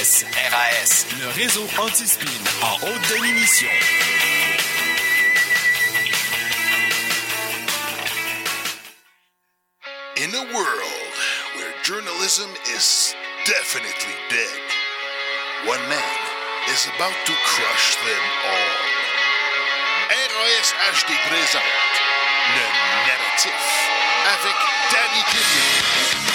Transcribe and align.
RAS, 0.00 1.04
le 1.20 1.28
réseau 1.28 1.66
anti-spin 1.78 2.30
en 2.62 2.74
haute 2.86 3.08
définition. 3.08 3.68
In 10.16 10.30
a 10.34 10.54
world 10.54 11.12
where 11.54 11.74
journalism 11.82 12.48
is 12.74 13.14
definitely 13.44 14.16
dead, 14.30 14.60
one 15.66 15.86
man 15.90 16.16
is 16.72 16.88
about 16.96 17.12
to 17.26 17.32
crush 17.44 17.96
them 17.96 18.24
all. 18.48 18.76
RAS 20.08 20.72
HD 20.96 21.12
présente 21.28 21.94
le 22.56 22.64
narratif 23.06 23.52
avec 24.32 24.56
Danny 24.92 25.22
Kidman. 25.28 26.29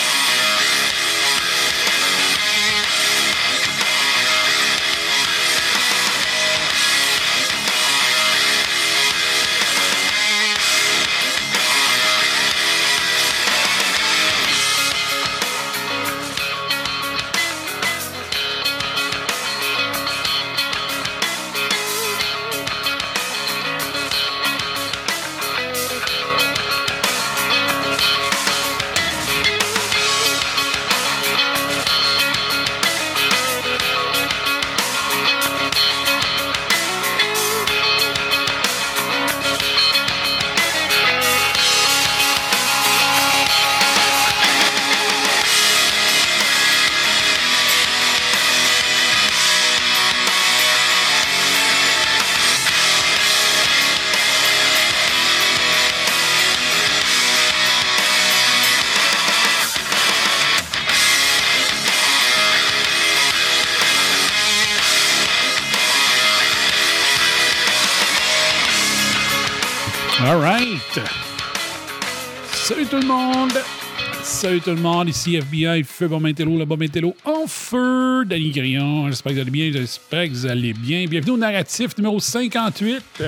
Salut 74.36 74.60
tout 74.60 74.72
le 74.72 74.76
monde. 74.76 75.08
Ici 75.08 75.36
FBI, 75.38 75.84
Feu 75.86 76.10
Bomintello, 76.10 76.58
le 76.58 76.66
Bomintello 76.66 77.16
en 77.24 77.48
feu. 77.48 78.26
Danny 78.26 78.52
Grillon. 78.52 79.08
J'espère 79.08 79.32
que 79.32 79.36
vous 79.36 79.42
allez 79.42 79.52
bien. 79.52 79.72
J'espère 79.72 80.26
que 80.26 80.34
vous 80.34 80.46
allez 80.46 80.74
bien. 80.74 81.06
Bienvenue 81.06 81.32
au 81.32 81.38
narratif 81.38 81.98
numéro 81.98 82.20
58 82.20 83.24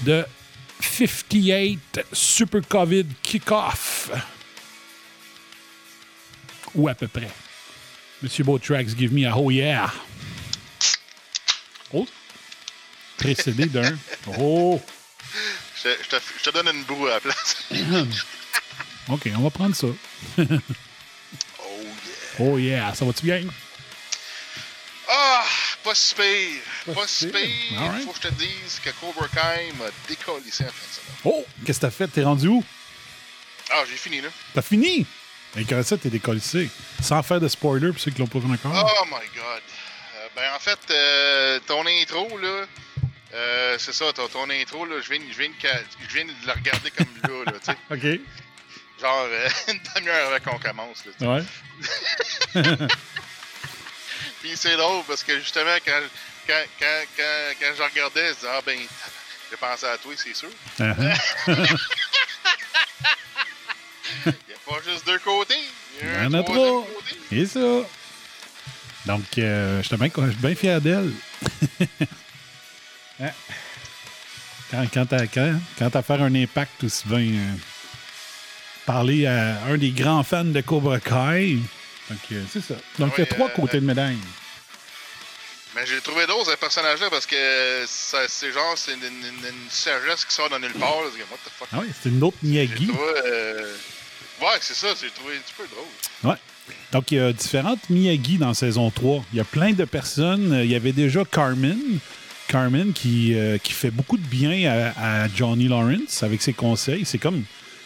de 0.00 0.24
58 0.80 2.06
Super 2.12 2.66
COVID 2.66 3.06
Kickoff. 3.22 4.10
Ou 6.74 6.88
à 6.88 6.94
peu 6.94 7.06
près. 7.06 7.30
Monsieur 8.20 8.42
Botrax, 8.42 8.96
give 8.96 9.12
me 9.12 9.28
a 9.28 9.38
oh 9.38 9.52
yeah. 9.52 9.92
Oh. 11.92 12.04
Précédé 13.16 13.66
d'un 13.66 13.96
oh. 14.40 14.82
Je, 15.84 15.88
je 16.02 16.08
te, 16.08 16.16
je 16.38 16.50
te 16.50 16.50
donne 16.50 16.74
une 16.74 16.82
boue 16.82 17.06
à 17.06 17.10
la 17.10 17.20
place. 17.20 17.68
OK, 19.08 19.28
on 19.36 19.42
va 19.42 19.50
prendre 19.50 19.74
ça. 19.74 19.86
Oh 21.58 21.80
yeah. 21.82 22.46
Oh 22.52 22.58
yeah, 22.58 22.94
ça 22.94 23.04
va-tu 23.04 23.24
bien? 23.26 23.42
Ah, 25.08 25.44
pas 25.82 25.94
si 25.94 26.14
pire. 26.14 26.94
Pas 26.94 27.06
si 27.06 27.26
pire. 27.28 27.80
right. 27.80 28.04
Faut 28.04 28.12
que 28.12 28.18
je 28.22 28.28
te 28.28 28.34
dise 28.34 28.80
que 28.82 28.90
Cobra 29.00 29.28
Kai 29.28 29.72
m'a 29.78 29.86
décollé 30.08 30.44
en 30.48 30.52
fin 30.52 30.64
de 30.64 30.70
semaine. 30.70 31.16
Oh, 31.24 31.44
qu'est-ce 31.64 31.78
que 31.80 31.86
t'as 31.86 31.90
fait? 31.90 32.08
T'es 32.08 32.22
rendu 32.24 32.48
où? 32.48 32.64
Ah, 33.70 33.84
j'ai 33.88 33.96
fini 33.96 34.20
là. 34.20 34.28
T'as 34.54 34.62
fini? 34.62 35.06
Et 35.56 35.64
quand 35.64 35.82
ça, 35.84 35.96
t'es 35.96 36.10
décollé. 36.10 36.40
Sans 37.02 37.22
faire 37.22 37.40
de 37.40 37.48
spoiler 37.48 37.90
pour 37.92 38.00
ceux 38.00 38.10
qui 38.10 38.18
l'ont 38.20 38.26
pas 38.26 38.38
vu 38.38 38.52
encore. 38.52 38.72
Oh 39.00 39.04
my 39.06 39.26
god. 39.34 39.62
Euh, 40.16 40.28
ben 40.34 40.50
en 40.56 40.58
fait, 40.58 40.78
euh, 40.90 41.60
ton 41.66 41.86
intro 41.86 42.38
là, 42.38 42.66
euh, 43.34 43.76
c'est 43.78 43.92
ça, 43.94 44.12
ton, 44.12 44.26
ton 44.28 44.48
intro 44.50 44.84
là, 44.86 44.96
je 45.02 45.10
viens, 45.12 45.20
je 45.30 45.38
viens, 45.38 45.48
de, 45.48 45.54
ca- 45.60 45.82
je 46.08 46.14
viens 46.14 46.24
de 46.24 46.32
le 46.46 46.52
regarder 46.52 46.90
comme 46.90 47.06
là, 47.22 47.52
là, 47.52 47.58
tu 47.58 47.72
sais. 47.72 47.76
OK. 48.16 48.20
Genre 49.00 49.26
euh, 49.28 49.48
une 49.68 49.80
demi-heure 49.96 50.32
avant 50.32 50.40
qu'on 50.50 50.58
commence. 50.58 51.04
Là. 51.20 51.36
Ouais. 51.36 51.44
Puis 54.40 54.56
c'est 54.56 54.76
drôle 54.76 55.02
parce 55.06 55.24
que 55.24 55.38
justement, 55.38 55.76
quand, 55.84 56.00
quand, 56.46 56.64
quand, 56.78 57.04
quand, 57.16 57.54
quand 57.60 57.72
je 57.76 57.82
regardais, 57.82 58.28
je 58.28 58.34
disais, 58.34 58.48
ah 58.50 58.60
ben, 58.64 58.78
j'ai 59.50 59.56
pensé 59.56 59.86
à 59.86 59.96
toi, 59.98 60.12
c'est 60.16 60.36
sûr. 60.36 60.50
Uh-huh. 60.78 61.18
Il 64.26 64.32
n'y 64.48 64.54
a 64.54 64.58
pas 64.66 64.80
juste 64.86 65.06
deux 65.06 65.18
côtés. 65.18 65.54
Il 66.00 66.08
y 66.08 66.10
a 66.14 66.26
en 66.26 66.34
a 66.34 66.42
trois. 66.42 66.86
Et 67.32 67.46
ça. 67.46 67.60
Donc, 69.06 69.38
euh, 69.38 69.82
j'étais 69.82 69.96
bien, 69.96 70.06
j'étais 70.06 70.46
bien 70.46 70.54
fier 70.54 70.80
d'elle. 70.80 71.12
Hein? 73.20 73.30
Quand, 74.70 74.86
quand 74.92 75.06
t'as 75.06 75.26
quand, 75.26 76.10
un 76.10 76.34
impact 76.34 76.84
aussi 76.84 77.06
bien 77.06 77.18
euh, 77.18 77.54
parler 78.86 79.26
à 79.26 79.64
un 79.66 79.76
des 79.78 79.90
grands 79.90 80.22
fans 80.22 80.44
de 80.44 80.60
Cobra 80.60 81.00
Kai. 81.00 81.58
Donc, 82.10 82.18
euh, 82.32 82.42
c'est 82.52 82.62
ça. 82.62 82.74
Donc, 82.98 83.14
il 83.16 83.20
y 83.20 83.24
a 83.24 83.26
trois 83.26 83.46
euh, 83.48 83.54
côtés 83.54 83.80
de 83.80 83.86
médaille. 83.86 84.18
Mais 85.74 85.84
j'ai 85.86 86.00
trouvé 86.00 86.26
drôle 86.26 86.44
ce 86.46 86.54
personnage-là 86.56 87.08
parce 87.10 87.26
que 87.26 87.84
c'est 87.86 88.52
genre, 88.52 88.74
c'est 88.76 88.92
une, 88.92 89.02
une- 89.02 89.46
une 89.48 89.70
sagesse 89.70 90.24
qui 90.24 90.32
sort 90.34 90.48
de 90.50 90.58
nulle 90.58 90.72
part. 90.74 90.90
là. 91.02 91.08
C'est 91.12 91.20
comme, 91.20 91.30
What 91.30 91.38
the 91.44 91.50
fuck? 91.58 91.68
Ah 91.72 91.78
oui, 91.82 91.88
c'est 92.00 92.08
une 92.10 92.22
autre 92.22 92.36
Miyagi. 92.42 92.86
trouvé, 92.86 93.12
euh, 93.26 93.74
Ouais, 94.40 94.58
c'est 94.60 94.74
ça, 94.74 94.88
j'ai 95.00 95.10
trouvé 95.10 95.36
un 95.36 95.40
petit 95.40 95.54
peu 95.56 95.64
drôle. 95.68 96.32
Ouais. 96.32 96.38
Donc, 96.92 97.10
il 97.10 97.18
y 97.18 97.20
a 97.20 97.32
différentes 97.32 97.90
Miyagi 97.90 98.38
dans 98.38 98.54
saison 98.54 98.90
3. 98.90 99.24
Il 99.32 99.38
y 99.38 99.40
a 99.40 99.44
plein 99.44 99.72
de 99.72 99.84
personnes. 99.84 100.60
Il 100.62 100.70
y 100.70 100.74
avait 100.76 100.92
déjà 100.92 101.24
Carmen. 101.24 101.78
Carmen 102.46 102.92
qui, 102.92 103.34
euh, 103.34 103.58
qui 103.58 103.72
fait 103.72 103.90
beaucoup 103.90 104.16
de 104.16 104.22
bien 104.26 104.70
à, 104.70 105.22
à 105.24 105.28
Johnny 105.34 105.66
Lawrence 105.66 106.22
avec 106.22 106.40
ses 106.42 106.52
conseils. 106.52 107.04
C'est 107.04 107.18
comme, 107.18 107.42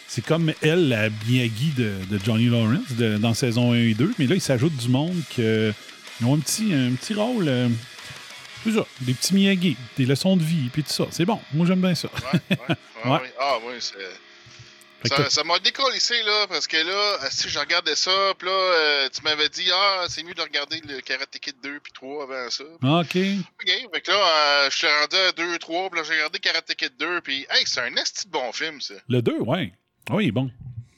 c'est 0.09 0.25
comme 0.25 0.51
elle, 0.61 0.89
la 0.89 1.09
Miyagi 1.27 1.71
de, 1.77 1.93
de 2.09 2.19
Johnny 2.25 2.47
Lawrence 2.49 2.91
de- 2.97 3.17
dans 3.17 3.33
saison 3.33 3.71
1 3.73 3.75
et 3.77 3.93
2. 3.93 4.11
Mais 4.19 4.25
là, 4.27 4.35
il 4.35 4.41
s'ajoute 4.41 4.75
du 4.75 4.89
monde 4.89 5.15
qui 5.29 5.41
ont 6.23 6.35
un 6.35 6.39
petit, 6.39 6.73
un 6.73 6.93
petit 6.95 7.13
rôle. 7.13 7.47
euh, 7.47 7.69
c'est 8.65 8.73
ça, 8.73 8.85
des 9.01 9.13
petits 9.13 9.33
Miyagi, 9.35 9.77
des 9.97 10.05
leçons 10.05 10.35
de 10.35 10.43
vie, 10.43 10.69
puis 10.73 10.83
tout 10.83 10.91
ça. 10.91 11.05
C'est 11.11 11.23
bon. 11.25 11.39
Moi, 11.53 11.65
j'aime 11.65 11.79
bien 11.79 11.95
ça. 11.95 12.09
Ouais, 12.33 12.39
ouais, 12.49 12.57
ouais, 12.69 12.75
Ouais. 13.05 13.11
ouais. 13.21 13.33
Ah, 13.39 13.57
oui, 13.65 13.75
c'est. 13.79 13.95
Ça, 15.05 15.29
ça 15.29 15.45
m'a 15.45 15.57
décollissé, 15.59 16.21
là, 16.23 16.45
parce 16.49 16.67
que 16.67 16.75
là, 16.75 17.19
si 17.31 17.47
je 17.47 17.57
regardais 17.57 17.95
ça, 17.95 18.11
puis 18.37 18.49
là, 18.49 18.53
euh, 18.53 19.07
tu 19.15 19.21
m'avais 19.23 19.47
dit, 19.47 19.63
ah, 19.73 20.03
c'est 20.09 20.23
mieux 20.23 20.33
de 20.33 20.41
regarder 20.41 20.81
le 20.85 20.99
Karate 20.99 21.39
Kid 21.39 21.55
2 21.63 21.79
puis 21.79 21.93
3 21.93 22.23
avant 22.23 22.49
ça. 22.49 22.65
Ah, 22.83 22.99
OK. 22.99 23.15
OK, 23.15 23.71
fait 23.93 24.01
que 24.01 24.11
là, 24.11 24.17
euh, 24.65 24.69
je 24.69 24.75
suis 24.75 24.87
rendu 24.87 25.15
à 25.15 25.31
2, 25.31 25.57
3, 25.57 25.89
puis 25.89 25.99
là, 26.01 26.05
j'ai 26.05 26.15
regardé 26.15 26.39
Karate 26.39 26.75
Kid 26.75 26.91
2, 26.99 27.21
puis 27.21 27.47
hey, 27.49 27.63
c'est 27.65 27.79
un 27.79 27.95
esti 27.95 28.25
de 28.27 28.31
bon 28.31 28.51
film, 28.51 28.81
ça. 28.81 28.95
Le 29.07 29.21
2, 29.21 29.37
ouais. 29.39 29.71
Ah 30.09 30.15
Oui, 30.15 30.31
bon. 30.31 30.51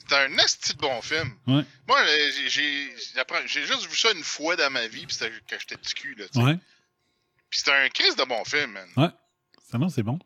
c'est 0.08 0.16
un 0.16 0.36
esti 0.38 0.74
de 0.74 0.78
bon 0.78 1.00
film. 1.00 1.30
Ouais. 1.46 1.64
Moi, 1.88 1.98
j'ai- 2.06 2.48
j'ai 2.48 3.20
après- 3.20 3.42
j'ai 3.46 3.64
juste 3.66 3.88
vu 3.88 3.96
ça 3.96 4.08
une 4.14 4.22
fois 4.22 4.56
dans 4.56 4.70
ma 4.70 4.86
vie, 4.86 5.06
puis 5.06 5.14
c'était 5.16 5.32
quand 5.48 5.56
j'étais 5.58 5.76
petit 5.76 5.94
cul, 5.94 6.16
là. 6.18 6.42
Ouais. 6.42 6.56
Puis 7.50 7.58
c'était 7.60 7.72
un 7.72 7.88
crise 7.88 8.16
de 8.16 8.24
bon 8.24 8.44
film, 8.44 8.72
man. 8.72 8.88
Ouais. 8.96 9.10
C'est 9.90 10.02
bon. 10.02 10.18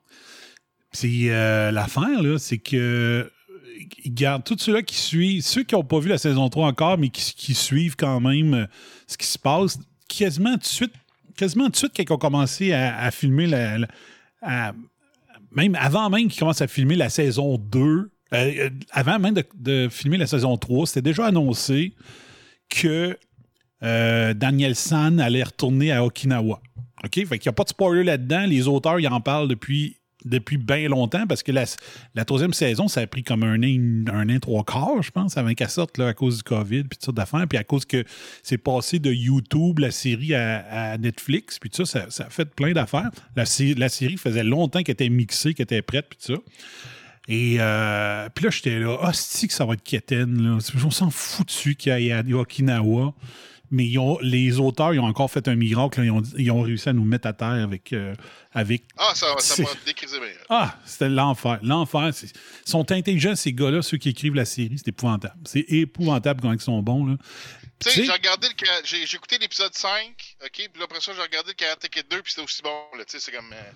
Puis 0.93 1.31
euh, 1.31 1.71
l'affaire, 1.71 2.21
là, 2.23 2.39
c'est 2.39 2.59
que 2.59 3.31
ils 4.05 4.13
gardent 4.15 4.43
tous 4.45 4.59
ceux-là 4.59 4.83
qui 4.83 4.97
suivent, 4.97 5.43
ceux 5.45 5.63
qui 5.63 5.75
n'ont 5.75 5.85
pas 5.85 5.99
vu 6.01 6.09
la 6.09 6.19
saison 6.19 6.49
3 6.49 6.67
encore, 6.67 6.99
mais 6.99 7.11
qui, 7.11 7.35
qui 7.35 7.55
suivent 7.55 7.95
quand 7.97 8.19
même 8.21 8.55
euh, 8.55 8.67
ce 9.07 9.17
qui 9.19 9.27
se 9.27 9.39
passe, 9.39 9.79
quasiment 10.09 10.53
tout 10.55 10.61
de 10.61 10.65
suite, 10.65 10.93
quasiment 11.37 11.67
tout 11.67 11.73
de 11.73 11.77
suite, 11.77 11.93
quand 11.97 12.03
ils 12.03 12.13
ont 12.13 12.19
commencé 12.19 12.73
à, 12.73 12.99
à 12.99 13.11
filmer 13.11 13.47
la. 13.47 13.79
la- 13.79 13.89
à- 14.43 14.73
même 15.53 15.75
avant 15.77 16.11
même 16.11 16.29
qu'ils 16.29 16.39
commencent 16.41 16.61
à 16.63 16.69
filmer 16.69 16.97
la 16.97 17.09
saison 17.11 17.57
2, 17.59 18.11
euh, 18.33 18.53
euh, 18.59 18.71
avant 18.91 19.19
même 19.19 19.35
de, 19.55 19.89
filmer 19.91 20.17
la 20.17 20.27
saison 20.27 20.57
3, 20.57 20.89
c'était 20.89 21.03
déjà 21.03 21.27
annoncé 21.27 21.95
que 22.69 23.17
euh, 23.83 24.35
Daniel 24.35 24.75
San 24.75 25.21
allait 25.21 25.45
retourner 25.45 25.93
à 25.93 26.05
Okinawa. 26.05 26.61
OK? 27.05 27.15
Fait 27.27 27.39
qu'il 27.39 27.49
n'y 27.49 27.51
a 27.51 27.53
pas 27.53 27.65
de 27.65 27.69
spoiler 27.69 28.05
là-dedans. 28.05 28.47
Les 28.47 28.67
auteurs, 28.67 28.99
ils 28.99 29.07
en 29.07 29.21
parlent 29.21 29.47
depuis, 29.47 29.99
depuis 30.25 30.57
bien 30.57 30.89
longtemps 30.89 31.25
parce 31.29 31.45
que 31.45 31.53
la, 31.53 32.25
troisième 32.25 32.53
saison, 32.53 32.89
ça 32.89 33.03
a 33.03 33.07
pris 33.07 33.23
comme 33.23 33.45
un 33.45 33.63
an, 33.63 34.05
un 34.13 34.29
an 34.29 34.41
trois 34.41 34.65
quarts, 34.65 35.03
je 35.03 35.13
pense, 35.13 35.37
avant 35.37 35.55
qu'elle 35.55 35.71
sorte 35.71 35.97
là, 35.97 36.09
à 36.09 36.15
cause 36.15 36.39
du 36.39 36.43
COVID, 36.43 36.85
puis 36.85 36.99
tout 36.99 37.07
ça 37.07 37.13
d'affaires. 37.13 37.47
Puis 37.47 37.59
à 37.59 37.65
cause 37.65 37.85
que 37.85 38.03
c'est 38.43 38.59
passé 38.59 38.99
de 38.99 39.13
YouTube, 39.13 39.79
la 39.79 39.93
série, 39.93 40.35
à, 40.35 40.99
Netflix, 40.99 41.61
puis 41.61 41.71
tout 41.71 41.85
ça, 41.85 42.11
ça, 42.11 42.27
a 42.27 42.31
fait 42.31 42.47
plein 42.47 42.73
d'affaires. 42.73 43.11
La, 43.37 43.45
la 43.77 43.89
série 43.89 44.17
faisait 44.17 44.43
longtemps 44.43 44.83
qu'elle 44.83 44.95
était 44.95 45.11
mixée, 45.11 45.55
qu'elle 45.55 45.65
était 45.65 45.83
prête, 45.83 46.07
puis 46.09 46.19
tout 46.19 46.35
ça. 46.35 46.41
Et 47.29 47.57
euh, 47.59 48.29
puis 48.35 48.45
là, 48.45 48.51
j'étais 48.51 48.79
là, 48.79 48.99
ah, 49.03 49.13
c'est 49.13 49.49
que 49.49 49.53
ça 49.53 49.65
va 49.65 49.75
être 49.75 49.83
quétaine, 49.83 50.41
là? 50.43 50.59
On 50.85 50.91
s'en 50.91 51.11
foutu 51.11 51.75
qu'il 51.75 51.99
y 52.01 52.11
ait 52.11 52.33
Okinawa. 52.33 53.15
Mais 53.73 53.85
ils 53.85 53.99
ont- 53.99 54.19
les 54.23 54.61
auteurs, 54.61 54.95
ils 54.95 55.01
ont 55.01 55.07
encore 55.07 55.29
fait 55.29 55.49
un 55.49 55.57
miracle. 55.57 56.01
Ils, 56.05 56.11
ont, 56.13 56.23
ils 56.39 56.53
ont 56.53 56.63
réussi 56.63 56.89
à 56.89 56.93
nous 56.93 57.05
mettre 57.05 57.27
à 57.27 57.33
terre 57.33 57.49
avec. 57.49 57.93
euh, 57.93 58.15
avec 58.53 58.85
Ah, 58.97 59.11
ça 59.15 59.35
ça 59.41 59.61
m'a 59.61 59.69
décrisé 59.85 60.19
ah, 60.49 60.79
c'était 60.87 61.09
l'enfer. 61.09 61.59
L'enfer. 61.63 62.11
Ils 62.23 62.31
sont 62.71 62.91
intelligents, 62.93 63.35
ces 63.35 63.53
gars-là, 63.53 63.83
ceux 63.83 63.97
qui 63.99 64.11
écrivent 64.11 64.37
la 64.37 64.45
série. 64.45 64.77
C'est 64.79 64.89
épouvantable. 64.89 65.35
C'est 65.45 65.65
épouvantable 65.69 66.41
quand 66.43 66.53
ils 66.53 66.61
sont 66.61 66.81
bons. 66.81 67.07
Là. 67.07 67.17
Tu 67.81 67.91
sais, 67.91 68.05
j'ai 68.05 68.13
regardé 68.13 68.47
le. 68.49 68.55
J'ai 68.85 69.03
écouté 69.17 69.37
l'épisode 69.39 69.75
5, 69.75 69.91
ok, 70.45 70.71
puis 70.73 70.83
après 70.83 71.01
ça, 71.01 71.13
j'ai 71.15 71.21
regardé 71.23 71.49
le 71.51 71.55
Karate 71.55 71.89
Kid 71.89 72.07
2, 72.09 72.23
puis 72.23 72.33
c'était 72.33 72.45
aussi 72.45 72.63
bon, 72.63 72.71
là. 72.97 73.05
Tu 73.05 73.19
sais, 73.19 73.21
c'est 73.21 73.33
comme. 73.33 73.53
euh, 73.53 73.73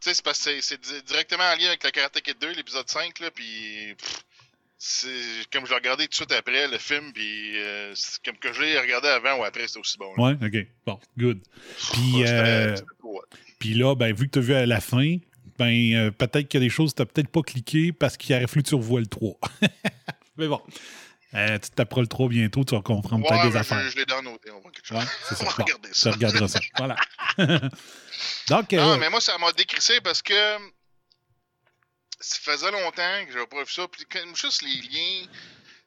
tu 0.00 0.08
sais, 0.10 0.14
c'est 0.14 0.24
parce 0.24 0.38
que 0.38 0.44
c'est- 0.44 0.62
c'est 0.62 0.80
di- 0.80 1.02
directement 1.06 1.44
en 1.44 1.56
lien 1.56 1.68
avec 1.68 1.82
le 1.84 1.90
Karate 1.90 2.20
Kid 2.20 2.36
2, 2.40 2.52
l'épisode 2.52 2.88
5, 2.88 3.18
là, 3.20 3.30
puis. 3.30 3.94
c'est 4.80 5.08
comme 5.52 5.64
je 5.66 5.70
l'ai 5.70 5.76
regardé 5.76 6.04
tout 6.04 6.10
de 6.10 6.14
suite 6.14 6.32
après 6.32 6.68
le 6.68 6.78
film, 6.78 7.12
puis 7.12 7.52
euh, 7.56 7.92
comme 8.24 8.36
que 8.36 8.52
je 8.52 8.62
l'ai 8.62 8.78
regardé 8.78 9.08
avant 9.08 9.40
ou 9.40 9.44
après, 9.44 9.66
c'était 9.66 9.80
aussi 9.80 9.98
bon. 9.98 10.14
là. 10.16 10.22
Ouais, 10.22 10.46
OK. 10.46 10.66
Bon, 10.86 11.00
good. 11.18 11.40
Puis, 11.92 12.22
euh, 12.26 12.76
puis 13.58 13.74
là, 13.74 13.96
ben, 13.96 14.14
vu 14.14 14.26
que 14.28 14.32
tu 14.34 14.38
as 14.38 14.42
vu 14.42 14.54
à 14.54 14.66
la 14.66 14.80
fin, 14.80 15.16
ben, 15.58 15.94
euh, 15.94 16.10
peut-être 16.12 16.46
qu'il 16.46 16.60
y 16.60 16.62
a 16.62 16.66
des 16.66 16.70
choses 16.72 16.94
que 16.94 17.02
tu 17.02 17.08
peut-être 17.08 17.28
pas 17.28 17.42
cliqué 17.42 17.92
parce 17.92 18.16
qu'il 18.16 18.36
aurait 18.36 18.46
fallu 18.46 18.62
que 18.62 18.68
tu 18.68 18.76
revoies 18.76 19.00
le 19.00 19.08
3. 19.08 19.36
Mais 20.36 20.46
bon. 20.46 20.62
Euh, 21.34 21.58
tu 21.58 21.70
taperas 21.70 22.00
le 22.00 22.06
3 22.06 22.28
bientôt, 22.28 22.64
tu 22.64 22.74
vas 22.74 22.80
comprendre 22.80 23.26
peut-être 23.28 23.40
Ouais, 23.42 23.48
des 23.48 23.52
mais 23.54 23.60
affaires. 23.60 23.82
je, 23.84 23.90
je 23.90 23.96
l'ai 23.96 24.06
downloadé, 24.06 24.50
on 24.50 24.60
va 24.60 24.70
quelque 24.70 24.86
chose. 24.86 24.96
Ouais, 24.98 25.04
c'est 25.28 25.34
ça. 25.36 25.44
on 25.44 25.48
va 25.50 25.56
Bon, 25.56 25.62
regarder 25.64 25.88
tu 25.90 25.94
ça. 25.98 26.10
regarderas 26.10 26.48
ça. 26.48 26.60
Voilà. 26.78 26.96
Donc, 28.48 28.72
Non, 28.72 28.92
euh, 28.92 28.96
mais 28.96 29.10
moi, 29.10 29.20
ça 29.20 29.36
m'a 29.38 29.52
décrissé 29.52 30.00
parce 30.00 30.22
que 30.22 30.56
ça 32.20 32.36
faisait 32.40 32.70
longtemps 32.70 33.26
que 33.26 33.32
j'avais 33.32 33.46
pas 33.46 33.62
vu 33.62 33.70
ça. 33.72 33.86
Puis 33.88 34.04
comme 34.06 34.34
juste 34.34 34.62
les 34.62 34.74
liens, 34.88 35.26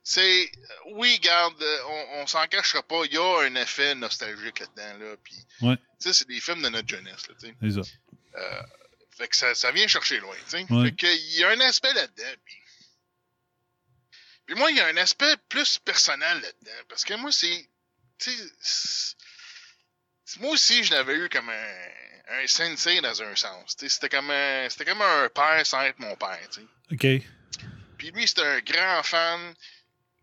c'est. 0.04 0.52
Oui, 0.94 1.20
garde, 1.22 1.56
on, 1.88 2.22
on 2.22 2.28
s'en 2.28 2.46
cachera 2.48 2.84
pas. 2.84 3.02
Il 3.06 3.14
y 3.14 3.18
a 3.18 3.40
un 3.42 3.56
effet 3.56 3.96
nostalgique 3.96 4.60
là-dedans. 4.60 4.98
Là, 5.06 5.16
puis, 5.24 5.36
Ouais. 5.62 5.76
Tu 5.76 5.84
sais, 6.00 6.14
c'est 6.14 6.28
des 6.28 6.40
films 6.40 6.62
de 6.62 6.70
notre 6.70 6.88
jeunesse. 6.88 7.28
Là, 7.28 7.36
c'est 7.40 7.72
ça. 7.72 7.82
Euh, 8.38 8.62
fait 9.18 9.28
que 9.28 9.36
ça, 9.36 9.54
ça 9.56 9.72
vient 9.72 9.88
chercher 9.88 10.20
loin. 10.20 10.36
tu 10.46 10.52
sais. 10.52 10.66
Fait 10.68 10.96
que 10.96 11.08
il 11.08 11.40
y 11.40 11.44
a 11.44 11.50
un 11.50 11.60
aspect 11.62 11.94
là-dedans. 11.94 12.34
Puis, 12.46 12.56
puis 14.52 14.60
moi, 14.60 14.70
il 14.70 14.76
y 14.76 14.82
a 14.82 14.88
un 14.88 14.98
aspect 14.98 15.34
plus 15.48 15.80
personnel 15.80 16.42
là-dedans. 16.42 16.84
Parce 16.90 17.06
que 17.06 17.14
moi, 17.14 17.32
c'est. 17.32 17.70
Tu 18.18 18.30
sais. 18.60 19.16
Moi 20.42 20.52
aussi, 20.52 20.84
je 20.84 20.92
l'avais 20.94 21.16
eu 21.16 21.30
comme 21.30 21.48
un, 21.50 21.88
un 22.28 22.48
sensei 22.48 23.00
dans 23.00 23.22
un 23.24 23.34
sens. 23.34 23.78
tu 23.78 23.86
sais. 23.86 23.90
C'était 23.94 24.10
comme 24.10 24.30
un, 24.30 24.68
c'était 24.70 24.84
comme 24.84 25.02
un 25.02 25.30
père 25.30 25.66
sans 25.66 25.82
être 25.84 26.00
mon 26.00 26.18
père. 26.18 26.38
tu 26.52 26.60
sais. 26.60 27.22
OK. 27.22 27.24
Puis 27.98 28.12
lui, 28.12 28.28
c'était 28.28 28.42
un 28.44 28.60
grand 28.60 29.02
fan 29.04 29.56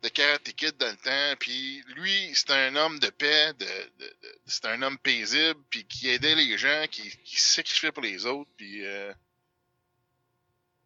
de 0.03 0.09
Karate 0.11 0.53
Kid 0.53 0.77
dans 0.77 0.91
le 0.91 0.97
temps. 0.97 1.37
Puis 1.41 1.83
lui, 1.97 2.31
c'était 2.35 2.53
un 2.53 2.77
homme 2.77 2.99
de 2.99 3.09
paix, 3.09 3.55
de, 3.55 3.65
de- 3.65 4.05
de- 4.05 4.39
c'était 4.47 4.69
un 4.69 4.83
homme 4.83 4.99
paisible, 4.99 5.59
puis 5.71 5.87
qui 5.87 6.11
aidait 6.11 6.35
les 6.35 6.59
gens, 6.59 6.85
qui, 6.91 7.19
sacrifiait 7.35 7.93
pour 7.93 8.03
les 8.03 8.27
autres. 8.27 8.51
Puis, 8.59 8.85
euh, 8.85 9.11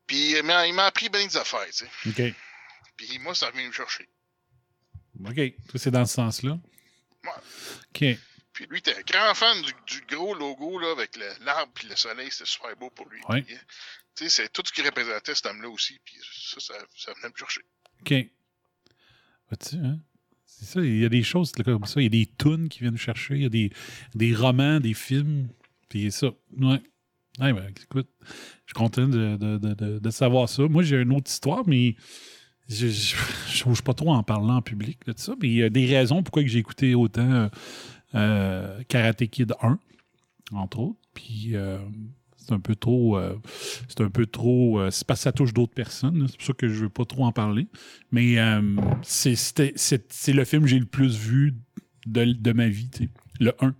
puis 0.07 0.31
il 0.37 0.43
m'a 0.45 0.65
il 0.65 0.75
m'a 0.75 0.87
appris 0.87 1.09
bien 1.09 1.27
des 1.27 1.37
affaires, 1.37 1.67
tu 1.67 1.85
sais. 2.13 2.29
OK. 2.31 2.35
Puis 2.97 3.19
moi, 3.21 3.35
ça 3.35 3.51
vient 3.51 3.67
me 3.67 3.73
chercher. 3.73 4.09
OK. 5.25 5.35
Toi, 5.35 5.77
c'est 5.77 5.91
dans 5.91 6.05
ce 6.07 6.15
sens-là. 6.15 6.59
Ouais. 7.25 7.31
OK. 8.13 8.19
Puis 8.53 8.67
lui, 8.69 8.79
était 8.79 8.97
un 8.97 9.03
grand 9.03 9.35
fan 9.35 9.63
du, 9.63 9.73
du 9.87 10.01
gros 10.15 10.35
logo 10.35 10.79
là, 10.79 10.93
avec 10.93 11.17
l'arbre 11.41 11.73
puis 11.75 11.89
le 11.89 11.97
soleil, 11.97 12.29
c'était 12.31 12.45
super 12.51 12.77
beau 12.77 12.91
pour 12.91 13.09
lui. 13.09 13.21
Ouais. 13.29 13.43
Tu 13.45 14.25
sais, 14.25 14.29
c'est 14.29 14.53
tout 14.53 14.63
ce 14.67 14.73
qui 14.73 14.83
représentait 14.83 15.35
cet 15.35 15.47
homme-là 15.47 15.69
aussi. 15.71 15.99
Puis 16.05 16.17
ça, 16.23 16.61
ça, 16.61 16.75
ça 16.97 17.13
venait 17.15 17.29
me 17.33 17.37
chercher. 17.37 17.63
OK. 18.01 18.13
Vois-tu, 19.49 19.77
hein? 19.77 19.99
C'est 20.45 20.65
ça, 20.67 20.81
il 20.81 20.99
y 21.01 21.05
a 21.05 21.09
des 21.09 21.23
choses 21.23 21.51
comme 21.53 21.87
ça. 21.87 22.01
Il 22.01 22.05
y 22.05 22.07
a 22.07 22.11
des 22.11 22.31
tunes 22.39 22.69
qui 22.69 22.81
viennent 22.81 22.99
chercher. 22.99 23.35
Il 23.37 23.43
y 23.43 23.47
a 23.47 23.49
des, 23.49 23.71
des 24.15 24.35
romans, 24.35 24.81
des 24.81 24.95
films. 24.95 25.49
Puis 25.89 26.13
ça. 26.13 26.29
Ouais. 26.59 26.81
Ouais, 27.41 27.53
ben, 27.55 27.73
écoute, 27.83 28.11
je 28.21 28.27
suis 28.67 28.75
content 28.75 29.09
de, 29.09 29.37
de, 29.37 29.57
de- 29.57 29.99
de 29.99 30.11
savoir 30.11 30.49
ça. 30.51 30.63
Moi, 30.65 30.83
j'ai 30.83 30.97
une 31.01 31.15
autre 31.15 31.31
histoire, 31.31 31.67
mais 31.67 31.97
je 32.69 33.69
n'ose 33.69 33.81
pas 33.81 33.95
trop 33.95 34.13
en 34.13 34.23
parler 34.23 34.53
en 34.53 34.63
public 34.63 34.99
de 35.07 35.15
ça. 35.17 35.35
Il 35.43 35.53
y 35.53 35.63
a 35.63 35.71
des 35.71 35.87
raisons 35.87 36.23
pourquoi 36.23 36.45
j'ai 36.47 36.59
écouté 36.59 36.95
autant 36.95 37.31
euh, 37.31 37.49
euh, 38.15 38.83
Karate 38.89 39.27
Kid 39.27 39.55
1, 39.61 39.79
entre 40.53 40.79
autres. 40.79 40.99
Puis 41.15 41.51
euh, 41.55 41.79
c'est 42.37 42.53
un 42.53 42.61
peu 42.61 42.75
trop. 42.75 43.21
c'est 43.89 44.01
un 44.01 44.11
peu 44.11 44.27
trop. 44.27 44.81
c'est 44.91 45.07
parce 45.07 45.21
que 45.21 45.25
ça 45.25 45.33
touche 45.33 45.53
d'autres 45.53 45.75
personnes. 45.75 46.27
C'est 46.29 46.37
pour 46.37 46.47
ça 46.47 46.53
que 46.55 46.69
je 46.69 46.75
ne 46.75 46.81
veux 46.85 46.89
pas 46.89 47.05
trop 47.05 47.25
en 47.25 47.33
parler. 47.33 47.67
Mais 48.11 48.37
c'est, 49.03 49.35
le 50.29 50.45
film 50.45 50.63
que 50.63 50.69
j'ai 50.69 50.79
le 50.79 50.87
plus 50.87 51.17
vu 51.17 51.55
de, 52.07 52.53
ma 52.53 52.69
vie, 52.69 52.89
le 53.41 53.53
1. 53.61 53.75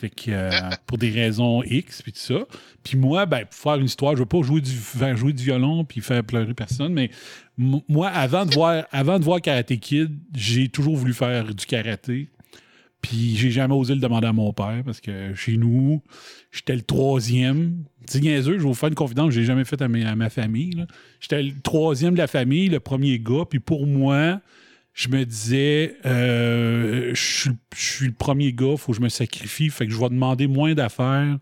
Fait 0.00 0.08
que 0.08 0.30
euh, 0.30 0.50
pour 0.86 0.96
des 0.96 1.10
raisons 1.10 1.62
X 1.62 2.00
puis 2.00 2.12
tout 2.12 2.20
ça. 2.20 2.46
Puis 2.82 2.96
moi, 2.96 3.26
ben, 3.26 3.44
pour 3.44 3.54
faire 3.54 3.74
une 3.74 3.84
histoire, 3.84 4.14
je 4.14 4.20
veux 4.20 4.26
pas 4.26 4.40
jouer 4.40 4.62
du, 4.62 4.70
faire 4.70 5.14
jouer 5.14 5.34
du 5.34 5.44
violon 5.44 5.84
puis 5.84 6.00
faire 6.00 6.24
pleurer 6.24 6.54
personne, 6.54 6.94
mais 6.94 7.10
moi, 7.58 8.08
avant 8.08 8.46
de 8.46 8.54
voir, 8.54 8.86
avant 8.92 9.18
de 9.18 9.24
voir 9.24 9.42
Karate 9.42 9.78
Kid, 9.78 10.16
j'ai 10.34 10.70
toujours 10.70 10.96
voulu 10.96 11.12
faire 11.12 11.54
du 11.54 11.66
karaté. 11.66 12.28
Puis 13.02 13.36
j'ai 13.36 13.50
jamais 13.50 13.74
osé 13.74 13.94
le 13.94 14.00
demander 14.00 14.28
à 14.28 14.32
mon 14.32 14.52
père 14.54 14.82
parce 14.84 15.00
que 15.00 15.34
chez 15.34 15.58
nous, 15.58 16.02
j'étais 16.50 16.74
le 16.74 16.82
troisième. 16.82 17.84
C'est 18.06 18.20
niaiseux, 18.20 18.54
je 18.54 18.62
vais 18.62 18.68
vous 18.68 18.74
faire 18.74 18.88
une 18.88 18.94
confidence 18.94 19.28
que 19.28 19.34
j'ai 19.34 19.44
jamais 19.44 19.64
faite 19.64 19.82
à, 19.82 19.84
à 19.84 20.16
ma 20.16 20.30
famille. 20.30 20.86
J'étais 21.20 21.42
le 21.42 21.60
troisième 21.62 22.14
de 22.14 22.18
la 22.18 22.26
famille, 22.26 22.68
le 22.68 22.80
premier 22.80 23.18
gars. 23.18 23.44
Puis 23.48 23.60
pour 23.60 23.86
moi, 23.86 24.40
je 25.00 25.08
me 25.08 25.24
disais, 25.24 25.96
euh, 26.04 27.14
je 27.14 27.56
suis- 27.72 28.06
le 28.06 28.12
premier 28.12 28.52
gars, 28.52 28.76
faut 28.76 28.92
que 28.92 28.98
je 28.98 29.02
me 29.02 29.08
sacrifie. 29.08 29.70
Fait 29.70 29.86
que 29.86 29.92
je 29.92 29.98
vais 29.98 30.10
demander 30.10 30.46
moins 30.46 30.74
d'affaires 30.74 31.38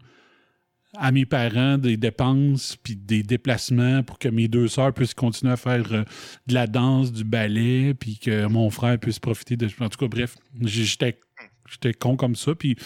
à 0.96 1.10
mes 1.10 1.26
parents, 1.26 1.76
des 1.76 1.96
dépenses, 1.96 2.76
puis 2.76 2.94
des 2.94 3.24
déplacements 3.24 4.04
pour 4.04 4.20
que 4.20 4.28
mes 4.28 4.46
deux 4.46 4.68
sœurs 4.68 4.94
puissent 4.94 5.12
continuer 5.12 5.52
à 5.52 5.56
faire 5.56 5.92
euh, 5.92 6.04
de 6.46 6.54
la 6.54 6.68
danse, 6.68 7.12
du 7.12 7.24
ballet, 7.24 7.94
puis 7.94 8.18
que 8.18 8.46
mon 8.46 8.70
frère 8.70 8.96
puisse 8.96 9.18
profiter 9.18 9.56
de... 9.56 9.68
En 9.80 9.88
tout 9.88 9.98
cas, 9.98 10.06
bref, 10.06 10.36
j'étais 10.62 11.14
con 11.98 12.16
comme 12.16 12.36
ça, 12.36 12.54
puis... 12.54 12.76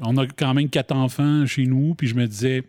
on 0.00 0.16
a 0.16 0.26
quand 0.26 0.52
même 0.52 0.68
quatre 0.68 0.92
enfants 0.96 1.46
chez 1.46 1.64
nous, 1.66 1.94
puis 1.94 2.08
je 2.08 2.16
me 2.16 2.26
disais, 2.26 2.64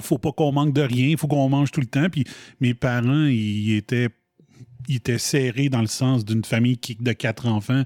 faut 0.00 0.18
pas 0.18 0.30
qu'on 0.30 0.52
manque 0.52 0.72
de 0.72 0.82
rien, 0.82 1.16
faut 1.16 1.26
qu'on 1.26 1.48
mange 1.48 1.72
tout 1.72 1.80
le 1.80 1.86
temps. 1.86 2.08
Puis 2.08 2.22
mes 2.60 2.74
parents, 2.74 3.26
ils 3.26 3.74
étaient, 3.74 4.08
ils 4.88 4.96
étaient 4.96 5.18
serrés 5.18 5.68
dans 5.68 5.80
le 5.80 5.86
sens 5.86 6.24
d'une 6.24 6.44
famille 6.44 6.78
qui, 6.78 6.96
de 6.96 7.12
quatre 7.12 7.46
enfants. 7.46 7.84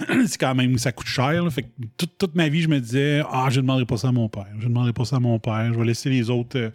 C'est 0.26 0.38
quand 0.38 0.54
même, 0.54 0.78
ça 0.78 0.92
coûte 0.92 1.06
cher. 1.06 1.46
Fait 1.52 1.62
que 1.62 1.68
toute, 1.96 2.18
toute 2.18 2.34
ma 2.34 2.48
vie, 2.48 2.62
je 2.62 2.68
me 2.68 2.80
disais, 2.80 3.22
ah, 3.30 3.48
je 3.50 3.56
ne 3.56 3.62
demanderai 3.62 3.86
pas 3.86 3.96
ça 3.96 4.08
à 4.08 4.12
mon 4.12 4.28
père. 4.28 4.46
Je 4.58 4.64
ne 4.64 4.68
demanderai 4.68 4.92
pas 4.92 5.04
ça 5.04 5.16
à 5.16 5.20
mon 5.20 5.38
père. 5.38 5.72
Je 5.72 5.78
vais 5.78 5.84
laisser 5.84 6.10
les 6.10 6.30
autres 6.30 6.58
euh, 6.58 6.70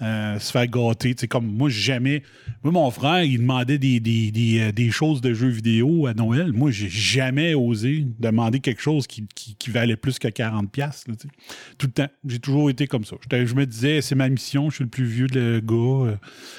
euh, 0.00 0.38
se 0.38 0.50
faire 0.50 0.66
gâter. 0.66 1.14
Tu 1.14 1.20
sais, 1.20 1.28
comme 1.28 1.46
moi, 1.46 1.68
jamais. 1.68 2.22
Moi, 2.64 2.72
mon 2.72 2.90
frère, 2.90 3.22
il 3.22 3.38
demandait 3.38 3.78
des, 3.78 4.00
des, 4.00 4.58
euh, 4.60 4.72
des 4.72 4.90
choses 4.90 5.20
de 5.20 5.34
jeux 5.34 5.48
vidéo 5.48 6.06
à 6.06 6.14
Noël. 6.14 6.52
Moi, 6.52 6.70
j'ai 6.70 6.88
jamais 6.88 7.54
osé 7.54 8.06
demander 8.18 8.60
quelque 8.60 8.80
chose 8.80 9.06
qui, 9.06 9.26
qui, 9.34 9.70
valait 9.70 9.96
plus 9.96 10.18
que 10.18 10.28
40$. 10.28 10.68
piastres, 10.68 11.10
là, 11.10 11.16
tu 11.16 11.28
sais. 11.28 11.34
Tout 11.76 11.86
le 11.88 11.92
temps. 11.92 12.08
J'ai 12.26 12.38
toujours 12.38 12.70
été 12.70 12.86
comme 12.86 13.04
ça. 13.04 13.16
Je 13.30 13.54
me 13.54 13.66
disais, 13.66 14.00
c'est 14.00 14.14
ma 14.14 14.28
mission, 14.28 14.70
je 14.70 14.76
suis 14.76 14.84
le 14.84 14.90
plus 14.90 15.04
vieux 15.04 15.26
de 15.26 15.62
gars. 15.64 16.10
euh. 16.10 16.16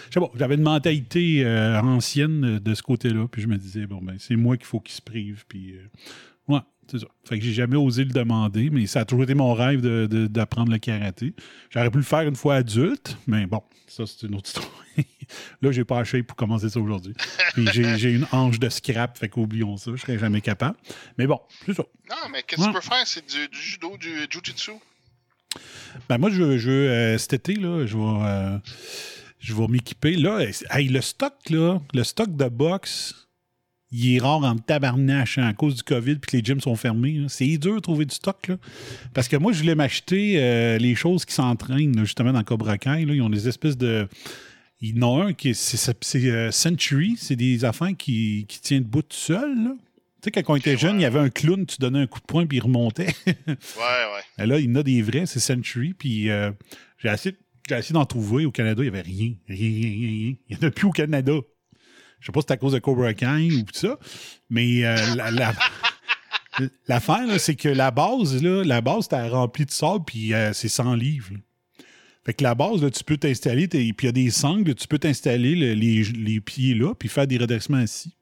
Je 0.09 0.13
sais 0.13 0.19
pas, 0.19 0.31
j'avais 0.37 0.55
une 0.55 0.61
mentalité 0.61 1.45
ancienne 1.81 2.59
de 2.59 2.73
ce 2.75 2.83
côté-là. 2.83 3.27
Puis 3.31 3.41
je 3.41 3.47
me 3.47 3.57
disais, 3.57 3.87
bon, 3.87 3.99
ben, 4.01 4.15
c'est 4.19 4.35
moi 4.35 4.57
qu'il 4.57 4.67
faut 4.67 4.79
qu'il 4.79 4.95
se 4.95 5.01
prive. 5.01 5.43
Puis. 5.47 5.75
Ouais, 6.47 6.59
c'est 6.89 6.99
ça. 6.99 7.07
Fait 7.27 7.37
que 7.39 7.45
j'ai 7.45 7.53
jamais 7.53 7.75
osé 7.77 8.03
le 8.03 8.11
demander, 8.11 8.69
mais 8.69 8.85
ça 8.87 9.01
a 9.01 9.05
toujours 9.05 9.23
été 9.23 9.33
mon 9.35 9.53
rêve 9.53 9.81
de- 9.81 10.07
de- 10.09 10.27
d'apprendre 10.27 10.71
le 10.71 10.77
karaté. 10.77 11.33
J'aurais 11.69 11.89
pu 11.91 11.97
le 11.97 12.03
faire 12.03 12.21
une 12.21 12.35
fois 12.35 12.55
adulte, 12.55 13.17
mais 13.27 13.45
bon, 13.45 13.61
ça, 13.87 14.03
c'est 14.05 14.27
une 14.27 14.35
autre 14.35 14.47
histoire. 14.47 14.67
Là, 15.61 15.71
j'ai 15.71 15.83
pas 15.85 15.99
acheté 15.99 16.21
pour 16.23 16.35
commencer 16.35 16.69
ça 16.69 16.79
aujourd'hui. 16.79 17.13
Puis 17.53 17.67
j'ai 17.73 17.97
j'ai 17.97 18.11
une 18.11 18.27
hanche 18.31 18.59
de 18.59 18.69
scrap, 18.69 19.17
fait 19.17 19.29
qu'oublions 19.29 19.77
ça, 19.77 19.91
je 19.95 20.01
serais 20.01 20.19
jamais 20.19 20.41
capable. 20.41 20.77
Mais 21.17 21.25
bon, 21.27 21.39
c'est 21.65 21.73
ça. 21.73 21.83
Non, 22.09 22.15
mais 22.31 22.43
qu'est-ce 22.43 22.61
que 22.61 22.67
Ouais. 22.67 22.73
tu 22.73 22.79
peux 22.79 22.93
faire? 22.95 23.05
C'est 23.07 23.25
du, 23.27 23.47
du 23.47 23.57
judo, 23.59 23.97
du 23.97 24.09
jujitsu. 24.29 24.71
Ben 26.09 26.17
moi, 26.17 26.29
je, 26.29 26.57
je 26.57 26.69
euh, 26.71 27.17
cet 27.17 27.33
été, 27.33 27.55
là, 27.55 27.85
je 27.85 27.95
vais, 27.97 28.03
euh, 28.03 28.57
je 29.39 29.53
vais 29.53 29.67
m'équiper. 29.67 30.15
Là, 30.15 30.39
hey, 30.71 30.87
le 30.89 31.01
stock, 31.01 31.33
là, 31.49 31.79
le 31.93 32.03
stock 32.03 32.35
de 32.35 32.49
boxe, 32.49 33.22
il 33.93 34.15
est 34.15 34.19
rare 34.19 34.43
en 34.43 34.57
tabarnache 34.57 35.37
hein, 35.37 35.47
à 35.47 35.53
cause 35.53 35.75
du 35.75 35.83
COVID 35.83 36.15
puis 36.15 36.31
que 36.31 36.37
les 36.37 36.43
gyms 36.43 36.59
sont 36.59 36.75
fermés. 36.75 37.23
C'est 37.29 37.57
dur 37.57 37.75
de 37.75 37.79
trouver 37.79 38.05
du 38.05 38.15
stock. 38.15 38.47
Là. 38.47 38.57
Parce 39.13 39.27
que 39.27 39.37
moi, 39.37 39.51
je 39.51 39.59
voulais 39.59 39.75
m'acheter 39.75 40.35
euh, 40.37 40.79
les 40.79 40.95
choses 40.95 41.25
qui 41.25 41.33
s'entraînent, 41.33 41.99
justement, 41.99 42.33
dans 42.33 42.43
Cobra 42.43 42.79
Kai. 42.79 43.05
Là. 43.05 43.13
Ils 43.13 43.21
ont 43.21 43.29
des 43.29 43.47
espèces 43.47 43.77
de. 43.77 44.07
Il 44.81 44.97
y 44.97 45.03
en 45.03 45.19
a 45.19 45.25
un 45.25 45.33
qui 45.33 45.49
est, 45.49 45.53
c'est, 45.53 45.95
c'est, 46.01 46.25
euh, 46.29 46.51
Century, 46.51 47.15
c'est 47.17 47.35
des 47.37 47.63
affaires 47.63 47.95
qui, 47.97 48.45
qui 48.49 48.59
tiennent 48.59 48.83
debout 48.83 49.03
tout 49.03 49.15
seul. 49.15 49.63
là. 49.63 49.75
Tu 50.21 50.29
sais, 50.33 50.41
quand 50.41 50.53
on 50.53 50.55
était 50.55 50.77
jeune, 50.77 50.99
il 50.99 51.03
y 51.03 51.05
avait 51.05 51.19
un 51.19 51.29
clown, 51.29 51.65
tu 51.65 51.77
donnais 51.79 51.99
un 51.99 52.07
coup 52.07 52.19
de 52.19 52.25
poing 52.25 52.45
puis 52.45 52.57
il 52.57 52.61
remontait. 52.61 53.13
Ouais, 53.27 53.35
ouais. 53.47 54.43
Et 54.43 54.47
là, 54.47 54.57
il 54.57 54.65
y 54.65 54.71
en 54.71 54.75
a 54.75 54.83
des 54.83 55.01
vrais, 55.01 55.25
c'est 55.25 55.39
Century. 55.39 55.93
Puis 55.93 56.29
euh, 56.29 56.51
j'ai 56.97 57.09
essayé, 57.09 57.35
j'ai 57.69 57.77
essayé 57.77 57.93
d'en 57.93 58.05
trouver. 58.05 58.45
Au 58.45 58.51
Canada, 58.51 58.81
il 58.83 58.89
n'y 58.89 58.97
avait 58.97 59.01
rien. 59.01 59.33
Rien, 59.47 59.69
rien, 59.69 59.89
rien, 59.89 60.07
rien. 60.07 60.33
Il 60.49 60.57
n'y 60.57 60.63
en 60.63 60.67
a 60.67 60.71
plus 60.71 60.87
au 60.87 60.91
Canada. 60.91 61.33
Je 62.23 62.27
sais 62.27 62.31
pas 62.31 62.39
si 62.39 62.45
c'est 62.47 62.53
à 62.53 62.57
cause 62.57 62.71
de 62.71 62.79
Cobra 62.79 63.13
Kai 63.13 63.51
ou 63.51 63.63
tout 63.63 63.73
ça. 63.77 63.99
Mais 64.49 64.85
euh, 64.85 64.95
la- 65.15 65.29
la- 65.29 65.53
l'affaire, 66.87 67.37
c'est 67.37 67.55
que 67.55 67.67
la 67.67 67.91
base, 67.91 68.41
là, 68.41 68.63
la 68.63 68.79
base, 68.79 69.09
t'as 69.09 69.27
rempli 69.27 69.65
de 69.65 69.71
sable, 69.71 70.05
puis 70.05 70.33
euh, 70.33 70.53
c'est 70.53 70.69
100 70.69 70.95
livres. 70.95 71.33
là. 71.33 71.39
Fait 72.25 72.33
que 72.33 72.43
la 72.43 72.55
base, 72.55 72.81
là, 72.81 72.89
tu 72.89 73.03
peux 73.03 73.17
t'installer, 73.17 73.67
puis 73.67 73.93
il 74.01 74.05
y 74.05 74.07
a 74.07 74.11
des 74.13 74.29
sangles, 74.29 74.73
tu 74.75 74.87
peux 74.87 74.99
t'installer 74.99 75.53
le- 75.55 75.73
les, 75.73 76.03
les 76.03 76.39
pieds 76.39 76.73
là, 76.75 76.93
puis 76.95 77.09
faire 77.09 77.27
des 77.27 77.37
redressements 77.37 77.79
assis. 77.79 78.15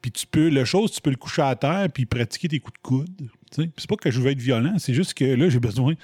Puis 0.00 0.12
tu 0.12 0.24
peux, 0.28 0.48
le 0.48 0.64
chose, 0.64 0.92
tu 0.92 1.00
peux 1.00 1.10
le 1.10 1.16
coucher 1.16 1.42
à 1.42 1.56
terre, 1.56 1.88
puis 1.92 2.06
pratiquer 2.06 2.46
tes 2.46 2.60
coups 2.60 2.78
de 2.78 2.82
coude. 2.82 3.30
C'est 3.50 3.88
pas 3.88 3.96
que 3.96 4.12
je 4.12 4.20
veux 4.20 4.30
être 4.30 4.38
violent, 4.38 4.78
c'est 4.78 4.94
juste 4.94 5.14
que 5.14 5.24
là, 5.24 5.48
j'ai 5.48 5.58
besoin 5.58 5.94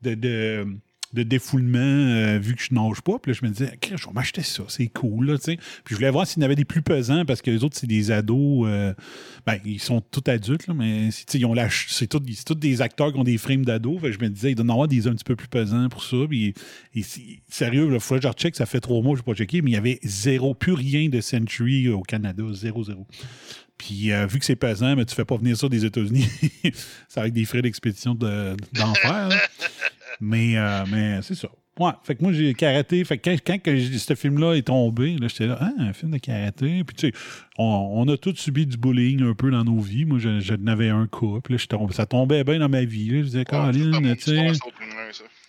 de, 0.00 0.14
de, 0.14 0.66
de 1.14 1.22
défoulement 1.22 1.78
euh, 1.78 2.38
vu 2.38 2.54
que 2.54 2.62
je 2.62 2.74
nage 2.74 3.00
pas. 3.02 3.18
Puis 3.18 3.32
là, 3.32 3.38
je 3.40 3.46
me 3.46 3.50
disais, 3.52 3.76
Crème, 3.80 3.96
je 3.98 4.06
vais 4.06 4.12
m'acheter 4.12 4.42
ça, 4.42 4.64
c'est 4.68 4.88
cool. 4.88 5.30
Là, 5.30 5.38
puis 5.44 5.56
je 5.90 5.94
voulais 5.94 6.10
voir 6.10 6.26
s'il 6.26 6.40
y 6.40 6.42
en 6.42 6.46
avait 6.46 6.56
des 6.56 6.64
plus 6.64 6.82
pesants 6.82 7.24
parce 7.24 7.40
que 7.40 7.50
les 7.50 7.64
autres, 7.64 7.76
c'est 7.78 7.86
des 7.86 8.10
ados. 8.10 8.66
euh, 8.68 8.92
ben, 9.46 9.58
ils 9.64 9.80
sont 9.80 10.00
tous 10.00 10.28
adultes, 10.30 10.66
là, 10.66 10.74
mais 10.74 11.08
ils 11.34 11.46
ont 11.46 11.54
la 11.54 11.68
c'est 11.70 12.06
tous 12.08 12.54
des 12.54 12.82
acteurs 12.82 13.12
qui 13.12 13.18
ont 13.18 13.24
des 13.24 13.38
frames 13.38 13.64
d'ados. 13.64 14.00
Je 14.02 14.18
me 14.18 14.28
disais, 14.28 14.50
il 14.52 14.54
doit 14.54 14.66
en 14.66 14.70
avoir 14.70 14.88
des 14.88 15.06
un 15.06 15.12
petit 15.14 15.24
peu 15.24 15.36
plus 15.36 15.48
pesants 15.48 15.88
pour 15.88 16.02
ça. 16.02 16.16
Puis, 16.28 16.54
sérieux, 17.48 17.88
il 17.92 18.00
faudrait 18.00 18.20
que 18.20 18.26
je 18.28 18.32
recheck, 18.32 18.56
ça 18.56 18.66
fait 18.66 18.80
trois 18.80 19.02
mois 19.02 19.12
que 19.12 19.18
je 19.18 19.22
n'ai 19.22 19.34
pas 19.34 19.38
checké, 19.38 19.62
mais 19.62 19.70
il 19.70 19.74
y 19.74 19.76
avait 19.76 19.98
zéro, 20.02 20.54
plus 20.54 20.72
rien 20.72 21.08
de 21.08 21.20
Century 21.20 21.88
au 21.88 22.02
Canada, 22.02 22.42
zéro, 22.52 22.84
zéro. 22.84 23.06
Puis 23.76 24.12
euh, 24.12 24.26
vu 24.26 24.38
que 24.38 24.44
c'est 24.44 24.56
pesant, 24.56 24.94
mais 24.96 25.04
tu 25.04 25.14
fais 25.14 25.24
pas 25.24 25.36
venir 25.36 25.56
ça 25.56 25.68
des 25.68 25.84
États-Unis, 25.84 26.28
c'est 27.08 27.20
avec 27.20 27.32
des 27.32 27.44
frais 27.44 27.60
d'expédition 27.60 28.14
de- 28.14 28.56
d'enfer. 28.72 29.28
Mais 30.20 30.56
euh, 30.56 30.84
mais 30.90 31.20
c'est 31.22 31.34
ça. 31.34 31.48
Ouais, 31.80 31.90
fait 32.04 32.14
que 32.14 32.22
moi 32.22 32.32
j'ai 32.32 32.54
karaté. 32.54 33.02
Fait 33.04 33.18
que 33.18 33.30
quand, 33.30 33.58
ce 33.64 34.14
film-là 34.14 34.54
est 34.54 34.62
tombé, 34.62 35.16
là, 35.18 35.26
j'étais 35.26 35.48
là, 35.48 35.58
ah, 35.60 35.72
un 35.78 35.92
film 35.92 36.12
de 36.12 36.18
karaté. 36.18 36.84
Puis 36.84 36.96
tu 36.96 37.08
sais, 37.08 37.12
on, 37.58 37.90
on 37.94 38.08
a 38.08 38.16
tous 38.16 38.36
subi 38.36 38.64
du 38.64 38.76
bullying 38.76 39.22
un 39.22 39.34
peu 39.34 39.50
dans 39.50 39.64
nos 39.64 39.80
vies. 39.80 40.04
Moi, 40.04 40.18
je, 40.18 40.38
je 40.38 40.54
n'avais 40.54 40.88
un 40.88 41.08
cas. 41.08 41.40
Puis 41.42 41.54
là, 41.54 41.58
je 41.58 41.94
ça 41.94 42.06
tombait 42.06 42.44
bien 42.44 42.60
dans 42.60 42.68
ma 42.68 42.84
vie. 42.84 43.08
là. 43.10 43.18
Je 43.18 43.24
disais, 43.24 43.44
Caroline, 43.44 44.14
tu 44.16 44.22
sais. 44.22 44.52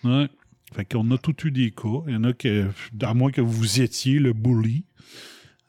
Ouais. 0.02 0.28
Fait 0.74 0.84
qu'on 0.84 1.08
a 1.12 1.18
tous 1.18 1.46
eu 1.46 1.52
des 1.52 1.70
cas. 1.70 2.02
Il 2.08 2.14
y 2.14 2.16
en 2.16 2.24
a 2.24 2.32
que, 2.32 2.66
à 3.02 3.14
moins 3.14 3.30
que 3.30 3.40
vous 3.40 3.80
étiez 3.80 4.18
le 4.18 4.32
bully. 4.32 4.84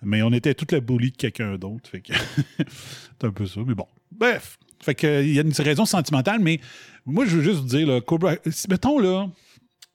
Mais 0.01 0.21
on 0.23 0.31
était 0.31 0.53
tous 0.53 0.73
le 0.73 0.79
bully 0.79 1.11
de 1.11 1.17
quelqu'un 1.17 1.57
d'autre. 1.57 1.89
Fait 1.89 2.01
que 2.01 2.13
c'est 2.57 3.27
un 3.27 3.31
peu 3.31 3.45
ça. 3.45 3.61
Mais 3.65 3.75
bon. 3.75 3.87
Bref. 4.11 4.57
Fait 4.87 4.95
que 4.95 5.21
il 5.21 5.33
y 5.33 5.37
a 5.37 5.41
une 5.41 5.51
raison 5.51 5.83
sentimentale, 5.83 6.39
mais 6.39 6.61
moi, 7.05 7.25
je 7.25 7.35
veux 7.35 7.43
juste 7.43 7.57
vous 7.57 7.67
dire, 7.67 8.05
Cobra, 8.05 8.35
mettons 8.69 8.99
là, 8.99 9.29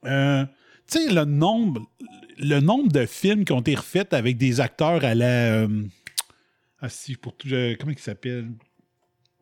euh, 0.04 0.44
tu 0.87 0.99
sais, 0.99 1.11
le 1.11 1.25
nombre, 1.25 1.90
le 2.38 2.61
nombre 2.61 2.92
de 2.92 3.06
films 3.06 3.46
qui 3.46 3.52
ont 3.52 3.61
été 3.61 3.75
refaits 3.75 4.12
avec 4.12 4.37
des 4.37 4.61
acteurs 4.61 5.02
à 5.02 5.14
la. 5.14 5.25
euh, 5.62 5.84
ah, 6.82 6.90
si, 6.90 7.16
pour 7.16 7.34
tout. 7.34 7.49
euh, 7.52 7.75
comment 7.80 7.92
il 7.92 7.99
s'appelle? 7.99 8.50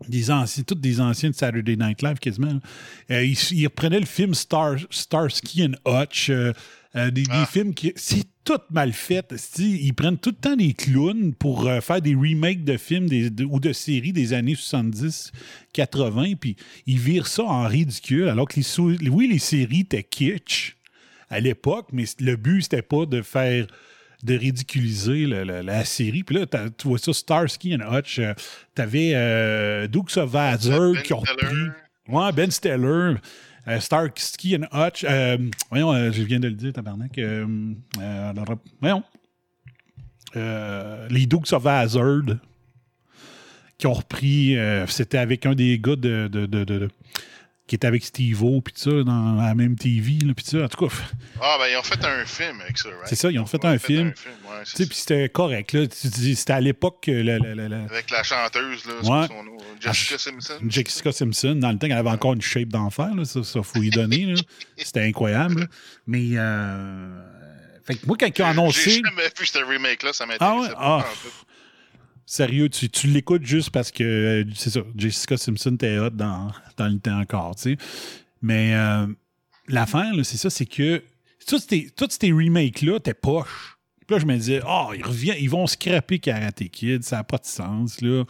des 0.09 0.31
anciens, 0.31 0.63
tous 0.63 0.77
des 0.77 1.01
anciens 1.01 1.31
de 1.31 1.35
Saturday 1.35 1.75
Night 1.77 2.01
Live 2.01 2.21
quasiment. 2.21 2.61
ils, 3.11 3.37
ils 3.53 3.67
reprenaient 3.67 3.99
le 3.99 4.07
film 4.07 4.33
Star, 4.35 4.77
Starsky 4.89 5.65
and 5.67 5.75
Hutch, 5.85 6.31
euh, 6.97 7.11
des, 7.11 7.23
des 7.23 7.47
films 7.47 7.75
qui. 7.75 7.93
C'est 7.97 8.25
tout 8.45 8.59
mal 8.71 8.93
fait. 8.93 9.33
Ils 9.59 9.93
prennent 9.95 10.19
tout 10.19 10.31
le 10.31 10.37
temps 10.37 10.57
des 10.57 10.73
clowns 10.73 11.35
pour 11.35 11.67
euh, 11.69 11.81
faire 11.81 12.01
des 12.03 12.15
remakes 12.15 12.65
de 12.65 12.77
films 12.77 13.09
des- 13.09 13.31
de- 13.31 13.45
ou 13.45 13.61
de 13.61 13.73
séries 13.73 14.13
des 14.13 14.33
années 14.33 14.55
70, 14.57 15.31
80, 15.73 16.35
puis 16.41 16.57
ils 16.87 16.99
virent 16.99 17.27
ça 17.29 17.45
en 17.45 17.67
ridicule, 17.69 18.29
alors 18.29 18.49
que 18.49 18.59
les, 18.59 19.09
oui, 19.11 19.29
les 19.29 19.39
séries 19.39 19.81
étaient 19.81 20.03
kitsch 20.03 20.77
à 21.29 21.39
l'époque, 21.39 21.89
mais 21.93 22.05
le 22.19 22.35
but, 22.37 22.63
c'était 22.63 22.83
pas 22.83 23.07
de 23.07 23.23
faire 23.23 23.67
de 24.25 24.35
ridiculiser 24.35 25.27
le- 25.27 25.45
le- 25.45 25.61
la 25.63 25.85
série. 25.85 26.25
Puis 26.25 26.37
là, 26.37 26.47
tu 26.77 26.89
vois 26.89 26.99
ça, 26.99 27.13
Starsky 27.13 27.75
and 27.77 27.91
Hutch, 27.97 28.19
euh, 28.19 28.35
t'avais 28.75 29.13
euh, 29.15 29.87
of 30.17 30.35
Hazzard 30.35 30.93
Ben 30.95 31.03
qui 31.03 31.13
ont 31.13 31.21
repris. 31.21 31.57
Ouais, 32.09 32.33
Ben 32.33 32.51
Stiller, 32.51 33.15
euh, 33.71 33.81
Starsky 33.81 34.57
and 34.57 34.67
Hutch. 34.73 35.05
euh, 35.09 35.39
voyons, 35.71 35.93
euh, 35.93 36.11
je 36.13 36.23
viens 36.23 36.41
de 36.41 36.49
le 36.49 36.55
dire, 36.55 36.73
tabarnak. 36.73 37.19
Voyons. 38.81 39.03
Les 40.35 41.27
Dukes 41.27 41.53
of 41.53 41.67
Hazzard 41.67 42.37
qui 43.79 43.87
ont 43.87 43.93
repris. 43.95 44.57
C'était 44.89 45.19
avec 45.19 45.47
un 45.47 45.55
des 45.55 45.79
gars 45.79 45.97
de- 45.97 46.29
qui 47.71 47.77
était 47.77 47.87
avec 47.87 48.05
Steve-O, 48.05 48.61
puis 48.63 48.75
tout 48.75 48.81
ça, 48.81 49.05
dans 49.05 49.35
la 49.41 49.55
même 49.55 49.77
TV, 49.77 50.19
puis 50.19 50.35
tout 50.45 50.59
ça. 50.59 50.65
En 50.65 50.69
tout 50.69 50.89
cas, 50.89 50.93
Ah, 51.41 51.57
ben, 51.57 51.69
ils 51.71 51.77
ont 51.77 51.85
fait 51.85 52.05
un 52.05 52.27
film 52.27 52.61
avec 52.63 52.77
ça, 52.77 52.89
right? 52.89 53.03
c'est 53.07 53.15
ça, 53.15 53.31
ils 53.31 53.39
ont 53.39 53.47
fait 53.47 53.59
Ils 53.63 53.67
ont 53.67 53.71
un 53.71 53.79
film. 53.79 54.09
ouais, 54.09 54.15
c'est 54.65 54.77
Tu 54.79 54.83
sais, 54.83 54.89
puis 54.89 54.97
c'était 54.99 55.29
correct. 55.29 55.73
Là. 55.73 55.85
C'était 55.93 56.53
à 56.53 56.61
l'époque 56.61 56.99
que 57.03 57.13
la- 57.13 57.39
la- 57.39 57.69
la- 57.69 57.85
Avec 57.85 58.11
la 58.11 58.25
chanteuse, 58.25 58.85
là, 58.87 58.95
Ouais. 58.97 59.03
quoi 59.09 59.29
son 59.29 59.45
nom? 59.45 59.57
Jessica 59.81 60.19
Simpson? 60.19 60.55
Jessica 60.69 61.13
Simpson, 61.13 61.55
dans 61.55 61.71
le 61.71 61.79
temps, 61.79 61.87
elle 61.87 61.93
avait 61.93 62.11
encore 62.11 62.33
une 62.33 62.43
shape 62.43 62.69
d'enfer. 62.71 63.15
là, 63.15 63.25
Ça, 63.25 63.45
ça 63.45 63.63
faut 63.63 63.81
y 63.81 63.91
donner. 63.91 64.27
là. 64.27 64.35
C'était 64.77 65.03
incroyable. 65.05 65.61
là. 65.61 65.67
Mais, 66.09 66.31
euh... 66.35 67.23
fait 67.87 67.95
que 67.95 68.07
moi, 68.07 68.17
quand 68.19 68.27
ils 68.27 68.31
ont 68.33 68.35
J'ai 68.35 68.51
annoncé. 68.51 68.91
jamais 68.91 69.29
vu 69.39 69.47
ce 69.47 69.59
remake-là, 69.59 70.13
ça 70.13 70.25
Ah 70.25 70.27
m'intéresse. 70.27 70.71
ouais? 70.71 70.75
Ah, 70.77 71.05
Sérieux, 72.31 72.69
tu, 72.69 72.89
tu 72.89 73.09
l'écoutes 73.09 73.45
juste 73.45 73.71
parce 73.71 73.91
que, 73.91 74.05
euh, 74.05 74.45
c'est 74.55 74.71
ça, 74.71 74.83
Jessica 74.97 75.37
Simpson 75.37 75.75
était 75.75 75.99
hot 75.99 76.11
dans, 76.11 76.53
dans 76.77 76.87
le 76.87 77.13
encore, 77.13 77.57
tu 77.57 77.73
sais. 77.73 77.77
Mais 78.41 78.73
euh, 78.73 79.09
l'affaire, 79.67 80.13
c'est 80.23 80.37
ça, 80.37 80.49
c'est 80.49 80.65
que 80.65 81.03
tous 81.45 81.67
ces, 81.69 82.31
remakes-là, 82.31 83.01
t'es 83.01 83.15
poche. 83.15 83.79
Puis 84.07 84.15
là, 84.15 84.21
je 84.21 84.27
me 84.27 84.37
disais, 84.37 84.61
ah, 84.65 84.91
ils, 84.95 85.05
reviennent, 85.05 85.39
ils 85.41 85.51
vont 85.51 85.67
scraper 85.67 86.21
Karate 86.21 86.69
Kid, 86.69 87.03
ça 87.03 87.17
n'a 87.17 87.25
pas 87.25 87.39
de 87.39 87.47
sens, 87.47 88.01
là. 88.01 88.23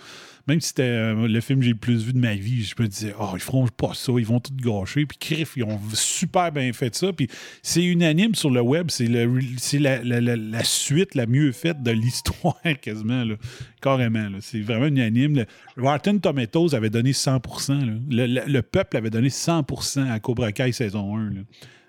Même 0.51 0.61
si 0.61 0.69
c'était 0.69 0.83
euh, 0.83 1.29
le 1.29 1.41
film 1.41 1.61
que 1.61 1.65
j'ai 1.67 1.71
le 1.71 1.77
plus 1.77 2.05
vu 2.05 2.13
de 2.13 2.19
ma 2.19 2.35
vie, 2.35 2.65
je 2.65 2.75
me 2.83 2.89
disais, 2.89 3.15
oh, 3.21 3.31
ils 3.35 3.41
feront 3.41 3.69
pas 3.69 3.95
ça, 3.95 4.11
ils 4.19 4.27
vont 4.27 4.41
tout 4.41 4.53
gâcher. 4.57 5.07
Puis, 5.07 5.17
criff, 5.17 5.53
ils 5.57 5.63
ont 5.63 5.79
super 5.95 6.51
bien 6.51 6.73
fait 6.73 6.93
ça. 6.95 7.13
Puis, 7.13 7.29
c'est 7.63 7.85
unanime 7.85 8.35
sur 8.35 8.51
le 8.51 8.61
web, 8.61 8.89
c'est 8.91 9.07
la, 9.07 10.03
la- 10.03 10.21
la- 10.21 10.35
la 10.37 10.65
suite 10.65 11.15
la 11.15 11.27
mieux 11.27 11.53
faite 11.53 11.83
de 11.85 11.93
l'histoire, 11.93 12.57
quasiment, 12.83 13.23
là. 13.23 13.37
carrément. 13.81 14.29
là. 14.29 14.39
C'est 14.41 14.61
vraiment 14.61 14.87
unanime. 14.87 15.45
Le 15.77 15.83
Rotten 15.83 16.21
Tomatoes 16.21 16.75
avait 16.75 16.91
donné 16.91 17.13
100 17.13 17.41
là. 17.69 17.75
Le, 18.11 18.27
le- 18.27 18.43
le 18.47 18.63
peuple 18.63 18.97
avait 18.97 19.11
donné 19.11 19.29
100% 19.29 20.11
à 20.11 20.19
Cobra 20.19 20.51
Kai 20.51 20.73
saison 20.73 21.17
1. 21.17 21.31
là. 21.31 21.41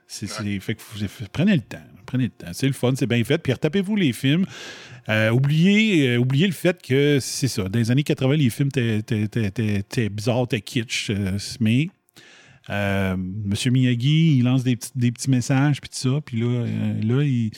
C'est, 0.08 0.28
c'est- 0.28 0.60
fait 0.60 0.76
que 0.76 0.82
vous- 0.94 1.06
prenez 1.32 1.56
le 1.56 1.62
temps. 1.62 1.78
Prenez 2.12 2.26
le 2.26 2.30
temps. 2.32 2.52
C'est 2.52 2.68
le 2.68 2.74
fun, 2.74 2.92
c'est 2.96 3.08
bien 3.08 3.24
fait. 3.24 3.38
Puis 3.38 3.54
retapez-vous 3.54 3.96
les 3.96 4.12
films. 4.12 4.46
Euh, 5.08 5.30
oubliez, 5.32 6.10
euh, 6.10 6.18
oubliez 6.18 6.46
le 6.46 6.52
fait 6.52 6.82
que 6.82 7.20
c'est 7.22 7.48
ça. 7.48 7.70
Dans 7.70 7.80
les 7.80 7.90
années 7.90 8.04
80, 8.04 8.36
les 8.36 8.50
films 8.50 8.68
étaient, 8.76 10.10
bizarres, 10.10 10.44
étaient 10.44 10.60
kitsch. 10.62 11.10
euh, 11.10 11.38
mais 11.62 11.88
Euh, 12.70 13.16
Monsieur 13.18 13.72
Miyagi, 13.72 14.38
il 14.38 14.44
lance 14.44 14.64
des 14.64 14.76
petits, 14.76 14.92
des 14.96 15.12
petits 15.12 15.30
messages, 15.32 15.82
puis 15.82 15.90
tout 15.90 15.98
ça. 15.98 16.22
Puis 16.24 16.40
là, 16.42 16.46
euh, 16.48 17.02
là 17.02 17.24
il- 17.24 17.50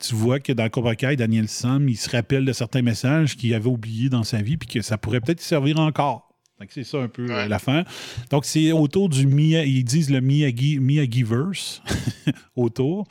tu 0.00 0.14
vois 0.14 0.40
que 0.40 0.52
dans 0.52 0.68
Cobra 0.68 0.96
Kai, 0.96 1.14
Daniel 1.14 1.46
Sam, 1.46 1.88
il 1.88 1.96
se 1.96 2.10
rappelle 2.10 2.44
de 2.44 2.52
certains 2.52 2.82
messages 2.82 3.36
qu'il 3.36 3.54
avait 3.54 3.68
oubliés 3.68 4.08
dans 4.08 4.24
sa 4.24 4.42
vie, 4.42 4.56
puis 4.56 4.68
que 4.68 4.82
ça 4.82 4.98
pourrait 4.98 5.20
peut-être 5.20 5.40
servir 5.40 5.78
encore. 5.78 6.26
C'est 6.68 6.84
ça 6.84 6.98
un 6.98 7.08
peu 7.08 7.22
euh, 7.30 7.34
Ouais. 7.44 7.48
l'affaire. 7.48 7.84
Donc, 8.30 8.44
c'est 8.44 8.72
autour 8.72 9.08
du 9.08 9.24
Miyagi, 9.26 9.70
ils 9.78 9.84
disent 9.84 10.10
le 10.10 10.20
Miyagi, 10.20 10.78
Miyagi-verse 10.80 11.80
autour. 12.56 13.06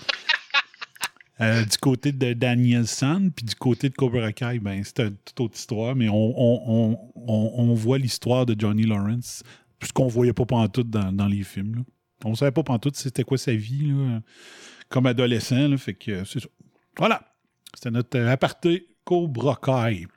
Euh, 1.42 1.64
du 1.64 1.78
côté 1.78 2.12
de 2.12 2.34
Daniel 2.34 2.86
San, 2.86 3.32
puis 3.32 3.46
du 3.46 3.56
côté 3.56 3.90
de 3.90 3.96
Cobra 3.96 4.34
Kai, 4.34 4.60
ben, 4.60 4.84
c'est 4.84 5.00
une 5.00 5.16
toute 5.24 5.40
autre 5.40 5.56
histoire, 5.56 5.96
mais 5.96 6.10
on, 6.10 7.74
voit 7.76 7.98
l'histoire 7.98 8.46
de 8.46 8.60
Johnny 8.60 8.84
Lawrence, 8.84 9.44
puisqu'on 9.80 10.06
ne 10.06 10.12
voyait 10.12 10.34
pas 10.34 10.46
pantoute 10.46 10.90
dans, 10.90 11.14
dans 11.14 11.28
les 11.28 11.44
films. 11.44 11.86
On 12.26 12.32
ne 12.32 12.36
savait 12.36 12.52
pas 12.52 12.64
pantoute 12.64 12.98
c'était 12.98 13.24
quoi 13.24 13.38
sa 13.38 13.54
vie 13.54 13.94
comme 14.90 15.06
adolescent. 15.06 15.78
fait 15.78 15.94
que. 15.94 16.24
Voilà. 16.98 17.22
C'était 17.74 17.92
notre 17.92 18.18
euh, 18.18 18.32
aparté 18.32 18.88
Cobra 19.06 19.58
Kai. 19.64 20.08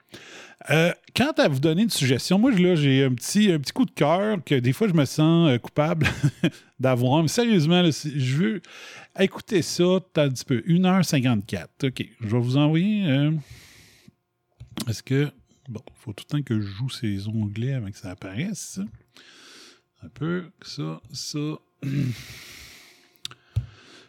Euh, 0.70 0.92
quant 1.16 1.32
à 1.38 1.48
vous 1.48 1.58
donner 1.58 1.82
une 1.82 1.90
suggestion, 1.90 2.38
moi, 2.38 2.52
là, 2.52 2.74
j'ai 2.76 3.02
un 3.04 3.12
petit, 3.14 3.50
un 3.50 3.58
petit 3.58 3.72
coup 3.72 3.84
de 3.84 3.90
cœur 3.90 4.38
que 4.44 4.54
des 4.54 4.72
fois, 4.72 4.86
je 4.88 4.92
me 4.94 5.04
sens 5.04 5.50
euh, 5.50 5.58
coupable 5.58 6.06
d'avoir. 6.80 7.22
Mais 7.22 7.28
sérieusement, 7.28 7.82
je 7.90 8.36
veux 8.36 8.62
écouter 9.18 9.62
ça 9.62 9.82
un 9.84 10.00
petit 10.30 10.44
peu. 10.44 10.60
1h54. 10.60 11.66
OK. 11.88 12.04
Je 12.20 12.26
vais 12.26 12.38
vous 12.40 12.56
envoyer. 12.56 13.06
euh, 13.08 13.32
Est-ce 14.88 15.02
que. 15.02 15.30
Bon, 15.68 15.80
il 15.88 15.94
faut 15.96 16.12
tout 16.12 16.24
le 16.30 16.38
temps 16.38 16.42
que 16.42 16.60
je 16.60 16.66
joue 16.66 16.90
ces 16.90 17.26
onglets 17.28 17.74
avant 17.74 17.90
que 17.90 17.96
ça 17.98 18.10
apparaisse. 18.10 18.80
Un 20.02 20.08
peu. 20.08 20.44
Ça, 20.62 21.00
ça. 21.12 21.38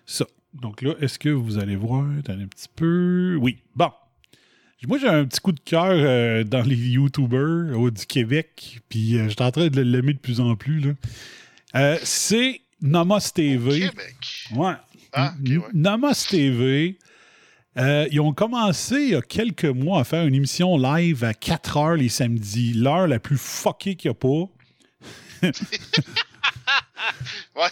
Ça. 0.05 0.25
Donc 0.53 0.81
là, 0.81 0.93
est-ce 0.99 1.17
que 1.17 1.29
vous 1.29 1.57
allez 1.57 1.75
voir 1.75 2.01
un 2.03 2.21
petit 2.47 2.67
peu. 2.75 3.37
Oui. 3.39 3.59
Bon. 3.75 3.89
Moi, 4.87 4.97
j'ai 4.97 5.07
un 5.07 5.25
petit 5.25 5.39
coup 5.39 5.51
de 5.51 5.59
cœur 5.59 5.91
euh, 5.91 6.43
dans 6.43 6.61
les 6.61 6.75
YouTubers 6.75 7.39
euh, 7.39 7.91
du 7.91 8.05
Québec, 8.05 8.79
puis 8.89 9.17
euh, 9.17 9.25
je 9.25 9.29
suis 9.29 9.41
en 9.41 9.51
train 9.51 9.67
de 9.67 9.81
l'aimer 9.81 10.13
de 10.13 10.19
plus 10.19 10.39
en 10.41 10.55
plus. 10.55 10.93
Euh, 11.75 11.97
c'est 12.03 12.61
Nomos 12.81 13.19
TV. 13.33 13.79
Québec. 13.89 14.47
Ouais. 14.55 14.73
Ah, 15.13 15.33
ouais. 15.45 15.59
Nomos 15.73 16.25
TV. 16.29 16.97
ils 17.77 18.19
ont 18.19 18.33
commencé 18.33 18.95
il 18.95 19.09
y 19.11 19.15
a 19.15 19.21
quelques 19.21 19.65
mois 19.65 20.01
à 20.01 20.03
faire 20.03 20.25
une 20.27 20.35
émission 20.35 20.77
live 20.77 21.23
à 21.23 21.33
4 21.33 21.77
heures 21.77 21.95
les 21.95 22.09
samedis, 22.09 22.73
l'heure 22.73 23.07
la 23.07 23.19
plus 23.19 23.37
fuckée 23.37 23.95
qu'il 23.95 24.11
n'y 24.11 24.15
a 24.15 24.19
pas. 24.19 25.51
Ouais. 27.55 27.69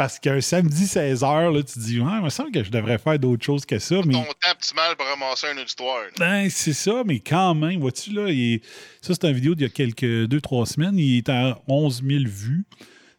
Parce 0.00 0.18
qu'un 0.18 0.40
samedi 0.40 0.86
16h, 0.86 1.52
là, 1.54 1.62
tu 1.62 1.74
te 1.74 1.78
dis, 1.78 2.00
ouais, 2.00 2.10
il 2.16 2.24
me 2.24 2.30
semble 2.30 2.52
que 2.52 2.64
je 2.64 2.70
devrais 2.70 2.96
faire 2.96 3.18
d'autres 3.18 3.44
choses 3.44 3.66
que 3.66 3.78
ça. 3.78 3.96
Mais... 4.06 4.14
Ton 4.14 4.22
temps 4.22 4.50
optimal 4.50 4.96
pour 4.96 5.04
ramasser 5.04 5.48
une 5.52 5.58
auditoire. 5.58 6.04
Ben, 6.18 6.48
c'est 6.48 6.72
ça, 6.72 7.02
mais 7.04 7.20
quand 7.20 7.54
même, 7.54 7.80
vois-tu, 7.80 8.14
là, 8.14 8.30
il 8.30 8.62
ça, 9.02 9.12
c'est 9.12 9.28
une 9.28 9.34
vidéo 9.34 9.54
d'il 9.54 9.64
y 9.64 9.66
a 9.66 9.68
quelques 9.68 10.24
deux, 10.24 10.40
trois 10.40 10.64
semaines. 10.64 10.96
Il 10.96 11.18
est 11.18 11.28
à 11.28 11.60
11 11.68 12.02
000 12.02 12.22
vues. 12.26 12.64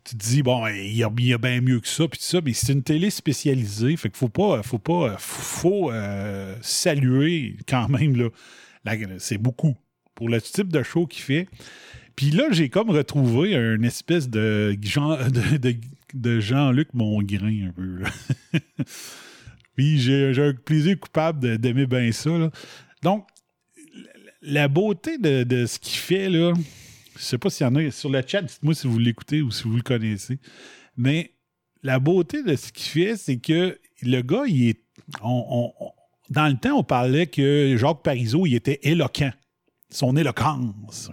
Tu 0.04 0.16
te 0.16 0.24
dis, 0.24 0.42
bon, 0.42 0.66
il 0.70 0.96
y 0.98 1.04
a, 1.04 1.12
il 1.16 1.28
y 1.28 1.34
a 1.34 1.38
bien 1.38 1.62
mieux 1.62 1.82
que 1.82 1.88
ça, 1.88 2.08
puis 2.08 2.18
tout 2.18 2.26
ça, 2.26 2.40
mais 2.44 2.54
c'est 2.54 2.74
une 2.74 2.82
télé 2.82 3.12
spécialisée. 3.12 3.96
Fait 3.96 4.10
qu'il 4.10 4.18
faut 4.18 4.30
pas, 4.30 4.64
faut 4.64 4.80
pas, 4.80 5.18
faut 5.20 5.92
euh, 5.92 6.56
saluer 6.64 7.58
quand 7.68 7.90
même, 7.90 8.16
là. 8.16 8.30
C'est 9.20 9.38
beaucoup 9.38 9.76
pour 10.16 10.30
le 10.30 10.42
type 10.42 10.70
de 10.70 10.82
show 10.82 11.06
qu'il 11.06 11.22
fait. 11.22 11.48
Puis 12.16 12.32
là, 12.32 12.46
j'ai 12.52 12.70
comme 12.70 12.90
retrouvé 12.90 13.56
un 13.56 13.82
espèce 13.84 14.30
de 14.30 14.76
Jean, 14.82 15.18
de, 15.30 15.58
de- 15.58 15.76
de 16.13 16.39
Jean-Luc 16.39 16.94
Mongrain, 16.94 17.70
un 17.70 17.72
peu. 17.72 18.03
Puis 19.75 20.00
j'ai 20.00 20.34
un 20.38 20.53
plaisir 20.53 21.00
coupable 21.00 21.58
d'aimer 21.58 21.86
bien 21.86 22.12
ça. 22.12 22.30
Donc, 23.01 23.27
la 24.41 24.68
beauté 24.68 25.18
de, 25.18 25.65
ce 25.65 25.80
qu'il 25.80 25.98
fait, 25.98 26.30
là, 26.30 26.53
je 27.18 27.24
sais 27.24 27.38
pas 27.38 27.50
s'il 27.50 27.65
y 27.65 27.70
en 27.70 27.75
a 27.75 27.91
sur 27.91 28.10
le 28.10 28.22
chat, 28.25 28.41
dites-moi 28.41 28.74
si 28.74 28.88
vous 28.88 29.00
l'écoutez 29.00 29.41
ou 29.41 29.51
si 29.51 29.63
vous 29.63 29.75
le 29.75 29.82
connaissez. 29.82 30.39
Mais 30.98 31.34
la 31.84 32.00
beauté 32.00 32.44
de 32.44 32.56
ce 32.56 32.72
qu'il 32.72 32.91
fait, 32.91 33.18
c'est 33.18 33.38
que 33.38 33.80
le 34.01 34.22
gars, 34.22 34.44
il 34.48 34.70
est. 34.70 34.82
dans 35.22 36.48
le 36.48 36.58
temps, 36.58 36.77
on 36.77 36.84
parlait 36.84 37.27
que 37.27 37.75
Jacques 37.77 38.03
Parizeau, 38.03 38.46
il 38.46 38.56
était 38.56 38.80
éloquent. 38.84 39.32
Son 39.89 40.15
éloquence. 40.15 41.10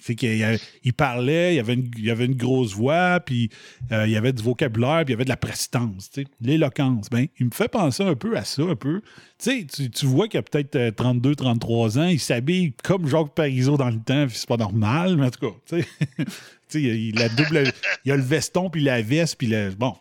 C'est 0.00 0.14
qu'il 0.14 0.92
parlait, 0.96 1.54
il 1.54 1.60
avait 1.60 1.74
une, 1.74 1.90
il 1.98 2.10
avait 2.10 2.24
une 2.24 2.34
grosse 2.34 2.72
voix, 2.74 3.20
puis 3.20 3.50
euh, 3.92 4.06
il 4.06 4.12
y 4.12 4.16
avait 4.16 4.32
du 4.32 4.42
vocabulaire, 4.42 5.04
puis 5.04 5.08
il 5.08 5.10
y 5.10 5.14
avait 5.14 5.24
de 5.24 5.28
la 5.28 5.36
prestance, 5.36 6.10
l'éloquence. 6.40 7.10
Ben, 7.10 7.26
il 7.38 7.46
me 7.46 7.50
fait 7.50 7.68
penser 7.68 8.02
un 8.02 8.14
peu 8.14 8.36
à 8.36 8.44
ça, 8.44 8.62
un 8.62 8.76
peu. 8.76 9.02
Tu 9.38 9.66
tu, 9.66 10.06
vois 10.06 10.26
qu'il 10.28 10.38
a 10.38 10.42
peut-être 10.42 10.76
euh, 10.76 10.90
32, 10.90 11.34
33 11.34 11.98
ans, 11.98 12.06
il 12.06 12.20
s'habille 12.20 12.72
comme 12.82 13.06
Jacques 13.06 13.34
Parizeau 13.34 13.76
dans 13.76 13.90
le 13.90 14.00
temps, 14.00 14.26
c'est 14.28 14.48
pas 14.48 14.56
normal, 14.56 15.16
mais 15.16 15.26
en 15.26 15.30
tout 15.30 15.50
cas, 15.50 15.76
il, 16.74 16.80
il 16.80 17.22
a 17.22 17.28
double, 17.28 17.64
il 18.04 18.12
a 18.12 18.16
le 18.16 18.22
veston, 18.22 18.70
puis 18.70 18.82
la 18.82 19.02
veste, 19.02 19.36
puis 19.36 19.48
le... 19.48 19.70
Bon, 19.70 19.94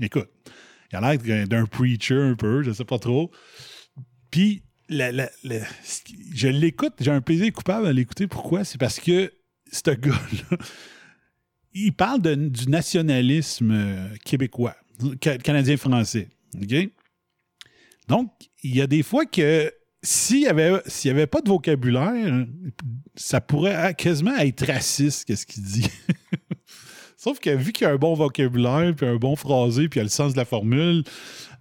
écoute, 0.00 0.28
il 0.92 0.96
a 0.96 1.14
l'air 1.14 1.46
d'un 1.46 1.66
preacher 1.66 2.20
un 2.20 2.34
peu, 2.34 2.62
je 2.62 2.72
sais 2.72 2.84
pas 2.84 2.98
trop. 2.98 3.30
Puis, 4.30 4.62
je 4.90 6.48
l'écoute, 6.48 6.94
j'ai 7.00 7.10
un 7.10 7.20
plaisir 7.20 7.52
coupable 7.52 7.86
à 7.86 7.92
l'écouter. 7.92 8.26
Pourquoi? 8.26 8.64
C'est 8.64 8.78
parce 8.78 8.98
que 8.98 9.32
ce 9.70 9.90
gars-là, 9.90 10.56
il 11.74 11.92
parle 11.92 12.22
de- 12.22 12.34
du 12.34 12.68
nationalisme 12.68 13.70
euh, 13.72 14.08
québécois, 14.24 14.76
ca- 15.22 15.38
canadien-français. 15.38 16.28
Donc, 18.08 18.32
il 18.62 18.74
y 18.74 18.80
a 18.80 18.86
des 18.86 19.02
fois 19.02 19.26
que 19.26 19.72
s'il 20.02 20.38
n'y 20.40 20.46
avait, 20.46 20.80
y 21.04 21.08
avait 21.10 21.26
pas 21.26 21.42
de 21.42 21.48
vocabulaire, 21.48 22.46
ça 23.14 23.40
pourrait 23.40 23.94
quasiment 23.94 24.36
être 24.38 24.66
raciste, 24.66 25.26
qu'est-ce 25.26 25.44
qu'il 25.44 25.62
dit. 25.62 25.90
Sauf 27.16 27.40
que 27.40 27.50
vu 27.50 27.72
qu'il 27.72 27.86
a 27.86 27.90
un 27.90 27.96
bon 27.96 28.14
vocabulaire, 28.14 28.94
puis 28.96 29.04
un 29.06 29.16
bon 29.16 29.34
phrasé, 29.36 29.88
puis 29.88 29.98
il 29.98 30.02
a 30.02 30.04
le 30.04 30.08
sens 30.08 30.32
de 30.32 30.38
la 30.38 30.44
formule, 30.44 31.02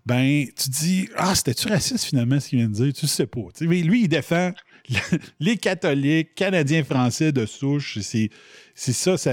ben, 0.08 0.46
tu 0.56 0.70
dis, 0.70 1.10
ah, 1.18 1.36
c'était-tu 1.36 1.68
raciste 1.68 2.06
finalement 2.06 2.40
ce 2.40 2.48
qu'il 2.50 2.60
vient 2.60 2.70
de 2.70 2.74
dire? 2.74 2.94
Tu 2.94 3.08
sais 3.08 3.28
pas. 3.28 3.42
Lui, 3.60 4.04
il 4.04 4.08
défend 4.08 4.52
les 5.42 5.58
catholiques, 5.58 6.34
canadiens, 6.34 6.84
français 6.84 7.34
de 7.34 7.46
souche. 7.46 8.00
C'est, 8.02 8.30
ça. 8.74 9.18
ça 9.18 9.32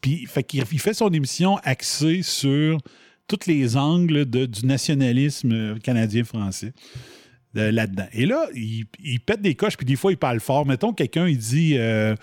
puis, 0.00 0.28
il 0.52 0.78
fait 0.80 0.94
son 0.94 1.10
émission 1.10 1.56
axée 1.64 2.22
sur 2.22 2.78
tous 3.26 3.46
les 3.46 3.76
angles 3.76 4.24
de- 4.30 4.46
du 4.46 4.64
nationalisme 4.64 5.78
canadien-français 5.80 6.72
euh, 7.56 7.72
là-dedans. 7.72 8.06
Et 8.12 8.24
là, 8.26 8.46
il, 8.54 8.84
il 9.02 9.18
pète 9.20 9.42
des 9.42 9.54
coches, 9.56 9.76
puis 9.76 9.86
des 9.86 9.96
fois, 9.96 10.12
il 10.12 10.18
parle 10.18 10.38
fort. 10.40 10.66
Mettons, 10.66 10.92
quelqu'un, 10.92 11.26
il 11.26 11.38
dit. 11.38 11.74
euh, 11.76 12.14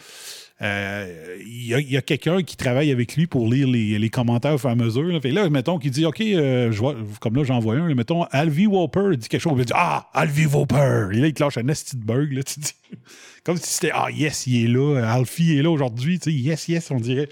euh, 0.62 1.38
il 1.39 1.67
y 1.67 1.74
a, 1.74 1.80
il 1.80 1.89
y 1.89 1.95
a 1.95 2.02
quelqu'un 2.02 2.43
qui 2.43 2.58
travaille 2.58 2.91
avec 2.91 3.15
lui 3.15 3.28
pour 3.28 3.50
lire 3.50 3.67
les, 3.67 3.98
les 3.98 4.10
commentaires 4.10 4.54
au 4.54 4.58
fur 4.58 4.69
et 4.69 4.74
à 4.74 4.76
mesure. 4.76 5.04
Là. 5.04 5.22
Fait 5.22 5.32
là, 5.32 5.50
mettons 5.50 5.80
qu'il 5.80 5.91
dit 5.91 6.06
OK, 6.06 6.19
euh, 6.19 6.72
je 6.72 6.78
vois, 6.78 6.95
comme 7.22 7.36
là, 7.38 7.43
j'en 7.45 7.60
vois 7.60 7.76
un. 7.76 7.88
là, 7.88 7.95
mettons, 7.95 8.24
Alvi 8.26 8.67
Whopper 8.67 9.15
dit 9.15 9.30
quelque 9.30 9.41
chose. 9.41 9.54
Il 9.58 9.65
dit 9.65 9.74
Ah, 9.76 10.10
Alvi 10.13 10.45
Whopper. 10.45 11.10
Et 11.13 11.17
là, 11.17 11.28
il 11.28 11.34
te 11.34 11.41
lâche 11.41 11.58
un 11.58 11.63
bug. 11.63 12.34
Là, 12.34 12.43
tu 12.43 12.60
dis, 12.60 12.74
comme 13.45 13.58
si 13.58 13.69
c'était 13.69 13.91
Ah, 13.93 14.12
yes, 14.12 14.48
il 14.48 14.65
est 14.65 14.67
là. 14.67 15.13
Alfie 15.13 15.58
est 15.58 15.62
là 15.62 15.69
aujourd'hui. 15.69 16.19
Tu 16.19 16.32
sais, 16.32 16.38
yes, 16.38 16.67
yes, 16.67 16.91
on 16.91 17.00
dirait. 17.00 17.30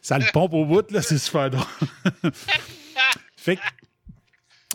Ça 0.00 0.18
le 0.18 0.24
pompe 0.32 0.54
au 0.54 0.64
bout. 0.64 0.90
là, 0.90 1.02
C'est 1.02 1.18
super 1.18 1.50
drôle. 1.50 1.64
fait 3.36 3.56
que. 3.56 3.60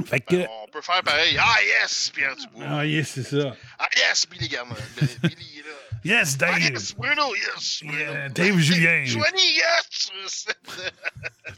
Fait 0.05 0.19
que. 0.19 0.35
On 0.35 0.67
peut 0.71 0.81
faire 0.81 1.01
pareil. 1.03 1.37
Ah 1.39 1.55
yes, 1.81 2.11
Pierre 2.13 2.35
Dubois. 2.35 2.65
Ah, 2.69 2.85
yes, 2.85 3.09
c'est 3.15 3.23
ça. 3.23 3.55
Ah 3.79 3.87
yes, 3.97 4.27
Billy 4.29 4.47
Gamma. 4.49 4.75
Le- 5.01 5.29
Billy 5.29 5.59
est 5.59 5.61
là. 5.61 5.75
Yes, 6.05 6.37
Ah 6.39 6.45
Dave. 6.51 6.59
yes, 6.71 6.93
Bruno, 6.95 7.23
yes. 7.35 7.81
Bruno. 7.83 7.97
Yeah, 7.99 8.29
Dave 8.29 8.57
Julien. 8.59 9.05
Joanie, 9.05 9.55
yes. 9.57 10.45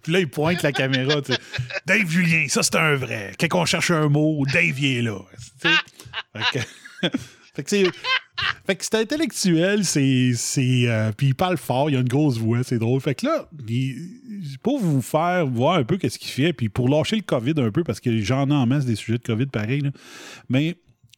Puis 0.03 0.13
là, 0.13 0.19
il 0.21 0.29
pointe 0.29 0.63
la 0.63 0.71
caméra. 0.71 1.21
tu 1.21 1.33
sais. 1.33 1.39
Dave 1.85 2.09
Julien, 2.09 2.45
ça 2.47 2.63
c'est 2.63 2.75
un 2.77 2.95
vrai. 2.95 3.33
Quand 3.39 3.59
on 3.61 3.65
cherche 3.65 3.91
un 3.91 4.07
mot, 4.07 4.45
Dave 4.51 4.79
il 4.79 4.97
est 4.97 5.01
là. 5.01 5.19
Tu 5.61 5.69
sais. 5.69 5.75
Fait 6.51 6.59
que, 6.59 7.07
fait 7.55 7.63
que 7.63 7.69
c'est. 7.69 7.85
Fait 8.67 8.75
que 8.75 8.83
c'est 8.85 8.95
intellectuel, 8.95 9.83
c'est. 9.83 10.31
c'est 10.35 10.83
euh, 10.87 11.11
puis 11.11 11.27
il 11.27 11.35
parle 11.35 11.57
fort, 11.57 11.89
il 11.89 11.95
a 11.97 11.99
une 11.99 12.07
grosse 12.07 12.37
voix, 12.37 12.63
c'est 12.63 12.77
drôle. 12.77 13.01
Fait 13.01 13.15
que 13.15 13.25
là, 13.25 13.49
il- 13.67 14.57
pour 14.63 14.79
vous 14.79 15.01
faire 15.01 15.45
voir 15.47 15.75
un 15.75 15.83
peu 15.83 15.97
qu'est-ce 15.97 16.19
qu'il 16.19 16.29
fait, 16.31 16.53
puis 16.53 16.69
pour 16.69 16.87
lâcher 16.87 17.15
le 17.15 17.23
COVID 17.23 17.53
un 17.57 17.71
peu, 17.71 17.83
parce 17.83 17.99
que 17.99 18.21
j'en 18.21 18.49
ai 18.49 18.53
en 18.53 18.65
masse 18.67 18.85
des 18.85 18.95
sujets 18.95 19.17
de 19.17 19.23
COVID 19.23 19.47
pareil, 19.47 19.81
là, 19.81 19.89
mais 20.49 20.75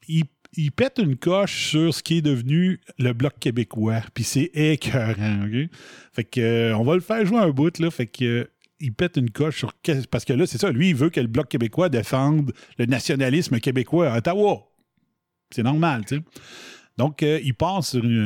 il, 0.08 0.24
il 0.54 0.72
pète 0.72 0.98
une 1.00 1.16
coche 1.16 1.70
sur 1.70 1.94
ce 1.94 2.02
qui 2.04 2.18
est 2.18 2.22
devenu 2.22 2.80
le 2.98 3.14
Bloc 3.14 3.34
québécois, 3.40 4.02
puis 4.14 4.24
c'est 4.24 4.50
écœurant, 4.54 5.46
OK? 5.46 5.70
Fait 6.14 6.24
que, 6.24 6.40
euh, 6.42 6.78
on 6.78 6.84
va 6.84 6.96
le 6.96 7.02
faire 7.02 7.26
jouer 7.26 7.40
un 7.40 7.50
bout, 7.50 7.78
là, 7.80 7.92
fait 7.92 8.08
que... 8.08 8.26
euh, 8.26 8.52
il 8.82 8.94
pète 8.94 9.18
une 9.18 9.30
coche 9.30 9.58
sur. 9.58 9.74
Parce 10.10 10.24
que 10.24 10.32
là, 10.32 10.48
c'est 10.48 10.58
ça. 10.58 10.72
Lui, 10.72 10.90
il 10.92 10.96
veut 10.96 11.10
que 11.10 11.20
le 11.20 11.28
Bloc 11.28 11.50
québécois 11.50 11.90
défende 11.90 12.54
le 12.78 12.86
nationalisme 12.86 13.60
québécois 13.60 14.10
à 14.14 14.18
Ottawa. 14.20 14.70
C'est 15.52 15.64
normal, 15.64 16.06
tu 16.08 16.16
sais. 16.16 16.22
Donc, 16.98 17.22
euh, 17.22 17.42
il 17.44 17.54
passe 17.56 17.90
sur 17.90 18.04
une- 18.06 18.18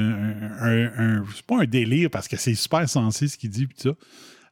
un. 0.59 0.59
un- 0.63 0.91
un- 1.21 1.25
c'est 1.36 1.45
pas 1.45 1.62
un 1.62 1.65
délire 1.65 2.12
parce 2.12 2.27
que 2.27 2.38
c'est 2.38 2.53
super 2.53 2.88
sensé 2.88 3.27
ce 3.29 3.38
qu'il 3.38 3.49
dit, 3.49 3.65
tout 3.67 3.73
ça. 3.77 3.93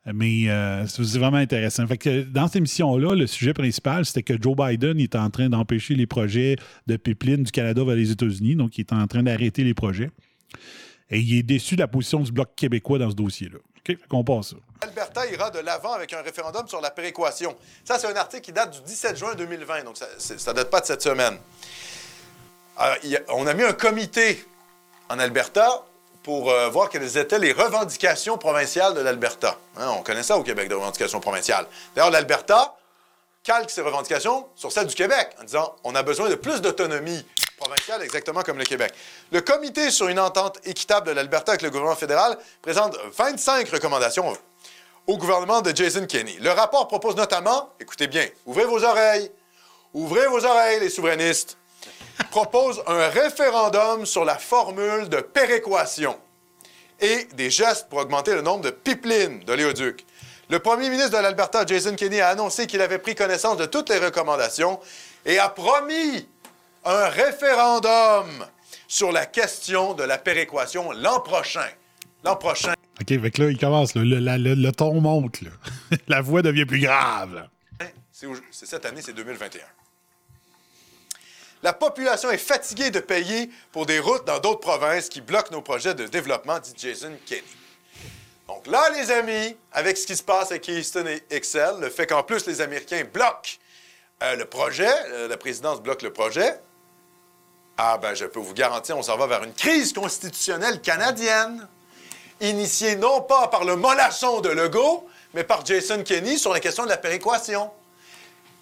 Mais 0.06 0.50
euh, 0.50 0.88
c'est 0.88 1.18
vraiment 1.20 1.38
intéressant. 1.38 1.86
Fait 1.86 1.98
que 1.98 2.22
dans 2.24 2.48
cette 2.48 2.56
émission-là, 2.56 3.14
le 3.14 3.28
sujet 3.28 3.54
principal, 3.54 4.04
c'était 4.06 4.24
que 4.24 4.42
Joe 4.42 4.56
Biden 4.56 5.00
est 5.00 5.16
en 5.16 5.30
train 5.30 5.48
d'empêcher 5.48 5.94
les 5.94 6.08
projets 6.08 6.56
de 6.88 6.98
pipeline 6.98 7.44
du 7.44 7.52
Canada 7.52 7.84
vers 7.84 7.96
les 7.96 8.10
États-Unis. 8.12 8.56
Donc, 8.56 8.78
il 8.78 8.82
est 8.82 8.94
en 8.94 9.06
train 9.08 9.22
d'arrêter 9.22 9.64
les 9.64 9.76
projets. 9.76 10.10
Et 11.12 11.20
il 11.20 11.38
est 11.38 11.44
déçu 11.44 11.76
de 11.76 11.82
la 11.82 11.88
position 11.88 12.22
du 12.22 12.32
Bloc 12.32 12.50
québécois 12.56 12.98
dans 12.98 13.12
ce 13.12 13.16
dossier-là. 13.16 13.58
OK? 13.78 13.98
Qu'on 14.08 14.24
passe 14.24 14.52
ça. 14.52 14.56
L'Alberta 14.82 15.28
ira 15.32 15.50
de 15.52 15.60
l'avant 15.60 15.94
avec 15.94 16.14
un 16.14 16.22
référendum 16.22 16.68
sur 16.68 16.82
la 16.82 16.90
péréquation. 16.90 17.56
Ça, 17.84 18.00
c'est 18.00 18.08
un 18.08 18.16
article 18.16 18.42
qui 18.44 18.52
date 18.54 18.74
du 18.74 18.82
17 18.84 19.18
juin 19.18 19.36
2020, 19.36 19.84
donc 19.84 19.98
ça 19.98 20.52
ne 20.52 20.56
date 20.56 20.70
pas 20.72 20.80
de 20.82 20.86
cette 20.88 21.02
semaine. 21.04 21.36
Euh, 22.80 22.94
il 23.04 23.10
y 23.12 23.18
a- 23.18 23.22
on 23.36 23.46
a 23.46 23.54
mis 23.54 23.64
un 23.64 23.74
comité 23.74 24.44
en 25.10 25.20
Alberta 25.20 25.84
pour 26.24 26.52
euh, 26.52 26.70
voir 26.70 26.90
quelles 26.90 27.18
étaient 27.18 27.40
les 27.40 27.52
revendications 27.52 28.38
provinciales 28.38 28.94
de 28.94 29.02
l'Alberta. 29.02 29.58
Hein, 29.78 29.90
on 29.98 30.04
connaît 30.04 30.24
ça 30.24 30.38
au 30.38 30.44
Québec, 30.44 30.70
des 30.70 30.76
revendications 30.76 31.20
provinciales. 31.20 31.66
D'ailleurs, 31.96 32.12
l'Alberta 32.12 32.76
calque 33.44 33.72
ses 33.72 33.82
revendications 33.82 34.48
sur 34.56 34.72
celles 34.72 34.88
du 34.88 34.96
Québec 34.96 35.36
en 35.40 35.44
disant 35.44 35.76
on 35.84 35.96
a 35.96 36.04
besoin 36.04 36.30
de 36.30 36.36
plus 36.36 36.62
d'autonomie 36.62 37.26
provinciale, 37.58 38.02
exactement 38.04 38.42
comme 38.42 38.58
le 38.58 38.66
Québec. 38.66 38.94
Le 39.32 39.42
comité 39.42 39.92
sur 39.92 40.08
une 40.08 40.20
entente 40.20 40.60
équitable 40.66 41.08
de 41.08 41.12
l'Alberta 41.12 41.54
avec 41.54 41.62
le 41.62 41.70
gouvernement 41.70 41.96
fédéral 41.96 42.38
présente 42.62 42.98
25 43.18 43.70
recommandations 43.70 44.36
au 45.08 45.18
gouvernement 45.18 45.62
de 45.62 45.76
Jason 45.76 46.06
Kenney. 46.06 46.38
Le 46.40 46.52
rapport 46.52 46.88
propose 46.88 47.16
notamment, 47.16 47.70
écoutez 47.80 48.08
bien, 48.08 48.28
ouvrez 48.46 48.66
vos 48.66 48.84
oreilles, 48.84 49.32
ouvrez 49.94 50.28
vos 50.28 50.46
oreilles, 50.46 50.80
les 50.80 50.90
souverainistes, 50.90 51.58
propose 52.30 52.82
un 52.88 53.08
référendum 53.10 54.06
sur 54.06 54.26
la 54.26 54.36
formule 54.38 55.10
de 55.10 55.18
péréquation 55.22 56.18
et 57.00 57.26
des 57.34 57.50
gestes 57.50 57.88
pour 57.90 58.00
augmenter 58.00 58.34
le 58.36 58.42
nombre 58.42 58.64
de 58.64 58.70
pipelines 58.70 59.40
d'oléoducs. 59.44 60.06
Le 60.50 60.60
premier 60.60 60.90
ministre 60.90 61.12
de 61.18 61.24
l'Alberta, 61.24 61.66
Jason 61.66 61.96
Kenney, 61.96 62.20
a 62.22 62.30
annoncé 62.30 62.68
qu'il 62.68 62.82
avait 62.82 63.00
pris 63.00 63.16
connaissance 63.16 63.58
de 63.58 63.66
toutes 63.66 63.90
les 63.90 63.98
recommandations 64.00 64.80
et 65.26 65.40
a 65.40 65.50
promis 65.50 66.28
un 66.84 67.08
référendum 67.08 68.26
sur 68.88 69.12
la 69.12 69.26
question 69.26 69.94
de 69.94 70.04
la 70.04 70.18
péréquation 70.18 70.92
l'an 70.92 71.20
prochain. 71.22 71.68
L'an 72.24 72.36
prochain. 72.36 72.74
OK, 73.00 73.08
fait 73.08 73.32
que 73.32 73.42
là, 73.44 73.50
il 73.50 73.58
commence. 73.58 73.96
là. 73.96 74.04
Le, 74.04 74.20
la- 74.20 74.38
le- 74.38 74.54
le 74.54 74.72
ton 74.72 75.00
monte. 75.00 75.42
là. 75.42 75.50
la 76.08 76.22
voix 76.22 76.42
devient 76.42 76.66
plus 76.66 76.82
grave. 76.82 77.48
c'est 78.12 78.66
cette 78.66 78.86
année, 78.86 79.02
c'est 79.02 79.14
2021. 79.14 79.62
La 81.64 81.74
population 81.74 82.32
est 82.32 82.38
fatiguée 82.38 82.90
de 82.90 83.00
payer 83.00 83.50
pour 83.72 83.86
des 83.86 84.00
routes 84.00 84.26
dans 84.26 84.40
d'autres 84.40 84.62
provinces 84.62 85.10
qui 85.10 85.22
bloquent 85.22 85.52
nos 85.52 85.62
projets 85.62 85.94
de 85.94 86.08
développement, 86.08 86.58
dit 86.60 86.74
Jason 86.76 87.12
Kenney. 87.26 87.44
Donc 88.48 88.66
là, 88.68 88.90
les 88.90 89.12
amis, 89.12 89.56
avec 89.72 89.98
ce 89.98 90.08
qui 90.08 90.16
se 90.16 90.24
passe 90.24 90.52
avec 90.52 90.64
Keystone 90.64 91.08
et 91.08 91.24
Excel, 91.30 91.76
le 91.80 91.90
fait 91.90 92.08
qu'en 92.08 92.24
plus 92.24 92.48
les 92.48 92.62
Américains 92.62 93.04
bloquent 93.12 93.60
euh, 94.24 94.36
le 94.36 94.46
projet, 94.46 94.92
euh, 95.12 95.28
la 95.28 95.38
présidence 95.38 95.82
bloque 95.82 96.02
le 96.02 96.12
projet, 96.12 96.60
ah 97.78 97.98
ben 97.98 98.14
je 98.14 98.26
peux 98.26 98.40
vous 98.40 98.54
garantir, 98.54 98.98
on 98.98 99.04
s'en 99.04 99.18
va 99.18 99.28
vers 99.28 99.44
une 99.44 99.54
crise 99.54 99.94
constitutionnelle 99.94 100.82
canadienne, 100.82 101.68
initiée 102.42 102.96
non 102.96 103.22
pas 103.22 103.48
par 103.48 103.64
le 103.64 103.76
mollasson 103.76 104.42
de 104.42 104.50
Legault, 104.50 105.08
mais 105.34 105.44
par 105.44 105.66
Jason 105.66 106.04
Kenney 106.04 106.38
sur 106.38 106.52
la 106.52 106.60
question 106.60 106.84
de 106.84 106.90
la 106.90 106.98
péréquation. 106.98 107.72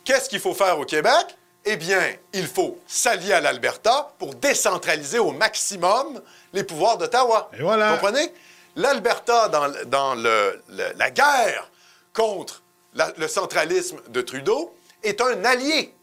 Qu'est-ce 0.03 0.29
qu'il 0.29 0.39
faut 0.39 0.53
faire 0.53 0.77
au 0.79 0.85
Québec? 0.85 1.35
Eh 1.65 1.75
bien, 1.75 2.01
il 2.33 2.47
faut 2.47 2.79
s'allier 2.87 3.33
à 3.33 3.41
l'Alberta 3.41 4.13
pour 4.17 4.33
décentraliser 4.35 5.19
au 5.19 5.31
maximum 5.31 6.21
les 6.53 6.63
pouvoirs 6.63 6.97
d'Ottawa. 6.97 7.49
Et 7.57 7.61
voilà. 7.61 7.91
Comprenez? 7.93 8.33
L'Alberta, 8.75 9.49
dans, 9.49 9.65
l- 9.65 9.83
dans 9.87 10.15
le- 10.15 10.61
le- 10.69 10.93
la 10.95 11.11
guerre 11.11 11.69
contre 12.13 12.61
la- 12.93 13.11
le 13.17 13.27
centralisme 13.27 13.99
de 14.07 14.21
Trudeau, 14.21 14.73
est 15.03 15.19
un 15.21 15.43
allié. 15.45 15.93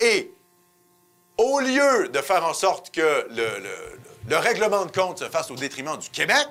Et 0.00 0.30
au 1.38 1.58
lieu 1.60 2.08
de 2.08 2.20
faire 2.20 2.44
en 2.44 2.54
sorte 2.54 2.90
que 2.90 3.26
le 3.30 4.36
règlement 4.36 4.84
de 4.84 4.92
compte 4.92 5.18
se 5.20 5.28
fasse 5.28 5.50
au 5.50 5.54
détriment 5.56 5.96
du 5.96 6.10
Québec, 6.10 6.48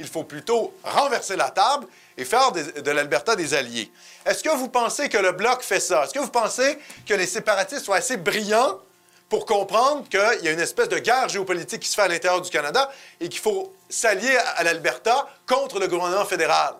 il 0.00 0.08
faut 0.08 0.24
plutôt 0.24 0.74
renverser 0.82 1.36
la 1.36 1.50
table 1.50 1.86
et 2.16 2.24
faire 2.24 2.50
de 2.52 2.90
l'Alberta 2.90 3.36
des 3.36 3.54
alliés. 3.54 3.92
Est-ce 4.24 4.42
que 4.42 4.48
vous 4.56 4.68
pensez 4.68 5.08
que 5.08 5.18
le 5.18 5.32
Bloc 5.32 5.62
fait 5.62 5.78
ça? 5.78 6.04
Est-ce 6.04 6.14
que 6.14 6.18
vous 6.18 6.30
pensez 6.30 6.78
que 7.06 7.14
les 7.14 7.26
séparatistes 7.26 7.84
sont 7.84 7.92
assez 7.92 8.16
brillants 8.16 8.80
pour 9.28 9.46
comprendre 9.46 10.08
qu'il 10.08 10.40
y 10.42 10.48
a 10.48 10.50
une 10.50 10.60
espèce 10.60 10.88
de 10.88 10.98
guerre 10.98 11.28
géopolitique 11.28 11.80
qui 11.80 11.88
se 11.88 11.94
fait 11.94 12.02
à 12.02 12.08
l'intérieur 12.08 12.40
du 12.40 12.50
Canada 12.50 12.90
et 13.20 13.28
qu'il 13.28 13.40
faut 13.40 13.72
s'allier 13.88 14.36
à 14.56 14.64
l'Alberta 14.64 15.28
contre 15.46 15.78
le 15.78 15.86
gouvernement 15.86 16.24
fédéral? 16.24 16.74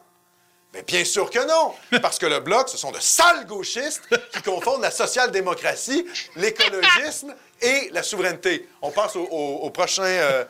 Mais 0.72 0.84
bien 0.86 1.04
sûr 1.04 1.30
que 1.30 1.40
non, 1.48 1.74
parce 2.00 2.18
que 2.18 2.26
le 2.26 2.40
Bloc, 2.40 2.68
ce 2.68 2.76
sont 2.76 2.92
de 2.92 3.00
sales 3.00 3.44
gauchistes 3.46 4.02
qui 4.32 4.42
confondent 4.42 4.82
la 4.82 4.92
social-démocratie, 4.92 6.06
l'écologisme 6.36 7.34
et 7.60 7.90
la 7.92 8.02
souveraineté. 8.02 8.68
On 8.80 8.90
passe 8.90 9.16
au, 9.16 9.70
prochain, 9.70 10.04
euh, 10.04 10.44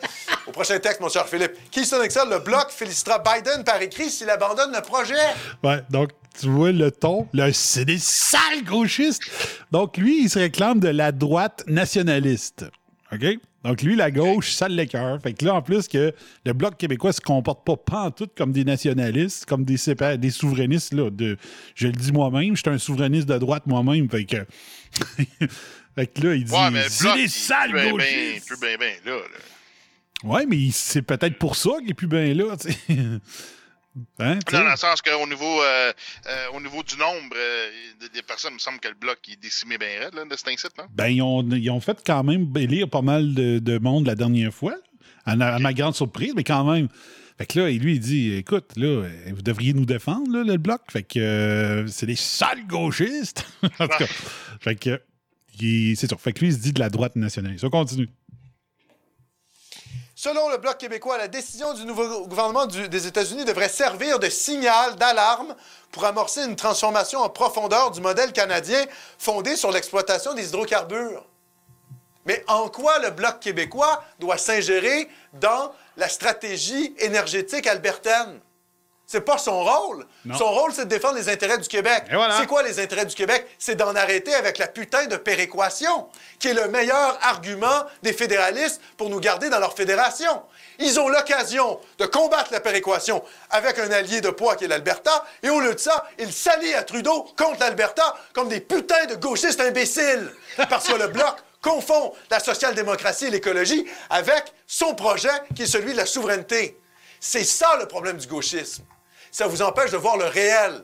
au 0.47 0.53
prochain 0.53 0.79
texte, 0.79 1.01
mon 1.01 1.09
cher 1.09 1.27
Philippe. 1.27 1.53
Keystone 1.71 2.03
Excel, 2.03 2.29
le 2.29 2.39
Bloc 2.39 2.71
félicitera 2.71 3.19
Biden 3.19 3.65
par 3.65 3.81
écrit 3.81 4.11
s'il 4.11 4.29
abandonne 4.29 4.73
le 4.73 4.83
projet. 4.83 5.15
Ouais, 5.65 5.83
donc, 5.89 6.11
tu 6.39 6.49
vois 6.49 6.73
le 6.73 6.91
ton. 6.91 7.27
Là, 7.33 7.53
c'est 7.53 7.87
des 7.87 7.99
sales 7.99 8.65
gauchistes. 8.65 9.23
Donc, 9.71 9.97
lui, 9.97 10.25
il 10.25 10.31
se 10.31 10.39
réclame 10.39 10.81
de 10.81 10.89
la 10.89 11.13
droite 11.13 11.65
nationaliste. 11.67 12.67
OK? 13.13 13.25
Donc, 13.65 13.83
lui, 13.83 13.95
la 13.95 14.11
gauche, 14.11 14.53
ça 14.53 14.69
l'écœure. 14.69 15.21
Fait 15.23 15.35
que 15.35 15.45
là, 15.45 15.55
en 15.55 15.63
plus, 15.63 15.87
que 15.87 16.15
le 16.47 16.53
Bloc 16.53 16.79
québécois 16.79 17.13
se 17.13 17.21
comporte 17.21 17.65
pas 17.67 17.77
pantoute 17.77 18.33
comme 18.37 18.53
des 18.53 18.65
nationalistes, 18.65 19.45
comme 19.45 19.65
des, 19.65 19.77
des 20.19 20.31
souverainistes, 20.31 20.95
là. 20.95 21.11
De, 21.11 21.37
je 21.75 21.87
le 21.87 21.93
dis 21.93 22.13
moi-même, 22.13 22.57
je 22.57 22.63
suis 22.63 22.71
un 22.71 22.79
souverainiste 22.79 23.29
de 23.29 23.37
droite 23.37 23.65
moi-même. 23.67 24.09
Fait 24.09 24.25
que. 24.25 24.37
fait 25.95 26.07
que 26.07 26.27
là, 26.27 26.35
il 26.35 26.45
dit. 26.45 26.53
Ouais, 26.53 26.71
mais 26.71 26.89
c'est 26.89 27.05
Bloc, 27.05 27.17
des 27.17 27.21
il 27.21 27.25
est 27.25 27.29
sales 27.29 27.71
plus 27.71 27.75
ben, 27.75 27.85
ben, 27.85 27.93
gauchistes. 27.93 28.47
plus 28.47 28.61
ben, 28.61 28.79
ben, 28.79 28.95
là, 29.05 29.17
là. 29.17 30.31
Ouais, 30.31 30.47
mais 30.47 30.69
c'est 30.73 31.03
peut-être 31.03 31.39
pour 31.39 31.57
ça 31.57 31.71
qu'il 31.81 31.91
est 31.91 31.95
plus 31.95 32.07
bien 32.07 32.35
là, 32.35 32.57
tu 32.57 32.73
sais. 32.73 32.79
Hein? 34.21 34.39
Non, 34.53 34.61
dans 34.61 34.71
le 34.71 34.77
sens 34.77 35.03
qu'au 35.03 35.27
niveau, 35.27 35.63
euh, 35.63 35.93
euh, 36.27 36.47
au 36.55 36.61
niveau 36.61 36.83
du 36.83 36.97
nombre 36.97 37.35
euh, 37.37 37.71
de- 38.01 38.07
des 38.09 38.23
personnes, 38.23 38.53
il 38.53 38.55
me 38.55 38.59
semble 38.61 38.79
que 38.79 38.89
le 38.89 38.95
bloc 38.95 39.19
est 39.31 39.37
décimé 39.41 39.79
bien 39.79 39.89
raide, 40.01 40.15
là, 40.15 40.25
de 40.25 40.37
cet 40.37 40.49
incite, 40.49 40.73
là. 40.79 40.87
Ben, 40.95 41.09
ils 41.09 41.23
ont, 41.23 41.43
ils 41.51 41.71
ont 41.71 41.81
fait 41.81 41.99
quand 42.07 42.23
même 42.23 42.53
élire 42.57 42.89
pas 42.89 43.03
mal 43.03 43.35
de, 43.35 43.59
de 43.59 43.79
monde 43.79 44.07
la 44.07 44.15
dernière 44.15 44.55
fois, 44.55 44.77
à, 45.27 45.35
ma 45.37 45.73
grande 45.73 45.95
surprise, 45.95 46.33
mais 46.37 46.45
quand 46.45 46.65
même. 46.71 46.89
Fait 47.39 47.47
que 47.47 47.59
là, 47.61 47.71
lui, 47.71 47.95
il 47.95 48.01
dit 48.01 48.35
écoute, 48.35 48.73
là, 48.77 48.87
euh, 48.87 49.09
vous 49.35 49.43
devriez 49.43 49.73
nous 49.73 49.87
défendre, 49.87 50.31
là, 50.31 50.45
le 50.45 50.57
bloc. 50.57 50.83
Fait 50.91 51.03
que 51.03 51.87
c'est 51.89 52.07
des 52.07 52.17
sales 52.17 52.67
gauchistes. 52.67 53.45
en 53.79 53.89
tout 53.89 53.99
cas, 53.99 54.07
fait 54.61 54.77
que 54.77 55.01
c'est 55.97 56.07
ça. 56.09 56.17
Fait 56.17 56.33
que 56.33 56.41
lui, 56.41 56.49
il 56.49 56.55
se 56.55 56.59
dit 56.59 56.73
de 56.73 56.81
la 56.81 56.89
droite 56.91 57.17
nationaliste. 57.17 57.65
On 57.65 57.71
continue. 57.71 58.09
Selon 60.23 60.51
le 60.51 60.59
Bloc 60.59 60.77
québécois, 60.77 61.17
la 61.17 61.29
décision 61.29 61.73
du 61.73 61.87
nouveau 61.87 62.27
gouvernement 62.27 62.67
des 62.67 63.07
États-Unis 63.07 63.47
devrait 63.47 63.71
servir 63.71 64.19
de 64.19 64.29
signal 64.29 64.97
d'alarme 64.97 65.57
pour 65.93 66.05
amorcer 66.05 66.45
une 66.45 66.57
transformation 66.57 67.21
en 67.21 67.31
profondeur 67.31 67.91
du 67.91 68.03
modèle 68.03 68.31
canadien 68.31 68.85
fondé 69.17 69.57
sur 69.57 69.71
l'exploitation 69.71 70.35
des 70.35 70.49
hydrocarbures. 70.49 71.25
Mais 72.27 72.45
en 72.49 72.69
quoi 72.69 72.99
le 72.99 73.09
Bloc 73.09 73.41
québécois 73.41 74.05
doit 74.19 74.37
s'ingérer 74.37 75.09
dans 75.33 75.73
la 75.97 76.11
stratégie 76.11 76.95
énergétique 76.99 77.67
albertaine? 77.67 78.41
C'est 79.13 79.23
pas 79.23 79.39
son 79.39 79.65
rôle. 79.65 80.07
Non. 80.25 80.39
Son 80.39 80.53
rôle, 80.53 80.73
c'est 80.73 80.85
de 80.85 80.89
défendre 80.89 81.17
les 81.17 81.29
intérêts 81.29 81.59
du 81.59 81.67
Québec. 81.67 82.05
Voilà. 82.13 82.39
C'est 82.39 82.47
quoi 82.47 82.63
les 82.63 82.79
intérêts 82.79 83.07
du 83.07 83.17
Québec? 83.17 83.45
C'est 83.59 83.75
d'en 83.75 83.93
arrêter 83.97 84.33
avec 84.37 84.57
la 84.57 84.69
putain 84.69 85.07
de 85.07 85.17
péréquation, 85.17 86.07
qui 86.39 86.47
est 86.47 86.55
le 86.55 86.69
meilleur 86.69 87.19
argument 87.21 87.87
des 88.05 88.13
fédéralistes 88.13 88.81
pour 88.97 89.11
nous 89.11 89.19
garder 89.19 89.51
dans 89.51 89.59
leur 89.59 89.75
fédération. 89.75 90.43
Ils 90.79 91.01
ont 91.01 91.09
l'occasion 91.09 91.81
de 91.99 92.07
combattre 92.07 92.53
la 92.53 92.61
péréquation 92.61 93.21
avec 93.51 93.81
un 93.81 93.91
allié 93.91 94.21
de 94.21 94.31
poids 94.31 94.55
qui 94.55 94.67
est 94.67 94.69
l'Alberta, 94.69 95.25
et 95.43 95.51
au 95.51 95.59
lieu 95.59 95.75
de 95.75 95.81
ça, 95.81 96.07
ils 96.17 96.33
s'allient 96.33 96.75
à 96.75 96.85
Trudeau 96.85 97.27
contre 97.37 97.59
l'Alberta 97.59 98.15
comme 98.33 98.49
des 98.49 98.61
putains 98.61 99.07
de 99.07 99.17
gauchistes 99.17 99.61
imbéciles. 99.61 100.33
Parce 100.69 100.87
que 100.87 100.95
le 100.95 101.09
Bloc 101.09 101.35
confond 101.61 102.15
la 102.31 102.39
social-démocratie 102.39 103.27
et 103.27 103.31
l'écologie 103.31 103.85
avec 104.09 104.55
son 104.69 104.95
projet 104.95 105.29
qui 105.57 105.65
est 105.65 105.67
celui 105.67 105.95
de 105.95 105.97
la 105.97 106.07
souveraineté. 106.07 106.79
C'est 107.19 107.43
ça 107.43 107.77
le 107.81 107.87
problème 107.87 108.17
du 108.17 108.29
gauchisme. 108.29 108.85
Ça 109.31 109.47
vous 109.47 109.63
empêche 109.63 109.91
de 109.91 109.97
voir 109.97 110.17
le 110.17 110.27
réel. 110.27 110.83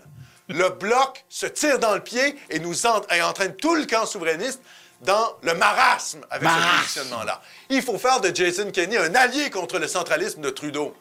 Le 0.49 0.69
bloc 0.69 1.25
se 1.29 1.47
tire 1.47 1.79
dans 1.79 1.95
le 1.95 2.01
pied 2.01 2.37
et 2.51 2.59
nous 2.61 2.87
en- 2.87 3.03
et 3.13 3.21
entraîne 3.23 3.55
tout 3.57 3.75
le 3.75 3.85
camp 3.85 4.07
souverainiste 4.07 4.61
dans 5.01 5.35
le 5.43 5.55
marasme 5.55 6.21
avec 6.31 6.49
ce 6.49 6.79
positionnement-là. 6.81 7.41
Il 7.69 7.83
faut 7.83 7.99
faire 7.99 8.21
de 8.21 8.35
Jason 8.35 8.71
Kenney 8.71 8.97
un 8.97 9.15
allié 9.15 9.51
contre 9.51 9.79
le 9.79 9.89
centralisme 9.89 10.41
de 10.41 10.51
Trudeau. 10.51 10.95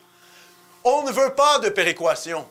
On 0.83 1.03
ne 1.03 1.11
veut 1.11 1.33
pas 1.33 1.59
de 1.59 1.69
péréquation. 1.69 2.47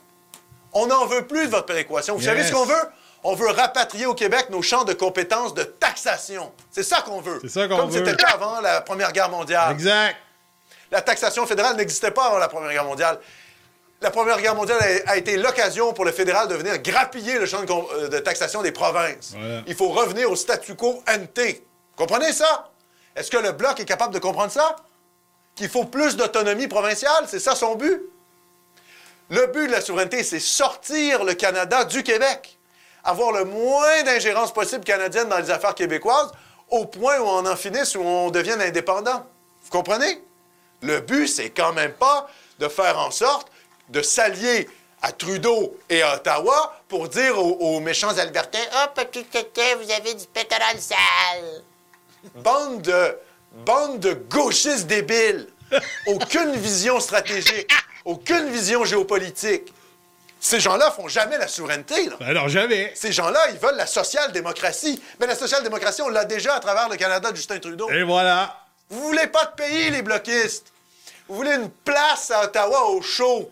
On 0.72 0.87
n'en 0.87 1.07
veut 1.07 1.26
plus 1.26 1.46
de 1.46 1.50
votre 1.50 1.66
péréquation. 1.66 2.14
Vous 2.16 2.22
savez 2.22 2.44
ce 2.44 2.52
qu'on 2.52 2.64
veut? 2.64 2.83
On 3.26 3.35
veut 3.35 3.48
rapatrier 3.50 4.07
au 4.07 4.14
Québec 4.14 4.48
nos 4.50 4.61
champs 4.62 4.85
de 4.85 4.92
compétences 4.92 5.54
de 5.54 5.62
taxation. 5.64 6.52
C'est 6.70 6.83
ça 6.83 7.00
qu'on 7.02 7.20
veut. 7.20 7.38
C'est 7.42 7.48
ça 7.48 7.66
qu'on 7.68 7.76
Comme 7.78 7.90
veut. 7.90 7.98
c'était 7.98 8.11
le 8.11 8.16
cas 8.16 8.33
avant 8.35 8.61
la 8.61 8.80
Première 8.83 9.12
Guerre 9.12 9.30
mondiale. 9.30 9.72
Exact. 9.72 10.16
La 10.90 11.00
taxation 11.00 11.46
fédérale 11.46 11.76
n'existait 11.76 12.11
pas 12.11 12.26
avant 12.26 12.38
la 12.38 12.48
Première 12.48 12.70
Guerre 12.70 12.85
mondiale. 12.85 13.18
La 14.04 14.10
Première 14.10 14.38
Guerre 14.38 14.54
mondiale 14.54 14.78
a, 15.06 15.12
a 15.12 15.16
été 15.16 15.38
l'occasion 15.38 15.94
pour 15.94 16.04
le 16.04 16.12
fédéral 16.12 16.46
de 16.46 16.54
venir 16.54 16.78
grappiller 16.78 17.38
le 17.38 17.46
champ 17.46 17.62
de, 17.62 17.72
euh, 17.72 18.08
de 18.08 18.18
taxation 18.18 18.60
des 18.60 18.70
provinces. 18.70 19.32
Voilà. 19.34 19.62
Il 19.66 19.74
faut 19.74 19.88
revenir 19.88 20.30
au 20.30 20.36
statu 20.36 20.74
quo 20.74 21.02
ante. 21.08 21.40
Comprenez 21.96 22.34
ça? 22.34 22.70
Est-ce 23.16 23.30
que 23.30 23.38
le 23.38 23.52
Bloc 23.52 23.80
est 23.80 23.86
capable 23.86 24.12
de 24.12 24.18
comprendre 24.18 24.52
ça? 24.52 24.76
Qu'il 25.54 25.70
faut 25.70 25.84
plus 25.84 26.16
d'autonomie 26.16 26.68
provinciale? 26.68 27.24
C'est 27.28 27.38
ça 27.38 27.54
son 27.54 27.76
but? 27.76 28.02
Le 29.30 29.46
but 29.46 29.68
de 29.68 29.72
la 29.72 29.80
souveraineté, 29.80 30.22
c'est 30.22 30.38
sortir 30.38 31.24
le 31.24 31.32
Canada 31.32 31.84
du 31.84 32.02
Québec. 32.02 32.58
Avoir 33.04 33.32
le 33.32 33.46
moins 33.46 34.02
d'ingérence 34.02 34.52
possible 34.52 34.84
canadienne 34.84 35.30
dans 35.30 35.38
les 35.38 35.50
affaires 35.50 35.74
québécoises, 35.74 36.30
au 36.68 36.84
point 36.84 37.18
où 37.20 37.24
on 37.24 37.46
en 37.46 37.56
finisse, 37.56 37.94
où 37.94 38.02
on 38.02 38.30
devienne 38.30 38.60
indépendant. 38.60 39.24
Vous 39.62 39.70
comprenez? 39.70 40.22
Le 40.82 41.00
but, 41.00 41.26
c'est 41.26 41.50
quand 41.50 41.72
même 41.72 41.92
pas 41.92 42.28
de 42.58 42.68
faire 42.68 42.98
en 42.98 43.10
sorte 43.10 43.48
de 43.94 44.02
s'allier 44.02 44.68
à 45.02 45.12
Trudeau 45.12 45.78
et 45.88 46.02
à 46.02 46.16
Ottawa 46.16 46.76
pour 46.88 47.09
dire 47.09 47.38
aux, 47.38 47.52
aux 47.76 47.80
méchants 47.80 48.16
Albertains 48.18 48.59
Ah, 48.74 48.88
petit 48.94 49.24
tété, 49.24 49.62
vous 49.80 49.90
avez 49.90 50.14
du 50.14 50.26
pétrole 50.26 50.78
sale. 50.80 51.62
Bande 52.35 52.83
de, 52.83 53.16
bande 53.64 54.00
de 54.00 54.12
gauchistes 54.14 54.87
débiles. 54.87 55.46
Aucune 56.07 56.52
vision 56.57 57.00
stratégique, 57.00 57.70
aucune 58.04 58.48
vision 58.50 58.85
géopolitique. 58.85 59.72
Ces 60.40 60.61
gens-là 60.61 60.90
font 60.90 61.09
jamais 61.09 61.38
la 61.38 61.48
souveraineté. 61.48 62.07
là. 62.07 62.16
Alors, 62.20 62.48
jamais. 62.50 62.92
Ces 62.94 63.12
gens-là, 63.12 63.40
ils 63.50 63.59
veulent 63.59 63.76
la 63.76 63.87
social-démocratie. 63.87 65.02
Mais 65.18 65.26
la 65.26 65.35
social-démocratie, 65.35 66.02
on 66.02 66.11
l'a 66.11 66.26
déjà 66.26 66.54
à 66.57 66.61
travers 66.61 66.88
le 66.90 66.96
Canada 66.96 67.30
de 67.30 67.37
Justin 67.37 67.59
Trudeau. 67.61 67.88
Et 67.90 68.02
voilà. 68.02 68.61
Vous 68.90 69.00
voulez 69.00 69.26
pas 69.28 69.46
de 69.46 69.52
pays, 69.52 69.90
les 69.90 70.02
bloquistes? 70.02 70.66
Vous 71.28 71.37
voulez 71.37 71.54
une 71.54 71.70
place 71.70 72.30
à 72.30 72.44
Ottawa 72.44 72.88
au 72.90 73.00
chaud? 73.00 73.50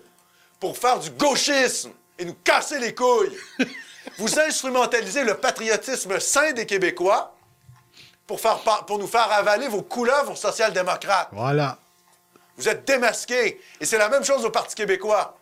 Pour 0.63 0.79
faire 0.79 1.01
du 1.01 1.11
gauchisme 1.11 1.91
et 2.17 2.25
nous 2.25 2.35
casser 2.45 2.79
les 2.79 2.95
couilles. 2.95 3.37
Vous 4.17 4.39
instrumentalisez 4.39 5.25
le 5.25 5.37
patriotisme 5.37 6.21
sain 6.21 6.53
des 6.53 6.67
Québécois 6.67 7.35
pour, 8.29 8.41
faire 8.41 8.61
pour 8.87 9.01
nous 9.01 9.09
faire 9.09 9.33
avaler 9.33 9.67
vos 9.67 9.83
couleuvres 9.83 10.37
social-démocrates. 10.37 11.31
Voilà. 11.33 11.79
Vous 12.57 12.69
êtes 12.69 12.85
démasqués. 12.87 13.61
Et 13.81 13.85
c'est 13.85 13.99
la 13.99 14.09
même 14.09 14.23
chose 14.23 14.45
au 14.45 14.51
Parti 14.51 14.77
québécois. 14.77 15.37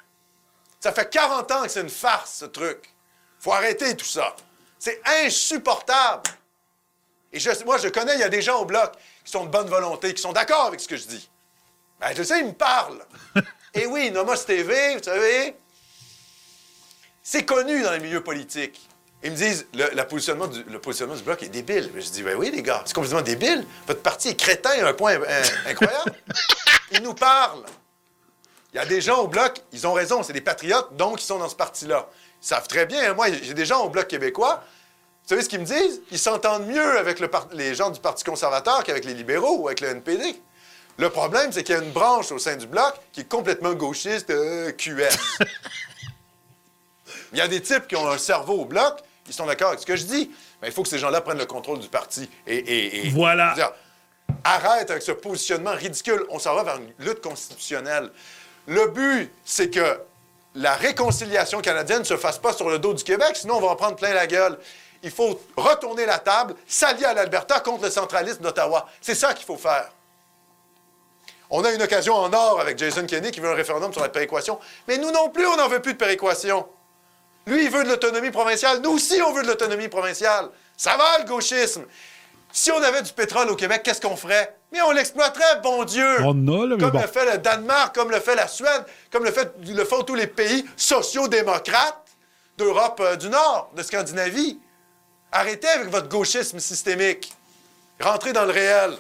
Ça 0.81 0.91
fait 0.91 1.11
40 1.11 1.53
ans 1.53 1.63
que 1.65 1.69
c'est 1.69 1.83
une 1.83 1.91
farce, 1.91 2.37
ce 2.37 2.47
truc. 2.47 2.91
Faut 3.41 3.53
arrêter 3.53 3.95
tout 3.95 4.07
ça. 4.07 4.35
C'est 4.79 5.03
insupportable. 5.27 6.31
Et 7.31 7.39
je- 7.39 7.65
moi, 7.67 7.77
je 7.77 7.89
connais, 7.89 8.15
il 8.15 8.21
y 8.21 8.25
a 8.25 8.31
des 8.31 8.41
gens 8.41 8.61
au 8.63 8.65
Bloc 8.65 8.93
qui 9.23 9.31
sont 9.33 9.45
de 9.45 9.51
bonne 9.51 9.69
volonté, 9.69 10.15
qui 10.15 10.23
sont 10.23 10.33
d'accord 10.33 10.65
avec 10.65 10.81
ce 10.81 10.89
que 10.89 10.97
je 10.97 11.07
dis. 11.09 11.29
Ben, 12.01 12.17
je 12.17 12.23
sais, 12.23 12.39
ils 12.41 12.47
me 12.47 12.53
parlent. 12.55 13.05
Et 13.75 13.87
oui, 13.87 14.11
Nomos 14.11 14.37
TV, 14.37 14.97
vous 14.97 15.03
savez, 15.03 15.55
c'est 17.23 17.45
connu 17.45 17.83
dans 17.83 17.93
les 17.93 18.01
milieux 18.01 18.23
politiques. 18.23 18.81
Ils 19.23 19.31
me 19.33 19.37
disent, 19.37 19.67
le, 19.75 19.91
la 19.95 20.05
positionnement 20.05 20.47
du, 20.47 20.63
le 20.65 20.79
positionnement 20.81 21.15
du 21.15 21.23
Bloc 21.23 21.43
est 21.43 21.49
débile. 21.49 21.91
Je 21.95 22.09
dis, 22.09 22.23
ben 22.23 22.37
oui, 22.37 22.51
les 22.51 22.63
gars, 22.63 22.83
c'est 22.87 22.95
complètement 22.95 23.21
débile. 23.21 23.67
Votre 23.87 24.01
parti 24.01 24.29
est 24.29 24.35
crétin 24.37 24.71
à 24.85 24.89
un 24.89 24.93
point 24.95 25.13
euh, 25.21 25.43
incroyable. 25.67 26.15
Ils 26.93 27.03
nous 27.03 27.15
parlent. 27.15 27.65
Il 28.73 28.77
y 28.77 28.81
a 28.81 28.87
des 28.87 29.01
gens 29.01 29.19
au 29.19 29.27
Bloc, 29.29 29.61
ils 29.73 29.85
ont 29.87 29.93
raison, 29.93 30.23
c'est 30.23 30.33
des 30.33 30.41
patriotes, 30.41 30.95
donc 30.97 31.21
ils 31.21 31.25
sont 31.25 31.39
dans 31.39 31.49
ce 31.49 31.57
parti-là. 31.57 32.09
Ils 32.41 32.47
savent 32.47 32.69
très 32.69 32.87
bien. 32.87 33.11
hein. 33.11 33.15
Moi, 33.15 33.27
j'ai 33.33 33.53
des 33.53 33.67
gens 33.67 33.85
au 33.85 33.91
Bloc 33.91 34.07
québécois. 34.07 34.63
Vous 35.25 35.29
savez 35.29 35.43
ce 35.43 35.49
qu'ils 35.49 35.59
me 35.61 35.65
disent? 35.65 36.01
Ils 36.13 36.19
s'entendent 36.19 36.67
mieux 36.67 36.99
avec 36.99 37.19
le 37.21 37.29
les 37.53 37.75
gens 37.75 37.91
du 37.91 38.01
Parti 38.01 38.25
conservateur 38.25 38.83
qu'avec 38.85 39.05
les 39.05 39.15
libéraux 39.15 39.57
ou 39.59 39.67
avec 39.69 39.81
le 39.81 39.89
NPD. 39.89 40.41
Le 41.01 41.09
problème, 41.09 41.51
c'est 41.51 41.65
qu'il 41.65 41.75
y 41.75 41.79
a 41.79 41.81
une 41.83 41.93
branche 41.93 42.31
au 42.31 42.39
sein 42.39 42.57
du 42.57 42.67
Bloc 42.67 42.93
qui 43.13 43.21
est 43.23 43.29
complètement 43.29 43.73
gauchiste, 43.73 44.29
euh, 44.29 44.71
QS. 44.73 45.17
Il 47.33 47.39
y 47.39 47.41
a 47.41 47.49
des 47.49 47.63
types 47.63 47.87
qui 47.89 47.97
ont 47.97 48.07
un 48.11 48.19
cerveau 48.19 48.55
au 48.61 48.65
Bloc, 48.67 48.99
ils 49.27 49.33
sont 49.33 49.47
d'accord 49.47 49.69
avec 49.69 49.81
ce 49.81 49.87
que 49.87 49.97
je 49.97 50.05
dis, 50.05 50.31
mais 50.61 50.69
il 50.69 50.75
faut 50.75 50.83
que 50.83 50.89
ces 50.89 50.99
gens-là 50.99 51.21
prennent 51.21 51.39
le 51.39 51.47
contrôle 51.47 51.79
du 51.79 51.87
parti. 51.89 52.29
Et, 52.47 52.57
et- 52.57 53.07
et- 53.07 53.11
Voilà. 53.11 53.55
dire, 53.55 53.71
arrête 54.45 54.91
avec 54.91 55.03
ce 55.05 55.13
positionnement 55.13 55.73
ridicule. 55.73 56.25
On 56.31 56.39
s'en 56.41 56.55
va 56.57 56.65
vers 56.65 56.77
une 56.77 56.93
lutte 57.07 57.21
constitutionnelle. 57.23 58.11
Le 58.67 58.89
but, 58.89 59.33
c'est 59.45 59.71
que 59.71 60.01
la 60.57 60.75
réconciliation 60.75 61.61
canadienne 61.61 62.01
ne 62.01 62.05
se 62.05 62.17
fasse 62.17 62.39
pas 62.39 62.53
sur 62.53 62.69
le 62.69 62.79
dos 62.81 62.93
du 62.93 63.05
Québec, 63.05 63.37
sinon 63.37 63.57
on 63.59 63.61
va 63.61 63.69
en 63.69 63.77
prendre 63.77 63.95
plein 63.97 64.13
la 64.13 64.27
gueule. 64.27 64.59
Il 65.05 65.13
faut 65.13 65.41
retourner 65.57 66.05
la 66.07 66.19
table, 66.19 66.55
s'allier 66.67 67.05
à 67.07 67.15
l'Alberta 67.15 67.61
contre 67.61 67.85
le 67.85 67.91
centralisme 67.91 68.43
d'Ottawa. 68.43 68.87
C'est 69.01 69.15
ça 69.15 69.33
qu'il 69.35 69.47
faut 69.47 69.57
faire. 69.57 69.89
On 71.51 71.65
a 71.65 71.73
une 71.73 71.83
occasion 71.83 72.15
en 72.15 72.33
or 72.33 72.61
avec 72.61 72.79
Jason 72.79 73.05
Kenney 73.07 73.31
qui 73.33 73.41
veut 73.41 73.51
un 73.51 73.55
référendum 73.55 73.93
sur 73.93 74.03
la 74.03 74.09
péréquation. 74.09 74.59
Mais 74.87 74.99
nous 74.99 75.11
non 75.11 75.29
plus, 75.31 75.47
on 75.47 75.57
n'en 75.57 75.69
veut 75.69 75.83
plus 75.83 75.95
de 75.95 75.99
péréquation. 75.99 76.67
Lui, 77.47 77.65
il 77.65 77.71
veut 77.71 77.83
de 77.83 77.89
l'autonomie 77.89 78.31
provinciale. 78.31 78.81
Nous 78.83 78.91
aussi, 78.91 79.21
on 79.21 79.33
veut 79.33 79.43
de 79.43 79.49
l'autonomie 79.49 79.89
provinciale. 79.89 80.49
Ça 80.77 80.97
va, 80.97 81.19
le 81.19 81.25
gauchisme? 81.25 81.85
Si 82.53 82.71
on 82.71 82.83
avait 82.83 83.03
du 83.03 83.13
pétrole 83.13 83.49
au 83.51 83.57
Québec, 83.57 83.83
qu'est-ce 83.85 84.01
qu'on 84.01 84.17
ferait? 84.17 84.57
Mais 84.73 84.81
on 84.83 84.93
l'exploiterait, 84.93 85.61
bon 85.63 85.85
Dieu! 85.85 86.17
On 86.21 86.31
en 86.31 86.63
a, 86.63 86.67
là, 86.67 86.77
mais 86.77 86.83
Comme 86.83 86.93
bon. 86.93 87.01
le 87.01 87.07
fait 87.07 87.33
le 87.33 87.39
Danemark, 87.39 87.95
comme 87.95 88.11
le 88.11 88.21
fait 88.21 88.35
la 88.37 88.47
Suède, 88.47 88.85
comme 89.11 89.25
le, 89.25 89.33
fait, 89.33 89.53
le 89.67 89.85
font 89.85 90.03
tous 90.03 90.15
les 90.15 90.27
pays 90.27 90.65
sociaux-démocrates 90.77 92.07
d'Europe 92.57 93.01
euh, 93.01 93.17
du 93.17 93.29
Nord, 93.29 93.71
de 93.77 93.83
Scandinavie. 93.83 94.59
Arrêtez 95.33 95.69
avec 95.69 95.89
votre 95.89 96.09
gauchisme 96.09 96.59
systémique. 96.61 97.33
Rentrez 98.01 98.33
dans 98.33 98.45
le 98.45 98.53
réel, 98.53 98.93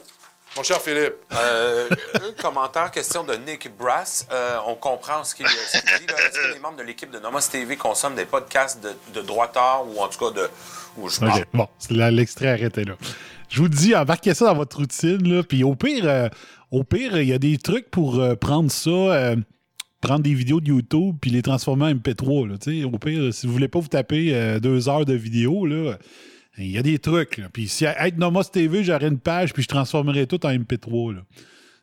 mon 0.56 0.62
cher 0.62 0.80
Philippe. 0.80 1.14
Euh, 1.32 1.88
un 2.14 2.42
commentaire, 2.42 2.90
question 2.90 3.24
de 3.24 3.34
Nick 3.34 3.70
Brass. 3.76 4.26
Euh, 4.32 4.58
on 4.66 4.74
comprend 4.74 5.24
ce 5.24 5.34
qu'il 5.34 5.46
dit. 5.46 5.52
Est-ce 5.52 5.82
que 5.82 6.54
les 6.54 6.60
membres 6.60 6.78
de 6.78 6.82
l'équipe 6.82 7.10
de 7.10 7.18
Nomos 7.18 7.40
TV 7.50 7.76
consomment 7.76 8.16
des 8.16 8.24
podcasts 8.24 8.82
de, 8.82 8.92
de 9.14 9.24
droitard 9.24 9.84
ou 9.88 10.00
en 10.00 10.08
tout 10.08 10.18
cas 10.18 10.30
de. 10.30 10.48
Ou 10.96 11.08
je 11.08 11.20
bon, 11.52 11.68
l'extrait 11.90 12.48
arrêté 12.48 12.84
là. 12.84 12.94
Je 13.48 13.60
vous 13.60 13.68
dis, 13.68 13.94
embarquez 13.96 14.32
ça 14.32 14.46
dans 14.46 14.54
votre 14.54 14.76
routine, 14.76 15.28
là, 15.28 15.42
puis 15.42 15.64
au 15.64 15.74
pire, 15.74 16.04
euh, 16.04 16.28
au 16.70 16.84
pire, 16.84 17.20
il 17.20 17.28
y 17.28 17.32
a 17.32 17.38
des 17.38 17.58
trucs 17.58 17.90
pour 17.90 18.20
euh, 18.20 18.36
prendre 18.36 18.70
ça, 18.70 19.34
prendre 20.00 20.20
des 20.20 20.34
vidéos 20.34 20.60
de 20.60 20.68
YouTube 20.68 21.16
puis 21.20 21.30
les 21.30 21.42
transformer 21.42 21.86
en 21.86 21.94
MP3, 21.94 22.48
là. 22.48 22.86
Au 22.86 22.98
pire, 22.98 23.34
si 23.34 23.46
vous 23.46 23.52
voulez 23.52 23.68
pas 23.68 23.80
vous 23.80 23.88
taper 23.88 24.34
euh, 24.34 24.60
deux 24.60 24.88
heures 24.88 25.04
de 25.04 25.14
vidéo, 25.14 25.66
là, 25.66 25.96
il 26.58 26.70
y 26.70 26.78
a 26.78 26.82
des 26.82 26.98
trucs, 26.98 27.36
là. 27.38 27.48
Puis 27.52 27.68
si 27.68 27.84
être 27.84 28.16
Nomos 28.18 28.44
TV, 28.44 28.84
j'aurais 28.84 29.08
une 29.08 29.20
page 29.20 29.52
puis 29.52 29.62
je 29.62 29.68
transformerais 29.68 30.26
tout 30.26 30.44
en 30.46 30.50
MP3, 30.50 31.14
là. 31.14 31.22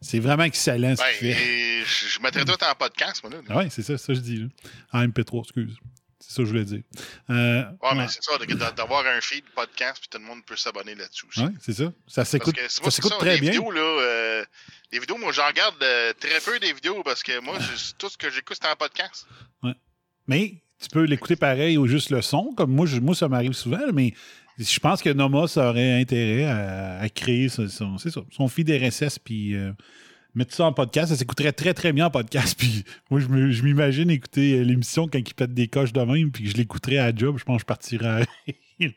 C'est 0.02 0.20
vraiment 0.20 0.44
excellent 0.44 0.96
ce 0.96 1.02
Ben, 1.02 1.08
qu'il 1.18 1.34
fait. 1.34 1.84
je 1.86 2.22
mettrais 2.22 2.46
tout 2.46 2.64
en 2.64 2.76
podcast, 2.76 3.24
moi, 3.24 3.32
là. 3.34 3.40
Ah 3.50 3.58
ouais, 3.58 3.70
c'est 3.72 3.82
ça, 3.82 3.98
ça 3.98 4.08
que 4.08 4.14
je 4.16 4.20
dis, 4.20 4.38
là. 4.38 4.48
En 4.94 5.08
MP3, 5.08 5.40
excuse. 5.44 5.76
C'est 6.20 6.34
ça 6.34 6.38
que 6.38 6.46
je 6.46 6.50
voulais 6.52 6.66
dire. 6.66 6.82
Euh, 7.30 7.64
Ouais, 7.82 7.94
mais 7.94 8.00
ouais. 8.02 8.08
c'est 8.10 8.22
ça, 8.24 8.34
d'avoir 8.76 9.06
un 9.08 9.22
feed 9.22 9.46
podcast, 9.56 10.00
puis 10.00 10.10
tout 10.12 10.18
le 10.20 10.26
monde 10.26 10.46
peut 10.46 10.56
s'abonner 10.58 10.94
là-dessus. 10.94 11.26
Ouais, 11.38 11.50
c'est 11.62 11.74
ça. 11.74 11.92
Ça 12.06 12.26
s'écoute 12.26 12.56
que 12.56 12.68
ça 12.70 12.92
s'écoute 12.92 13.12
ça, 13.14 13.18
très 13.18 13.36
les 13.36 13.42
bien. 13.42 13.52
Vidéos, 13.52 13.72
là, 13.72 13.80
euh, 13.82 14.46
les 14.92 15.00
vidéos, 15.00 15.18
moi, 15.18 15.32
j'en 15.32 15.48
regarde 15.48 15.82
euh, 15.82 16.14
très 16.20 16.40
peu 16.42 16.60
des 16.60 16.74
vidéos 16.74 17.02
parce 17.04 17.24
que 17.24 17.40
moi, 17.40 17.58
tout 17.98 18.10
ce 18.10 18.18
que 18.18 18.30
j'écoute, 18.30 18.58
c'est 18.62 18.70
en 18.70 18.76
podcast. 18.76 19.26
Mais 20.28 20.62
tu 20.82 20.90
peux 20.92 21.04
l'écouter 21.06 21.36
pareil 21.38 21.78
ou 21.78 21.88
juste 21.88 22.10
le 22.10 22.22
son, 22.22 22.54
comme 22.56 22.72
moi, 22.72 22.86
je- 22.86 23.00
moi 23.00 23.16
ça 23.16 23.28
m'arrive 23.30 23.54
souvent, 23.54 23.80
mais 23.94 24.14
je 24.58 24.80
pense 24.80 25.02
que 25.02 25.10
Nomos 25.10 25.58
aurait 25.58 26.00
intérêt 26.02 26.46
à, 26.46 27.00
à 27.00 27.10
créer 27.10 27.50
son, 27.50 27.68
son- 27.68 27.98
c'est 27.98 28.10
ça, 28.12 28.22
son 28.32 28.48
feed 28.48 28.70
RSS 28.70 29.20
puis 29.20 29.56
euh, 29.56 29.72
mettre 30.36 30.54
ça 30.54 30.66
en 30.66 30.74
podcast. 30.74 31.10
Ça 31.12 31.16
s'écouterait 31.18 31.52
très, 31.54 31.74
très 31.74 31.94
bien 31.94 32.08
en 32.08 32.12
podcast. 32.12 32.56
Puis 32.60 32.84
moi, 33.10 33.20
je 33.20 33.62
m'imagine 33.64 34.10
écouter 34.12 34.60
euh, 34.60 34.64
l'émission 34.64 35.08
quand 35.08 35.18
il 35.20 35.34
pète 35.34 35.54
des 35.54 35.68
coches 35.68 35.94
de 35.94 36.02
même, 36.02 36.32
puis 36.32 36.44
que 36.44 36.50
je 36.52 36.56
l'écouterais 36.58 36.98
à 37.00 37.16
job. 37.16 37.38
Je 37.40 37.44
pense 37.44 37.58
que 37.58 37.62
je 37.62 37.66
partirais 37.66 38.24
à 38.24 38.26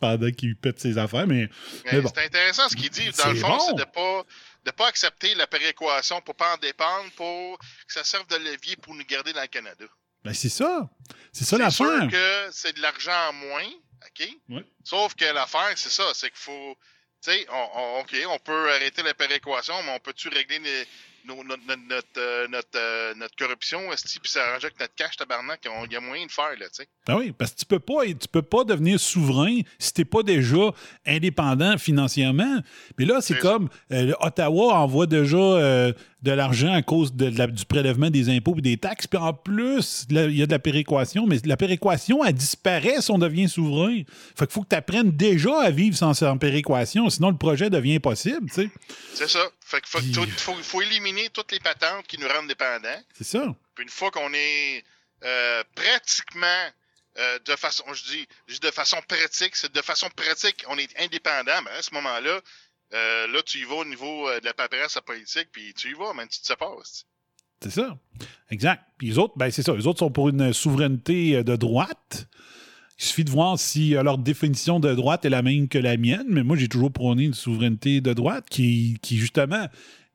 pendant 0.00 0.30
qu'il 0.30 0.56
pète 0.56 0.78
ses 0.80 0.98
affaires. 0.98 1.26
Mais, 1.26 1.48
Mais, 1.86 1.92
mais 1.94 2.00
bon. 2.00 2.10
c'est 2.14 2.24
intéressant 2.24 2.68
ce 2.68 2.76
qu'il 2.76 2.90
dit. 2.90 3.08
Dans 3.18 3.30
le 3.30 3.34
C'est 3.36 3.40
fond, 3.40 3.48
bon. 3.48 3.58
c'est 3.68 3.74
de 3.76 3.84
pas 3.90 4.24
de 4.64 4.70
pas 4.72 4.88
accepter 4.88 5.34
la 5.36 5.46
péréquation 5.46 6.20
pour 6.22 6.34
pas 6.34 6.54
en 6.54 6.58
dépendre, 6.58 7.08
pour 7.16 7.56
que 7.58 7.64
ça 7.92 8.02
serve 8.02 8.26
de 8.28 8.34
levier 8.36 8.74
pour 8.76 8.94
nous 8.96 9.04
garder 9.08 9.32
dans 9.32 9.40
le 9.42 9.46
Canada. 9.46 9.84
Ben, 10.24 10.32
c'est 10.34 10.48
ça. 10.48 10.88
C'est 11.32 11.44
ça 11.44 11.56
C'est 11.56 11.62
l'affaire. 11.62 12.00
sûr 12.00 12.08
que 12.10 12.48
c'est 12.50 12.76
de 12.76 12.82
l'argent 12.82 13.12
en 13.30 13.32
moins, 13.32 13.62
OK? 14.08 14.28
Ouais. 14.50 14.64
Sauf 14.84 15.14
que 15.14 15.24
l'affaire, 15.24 15.72
c'est 15.76 15.90
ça, 15.90 16.04
c'est 16.14 16.28
qu'il 16.28 16.38
faut... 16.38 16.76
Tu 17.24 17.32
sais, 17.32 17.46
on, 17.50 17.68
on- 17.80 18.00
OK, 18.00 18.14
on 18.28 18.38
peut 18.38 18.70
arrêter 18.72 19.02
la 19.02 19.14
péréquation, 19.14 19.74
mais 19.84 19.92
on 19.94 19.98
peut-tu 20.00 20.28
régler 20.28 20.60
nos- 21.24 21.42
notre, 21.42 21.62
notre, 21.66 21.82
notre, 21.88 22.06
euh, 22.18 22.46
notre, 22.48 22.68
euh, 22.76 23.14
notre 23.16 23.34
corruption, 23.36 23.90
esti, 23.92 24.20
puis 24.20 24.30
s'arranger 24.30 24.66
avec 24.66 24.78
notre 24.78 24.94
cash, 24.94 25.16
tabarnak? 25.16 25.66
Il 25.86 25.92
y 25.92 25.96
a 25.96 26.00
moyen 26.00 26.26
de 26.26 26.30
faire, 26.30 26.50
là, 26.58 26.66
tu 26.68 26.74
sais. 26.82 26.88
Ah 27.08 27.16
oui, 27.16 27.32
parce 27.32 27.52
que 27.52 27.58
tu 27.60 27.64
peux 27.66 27.80
pas, 27.80 28.04
tu 28.06 28.28
peux 28.30 28.42
pas 28.42 28.62
devenir 28.64 29.00
souverain 29.00 29.60
si 29.78 29.92
tu 29.92 30.02
n'es 30.02 30.04
pas 30.04 30.22
déjà 30.22 30.70
indépendant 31.06 31.78
financièrement. 31.78 32.60
Mais 32.98 33.04
là, 33.06 33.20
c'est 33.20 33.38
comme 33.38 33.68
euh, 33.92 34.12
Ottawa 34.20 34.74
envoie 34.74 35.06
déjà 35.06 35.36
de 36.26 36.32
l'argent 36.32 36.72
à 36.72 36.82
cause 36.82 37.14
de 37.14 37.26
la- 37.38 37.46
du 37.46 37.64
prélèvement 37.64 38.10
des 38.10 38.28
impôts 38.28 38.54
et 38.58 38.60
des 38.60 38.76
taxes. 38.76 39.06
Puis 39.06 39.18
en 39.18 39.32
plus, 39.32 40.06
il 40.10 40.36
y 40.36 40.42
a 40.42 40.46
de 40.46 40.50
la 40.50 40.58
péréquation, 40.58 41.26
mais 41.26 41.38
la 41.44 41.56
péréquation, 41.56 42.24
elle 42.24 42.34
disparaît 42.34 43.00
si 43.00 43.10
on 43.10 43.18
devient 43.18 43.48
souverain. 43.48 44.02
Fait 44.36 44.46
qu'il 44.46 44.52
faut 44.52 44.62
que 44.62 44.68
tu 44.70 44.76
apprennes 44.76 45.10
déjà 45.12 45.60
à 45.62 45.70
vivre 45.70 45.96
sans, 45.96 46.14
sans 46.14 46.36
péréquation, 46.38 47.08
sinon 47.10 47.30
le 47.30 47.36
projet 47.36 47.70
devient 47.70 47.96
impossible, 47.96 48.48
tu 48.50 48.62
sais. 48.62 48.70
C'est 49.14 49.28
ça. 49.28 49.44
Fait 49.64 49.80
qu'il 49.80 49.88
faut, 50.14 50.26
faut, 50.36 50.54
faut 50.62 50.82
éliminer 50.82 51.28
toutes 51.32 51.52
les 51.52 51.60
patentes 51.60 52.06
qui 52.06 52.18
nous 52.18 52.28
rendent 52.28 52.48
dépendants. 52.48 53.00
C'est 53.16 53.24
ça. 53.24 53.54
Puis 53.74 53.84
une 53.84 53.90
fois 53.90 54.10
qu'on 54.10 54.32
est 54.32 54.84
euh, 55.24 55.62
pratiquement 55.74 56.46
euh, 57.18 57.38
de 57.46 57.56
façon, 57.56 57.84
je 57.94 58.04
dis, 58.04 58.26
je 58.46 58.54
dis 58.54 58.60
de 58.60 58.70
façon 58.70 58.98
pratique, 59.08 59.56
c'est 59.56 59.72
de 59.74 59.80
façon 59.82 60.08
pratique, 60.14 60.64
on 60.68 60.76
est 60.76 60.90
indépendant, 61.00 61.62
mais 61.64 61.70
à 61.78 61.80
ce 61.82 61.94
moment-là, 61.94 62.40
euh, 62.94 63.26
là, 63.28 63.42
tu 63.44 63.58
y 63.58 63.64
vas 63.64 63.76
au 63.76 63.84
niveau 63.84 64.28
euh, 64.28 64.40
de 64.40 64.44
la 64.44 64.54
paperasse, 64.54 64.94
la 64.94 65.02
politique, 65.02 65.48
puis 65.52 65.74
tu 65.74 65.90
y 65.90 65.94
vas, 65.94 66.12
même 66.14 66.28
tu 66.28 66.40
te 66.40 66.46
sépares. 66.46 66.76
c'est- 66.84 67.04
C'est 67.62 67.70
ça. 67.70 67.98
Exact. 68.50 68.82
Puis 68.98 69.08
les 69.08 69.18
autres, 69.18 69.34
ben 69.36 69.50
c'est 69.50 69.62
ça. 69.62 69.74
Les 69.74 69.86
autres 69.86 69.98
sont 70.00 70.10
pour 70.10 70.28
une 70.28 70.52
souveraineté 70.52 71.36
euh, 71.36 71.42
de 71.42 71.56
droite. 71.56 72.28
Il 72.98 73.04
suffit 73.04 73.24
de 73.24 73.30
voir 73.30 73.58
si 73.58 73.90
leur 73.90 74.16
définition 74.18 74.80
de 74.80 74.94
droite 74.94 75.24
est 75.26 75.30
la 75.30 75.42
même 75.42 75.68
que 75.68 75.76
la 75.78 75.96
mienne, 75.98 76.26
mais 76.28 76.42
moi, 76.42 76.56
j'ai 76.56 76.68
toujours 76.68 76.90
prôné 76.92 77.24
une 77.24 77.34
souveraineté 77.34 78.00
de 78.00 78.12
droite 78.14 78.46
qui, 78.48 78.96
qui 79.02 79.18
justement, 79.18 79.68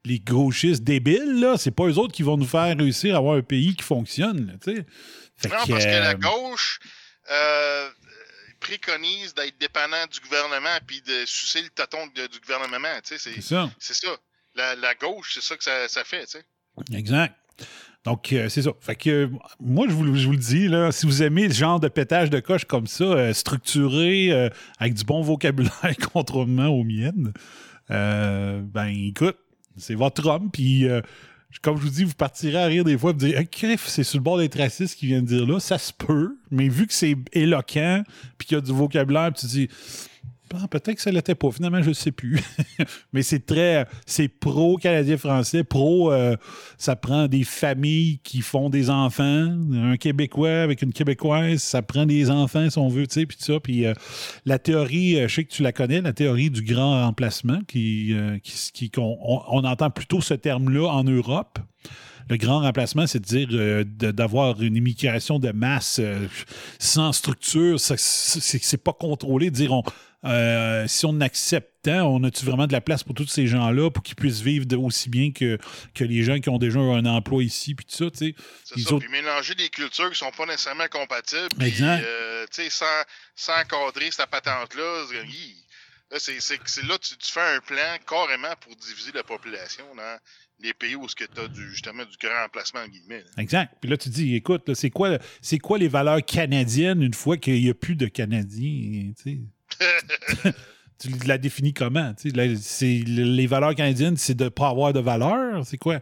les 0.04 0.20
gauchistes 0.20 0.84
débiles, 0.84 1.40
là, 1.42 1.58
c'est 1.58 1.70
pas 1.70 1.86
eux 1.86 2.00
autres 2.00 2.14
qui 2.14 2.24
vont 2.24 2.38
nous 2.38 2.48
faire 2.48 2.76
réussir 2.76 3.14
à 3.14 3.20
avoir 3.20 3.36
un 3.38 3.44
pays 3.44 3.76
qui 3.76 3.84
fonctionne, 3.84 4.48
là, 4.48 4.54
tu 4.64 4.76
sais. 4.76 4.86
Non, 5.48 5.56
parce 5.68 5.86
que 5.86 5.90
la 5.90 6.16
gauche 6.16 6.80
euh, 7.32 7.90
préconise 8.62 9.34
d'être 9.34 9.60
dépendant 9.60 10.06
du 10.12 10.20
gouvernement 10.22 10.78
puis 10.88 11.02
de 11.02 11.26
sucer 11.26 11.62
le 11.62 11.70
tâton 11.70 12.08
de- 12.16 12.28
du 12.28 12.40
gouvernement. 12.40 12.88
tu 13.04 13.18
sais, 13.18 13.32
C'est 13.34 13.42
ça. 13.42 13.70
C'est 13.80 13.94
ça. 13.96 14.10
La, 14.56 14.76
la 14.76 14.94
gauche, 14.96 15.32
c'est 15.34 15.44
ça 15.44 15.58
que 15.58 15.64
ça, 15.64 15.88
ça 15.90 16.04
fait. 16.06 16.26
tu 16.26 16.38
sais. 16.38 16.46
Exact. 16.98 17.36
Donc, 18.04 18.34
euh, 18.34 18.50
c'est 18.50 18.64
ça. 18.64 18.72
Fait 18.80 18.96
que 18.96 19.10
euh, 19.10 19.30
moi, 19.60 19.86
je 19.88 19.94
vous, 19.94 20.16
je 20.16 20.26
vous 20.26 20.32
le 20.32 20.38
dis, 20.38 20.68
là, 20.68 20.92
si 20.92 21.06
vous 21.06 21.22
aimez 21.22 21.48
le 21.48 21.54
genre 21.54 21.80
de 21.80 21.88
pétage 21.88 22.30
de 22.30 22.40
coche 22.40 22.66
comme 22.66 22.88
ça, 22.88 23.04
euh, 23.04 23.34
structuré, 23.34 24.50
avec 24.80 24.94
du 24.96 25.04
bon 25.04 25.22
vocabulaire 25.22 25.72
contrairement 26.14 26.68
aux 26.68 26.84
miennes, 26.84 27.34
ben 27.90 28.88
écoute, 28.88 29.38
c'est 29.78 29.96
votre 29.96 30.26
homme. 30.28 30.50
Puis, 30.52 30.86
comme 31.62 31.78
je 31.78 31.84
vous 31.84 31.90
dis, 31.90 32.04
vous 32.04 32.14
partirez 32.14 32.58
à 32.58 32.66
rire 32.66 32.84
des 32.84 32.98
fois 32.98 33.12
et 33.12 33.14
vous 33.14 33.20
dire 33.20 33.36
Ah, 33.40 33.44
crif, 33.44 33.88
c'est 33.88 34.04
sur 34.04 34.20
le 34.20 34.24
bord 34.24 34.38
d'être 34.38 34.58
raciste 34.58 34.98
qui 34.98 35.08
vient 35.08 35.22
de 35.22 35.28
dire 35.28 35.46
là. 35.46 35.60
Ça 35.60 35.78
se 35.78 35.92
peut, 35.94 36.38
mais 36.50 36.68
vu 36.70 36.88
que 36.88 36.94
c'est 36.94 37.16
éloquent, 37.34 38.04
puis 38.38 38.48
qu'il 38.48 38.56
y 38.56 38.58
a 38.58 38.62
du 38.62 38.72
vocabulaire, 38.72 39.32
tu 39.34 39.46
dis 39.46 39.70
Ah, 40.54 40.68
peut-être 40.68 40.96
que 40.96 41.02
ça 41.02 41.12
l'était 41.12 41.36
pas. 41.36 41.50
Finalement, 41.52 41.82
je 41.82 41.90
ne 41.90 41.94
sais 41.94 42.12
plus. 42.12 42.40
Mais 43.14 43.22
c'est 43.22 43.46
très. 43.46 43.86
C'est 44.06 44.28
pro-Canadien-Français, 44.28 45.64
pro. 45.64 46.12
euh, 46.12 46.36
ça 46.78 46.96
prend 46.96 47.28
des 47.28 47.44
familles 47.44 48.20
qui 48.24 48.42
font 48.42 48.70
des 48.70 48.90
enfants. 48.90 49.56
Un 49.74 49.98
Québécois 49.98 50.62
avec 50.62 50.82
une 50.82 50.94
Québécoise, 50.94 51.62
ça 51.62 51.82
prend 51.82 52.06
des 52.06 52.30
enfants, 52.30 52.70
si 52.70 52.78
on 52.78 52.90
veut, 52.90 53.08
tu 53.08 53.22
sais, 53.22 53.26
puis 53.26 53.38
ça. 53.40 53.60
Puis 53.60 53.86
euh, 53.86 53.94
la 54.46 54.60
théorie, 54.60 55.20
euh, 55.20 55.28
je 55.28 55.36
sais 55.36 55.44
que 55.44 55.52
tu 55.52 55.64
la 55.64 55.72
connais, 55.72 56.02
la 56.02 56.14
théorie 56.14 56.50
du 56.50 56.64
grand 56.64 57.06
remplacement, 57.06 57.60
qui, 57.68 58.14
qui, 58.44 58.92
on, 58.98 59.64
entend 59.64 59.90
plutôt 59.90 60.22
ce 60.22 60.34
terme-là 60.34 60.88
en 60.88 61.04
Europe. 61.04 61.60
Le 62.30 62.38
grand 62.38 62.60
remplacement, 62.62 63.08
c'est 63.08 63.20
de 63.20 63.26
dire 63.26 63.86
d'avoir 64.14 64.62
une 64.62 64.76
immigration 64.76 65.40
de 65.40 65.52
masse 65.52 66.00
sans 66.80 67.12
structure. 67.12 67.78
C'est 67.80 68.84
pas 68.84 68.94
contrôlé. 68.94 69.50
De 69.50 69.56
dire 69.56 69.74
on, 69.74 69.84
euh, 70.26 70.88
si 70.88 71.06
on 71.06 71.20
accepte 71.22 71.70
tant, 71.84 72.04
on 72.04 72.24
a-tu 72.24 72.46
vraiment 72.46 72.68
de 72.68 72.74
la 72.74 72.82
place 72.82 73.04
pour 73.04 73.16
tous 73.16 73.26
ces 73.28 73.48
gens-là 73.48 73.90
pour 73.90 74.04
qu'ils 74.04 74.16
puissent 74.16 74.42
vivre 74.42 74.66
de- 74.68 74.76
aussi 74.76 75.10
bien 75.10 75.32
que, 75.32 75.58
que 75.96 76.04
les 76.04 76.22
gens 76.24 76.40
qui 76.40 76.50
ont 76.50 76.60
déjà 76.60 76.80
un 76.80 77.06
emploi 77.06 77.44
ici, 77.44 77.74
puis 77.74 77.86
tout 77.86 77.96
ça, 77.96 78.12
tu 78.12 78.18
sais? 78.18 78.36
C'est 78.66 78.80
ça. 78.82 78.94
autres- 78.94 79.06
Puis 79.06 79.12
mélanger 79.12 79.56
des 79.56 79.70
cultures 79.70 80.12
qui 80.12 80.18
sont 80.20 80.32
pas 80.32 80.46
nécessairement 80.46 80.88
compatibles. 80.92 81.48
puis, 81.58 81.68
Exact. 81.68 82.04
euh, 82.06 82.46
tu 82.54 82.62
sais, 82.64 82.70
sans, 82.70 82.86
sans 83.36 83.54
encadrer 83.62 84.12
cette 84.12 84.30
patente-là, 84.30 85.06
c'est- 85.10 85.24
là, 86.12 86.20
c'est 86.20 86.58
tu, 87.00 87.18
tu 87.18 87.32
fais 87.32 87.56
un 87.56 87.60
plan 87.62 87.98
carrément 88.08 88.54
pour 88.60 88.76
diviser 88.76 89.12
la 89.16 89.24
population 89.24 89.86
dans 89.96 90.18
les 90.60 90.74
pays 90.76 90.94
où 90.96 91.08
tu 91.08 91.24
as 91.24 91.48
du, 91.48 91.70
justement 91.72 92.04
du 92.06 92.16
grand 92.22 92.46
emplacement, 92.46 92.82
en 92.82 92.88
guillemets. 92.88 93.22
là. 93.24 93.42
Exact. 93.42 93.74
Puis 93.82 93.90
là, 93.90 93.98
tu 93.98 94.10
dis, 94.10 94.36
écoute, 94.36 94.72
c'est 94.76 94.92
quoi, 94.92 95.18
c'est 95.42 95.58
quoi 95.58 95.80
les 95.80 95.88
valeurs 95.88 96.24
canadiennes 96.24 97.02
une 97.02 97.16
fois 97.16 97.38
qu'il 97.38 97.60
n'y 97.60 97.70
a 97.70 97.74
plus 97.74 97.96
de 97.96 98.06
Canadiens, 98.06 99.14
tu 99.18 99.24
sais? 99.24 99.40
tu 101.00 101.10
la 101.26 101.38
définis 101.38 101.74
comment? 101.74 102.14
c'est- 102.18 103.04
les 103.06 103.48
valeurs 103.48 103.74
canadiennes, 103.76 104.18
c'est 104.18 104.36
de 104.36 104.46
ne 104.46 104.50
pas 104.50 104.70
avoir 104.70 104.94
de 104.94 105.00
valeurs, 105.00 105.66
c'est 105.66 105.78
quoi? 105.78 106.00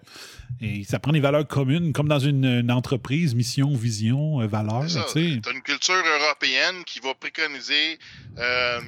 Et 0.62 0.84
ça 0.84 1.00
prend 1.00 1.14
des 1.14 1.20
valeurs 1.22 1.48
communes, 1.48 1.94
comme 1.94 2.10
dans 2.10 2.20
une, 2.20 2.44
une 2.44 2.72
entreprise, 2.72 3.34
mission, 3.34 3.74
vision, 3.76 4.42
euh, 4.42 4.48
sais. 5.14 5.40
Tu 5.42 5.50
as 5.50 5.54
une 5.54 5.62
culture 5.62 5.94
européenne 6.22 6.84
qui 6.86 7.00
va 7.00 7.14
préconiser 7.14 7.98
euh, 8.38 8.80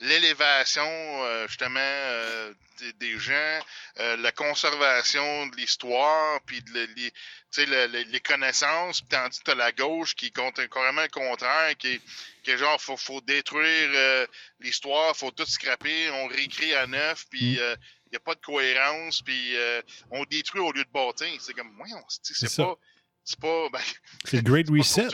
l'élévation, 0.00 0.84
euh, 1.24 1.46
justement, 1.48 1.78
euh, 1.80 2.52
des, 2.78 2.92
des 2.94 3.18
gens, 3.18 3.58
euh, 3.98 4.16
la 4.18 4.32
conservation 4.32 5.46
de 5.48 5.56
l'histoire, 5.56 6.40
puis 6.46 6.62
de 6.62 6.70
le- 6.72 6.88
les, 6.96 7.10
tu 7.10 7.16
sais, 7.50 7.66
le- 7.66 7.86
le- 7.86 8.02
les 8.04 8.20
connaissances, 8.20 9.00
puis 9.02 9.08
tandis 9.10 9.40
que 9.40 9.50
la 9.52 9.72
gauche 9.72 10.14
qui 10.14 10.30
compte 10.32 10.66
carrément 10.68 11.02
le 11.02 11.08
contraire, 11.08 11.76
qui 11.78 11.94
est, 11.94 12.00
qui 12.42 12.50
est 12.52 12.58
genre, 12.58 12.80
faut, 12.80 12.96
faut 12.96 13.20
détruire 13.20 13.90
euh, 13.94 14.26
l'histoire, 14.60 15.16
faut 15.16 15.30
tout 15.30 15.46
scraper, 15.46 16.10
on 16.10 16.26
réécrit 16.28 16.74
à 16.74 16.86
neuf, 16.86 17.26
puis 17.30 17.52
Mm. 17.58 17.76
il 18.06 18.10
n'y 18.12 18.16
a 18.16 18.20
pas 18.20 18.34
de 18.34 18.40
cohérence, 18.40 19.22
puis 19.22 19.56
euh, 19.56 19.82
on 20.10 20.24
détruit 20.24 20.60
au 20.60 20.72
lieu 20.72 20.84
de 20.84 20.90
bâtir. 20.90 21.28
C'est 21.40 21.52
comme, 21.54 21.72
voyons, 21.76 22.02
c'est 22.08 22.56
pas... 22.64 22.76
C'est 23.24 23.38
pas... 23.38 23.68
Ben, 23.72 23.78
C'est 24.24 24.36
le 24.38 24.42
Great 24.42 24.68
Reset. 24.70 25.08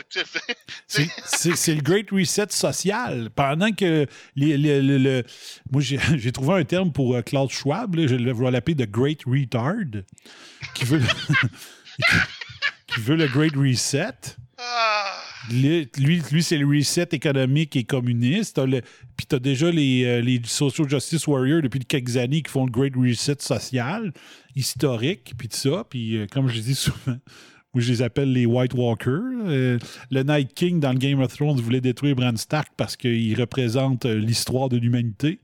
C'est- 0.87 1.75
le 1.75 1.81
Great 1.81 2.09
Reset 2.11 2.47
social. 2.49 3.29
Pendant 3.35 3.71
que 3.71 4.05
les, 4.35 4.57
les- 4.57 4.81
le- 4.81 4.97
le- 4.97 5.23
moi, 5.71 5.81
j'ai 5.81 6.31
trouvé 6.31 6.55
un 6.55 6.63
terme 6.65 6.91
pour 6.91 7.15
euh, 7.15 7.21
Klaus 7.21 7.51
Schwab, 7.51 7.95
là, 7.95 8.07
je 8.07 8.15
vais 8.15 8.51
l'appeler 8.51 8.75
The 8.75 8.89
Great 8.89 9.21
Retard, 9.25 9.75
qui 10.73 10.85
veut, 10.85 10.99
le, 10.99 11.05
qui 12.87 12.99
veut 13.01 13.15
le 13.15 13.27
Great 13.27 13.55
Reset. 13.55 14.35
Lui, 15.51 15.87
lui, 15.97 16.21
lui, 16.31 16.43
c'est 16.43 16.57
le 16.57 16.67
reset 16.67 17.07
économique 17.11 17.75
et 17.75 17.83
communiste. 17.83 18.55
T'as 18.55 18.65
le- 18.65 18.81
Puis 19.15 19.25
tu 19.29 19.35
as 19.35 19.39
déjà 19.39 19.69
les, 19.71 20.03
euh, 20.03 20.19
les 20.21 20.41
social 20.45 20.89
justice 20.89 21.25
warriors 21.27 21.61
depuis 21.61 21.79
quelques 21.79 22.17
années 22.17 22.41
qui 22.41 22.51
font 22.51 22.65
le 22.65 22.71
Great 22.71 22.93
Reset 22.95 23.37
social, 23.39 24.11
historique, 24.55 25.33
puis 25.37 25.47
tout 25.47 25.55
ça. 25.57 25.85
Puis 25.89 26.17
euh, 26.17 26.25
comme 26.29 26.49
je 26.49 26.59
dis 26.59 26.75
souvent, 26.75 27.17
moi 27.73 27.81
je 27.81 27.91
les 27.91 28.01
appelle 28.01 28.31
les 28.31 28.45
White 28.45 28.73
Walkers. 28.73 29.21
Euh, 29.45 29.77
le 30.09 30.23
Night 30.23 30.53
King 30.53 30.79
dans 30.79 30.91
le 30.91 30.97
Game 30.97 31.19
of 31.19 31.35
Thrones 31.35 31.59
voulait 31.59 31.81
détruire 31.81 32.15
Bran 32.15 32.35
Stark 32.35 32.69
parce 32.77 32.95
qu'il 32.95 33.39
représente 33.39 34.05
euh, 34.05 34.15
l'histoire 34.15 34.69
de 34.69 34.77
l'humanité. 34.77 35.39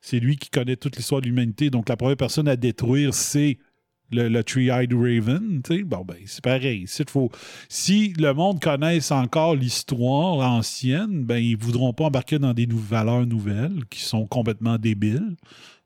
C'est 0.00 0.18
lui 0.18 0.36
qui 0.36 0.50
connaît 0.50 0.76
toute 0.76 0.96
l'histoire 0.96 1.20
de 1.20 1.26
l'humanité. 1.26 1.70
Donc 1.70 1.88
la 1.88 1.96
première 1.96 2.16
personne 2.16 2.48
à 2.48 2.56
détruire, 2.56 3.14
c'est 3.14 3.58
le, 4.12 4.28
le 4.28 4.44
Three-Eyed 4.44 4.92
Raven, 4.92 5.62
bon, 5.86 6.04
ben, 6.04 6.16
c'est 6.26 6.44
pareil. 6.44 6.86
Si, 7.68 8.12
le 8.18 8.32
monde 8.32 8.60
connaisse 8.60 9.10
encore 9.10 9.56
l'histoire 9.56 10.38
ancienne, 10.38 11.24
ben, 11.24 11.38
ils 11.38 11.56
voudront 11.56 11.92
pas 11.92 12.04
embarquer 12.04 12.38
dans 12.38 12.52
des 12.52 12.68
valeurs 12.70 13.26
nouvelles 13.26 13.84
qui 13.90 14.02
sont 14.02 14.26
complètement 14.26 14.76
débiles. 14.78 15.36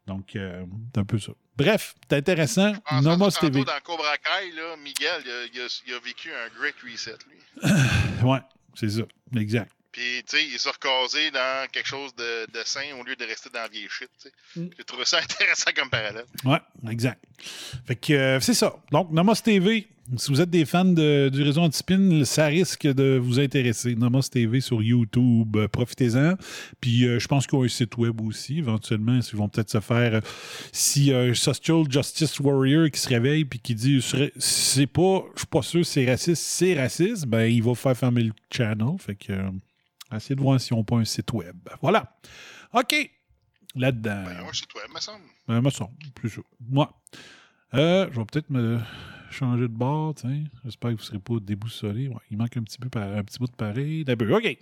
Donc, 0.07 0.37
euh, 0.37 0.65
c'est 0.93 1.01
un 1.01 1.05
peu 1.05 1.19
ça. 1.19 1.33
Bref, 1.57 1.95
c'est 2.09 2.17
intéressant. 2.17 2.73
En 2.91 3.03
Nomos 3.03 3.31
TV. 3.31 3.65
dans 3.65 3.81
Cobra 3.83 4.17
Kai, 4.19 4.53
là, 4.53 4.77
Miguel, 4.77 5.23
il 5.25 5.31
a, 5.31 5.45
il 5.55 5.61
a- 5.63 5.83
il 5.87 5.95
a 5.95 5.99
vécu 6.01 6.31
un 6.33 6.49
great 6.59 6.75
reset, 6.85 7.17
lui. 7.29 7.39
Ouais, 8.23 8.41
c'est 8.75 8.91
ça. 8.91 9.03
Exact. 9.37 9.71
Puis, 9.93 10.23
tu 10.29 10.37
sais, 10.37 10.45
il 10.45 10.59
s'est 10.59 10.69
recasé 10.71 11.31
dans 11.31 11.67
quelque 11.71 11.87
chose 11.89 12.15
de, 12.17 12.47
de 12.53 12.63
sain 12.65 12.95
au 13.01 13.05
lieu 13.05 13.17
de 13.17 13.25
rester 13.25 13.49
dans 13.49 13.61
la 13.61 13.69
vieille 13.69 13.89
shit, 13.89 14.11
tu 14.23 14.29
sais. 14.29 14.61
Mm. 14.61 14.69
J'ai 14.77 14.85
trouvé 14.85 15.05
ça 15.07 15.19
intéressant 15.23 15.71
comme 15.75 15.89
parallèle. 15.89 16.27
Ouais, 16.45 16.61
exact. 16.91 17.25
Fait 17.87 17.97
que 17.97 18.13
euh, 18.13 18.41
c'est 18.41 18.53
ça. 18.53 18.75
Donc, 18.93 19.11
Nomos 19.11 19.35
TV, 19.37 19.89
si 20.17 20.31
vous 20.31 20.41
êtes 20.41 20.51
des 20.51 20.65
fans 20.65 20.85
de- 20.85 21.29
du 21.33 21.43
réseau 21.43 21.61
Antispin, 21.63 22.25
ça 22.25 22.47
risque 22.47 22.87
de 22.87 23.19
vous 23.21 23.41
intéresser. 23.41 23.95
Nomos 23.97 24.23
TV 24.31 24.61
sur 24.61 24.83
YouTube, 24.83 25.57
euh, 25.57 25.69
profitez-en. 25.69 26.35
Puis, 26.81 27.05
euh, 27.07 27.19
je 27.19 27.27
pense 27.27 27.47
qu'ils 27.47 27.59
ont 27.59 27.65
un 27.65 27.69
site 27.69 27.97
web 27.97 28.21
aussi, 28.21 28.59
éventuellement. 28.59 29.19
Ils 29.19 29.37
vont 29.37 29.49
peut-être 29.49 29.71
se 29.71 29.81
faire. 29.81 30.15
euh, 30.15 30.21
si 30.73 31.13
un 31.13 31.35
Social 31.35 31.83
Justice 31.91 32.39
Warrior 32.41 32.91
qui 32.91 33.01
se 33.01 33.09
réveille 33.09 33.45
puis 33.45 33.59
qui 33.59 33.75
dit 33.75 34.01
c'est 34.39 34.87
pas, 34.87 35.25
je 35.35 35.41
suis 35.41 35.47
pas 35.51 35.63
sûr 35.63 35.85
c'est 35.85 36.07
raciste, 36.09 36.43
c'est 36.43 36.79
raciste, 36.79 37.27
ben, 37.27 37.45
il 37.47 37.63
va 37.63 37.75
faire 37.75 37.97
fermer 37.97 38.23
le 38.23 38.33
channel. 38.51 38.97
Fait 38.99 39.17
que, 39.17 39.33
euh, 39.33 39.51
essayez 40.15 40.37
de 40.37 40.41
voir 40.41 40.61
s'ils 40.61 40.77
n'ont 40.77 40.85
pas 40.85 40.97
un 40.97 41.05
site 41.05 41.33
web. 41.33 41.57
Voilà. 41.83 42.17
OK. 42.73 42.95
Là-dedans. 43.75 44.23
Ben, 44.25 44.41
ouais, 44.43 44.51
c'est 44.53 44.67
toi, 44.69 44.81
me 44.95 45.01
semble. 45.01 45.25
Euh, 45.51 45.61
me 45.61 45.71
semble, 45.71 45.93
plus 46.15 46.31
sûr. 46.31 46.45
Moi. 46.69 46.93
Je 47.73 48.05
vais 48.07 48.25
peut-être 48.25 48.49
me 48.49 48.79
changer 49.31 49.63
de 49.63 49.67
bord, 49.69 50.15
tiens. 50.15 50.45
J'espère 50.65 50.91
que 50.91 50.97
vous 50.97 51.03
ne 51.03 51.07
serez 51.07 51.19
pas 51.19 51.35
déboussolés. 51.41 52.09
Ouais, 52.09 52.17
il 52.31 52.37
manque 52.37 52.57
un 52.57 52.63
petit 52.63 52.79
peu 52.79 52.89
par- 52.89 53.03
un 53.17 53.23
petit 53.25 53.39
bout 53.39 53.47
de 53.47 53.57
pareil. 53.57 54.05
D'abord, 54.05 54.39
OK. 54.39 54.57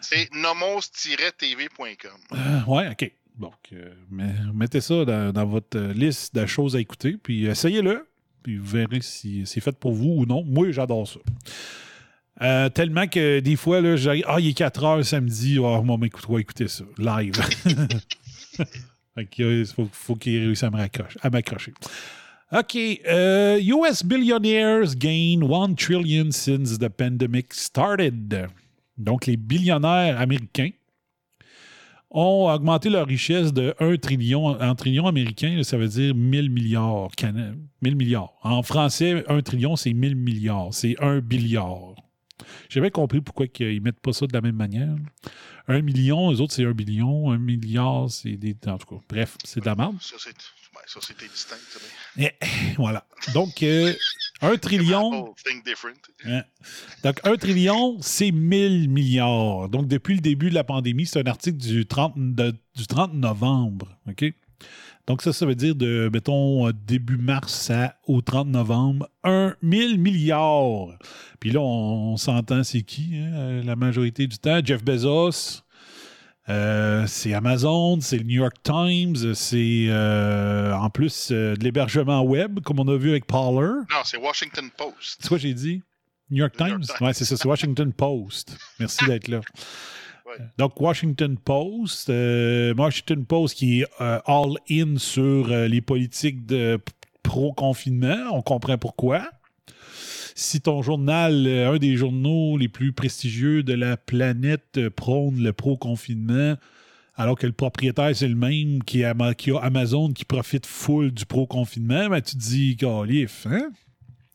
C'est 0.00 0.28
nomos-tv.com. 0.34 2.10
Euh, 2.32 2.60
ouais, 2.66 2.88
OK. 2.90 3.12
Donc, 3.38 3.54
euh, 3.72 3.92
mettez 4.52 4.80
ça 4.80 5.04
dans, 5.04 5.32
dans 5.32 5.46
votre 5.46 5.78
liste 5.92 6.34
de 6.34 6.46
choses 6.46 6.76
à 6.76 6.80
écouter, 6.80 7.16
puis 7.20 7.46
essayez-le. 7.46 8.06
Puis 8.42 8.58
vous 8.58 8.66
verrez 8.66 9.00
si 9.00 9.44
c'est 9.46 9.60
fait 9.60 9.76
pour 9.78 9.92
vous 9.92 10.14
ou 10.18 10.26
non. 10.26 10.44
Moi, 10.44 10.70
j'adore 10.70 11.08
ça. 11.08 11.18
Euh, 12.42 12.68
tellement 12.68 13.06
que 13.06 13.40
des 13.40 13.56
fois, 13.56 13.80
là, 13.80 13.96
j'ai 13.96 14.22
Ah, 14.26 14.38
il 14.38 14.48
est 14.48 14.54
4 14.54 14.84
heures 14.84 15.04
samedi. 15.04 15.58
Oh, 15.58 15.82
moi, 15.82 15.96
écoute, 16.02 16.24
on 16.28 16.34
va 16.34 16.40
écouter 16.40 16.68
ça. 16.68 16.84
Live. 16.98 17.34
fait 19.14 19.26
que, 19.26 19.42
euh, 19.42 19.64
faut, 19.64 19.88
faut 19.92 20.14
qu'il 20.16 20.38
réussisse 20.40 20.64
à 20.64 20.70
m'accrocher. 21.30 21.72
OK. 22.52 22.76
euh, 22.76 23.58
US 23.60 24.04
billionaires 24.04 24.94
gain 24.96 25.40
1 25.42 25.74
trillion 25.74 26.30
since 26.30 26.78
the 26.78 26.88
pandemic 26.88 27.52
started. 27.52 28.46
Donc, 28.96 29.26
les 29.26 29.36
billionnaires 29.36 30.20
américains 30.20 30.70
ont 32.10 32.48
augmenté 32.48 32.90
leur 32.90 33.06
richesse 33.08 33.52
de 33.52 33.74
1 33.80 33.96
trillion. 33.96 34.46
En 34.60 34.74
trillion 34.76 35.06
américain, 35.08 35.60
ça 35.64 35.76
veut 35.76 35.88
dire 35.88 36.14
1000 36.14 36.48
milliards. 36.50 37.10
cana- 37.16 37.54
1000 37.82 37.96
milliards. 37.96 38.32
En 38.42 38.62
français, 38.62 39.24
1 39.28 39.40
trillion, 39.42 39.74
c'est 39.74 39.92
1000 39.92 40.14
milliards. 40.14 40.72
C'est 40.72 40.94
1 41.02 41.18
billiard. 41.20 41.94
J'ai 42.68 42.80
bien 42.80 42.90
compris 42.90 43.20
pourquoi 43.20 43.46
ils 43.58 43.80
mettent 43.80 44.00
pas 44.00 44.12
ça 44.12 44.26
de 44.28 44.32
la 44.32 44.40
même 44.40 44.54
manière. 44.56 44.94
1 45.66 45.80
million, 45.82 46.30
les 46.30 46.40
autres, 46.40 46.52
c'est 46.52 46.64
1 46.64 46.72
billion. 46.72 47.32
1 47.32 47.38
milliard, 47.38 48.08
c'est 48.10 48.36
des. 48.36 48.54
En 48.68 48.78
tout 48.78 48.86
cas, 48.94 49.02
bref, 49.08 49.36
c'est 49.44 49.60
de 49.60 49.66
la 49.66 49.74
merde. 49.74 49.96
Ça, 50.00 50.14
c'est 50.18 50.34
ouais, 50.74 50.82
ça, 50.86 51.00
c'était 51.02 51.26
distinct. 51.28 51.56
c'est 51.70 51.80
bien. 52.16 52.28
Et, 52.28 52.74
voilà. 52.76 53.06
Donc, 53.32 53.62
euh, 53.62 53.92
1 54.40 54.56
trillion. 54.56 55.32
Hein. 56.26 56.42
Donc, 57.02 57.20
1 57.24 57.36
trillion, 57.36 57.98
c'est 58.00 58.30
1000 58.30 58.88
milliards. 58.90 59.68
Donc, 59.68 59.88
depuis 59.88 60.14
le 60.14 60.20
début 60.20 60.50
de 60.50 60.54
la 60.54 60.64
pandémie, 60.64 61.06
c'est 61.06 61.20
un 61.20 61.30
article 61.30 61.58
du 61.58 61.86
30, 61.86 62.14
de- 62.16 62.54
du 62.74 62.86
30 62.86 63.14
novembre. 63.14 63.96
OK? 64.08 64.24
Donc, 65.06 65.20
ça, 65.20 65.32
ça 65.34 65.44
veut 65.44 65.54
dire 65.54 65.74
de, 65.74 66.08
mettons, 66.12 66.66
euh, 66.66 66.72
début 66.72 67.18
mars 67.18 67.70
à, 67.70 67.96
au 68.06 68.22
30 68.22 68.48
novembre, 68.48 69.08
1 69.22 69.54
1000 69.60 69.98
milliards. 69.98 70.96
Puis 71.40 71.50
là, 71.50 71.60
on, 71.60 72.12
on 72.12 72.16
s'entend, 72.16 72.64
c'est 72.64 72.82
qui, 72.82 73.16
hein, 73.18 73.60
la 73.62 73.76
majorité 73.76 74.26
du 74.26 74.38
temps? 74.38 74.60
Jeff 74.64 74.82
Bezos. 74.82 75.60
Euh, 76.50 77.06
c'est 77.06 77.32
Amazon, 77.32 78.00
c'est 78.00 78.18
le 78.18 78.24
New 78.24 78.42
York 78.42 78.56
Times, 78.62 79.34
c'est 79.34 79.86
euh, 79.88 80.74
en 80.74 80.90
plus 80.90 81.30
euh, 81.30 81.56
de 81.56 81.64
l'hébergement 81.64 82.22
web, 82.22 82.60
comme 82.60 82.80
on 82.80 82.88
a 82.88 82.96
vu 82.96 83.10
avec 83.10 83.26
Parler. 83.26 83.72
Non, 83.90 84.02
c'est 84.04 84.18
Washington 84.18 84.68
Post. 84.76 85.20
C'est 85.20 85.28
quoi 85.28 85.38
j'ai 85.38 85.54
dit? 85.54 85.82
New 86.30 86.38
York 86.38 86.52
New 86.58 86.66
Times? 86.66 86.80
York 86.80 86.98
Times? 86.98 87.06
Ouais, 87.06 87.14
c'est 87.14 87.24
ça, 87.24 87.36
c'est 87.36 87.48
Washington 87.48 87.92
Post. 87.92 88.58
Merci 88.78 89.04
d'être 89.06 89.28
là. 89.28 89.40
Donc, 90.58 90.80
Washington 90.80 91.38
Post, 91.38 92.08
Washington 92.08 93.24
Post 93.24 93.56
qui 93.56 93.82
est 93.82 93.86
all-in 94.00 94.96
sur 94.96 95.46
les 95.46 95.80
politiques 95.80 96.44
de 96.44 96.80
pro-confinement. 97.22 98.30
On 98.32 98.42
comprend 98.42 98.76
pourquoi. 98.76 99.30
Si 100.34 100.60
ton 100.60 100.82
journal, 100.82 101.46
euh, 101.46 101.72
un 101.72 101.78
des 101.78 101.96
journaux 101.96 102.56
les 102.58 102.68
plus 102.68 102.92
prestigieux 102.92 103.62
de 103.62 103.72
la 103.74 103.96
planète, 103.96 104.78
euh, 104.78 104.90
prône 104.90 105.40
le 105.42 105.52
pro-confinement, 105.52 106.56
alors 107.14 107.38
que 107.38 107.46
le 107.46 107.52
propriétaire, 107.52 108.14
c'est 108.16 108.26
le 108.28 108.34
même 108.34 108.82
qui, 108.82 109.04
Ama- 109.04 109.34
qui 109.34 109.52
a 109.52 109.58
Amazon 109.58 110.12
qui 110.12 110.24
profite 110.24 110.66
full 110.66 111.12
du 111.12 111.24
pro-confinement, 111.26 112.08
ben, 112.08 112.20
tu 112.20 112.34
te 112.34 112.40
dis, 112.40 112.76
Calif, 112.76 113.46
hein? 113.46 113.70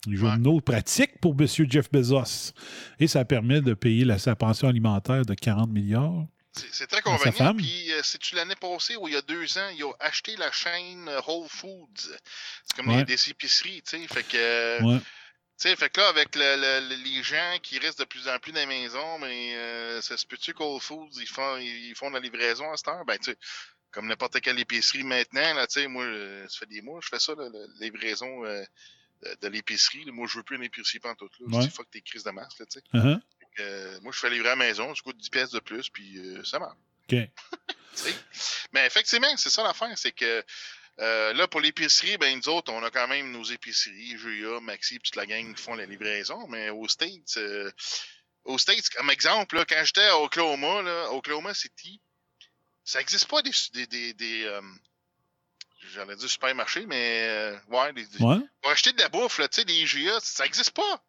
Les 0.08 0.16
journaux 0.16 0.62
pratiques 0.62 1.20
pour 1.20 1.36
M. 1.38 1.46
Jeff 1.70 1.92
Bezos. 1.92 2.54
Et 3.02 3.08
ça 3.08 3.26
permet 3.26 3.60
de 3.60 3.74
payer 3.74 4.06
la, 4.06 4.18
sa 4.18 4.34
pension 4.34 4.70
alimentaire 4.70 5.26
de 5.26 5.34
40 5.34 5.70
milliards. 5.70 6.26
C'est- 6.54 6.88
très 6.88 7.02
femme. 7.34 7.58
Puis, 7.58 7.92
euh, 7.92 8.00
c'est-tu 8.04 8.36
l'année 8.36 8.56
passée 8.56 8.96
ou 8.96 9.10
il 9.10 9.14
y 9.14 9.18
a 9.18 9.22
deux 9.22 9.58
ans, 9.58 9.68
ils 9.78 9.84
ont 9.84 9.94
acheté 10.00 10.36
la 10.38 10.50
chaîne 10.54 11.08
euh, 11.10 11.20
Whole 11.28 11.48
Foods? 11.50 11.90
C'est 12.66 12.76
comme 12.78 12.88
Ouais. 12.90 13.04
des, 13.04 13.16
des 13.16 13.30
épiceries, 13.30 13.82
tu 13.86 13.98
sais. 14.00 14.08
Fait 14.08 14.24
que. 14.24 14.38
euh, 14.38 14.82
Ouais. 14.84 15.00
Tu 15.60 15.68
sais, 15.68 15.76
fait 15.76 15.90
que 15.90 16.00
là, 16.00 16.08
avec 16.08 16.36
le- 16.36 16.56
le- 16.56 16.88
le- 16.90 17.04
les 17.04 17.22
gens 17.24 17.58
qui 17.62 17.80
restent 17.80 18.00
de 18.00 18.06
plus 18.06 18.28
en 18.30 18.40
plus 18.40 18.52
dans 18.54 18.62
les 18.62 18.66
maisons, 18.66 19.20
mais 19.20 19.56
euh, 19.58 20.02
ça 20.02 20.16
se 20.16 20.26
peut-tu 20.26 20.54
qu'Whole 20.54 20.80
Foods, 20.80 21.10
ils 21.20 21.28
font, 21.28 21.58
ils 21.58 21.94
font 21.96 22.10
de 22.10 22.16
la 22.16 22.22
livraison 22.22 22.72
à 22.72 22.78
cette 22.78 22.88
heure? 22.88 23.04
Ben, 23.06 23.18
tu 23.18 23.32
sais, 23.32 23.38
comme 23.92 24.08
n'importe 24.08 24.40
quelle 24.40 24.60
épicerie 24.60 25.04
maintenant, 25.04 25.54
là, 25.56 25.68
tu 25.68 25.82
sais, 25.82 25.88
moi, 25.88 26.04
euh, 26.06 26.48
ça 26.48 26.60
fait 26.60 26.66
des 26.68 26.82
mois, 26.82 27.00
je 27.04 27.10
fais 27.10 27.20
ça, 27.20 27.34
la 27.38 27.50
livraison 27.82 28.46
euh, 28.46 28.64
de, 29.24 29.36
de 29.42 29.48
l'épicerie. 29.50 30.06
Moi, 30.12 30.28
je 30.30 30.38
veux 30.38 30.44
plus 30.44 30.56
une 30.56 30.64
épicerie 30.64 31.00
pantoute, 31.00 31.34
là. 31.40 31.58
Ouais. 31.58 31.64
C'est 31.64 31.74
fuck 31.74 31.90
tes 31.92 32.02
crises 32.02 32.24
de 32.24 32.32
masse, 32.32 32.58
là, 32.60 32.66
tu 32.66 32.80
sais. 32.80 32.86
Uh-huh. 32.94 33.20
Euh, 33.60 34.00
moi, 34.02 34.14
je 34.14 34.20
fais 34.20 34.30
livrer 34.30 34.48
à 34.50 34.52
la 34.52 34.56
maison, 34.56 34.96
ça 34.96 35.02
coûte 35.02 35.18
10 35.18 35.30
pièces 35.30 35.50
de 35.52 35.60
plus, 35.60 35.90
puis 35.90 36.18
euh, 36.20 36.44
ça 36.46 36.60
marche. 36.60 36.78
OK. 37.12 37.18
Mais 38.72 38.86
effectivement, 38.86 39.36
c'est 39.36 39.50
ça 39.50 39.64
l'affaire, 39.64 39.92
c'est 39.98 40.14
que 40.14 40.42
euh, 41.00 41.34
là, 41.34 41.48
pour 41.48 41.62
l'épicerie, 41.62 42.18
ben 42.18 42.36
nous 42.38 42.50
autres, 42.50 42.72
on 42.74 42.84
a 42.84 42.92
quand 42.92 43.08
même 43.08 43.32
nos 43.32 43.44
épiceries, 43.44 44.16
GA, 44.16 44.60
Maxi, 44.60 45.00
puis 45.00 45.10
toute 45.12 45.16
la 45.16 45.26
gang 45.26 45.54
qui 45.56 45.62
font 45.62 45.76
la 45.76 45.86
livraison, 45.86 46.48
mais 46.48 46.70
aux 46.70 46.88
States, 46.88 47.38
euh, 47.38 47.72
aux 48.46 48.58
States, 48.58 48.90
comme 48.90 49.10
exemple, 49.10 49.56
là, 49.56 49.66
quand 49.66 49.82
j'étais 49.84 50.06
à 50.06 50.18
Oklahoma, 50.20 50.82
là, 50.82 51.12
Oklahoma 51.12 51.54
City, 51.54 52.02
ça 52.84 53.00
n'existe 53.00 53.28
pas 53.28 53.42
des, 53.42 53.52
des, 53.74 53.88
des, 53.88 54.14
des, 54.14 54.44
euh, 54.46 54.62
j'allais 55.94 56.16
dire 56.16 56.30
supermarchés, 56.30 56.86
mais 56.86 57.54
ouais, 57.70 57.94
des, 57.94 58.06
Ouais. 58.20 58.38
pour 58.62 58.72
acheter 58.72 58.92
de 58.94 59.00
la 59.02 59.10
bouffe, 59.10 59.38
là, 59.40 59.48
tu 59.48 59.56
sais, 59.62 59.66
des 59.66 59.74
IGA, 59.76 60.20
ça 60.22 60.44
n'existe 60.44 60.72
pas. 60.72 61.04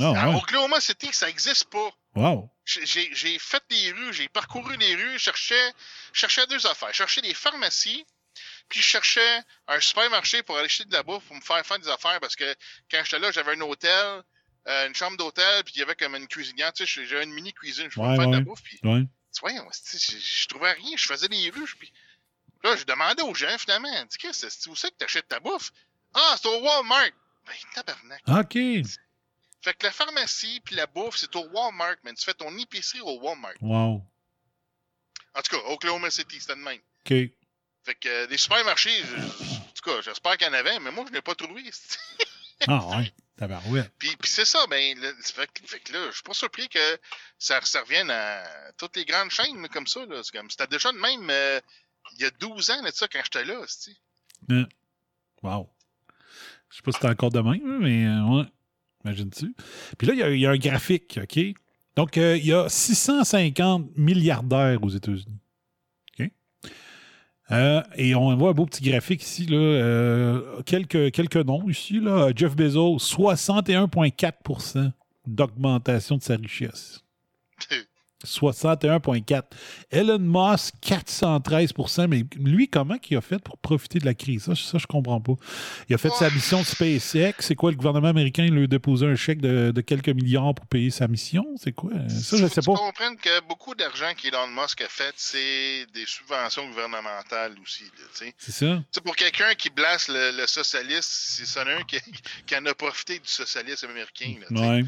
À 0.00 0.30
ouais. 0.30 0.36
Oklahoma 0.36 0.80
City, 0.80 1.08
ça 1.12 1.26
n'existe 1.26 1.64
pas. 1.70 1.90
Wow. 2.14 2.48
J'ai- 2.64 3.38
fait 3.38 3.62
des 3.68 3.92
rues, 3.92 4.12
j'ai 4.12 4.28
parcouru 4.28 4.76
les 4.76 4.94
rues, 4.94 5.18
cherchais, 5.18 5.72
cherchais 6.12 6.46
deux 6.46 6.66
affaires. 6.66 6.92
Cherchais 6.94 7.20
des 7.20 7.34
pharmacies, 7.34 8.06
puis 8.68 8.80
je 8.80 8.84
cherchais 8.84 9.40
un 9.66 9.80
supermarché 9.80 10.42
pour 10.42 10.56
aller 10.56 10.66
acheter 10.66 10.84
de 10.84 10.92
la 10.92 11.02
bouffe, 11.02 11.24
pour 11.24 11.36
me 11.36 11.40
faire 11.40 11.64
faire 11.64 11.78
des 11.78 11.88
affaires, 11.88 12.20
parce 12.20 12.36
que 12.36 12.54
quand 12.90 13.00
j'étais 13.04 13.18
là, 13.18 13.30
j'avais 13.32 13.52
un 13.56 13.60
hôtel, 13.62 14.22
euh, 14.66 14.86
une 14.88 14.94
chambre 14.94 15.16
d'hôtel, 15.16 15.64
puis 15.64 15.74
il 15.76 15.78
y 15.80 15.82
avait 15.82 15.94
comme 15.96 16.14
une 16.16 16.28
cuisinière, 16.28 16.72
tu 16.72 16.86
sais, 16.86 17.04
j'avais 17.06 17.24
une 17.24 17.32
mini 17.32 17.52
cuisine, 17.52 17.88
je 17.90 17.94
pouvais 17.94 18.08
Ouais, 18.08 18.16
faire 18.16 18.28
de 18.28 18.34
la 18.36 18.40
bouffe, 18.40 18.62
puis 18.62 18.78
Ouais. 18.84 19.04
c'est- 19.72 20.18
je, 20.20 20.48
trouvais 20.48 20.72
rien, 20.72 20.96
je 20.96 21.06
faisais 21.06 21.28
des 21.28 21.50
rues, 21.50 21.72
puis 21.78 21.92
là, 22.64 22.76
je 22.76 22.84
demandais 22.84 23.22
aux 23.22 23.34
gens, 23.34 23.56
finalement, 23.58 23.88
dis 24.04 24.18
qu'est-ce 24.18 24.46
que 24.46 24.50
c'est 24.50 24.68
où 24.70 24.76
c'est 24.76 24.90
que 24.90 24.96
t'achètes 24.96 25.28
ta 25.28 25.40
bouffe? 25.40 25.70
Ah, 26.14 26.36
c'est 26.40 26.48
au 26.48 26.60
Walmart! 26.60 27.10
Ben, 27.46 27.54
tabarnak. 27.74 28.22
OK. 28.28 28.58
Fait 29.62 29.74
que 29.74 29.86
la 29.86 29.90
pharmacie 29.92 30.60
puis 30.64 30.74
la 30.76 30.86
bouffe, 30.86 31.16
c'est 31.16 31.34
au 31.34 31.46
Walmart, 31.48 31.96
man. 32.04 32.14
Tu 32.14 32.24
fais 32.24 32.34
ton 32.34 32.56
épicerie 32.58 33.00
au 33.00 33.18
Walmart. 33.20 33.54
Wow. 33.60 34.04
En 35.34 35.42
tout 35.42 35.56
cas, 35.56 35.62
Oklahoma 35.68 36.10
City, 36.10 36.40
c'était 36.40 36.54
de 36.56 36.60
même. 36.60 36.80
OK. 37.04 37.14
Fait 37.88 37.94
que 37.94 38.08
euh, 38.08 38.26
des 38.26 38.36
supermarchés, 38.36 38.90
je- 39.02 39.16
en 39.56 39.72
tout 39.74 39.82
cas, 39.90 40.02
j'espère 40.02 40.36
qu'il 40.36 40.46
y 40.46 40.50
en 40.50 40.52
avait, 40.52 40.78
mais 40.80 40.90
moi, 40.90 41.04
je 41.08 41.12
n'ai 41.12 41.22
pas 41.22 41.34
trouvé. 41.34 41.62
Ah, 42.66 42.98
ouais. 42.98 43.12
Tabarouette. 43.36 43.92
puis, 44.00 44.10
puis 44.16 44.28
c'est 44.28 44.44
ça, 44.44 44.58
ben, 44.68 44.98
le- 45.00 45.14
fait, 45.22 45.48
que- 45.52 45.64
fait 45.66 45.78
que 45.78 45.92
là, 45.92 46.06
je 46.08 46.14
suis 46.14 46.22
pas 46.24 46.34
surpris 46.34 46.68
que 46.68 46.98
ça, 47.38 47.60
ça 47.62 47.82
revienne 47.82 48.10
à 48.10 48.42
toutes 48.76 48.96
les 48.96 49.04
grandes 49.04 49.30
chaînes 49.30 49.62
là, 49.62 49.68
comme 49.68 49.86
ça. 49.86 50.04
Là. 50.06 50.20
C'est 50.24 50.36
comme, 50.36 50.50
c'était 50.50 50.66
déjà 50.66 50.90
de 50.90 50.98
même 50.98 51.28
euh, 51.30 51.60
il 52.16 52.22
y 52.22 52.24
a 52.24 52.30
12 52.30 52.70
ans, 52.72 52.82
là, 52.82 52.90
de 52.90 52.96
ça, 52.96 53.06
quand 53.06 53.20
j'étais 53.24 53.44
là. 53.44 53.62
c'ti. 53.68 53.96
Hein. 54.50 54.64
Wow. 55.44 55.70
Je 56.68 56.76
sais 56.76 56.82
pas 56.82 56.90
si 56.90 56.98
c'est 57.00 57.08
encore 57.08 57.30
de 57.30 57.40
même, 57.40 57.78
mais 57.78 58.06
euh, 58.06 58.24
ouais. 58.24 58.44
Imagine-tu. 59.04 59.54
Puis 59.96 60.06
là, 60.08 60.14
il 60.14 60.18
y 60.18 60.22
a- 60.24 60.30
il 60.30 60.40
y, 60.40 60.46
a 60.46 60.50
un 60.50 60.58
graphique, 60.58 61.20
OK? 61.22 61.38
Donc, 61.94 62.18
euh, 62.18 62.36
il 62.36 62.44
y 62.46 62.52
a 62.52 62.68
650 62.68 63.96
milliardaires 63.96 64.82
aux 64.82 64.90
États-Unis. 64.90 65.38
Euh, 67.50 67.82
et 67.96 68.14
on 68.14 68.36
voit 68.36 68.50
un 68.50 68.52
beau 68.52 68.66
petit 68.66 68.82
graphique 68.82 69.22
ici, 69.22 69.46
euh, 69.50 70.62
quelques, 70.64 71.10
quelques 71.12 71.36
noms 71.36 71.68
ici, 71.68 72.00
là. 72.00 72.30
Jeff 72.34 72.54
Bezos, 72.54 72.98
61,4% 72.98 74.92
d'augmentation 75.26 76.16
de 76.16 76.22
sa 76.22 76.36
richesse. 76.36 77.04
61,4. 78.24 79.42
Elon 79.90 80.18
Musk, 80.18 80.74
413% 80.82 82.08
Mais 82.08 82.24
lui, 82.36 82.68
comment 82.68 82.96
il 83.08 83.16
a 83.16 83.20
fait 83.20 83.38
pour 83.38 83.58
profiter 83.58 83.98
de 83.98 84.06
la 84.06 84.14
crise? 84.14 84.44
Ça, 84.44 84.54
ça 84.54 84.78
je 84.78 84.86
comprends 84.86 85.20
pas. 85.20 85.34
Il 85.88 85.94
a 85.94 85.98
fait 85.98 86.10
sa 86.10 86.30
mission 86.30 86.60
de 86.60 86.66
SpaceX. 86.66 87.34
C'est 87.40 87.54
quoi, 87.54 87.70
le 87.70 87.76
gouvernement 87.76 88.08
américain 88.08 88.44
lui 88.46 88.64
a 88.64 88.66
déposé 88.66 89.06
un 89.06 89.14
chèque 89.14 89.40
de, 89.40 89.70
de 89.70 89.80
quelques 89.80 90.08
milliards 90.08 90.54
pour 90.54 90.66
payer 90.66 90.90
sa 90.90 91.06
mission? 91.08 91.44
C'est 91.56 91.72
quoi? 91.72 91.90
Ça, 92.08 92.36
je 92.36 92.46
sais 92.46 92.62
pas. 92.62 92.74
comprennes 92.74 93.16
que 93.16 93.40
beaucoup 93.46 93.74
d'argent 93.74 94.12
qu'Elon 94.16 94.48
Musk 94.48 94.82
a 94.82 94.88
fait, 94.88 95.14
c'est 95.16 95.86
des 95.94 96.06
subventions 96.06 96.66
gouvernementales 96.68 97.54
aussi. 97.62 97.84
C'est 98.38 98.52
ça? 98.52 98.82
Pour 99.04 99.16
quelqu'un 99.16 99.54
qui 99.54 99.70
blasse 99.70 100.08
le, 100.08 100.36
le 100.36 100.46
socialiste, 100.46 101.10
c'est 101.10 101.46
ça 101.46 101.62
un 101.62 101.82
qui, 101.84 101.98
qui 102.46 102.56
en 102.56 102.64
a 102.66 102.74
profité 102.74 103.18
du 103.18 103.28
socialisme 103.28 103.86
américain. 103.88 104.34
Là. 104.50 104.80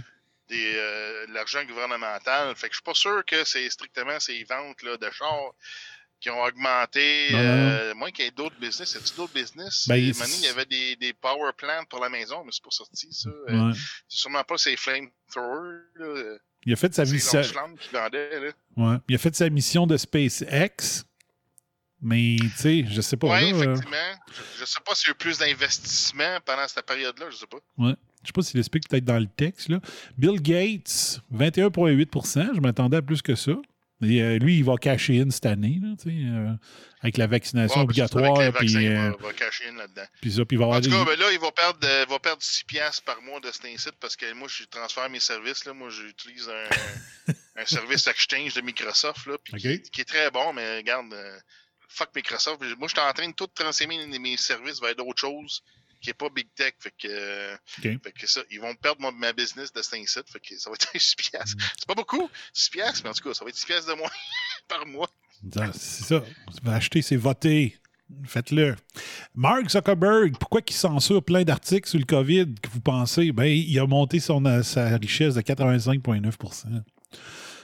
Des, 0.51 0.75
euh, 0.77 1.27
de 1.29 1.33
l'argent 1.33 1.65
gouvernemental. 1.65 2.55
Fait 2.57 2.69
que 2.69 2.75
je 2.75 2.79
suis 2.79 2.83
pas 2.85 2.95
sûr 2.95 3.25
que 3.25 3.45
c'est 3.45 3.69
strictement 3.71 4.21
ces 4.21 4.45
ventes 4.45 4.83
là, 4.83 4.97
de 4.99 5.11
chars 5.11 5.53
qui 6.21 6.29
ont 6.29 6.43
augmenté. 6.43 7.29
Non, 7.33 7.39
non, 7.39 7.45
euh, 7.45 7.95
moins 7.95 8.11
qu'il 8.11 8.27
y 8.27 8.29
ait 8.29 8.31
d'autres 8.33 8.59
business. 8.61 8.95
Y 8.95 9.17
d'autres 9.17 9.33
business? 9.33 9.87
Ben, 9.89 9.95
Euh, 9.95 9.99
il- 10.39 10.41
y 10.45 10.49
avait 10.49 10.67
des, 10.67 10.97
des 10.97 11.15
power 11.15 11.53
plants 11.57 11.85
pour 11.89 12.01
la 12.01 12.11
maison, 12.11 12.45
mais 12.45 12.51
c'est 12.53 12.63
pas 12.63 12.71
sorti, 12.71 13.09
ça. 13.11 13.31
Euh. 13.49 13.73
C'est 14.09 14.19
sûrement 14.19 14.45
pas 14.45 14.59
ces 14.59 14.77
flamethrowers. 14.77 16.39
Il 16.67 16.75
a 16.75 16.77
fait 16.77 16.93
sa 16.95 17.05
mission. 17.07 17.41
Ouais. 18.77 18.97
Il 19.09 19.15
a 19.15 19.19
fait 19.19 19.35
sa 19.35 19.49
mission 19.49 19.87
de 19.87 19.97
SpaceX. 19.97 21.05
Mais, 22.03 22.37
tu 22.41 22.49
sais, 22.57 22.85
je 22.89 23.01
sais 23.03 23.17
pas. 23.19 23.27
Oui, 23.29 23.53
euh, 23.53 23.57
effectivement. 23.63 23.97
Je, 24.29 24.61
je 24.61 24.65
sais 24.65 24.81
pas 24.85 24.95
s'il 24.95 25.09
y 25.09 25.11
a 25.11 25.13
eu 25.13 25.17
plus 25.17 25.39
d'investissement 25.39 26.39
pendant 26.47 26.67
cette 26.67 26.87
période-là, 26.87 27.27
je 27.31 27.37
sais 27.37 27.47
pas. 27.47 27.59
ouais. 27.79 27.95
Je 28.23 28.29
sais 28.29 28.33
pas 28.35 28.43
s'il 28.43 28.59
explique 28.61 28.89
peut-être 28.89 29.05
dans 29.05 29.19
le 29.19 29.27
texte. 29.29 29.69
Là. 29.69 29.81
Bill 30.19 30.41
Gates, 30.43 31.21
21,8% 31.33 32.55
Je 32.55 32.61
m'attendais 32.61 32.99
à 32.99 33.03
plus 33.03 33.23
que 33.23 33.35
ça. 33.35 33.53
Et, 34.03 34.23
euh, 34.23 34.39
lui, 34.39 34.57
il 34.59 34.65
va 34.65 34.77
cacher 34.77 35.21
in 35.21 35.29
cette 35.31 35.45
année, 35.45 35.79
là, 35.83 35.89
euh, 36.07 36.55
avec 37.03 37.19
la 37.19 37.27
vaccination 37.27 37.77
Ouais, 37.81 37.85
obligatoire. 37.85 38.53
Puis, 38.55 38.73
il 38.73 38.87
euh, 38.89 39.11
va, 39.21 39.27
va 39.29 39.33
cacher 39.35 39.69
une 39.69 39.77
là-dedans. 39.77 40.07
puis 40.23 40.33
ça, 40.33 40.45
puis 40.47 40.57
il 40.57 40.59
va 40.59 40.65
avoir 40.65 40.79
En 40.79 40.81
tout 40.81 40.89
des- 40.89 40.97
cas, 40.97 41.05
ben 41.05 41.19
là, 41.19 41.31
il 41.33 41.39
va 41.39 41.53
perdre, 41.53 41.79
euh, 41.85 42.07
va 42.09 42.19
perdre 42.19 42.43
6 42.43 42.65
piastres 42.65 43.03
par 43.03 43.21
mois 43.21 43.41
de 43.41 43.51
cet 43.53 43.67
incite 43.67 43.93
parce 44.01 44.17
que 44.17 44.33
moi, 44.33 44.49
je 44.49 44.65
transfère 44.65 45.11
mes 45.11 45.21
services. 45.21 45.67
Là. 45.67 45.75
Moi, 45.75 45.91
j'utilise 45.91 46.49
un, 46.49 47.33
un 47.57 47.67
service 47.67 48.07
exchange 48.07 48.55
de 48.55 48.63
Microsoft 48.63 49.27
là, 49.27 49.37
puis 49.45 49.53
qui, 49.61 49.83
qui 49.91 50.01
est 50.01 50.05
très 50.07 50.31
bon, 50.31 50.55
mais 50.55 50.79
regarde, 50.79 51.15
fuck 51.89 52.09
Microsoft. 52.17 52.63
Moi, 52.79 52.89
je 52.89 52.99
suis 52.99 53.07
en 53.07 53.13
train 53.13 53.29
de 53.29 53.35
tout 53.35 53.49
transformer 53.49 54.07
mes, 54.07 54.19
mes 54.19 54.37
services 54.39 54.81
vers 54.81 54.95
d'autres 54.97 55.21
choses 55.21 55.63
qui 56.01 56.09
n'est 56.11 56.15
pas 56.15 56.29
Big 56.35 56.49
Tech. 56.55 56.73
Fait 56.79 56.93
que, 56.99 57.57
fait 57.83 58.13
que 58.13 58.27
ça, 58.27 58.41
ils 58.51 58.61
vont 58.61 58.75
perdre 58.75 59.01
mon- 59.01 59.13
ma 59.13 59.33
business 59.33 59.73
de 59.73 59.83
cet 59.83 59.95
incite. 59.95 60.25
Fait 60.31 60.41
que 60.41 60.59
ça 60.59 60.71
va 60.71 60.75
être 60.75 60.89
6 60.99 61.15
piastres. 61.17 61.57
C'est 61.79 61.87
pas 61.87 61.95
beaucoup, 61.95 62.29
6 62.53 62.71
piastres, 62.71 63.01
mais 63.05 63.11
en 63.11 63.13
tout 63.15 63.29
cas, 63.29 63.35
ça 63.35 63.45
va 63.45 63.51
être 63.51 63.57
6 63.57 63.67
piastres 63.67 63.91
de 63.91 63.97
moins 63.99 64.11
par 64.69 64.87
mois. 64.87 65.09
C'est 65.73 66.05
ça. 66.05 66.19
Vous 66.19 66.59
pouvez 66.63 66.73
acheter, 66.75 67.03
c'est 67.03 67.17
voter. 67.17 67.77
Faites-le. 68.25 68.75
Mark 69.37 69.71
Zuckerberg, 69.71 70.37
pourquoi 70.37 70.61
il 70.67 70.73
censure 70.75 71.23
plein 71.23 71.45
d'articles 71.45 71.89
sur 71.89 71.99
le 72.01 72.05
COVID 72.05 72.57
que 72.61 72.69
vous 72.71 72.81
pensez? 72.81 73.31
Ben, 73.31 73.45
il 73.47 73.79
a 73.79 73.87
monté 73.87 74.19
son, 74.19 74.45
euh, 74.47 74.63
sa 74.65 74.97
richesse 74.97 75.35
de 75.35 75.41
85,9% 75.43 76.83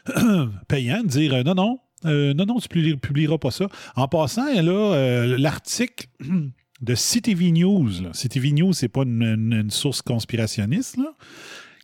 Payant 0.68 1.02
de 1.02 1.08
dire 1.08 1.34
euh, 1.34 1.42
non, 1.42 1.54
non, 1.54 1.80
euh, 2.04 2.32
non, 2.34 2.46
non, 2.46 2.60
tu 2.60 2.68
publi- 2.68 2.96
publieras 2.96 3.38
pas 3.38 3.50
ça. 3.50 3.66
En 3.96 4.06
passant, 4.08 4.46
là, 4.46 4.94
euh, 4.94 5.36
l'article 5.38 6.06
de 6.80 6.94
CTV 6.94 7.52
News, 7.52 8.02
là, 8.02 8.10
CTV 8.12 8.52
News, 8.52 8.72
c'est 8.72 8.88
pas 8.88 9.02
une, 9.02 9.22
une- 9.22 9.52
une 9.52 9.70
source 9.70 10.02
conspirationniste, 10.02 10.96
là, 10.98 11.14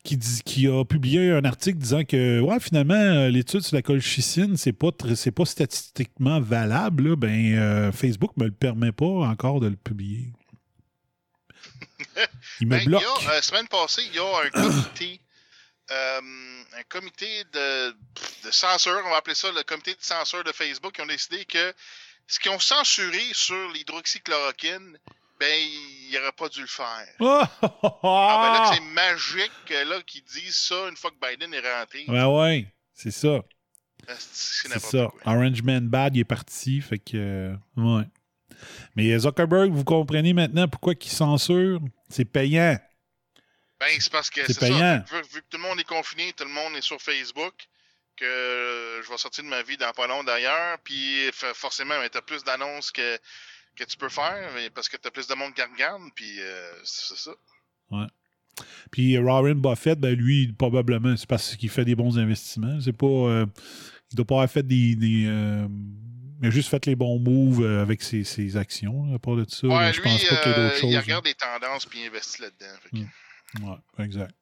qui, 0.04 0.16
dit, 0.16 0.42
qui 0.44 0.66
a 0.66 0.84
publié 0.84 1.30
un 1.30 1.44
article 1.44 1.78
disant 1.78 2.04
que 2.04 2.40
ouais, 2.40 2.58
finalement, 2.60 2.94
euh, 2.94 3.28
l'étude 3.30 3.60
sur 3.60 3.76
la 3.76 3.82
colchicine, 3.82 4.56
c'est 4.56 4.72
pas, 4.72 4.88
c'est 5.14 5.30
pas 5.30 5.44
statistiquement 5.44 6.40
valable. 6.40 7.10
là. 7.10 7.16
ben, 7.16 7.54
euh, 7.54 7.92
Facebook 7.92 8.32
me 8.36 8.44
le 8.46 8.52
permet 8.52 8.92
pas 8.92 9.04
encore 9.06 9.60
de 9.60 9.68
le 9.68 9.76
publier. 9.76 10.32
Il 12.60 12.66
me 12.66 12.76
Ben, 12.78 12.84
bloque. 12.84 13.02
Il 13.20 13.24
y 13.24 13.28
a, 13.28 13.32
euh, 13.34 13.42
semaine 13.42 13.68
passée, 13.68 14.02
il 14.10 14.14
y 14.14 14.18
a 14.18 14.24
un 14.44 14.50
comité, 14.50 15.20
euh, 15.90 16.20
un 16.78 16.82
comité 16.88 17.44
de, 17.52 17.90
de 17.90 18.50
censure, 18.50 19.00
on 19.06 19.10
va 19.10 19.16
appeler 19.18 19.34
ça 19.36 19.50
le 19.52 19.62
comité 19.62 19.92
de 19.92 19.98
censure 20.02 20.42
de 20.44 20.52
Facebook, 20.52 20.92
qui 20.92 21.00
ont 21.00 21.06
décidé 21.06 21.44
que 21.44 21.72
ce 22.32 22.40
qu'ils 22.40 22.50
ont 22.50 22.58
censuré 22.58 23.20
sur 23.32 23.68
l'hydroxychloroquine, 23.72 24.98
ben, 25.38 25.54
il 25.60 26.10
n'aurait 26.14 26.32
pas 26.32 26.48
dû 26.48 26.60
le 26.62 26.66
faire. 26.66 27.06
Ah, 27.20 27.50
Ah, 28.02 28.40
ben 28.42 28.64
là, 28.64 28.70
c'est 28.74 28.80
magique 28.80 29.52
euh, 29.70 29.84
là, 29.84 30.02
qu'ils 30.02 30.24
disent 30.24 30.56
ça 30.56 30.88
une 30.88 30.96
fois 30.96 31.10
que 31.10 31.16
Biden 31.28 31.52
est 31.52 31.60
rentré. 31.60 32.04
Ouais, 32.08 32.24
ouais, 32.24 32.66
c'est 32.94 33.10
ça. 33.10 33.40
C'est 34.32 34.78
ça. 34.80 35.08
Orange 35.24 35.62
Man 35.62 35.88
Bad, 35.88 36.16
il 36.16 36.20
est 36.20 36.24
parti. 36.24 36.80
Fait 36.80 36.98
que. 36.98 37.16
euh, 37.16 37.56
ouais. 37.76 38.04
Mais 38.96 39.16
Zuckerberg, 39.18 39.70
vous 39.72 39.84
comprenez 39.84 40.32
maintenant 40.32 40.68
pourquoi 40.68 40.94
il 41.00 41.08
censure? 41.08 41.80
C'est 42.08 42.24
payant. 42.24 42.78
Ben, 43.80 43.88
c'est 43.98 44.12
parce 44.12 44.30
que 44.30 44.44
C'est 44.46 44.52
ça. 44.54 44.60
payant. 44.60 45.04
Vu, 45.10 45.16
vu 45.34 45.42
que 45.42 45.46
tout 45.50 45.56
le 45.56 45.62
monde 45.62 45.80
est 45.80 45.84
confiné, 45.84 46.32
tout 46.32 46.44
le 46.44 46.50
monde 46.50 46.74
est 46.76 46.82
sur 46.82 47.00
Facebook, 47.00 47.54
que 48.16 49.00
je 49.04 49.08
vais 49.10 49.16
sortir 49.18 49.44
de 49.44 49.48
ma 49.48 49.62
vie 49.62 49.76
dans 49.76 49.92
pas 49.92 50.06
long 50.06 50.22
d'ailleurs, 50.24 50.78
puis 50.84 51.30
forcément, 51.54 51.94
tu 52.10 52.18
as 52.18 52.22
plus 52.22 52.44
d'annonces 52.44 52.90
que, 52.90 53.16
que 53.76 53.84
tu 53.84 53.96
peux 53.96 54.08
faire, 54.08 54.50
mais 54.54 54.70
parce 54.70 54.88
que 54.88 54.96
tu 54.96 55.08
as 55.08 55.10
plus 55.10 55.26
de 55.26 55.34
monde 55.34 55.54
qui 55.54 55.62
regarde, 55.62 56.02
puis 56.14 56.40
euh, 56.40 56.72
c'est 56.84 57.16
ça. 57.16 57.30
Ouais. 57.90 58.06
Puis 58.90 59.16
Warren 59.18 59.60
Buffett, 59.60 59.98
ben 59.98 60.14
lui, 60.14 60.52
probablement, 60.52 61.16
c'est 61.16 61.26
parce 61.28 61.56
qu'il 61.56 61.70
fait 61.70 61.84
des 61.86 61.94
bons 61.94 62.18
investissements. 62.18 62.80
C'est 62.80 62.92
pas. 62.92 63.06
euh, 63.06 63.46
il 64.10 64.16
doit 64.16 64.26
pas 64.26 64.34
avoir 64.34 64.50
fait 64.50 64.62
des. 64.66 64.94
des, 64.94 65.24
euh, 65.26 65.66
il 66.42 66.48
a 66.48 66.50
juste 66.50 66.68
fait 66.68 66.84
les 66.86 66.94
bons 66.96 67.18
moves 67.18 67.64
avec 67.80 68.02
ses, 68.02 68.24
ses 68.24 68.56
actions. 68.56 69.14
À 69.14 69.18
part 69.18 69.36
de 69.36 69.46
ça, 69.48 69.66
Ouais, 69.66 69.92
je 69.92 70.00
lui, 70.02 70.10
pense 70.10 70.24
pas 70.24 70.36
qu'il 70.36 70.52
y 70.52 70.54
ait 70.54 70.56
d'autres 70.58 70.76
choses. 70.76 70.90
il 70.90 70.94
là. 70.94 71.00
regarde 71.00 71.24
des 71.24 71.34
tendances, 71.34 71.86
puis 71.86 72.00
il 72.00 72.06
investit 72.08 72.42
là-dedans. 72.42 72.76
que- 72.92 73.62
Ouais, 73.64 74.04
exact. 74.04 74.34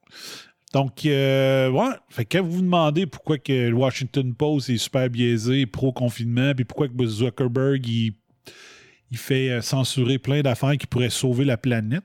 Donc, 0.73 1.05
euh, 1.05 1.68
ouais. 1.71 1.95
Fait 2.09 2.25
que 2.25 2.39
vous 2.39 2.51
vous 2.51 2.62
demandez 2.62 3.07
pourquoi 3.07 3.39
que 3.39 3.68
le 3.68 3.75
Washington 3.75 4.35
Post 4.35 4.71
est 4.71 4.79
super 4.79 5.11
biaisé, 5.11 5.66
pro-confinement, 5.66 6.55
puis 6.55 6.64
pourquoi 6.64 6.89
que 6.89 7.07
Zuckerberg, 7.07 7.87
il, 7.87 8.14
fait 9.14 9.51
euh, 9.51 9.61
censurer 9.61 10.18
plein 10.18 10.43
d'affaires 10.43 10.77
qui 10.77 10.87
pourraient 10.87 11.11
sauver 11.11 11.45
la 11.45 11.57
planète, 11.57 12.05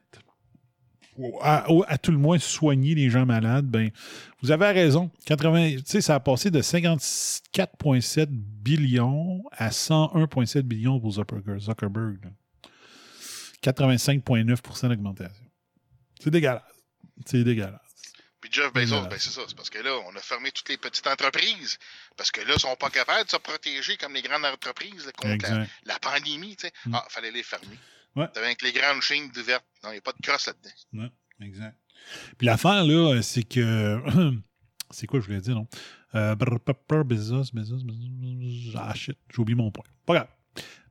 ou 1.18 1.38
à, 1.42 1.72
ou 1.72 1.84
à 1.88 1.98
tout 1.98 2.12
le 2.12 2.18
moins 2.18 2.40
soigner 2.40 2.96
les 2.96 3.10
gens 3.10 3.26
malades, 3.26 3.68
ben, 3.68 3.92
vous 4.42 4.52
avez 4.52 4.72
raison. 4.72 5.12
80, 5.26 5.78
tu 5.78 5.82
sais, 5.86 6.02
ça 6.02 6.16
a 6.16 6.20
passé 6.20 6.50
de 6.50 6.62
54,7 6.62 8.28
billions 8.30 9.44
à 9.52 9.70
101,7 9.70 10.62
billions 10.64 11.00
pour 11.00 11.12
Zuckerberg. 11.12 11.60
Zuckerberg 11.60 12.18
là. 12.24 12.32
85,9% 13.64 14.90
d'augmentation. 14.90 15.46
C'est 16.20 16.30
dégueulasse. 16.30 16.62
C'est 17.26 17.44
dégueulasse. 17.44 17.85
Jeff 18.56 18.72
Bezos, 18.72 19.08
ben 19.08 19.20
c'est 19.20 19.32
ça. 19.32 19.42
C'est 19.48 19.56
parce 19.56 19.70
que 19.70 19.80
là, 19.80 19.92
on 20.08 20.16
a 20.16 20.22
fermé 20.22 20.52
toutes 20.52 20.70
les 20.70 20.78
petites 20.78 21.06
entreprises. 21.08 21.78
Parce 22.16 22.32
que 22.32 22.40
là, 22.42 22.54
ils 22.56 22.60
sont 22.60 22.76
pas 22.78 22.90
capables 22.90 23.26
de 23.26 23.30
se 23.30 23.38
protéger 23.38 23.98
comme 23.98 24.14
les 24.14 24.22
grandes 24.22 24.46
entreprises 24.46 25.06
là, 25.06 25.12
contre 25.12 25.68
la, 25.84 26.00
pandémie. 26.00 26.56
tu 26.56 26.68
sais. 26.68 26.74
Mm. 26.86 26.96
Ah, 26.96 27.06
fallait 27.10 27.32
les 27.32 27.44
fermer. 27.44 27.78
Ouais. 28.16 28.28
Avec 28.36 28.62
les 28.62 28.72
grandes 28.72 29.02
chaînes 29.02 29.30
d'ouvertes. 29.32 29.66
Non, 29.84 29.90
il 29.90 29.94
n'y 29.94 29.98
a 29.98 30.02
pas 30.02 30.14
de 30.14 30.26
crosse 30.26 30.48
là-dedans. 30.48 31.04
Ouais, 31.04 31.46
exact. 31.46 31.76
Puis 32.38 32.48
l'affaire, 32.48 32.86
là, 32.86 33.22
c'est 33.22 33.44
que. 33.44 34.02
c'est 34.92 35.08
quoi, 35.08 35.20
je 35.20 35.26
voulais 35.26 35.42
dire, 35.42 35.56
non? 35.56 35.68
Euh, 36.16 36.34
Bezos, 36.36 37.52
Bezos, 37.52 37.84
Bezos. 37.84 38.78
Ah, 38.78 38.94
shit, 38.94 39.18
j'ai 39.30 39.40
oublié 39.40 39.56
mon 39.56 39.70
point. 39.70 39.84
Pas 40.06 40.14
grave. 40.14 40.28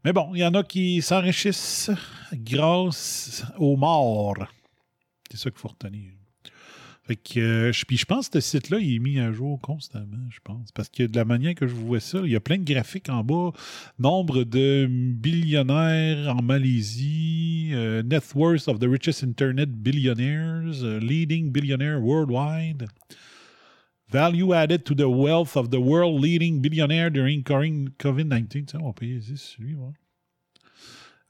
Mais 0.05 0.13
bon, 0.13 0.35
il 0.35 0.41
y 0.41 0.45
en 0.45 0.53
a 0.53 0.63
qui 0.63 1.01
s'enrichissent 1.01 1.91
grâce 2.31 3.43
aux 3.57 3.77
morts. 3.77 4.47
C'est 5.31 5.39
ça 5.39 5.51
qu'il 5.51 5.61
faut 5.61 5.69
retenir. 5.69 6.13
Fait 7.07 7.17
que, 7.17 7.39
euh, 7.39 7.73
je- 7.73 8.05
pense 8.07 8.31
que 8.31 8.41
ce 8.41 8.49
site-là, 8.53 8.79
il 8.79 8.95
est 8.95 8.99
mis 8.99 9.21
à 9.21 9.31
jour 9.31 9.61
constamment, 9.61 10.27
je 10.31 10.39
pense. 10.43 10.73
Parce 10.73 10.89
que 10.89 11.03
de 11.03 11.15
la 11.15 11.27
manière 11.27 11.55
que 11.55 11.67
je 11.67 11.75
vois 11.75 12.01
ça, 12.01 12.21
il 12.25 12.31
y 12.31 12.37
a 12.37 12.41
plein 12.41 12.57
de 12.57 12.65
graphiques 12.65 13.11
en 13.11 13.23
bas. 13.23 13.53
Nombre 13.99 14.45
de 14.45 14.87
billionnaires 14.89 16.35
en 16.35 16.43
Malaisie, 16.43 17.71
euh, 17.75 18.03
net 18.03 18.25
worth 18.35 18.69
of 18.69 18.79
the 18.79 18.87
richest 18.87 19.23
internet 19.23 19.71
billionaires, 19.71 20.83
euh, 20.83 20.99
leading 20.99 21.53
billionaire 21.53 22.01
worldwide. 22.03 22.87
Value 24.11 24.55
added 24.55 24.85
to 24.85 24.95
the 24.95 25.01
wealth 25.01 25.57
of 25.57 25.69
the 25.71 25.79
world 25.79 26.23
leading 26.23 26.61
billionaire 26.61 27.11
during 27.11 27.43
coring- 27.43 27.91
COVID-19. 27.99 28.65
Tiens, 28.65 28.81
on 28.81 28.87
va 28.87 28.93
payer 28.95 29.21
celui, 29.21 29.75
ouais. 29.75 29.93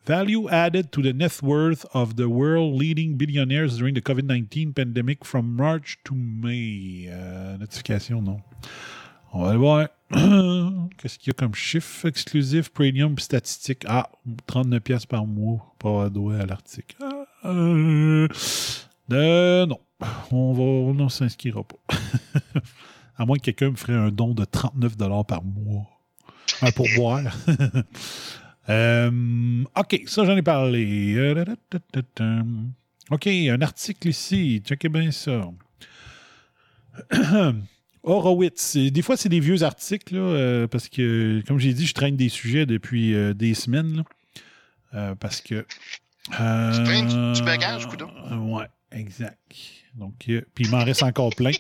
Value 0.07 0.51
added 0.51 0.93
to 0.93 1.01
the 1.01 1.15
net 1.15 1.43
worth 1.43 1.87
of 1.95 2.17
the 2.17 2.29
world 2.29 2.75
leading 2.79 3.17
billionaires 3.17 3.79
during 3.79 3.95
the 3.95 4.03
COVID-19 4.03 4.75
pandemic 4.75 5.25
from 5.25 5.57
March 5.57 5.99
to 6.05 6.15
May. 6.15 7.09
Euh, 7.09 7.57
notification, 7.57 8.21
non. 8.21 8.43
On 9.33 9.45
va 9.45 9.53
le 9.55 9.59
voir. 9.59 9.89
Qu'est-ce 10.99 11.19
qu'il 11.19 11.29
y 11.29 11.31
a 11.31 11.33
comme 11.33 11.55
chiffre 11.55 12.07
exclusif, 12.07 12.69
premium, 12.69 13.19
statistique? 13.19 13.85
Ah, 13.89 14.11
39 14.47 14.83
pièces 14.83 15.07
par 15.07 15.25
mois 15.25 15.75
avoir 15.83 16.11
droit 16.11 16.35
à 16.35 16.45
l'article. 16.45 16.97
Ah, 17.01 17.25
euh, 17.47 18.29
euh, 19.11 19.65
non. 19.65 19.81
On 20.31 20.53
va, 20.53 20.63
on 20.63 20.93
ne 20.93 21.09
s'inscrira 21.09 21.63
pas. 21.65 21.97
à 23.17 23.25
moins 23.25 23.39
que 23.39 23.43
quelqu'un 23.43 23.71
me 23.71 23.77
ferait 23.77 23.95
un 23.95 24.11
don 24.11 24.35
de 24.35 24.45
39 24.45 24.97
par 25.27 25.43
mois. 25.43 25.87
Un 26.61 26.71
pourboire. 26.73 27.23
Euh, 28.69 29.63
OK, 29.77 30.03
ça, 30.07 30.25
j'en 30.25 30.37
ai 30.37 30.43
parlé. 30.43 31.15
Euh. 31.17 31.45
OK, 33.11 33.27
un 33.27 33.61
article 33.63 34.09
ici. 34.09 34.63
Checkez 34.65 34.89
bien 34.89 35.11
ça. 35.11 35.51
Horowitz. 38.03 38.77
Des 38.77 39.03
fois, 39.03 39.17
c'est 39.17 39.29
des 39.29 39.41
vieux 39.41 39.63
articles, 39.63 40.15
là, 40.15 40.21
euh, 40.21 40.67
parce 40.67 40.89
que, 40.89 41.43
comme 41.47 41.59
j'ai 41.59 41.73
dit, 41.73 41.87
je 41.87 41.95
traîne 41.95 42.17
des 42.17 42.29
sujets 42.29 42.67
depuis 42.67 43.15
euh, 43.15 43.33
des 43.35 43.55
semaines. 43.55 43.97
là. 43.97 44.05
Euh, 44.95 45.15
parce 45.15 45.41
que. 45.41 45.67
Tu 46.27 46.31
traînes 46.31 47.33
du- 47.35 47.43
bagage, 47.43 47.87
Ouais, 48.33 48.67
exact. 48.93 49.39
Donc, 49.95 50.15
puis 50.19 50.43
il 50.59 50.71
m'en 50.71 50.85
reste 50.85 51.03
encore 51.03 51.31
plein. 51.37 51.53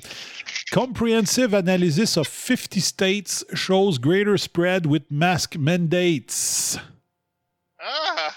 Comprehensive 0.72 1.54
analysis 1.54 2.16
of 2.16 2.26
50 2.28 2.80
states 2.80 3.44
shows 3.54 3.98
greater 4.00 4.36
spread 4.38 4.86
with 4.86 5.04
mask 5.10 5.56
mandates. 5.56 6.78
Ah! 7.84 8.30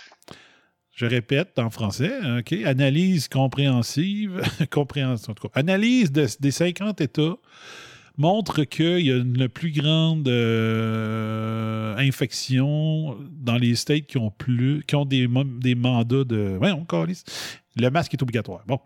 Je 0.91 1.05
répète 1.05 1.59
en 1.59 1.69
français, 1.69 2.11
OK? 2.39 2.53
Analyse 2.65 3.27
compréhensive, 3.27 4.41
compréhension, 4.71 5.31
en 5.31 5.35
tout 5.35 5.47
cas, 5.47 5.59
analyse 5.59 6.11
de- 6.11 6.27
des 6.39 6.51
50 6.51 7.01
États 7.01 7.37
montre 8.17 8.63
qu'il 8.63 9.05
y 9.05 9.11
a 9.11 9.17
une 9.17 9.47
plus 9.47 9.71
grande 9.71 10.27
euh, 10.27 11.95
infection 11.97 13.15
dans 13.31 13.57
les 13.57 13.75
states 13.75 14.07
qui 14.07 14.17
ont 14.17 14.31
plus 14.31 14.83
qui 14.87 14.95
ont 14.95 15.05
des, 15.05 15.27
mandats 15.27 16.23
de. 16.23 16.57
Ouais, 16.57 16.71
on. 16.71 16.85
Le 17.75 17.89
masque 17.89 18.13
est 18.15 18.21
obligatoire. 18.23 18.63
Bon. 18.65 18.79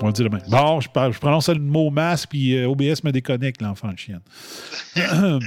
On 0.00 0.06
le 0.06 0.12
dire 0.14 0.24
demain. 0.24 0.42
Bon, 0.48 0.80
je, 0.80 0.88
prononce 1.18 1.50
le 1.50 1.58
mot 1.58 1.90
masque, 1.90 2.30
puis 2.30 2.56
euh, 2.56 2.66
OBS 2.66 3.04
me 3.04 3.10
déconnecte, 3.10 3.60
l'enfant 3.60 3.94
chienne. 3.94 4.22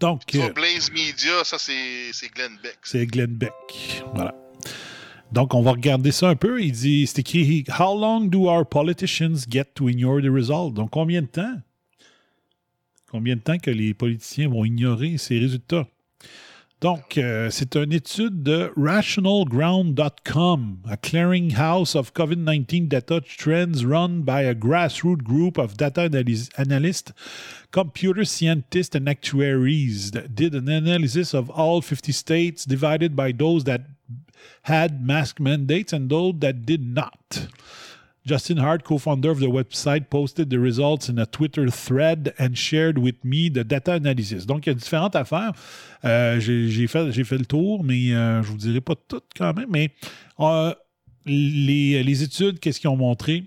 Donc, 0.00 0.22
Sur 0.30 0.44
euh, 0.44 0.52
Blaze 0.52 0.90
Media, 0.92 1.44
ça, 1.44 1.58
c'est 1.58 2.28
Glenn 2.34 2.56
Beck. 2.62 2.78
c'est 2.82 3.06
Glenn 3.06 3.34
Beck. 3.34 3.52
Voilà. 4.14 4.34
Donc, 5.32 5.54
on 5.54 5.62
va 5.62 5.72
regarder 5.72 6.12
ça 6.12 6.28
un 6.28 6.36
peu. 6.36 6.62
Il 6.62 6.72
dit, 6.72 7.06
c'est 7.06 7.20
écrit 7.20 7.64
How 7.78 7.98
long 7.98 8.20
do 8.26 8.48
our 8.48 8.66
politicians 8.68 9.46
get 9.48 9.64
to 9.74 9.88
ignore 9.88 10.20
the 10.20 10.28
result? 10.30 10.74
Donc, 10.74 10.90
combien 10.90 11.22
de 11.22 11.26
temps? 11.26 11.60
Combien 13.10 13.36
de 13.36 13.40
temps 13.40 13.58
que 13.58 13.70
les 13.70 13.94
politiciens 13.94 14.48
vont 14.48 14.64
ignorer 14.64 15.18
ces 15.18 15.38
résultats? 15.38 15.86
Donc, 16.80 17.16
euh, 17.16 17.48
c'est 17.50 17.76
une 17.76 17.92
étude 17.92 18.42
de 18.42 18.72
rationalground.com, 18.76 20.78
a 20.88 20.96
clearinghouse 20.96 21.94
of 21.94 22.12
COVID-19 22.12 22.88
data 22.88 23.20
trends 23.20 23.84
run 23.84 24.22
by 24.24 24.44
a 24.46 24.54
grassroots 24.54 25.22
group 25.22 25.58
of 25.58 25.76
data 25.76 26.08
analys- 26.08 26.48
analysts, 26.56 27.12
computer 27.72 28.24
scientists, 28.24 28.94
and 28.94 29.08
actuaries 29.08 30.10
did 30.10 30.54
an 30.54 30.68
analysis 30.68 31.34
of 31.34 31.50
all 31.50 31.80
50 31.80 32.12
states 32.12 32.64
divided 32.64 33.16
by 33.16 33.32
those 33.32 33.64
that 33.64 33.82
had 34.62 35.04
mask 35.04 35.40
mandates 35.40 35.92
and 35.92 36.08
those 36.08 36.34
that 36.38 36.64
did 36.64 36.86
not. 36.86 37.48
Justin 38.24 38.58
Hart, 38.58 38.84
co-founder 38.84 39.30
of 39.30 39.40
the 39.40 39.48
website, 39.48 40.08
posted 40.08 40.48
the 40.48 40.60
results 40.60 41.08
in 41.08 41.18
a 41.18 41.26
Twitter 41.26 41.68
thread 41.68 42.32
and 42.38 42.56
shared 42.56 42.98
with 42.98 43.24
me 43.24 43.48
the 43.48 43.64
data 43.64 43.94
analysis. 43.94 44.46
Donc, 44.46 44.66
il 44.66 44.70
y 44.70 44.72
a 44.72 44.74
différentes 44.74 45.16
affaires. 45.16 45.52
Euh, 46.04 46.38
J'ai 46.38 46.86
fait, 46.86 47.38
le 47.38 47.44
tour, 47.44 47.82
mais 47.82 48.14
euh, 48.14 48.42
je 48.44 48.48
vous 48.48 48.58
dirai 48.58 48.80
pas 48.80 48.94
toutes 49.08 49.30
quand 49.36 49.52
même. 49.54 49.70
Mais 49.70 49.90
euh, 50.38 50.72
les, 51.26 52.04
les 52.04 52.22
études, 52.22 52.60
qu'est-ce 52.60 52.78
qu'ils 52.78 52.90
ont 52.90 52.96
montré? 52.96 53.42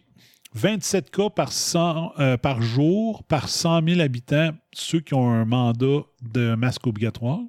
27 0.56 1.12
cas 1.12 1.30
par, 1.30 1.52
100, 1.52 2.14
euh, 2.20 2.38
par 2.38 2.62
jour 2.62 3.24
par 3.26 3.50
100 3.50 3.88
000 3.88 4.00
habitants, 4.00 4.52
ceux 4.74 5.02
qui 5.02 5.14
ont 5.14 5.30
un 5.30 5.44
mandat 5.44 6.04
de 6.22 6.56
masque 6.56 6.88
obligatoire. 6.88 7.42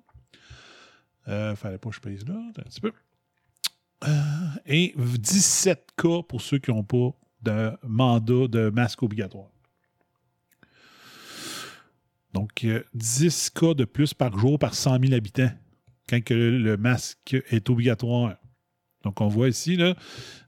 Euh, 1.28 1.54
fallait 1.54 1.78
pas 1.78 1.90
que 1.90 1.96
je 1.96 2.00
pèse 2.00 2.26
là, 2.26 2.34
un 2.34 2.62
petit 2.62 2.80
peu. 2.80 2.92
Euh, 4.07 4.11
et 4.66 4.92
17 4.96 5.90
cas 5.96 6.22
pour 6.28 6.42
ceux 6.42 6.59
qui 6.59 6.70
n'ont 6.70 6.84
pas 6.84 7.11
de 7.42 7.72
mandat 7.84 8.48
de 8.48 8.70
masque 8.70 9.02
obligatoire. 9.04 9.50
Donc, 12.32 12.64
euh, 12.64 12.82
10 12.94 13.50
cas 13.50 13.74
de 13.74 13.84
plus 13.84 14.14
par 14.14 14.36
jour 14.36 14.59
par 14.59 14.74
100 14.74 15.00
000 15.00 15.14
habitants 15.14 15.52
quand 16.09 16.20
le 16.30 16.76
masque 16.76 17.36
est 17.50 17.70
obligatoire. 17.70 18.36
Donc, 19.04 19.20
on 19.20 19.28
voit 19.28 19.48
ici, 19.48 19.76
là, 19.76 19.94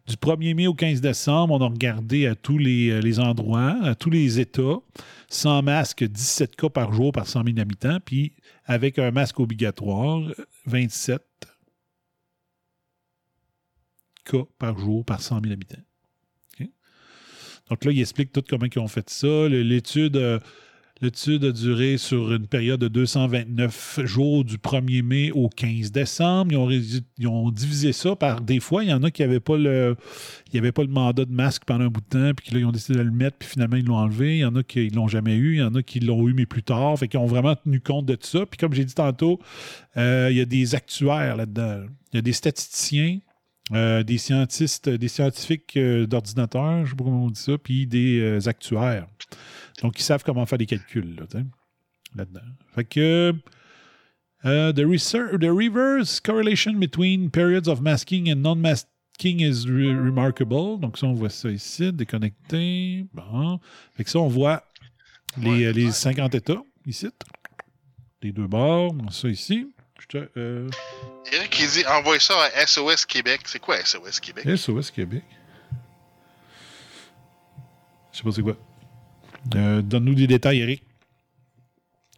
du 0.09 0.16
1er 0.16 0.54
mai 0.54 0.66
au 0.66 0.74
15 0.74 1.00
décembre, 1.00 1.54
on 1.54 1.61
a 1.61 1.68
regardé 1.68 2.26
à 2.26 2.34
tous 2.34 2.59
les, 2.59 2.90
euh, 2.90 3.20
endroits, 3.20 3.76
à 3.82 3.94
tous 3.94 4.11
les 4.11 4.40
États, 4.40 4.78
sans 5.28 5.62
masque, 5.62 6.02
17 6.02 6.56
cas 6.56 6.70
par 6.70 6.92
jour 6.92 7.12
par 7.12 7.26
100 7.26 7.44
000 7.44 7.59
habitants, 7.59 7.98
puis 8.04 8.32
avec 8.64 8.98
un 8.98 9.11
masque 9.11 9.38
obligatoire, 9.38 10.22
27 10.66 11.22
cas 14.24 14.44
par 14.59 14.78
jour 14.78 15.04
par 15.04 15.20
100 15.20 15.42
000 15.42 15.52
habitants. 15.52 15.82
Donc 17.68 17.84
là, 17.84 17.92
il 17.92 18.00
explique 18.00 18.32
tout 18.32 18.42
comment 18.48 18.66
ils 18.74 18.78
ont 18.78 18.88
fait 18.88 19.11
ça. 19.11 19.46
L'étude 19.46 20.16
euh, 20.16 20.38
l'étude 21.01 21.44
a 21.44 21.53
duré 21.53 21.96
sur 21.96 22.32
une 22.32 22.46
période 22.46 22.80
de 22.80 22.88
229 22.88 24.01
jours 24.05 24.44
du 24.44 24.57
1er 24.57 25.03
mai 25.03 25.30
au 25.30 25.49
15 25.49 25.92
décembre. 25.92 26.53
Ils 26.53 27.26
ont, 27.26 27.51
divisé 27.51 27.92
ça 27.92 28.16
par 28.16 28.40
des 28.40 28.61
fois. 28.61 28.84
Il 28.84 28.90
y 28.90 28.92
en 28.92 29.03
a 29.03 29.11
qui 29.11 29.22
n'avaient 29.22 29.40
pas 29.40 29.57
le 29.57 29.96
mandat 30.88 31.24
de 31.24 31.32
masque 31.32 31.64
pendant 31.66 31.84
un 31.84 31.88
bout 31.88 32.01
de 32.01 32.07
temps, 32.07 32.32
puis 32.36 32.55
là, 32.55 32.61
ils 32.61 32.64
ont 32.64 32.72
décidé 32.72 32.99
de 32.99 33.05
le 33.05 33.11
mettre, 33.11 33.36
puis 33.38 33.49
finalement, 33.49 33.76
ils 33.76 33.84
l'ont 33.84 33.96
enlevé. 33.96 34.36
Il 34.36 34.40
y 34.40 34.44
en 34.44 34.57
a 34.57 34.62
qui 34.62 34.88
ne 34.90 34.96
l'ont 34.96 35.09
jamais 35.09 35.36
eu. 35.36 35.55
Il 35.55 35.59
y 35.59 35.62
en 35.62 35.74
a 35.74 35.82
qui 35.82 36.01
l'ont 36.01 36.26
eu, 36.28 36.34
mais 36.34 36.46
plus 36.46 36.62
tard. 36.62 36.99
Fait 36.99 37.09
qu'ils 37.09 37.20
ont 37.20 37.26
vraiment 37.26 37.55
tenu 37.55 37.80
compte 37.80 38.07
de 38.07 38.14
tout 38.14 38.26
ça. 38.26 38.46
Puis 38.46 38.59
comme 38.59 38.72
j'ai 38.72 38.84
dit 38.84 38.94
tantôt, 38.94 39.40
euh, 39.96 40.28
il 40.30 40.36
y 40.36 40.40
a 40.40 40.44
des 40.44 40.74
actuaires 40.74 41.36
là-dedans. 41.36 41.82
Il 42.12 42.16
y 42.16 42.18
a 42.18 42.22
des 42.22 42.32
statisticiens, 42.32 43.18
euh, 43.74 44.03
des 44.03 44.16
scientistes, 44.16 44.88
des 44.88 45.09
scientifiques 45.09 45.76
euh, 45.76 46.07
d'ordinateur, 46.07 46.78
je 46.78 46.80
ne 46.80 46.86
sais 46.86 46.96
pas 46.96 47.05
comment 47.05 47.24
on 47.24 47.30
dit 47.30 47.40
ça, 47.40 47.59
puis 47.59 47.86
des 47.86 48.18
euh, 48.18 48.49
actuaires. 48.49 49.07
Donc, 49.83 49.99
ils 49.99 50.03
savent 50.03 50.24
comment 50.24 50.45
faire 50.47 50.59
des 50.59 50.66
calculs 50.66 51.14
là, 51.16 51.41
là-dedans. 52.16 52.41
Fait 52.74 52.85
que 52.85 53.33
uh, 54.45 54.72
the, 54.72 54.85
research, 54.87 55.39
the 55.41 55.53
reverse 55.53 56.20
correlation 56.20 56.74
between 56.79 57.31
periods 57.31 57.68
of 57.68 57.81
masking 57.81 58.31
and 58.31 58.43
non-masking 58.43 59.41
is 59.41 59.66
re- 59.66 59.97
remarkable. 59.97 60.79
Donc, 60.81 60.99
ça, 60.99 61.07
on 61.07 61.14
voit 61.14 61.31
ça 61.31 61.51
ici, 61.51 61.93
déconnecté. 61.93 63.07
Bon. 63.12 63.61
Fait 63.97 64.05
que 64.05 64.11
ça, 64.11 64.18
on 64.18 64.29
voit 64.29 64.64
les, 65.37 65.66
euh, 65.66 65.72
les 65.72 65.91
50 65.91 66.35
États 66.35 66.62
ici. 66.87 67.09
Les 68.22 68.33
deux 68.33 68.47
bords. 68.47 68.95
Ça 69.11 69.29
ici. 69.29 69.68
Je 70.01 70.07
te, 70.07 70.29
euh, 70.37 70.68
Eric, 71.33 71.59
il 71.61 71.68
dit 71.68 71.87
envoie 71.87 72.18
ça 72.18 72.35
à 72.55 72.66
SOS 72.66 73.05
Québec. 73.05 73.41
C'est 73.45 73.59
quoi 73.59 73.85
SOS 73.85 74.20
Québec? 74.20 74.57
SOS 74.57 74.91
Québec. 74.91 75.24
Je 78.12 78.18
sais 78.18 78.24
pas 78.24 78.33
c'est 78.33 78.43
quoi. 78.43 78.57
Euh, 79.55 79.82
Donne-nous 79.82 80.14
des 80.14 80.26
détails, 80.26 80.61
Eric. 80.61 80.82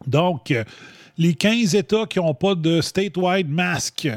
Donc, 0.07 0.51
euh, 0.51 0.65
les 1.19 1.35
15 1.35 1.75
États 1.75 2.07
qui 2.07 2.19
n'ont 2.19 2.35
pas 2.35 2.55
de 2.55 2.81
statewide 2.81 3.49
mask. 3.49 4.09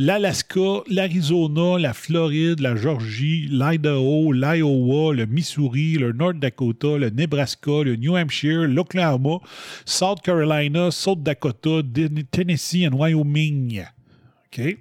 L'Alaska, 0.00 0.82
l'Arizona, 0.88 1.76
la 1.78 1.92
Floride, 1.92 2.60
la 2.60 2.76
Georgie, 2.76 3.48
l'Idaho, 3.50 4.32
l'Iowa, 4.32 5.12
le 5.12 5.26
Missouri, 5.26 5.94
le 5.94 6.12
North 6.12 6.38
Dakota, 6.38 6.98
le 6.98 7.10
Nebraska, 7.10 7.82
le 7.82 7.96
New 7.96 8.14
Hampshire, 8.14 8.68
l'Oklahoma, 8.68 9.40
South 9.84 10.20
Carolina, 10.22 10.92
South 10.92 11.24
Dakota, 11.24 11.82
Tennessee 12.30 12.84
et 12.84 12.88
Wyoming. 12.88 13.84
OK? 14.46 14.76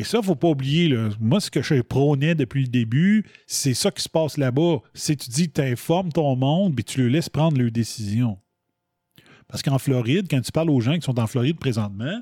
Et 0.00 0.04
ça, 0.04 0.16
il 0.16 0.20
ne 0.22 0.26
faut 0.28 0.34
pas 0.34 0.48
oublier, 0.48 0.96
moi, 1.20 1.40
ce 1.40 1.50
que 1.50 1.60
je 1.60 1.82
prônais 1.82 2.34
depuis 2.34 2.62
le 2.62 2.68
début, 2.68 3.26
c'est 3.46 3.74
ça 3.74 3.90
qui 3.90 4.02
se 4.02 4.08
passe 4.08 4.38
là-bas. 4.38 4.78
C'est 4.94 5.14
tu 5.14 5.28
dis, 5.28 5.50
tu 5.50 5.60
informes 5.60 6.10
ton 6.10 6.36
monde, 6.36 6.74
puis 6.74 6.84
tu 6.84 7.02
le 7.02 7.08
laisses 7.08 7.28
prendre 7.28 7.58
leurs 7.58 7.70
décisions. 7.70 8.38
Parce 9.46 9.62
qu'en 9.62 9.76
Floride, 9.76 10.26
quand 10.30 10.40
tu 10.40 10.52
parles 10.52 10.70
aux 10.70 10.80
gens 10.80 10.94
qui 10.94 11.02
sont 11.02 11.20
en 11.20 11.26
Floride 11.26 11.58
présentement, 11.58 12.18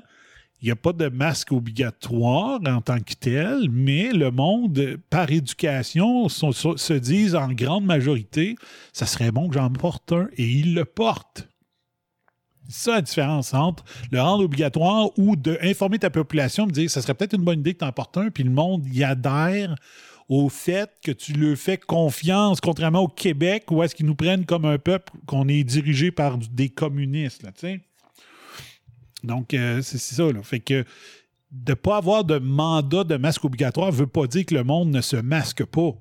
il 0.61 0.65
n'y 0.65 0.71
a 0.71 0.75
pas 0.75 0.91
de 0.91 1.07
masque 1.07 1.53
obligatoire 1.53 2.59
en 2.65 2.81
tant 2.81 2.99
que 2.99 3.13
tel, 3.17 3.69
mais 3.71 4.11
le 4.11 4.29
monde, 4.29 4.97
par 5.09 5.31
éducation, 5.31 6.27
se 6.27 6.93
disent 6.93 7.35
en 7.35 7.47
grande 7.47 7.85
majorité, 7.85 8.55
ça 8.91 9.05
serait 9.05 9.31
bon 9.31 9.47
que 9.47 9.53
j'en 9.53 9.69
porte 9.69 10.11
un, 10.11 10.27
et 10.35 10.45
ils 10.45 10.73
le 10.73 10.83
portent. 10.83 11.47
C'est 12.69 12.83
ça 12.83 12.95
la 12.95 13.01
différence 13.01 13.53
entre 13.53 13.83
le 14.11 14.21
rendre 14.21 14.43
obligatoire 14.43 15.09
ou 15.17 15.35
d'informer 15.35 15.99
ta 15.99 16.09
population, 16.09 16.67
de 16.67 16.71
dire 16.71 16.89
ça 16.89 17.01
serait 17.01 17.15
peut-être 17.15 17.33
une 17.33 17.43
bonne 17.43 17.59
idée 17.59 17.73
que 17.73 17.79
tu 17.79 17.85
en 17.85 17.91
portes 17.91 18.17
un, 18.17 18.29
puis 18.29 18.43
le 18.43 18.51
monde 18.51 18.85
y 18.93 19.03
adhère 19.03 19.75
au 20.29 20.47
fait 20.47 20.91
que 21.03 21.11
tu 21.11 21.33
leur 21.33 21.57
fais 21.57 21.77
confiance, 21.77 22.61
contrairement 22.61 23.01
au 23.01 23.07
Québec, 23.07 23.65
où 23.71 23.81
est-ce 23.81 23.95
qu'ils 23.95 24.05
nous 24.05 24.15
prennent 24.15 24.45
comme 24.45 24.65
un 24.65 24.77
peuple 24.77 25.11
qu'on 25.25 25.47
est 25.47 25.63
dirigé 25.63 26.11
par 26.11 26.37
des 26.37 26.69
communistes, 26.69 27.43
là. 27.43 27.51
Donc, 29.23 29.53
euh, 29.53 29.81
c'est 29.81 29.97
c'est 29.97 30.15
ça, 30.15 30.31
là. 30.31 30.43
Fait 30.43 30.59
que 30.59 30.85
de 31.51 31.71
ne 31.71 31.75
pas 31.75 31.97
avoir 31.97 32.23
de 32.23 32.37
mandat 32.37 33.03
de 33.03 33.17
masque 33.17 33.43
obligatoire 33.43 33.87
ne 33.87 33.97
veut 33.97 34.07
pas 34.07 34.27
dire 34.27 34.45
que 34.45 34.53
le 34.53 34.63
monde 34.63 34.91
ne 34.91 35.01
se 35.01 35.15
masque 35.15 35.65
pas. 35.65 35.95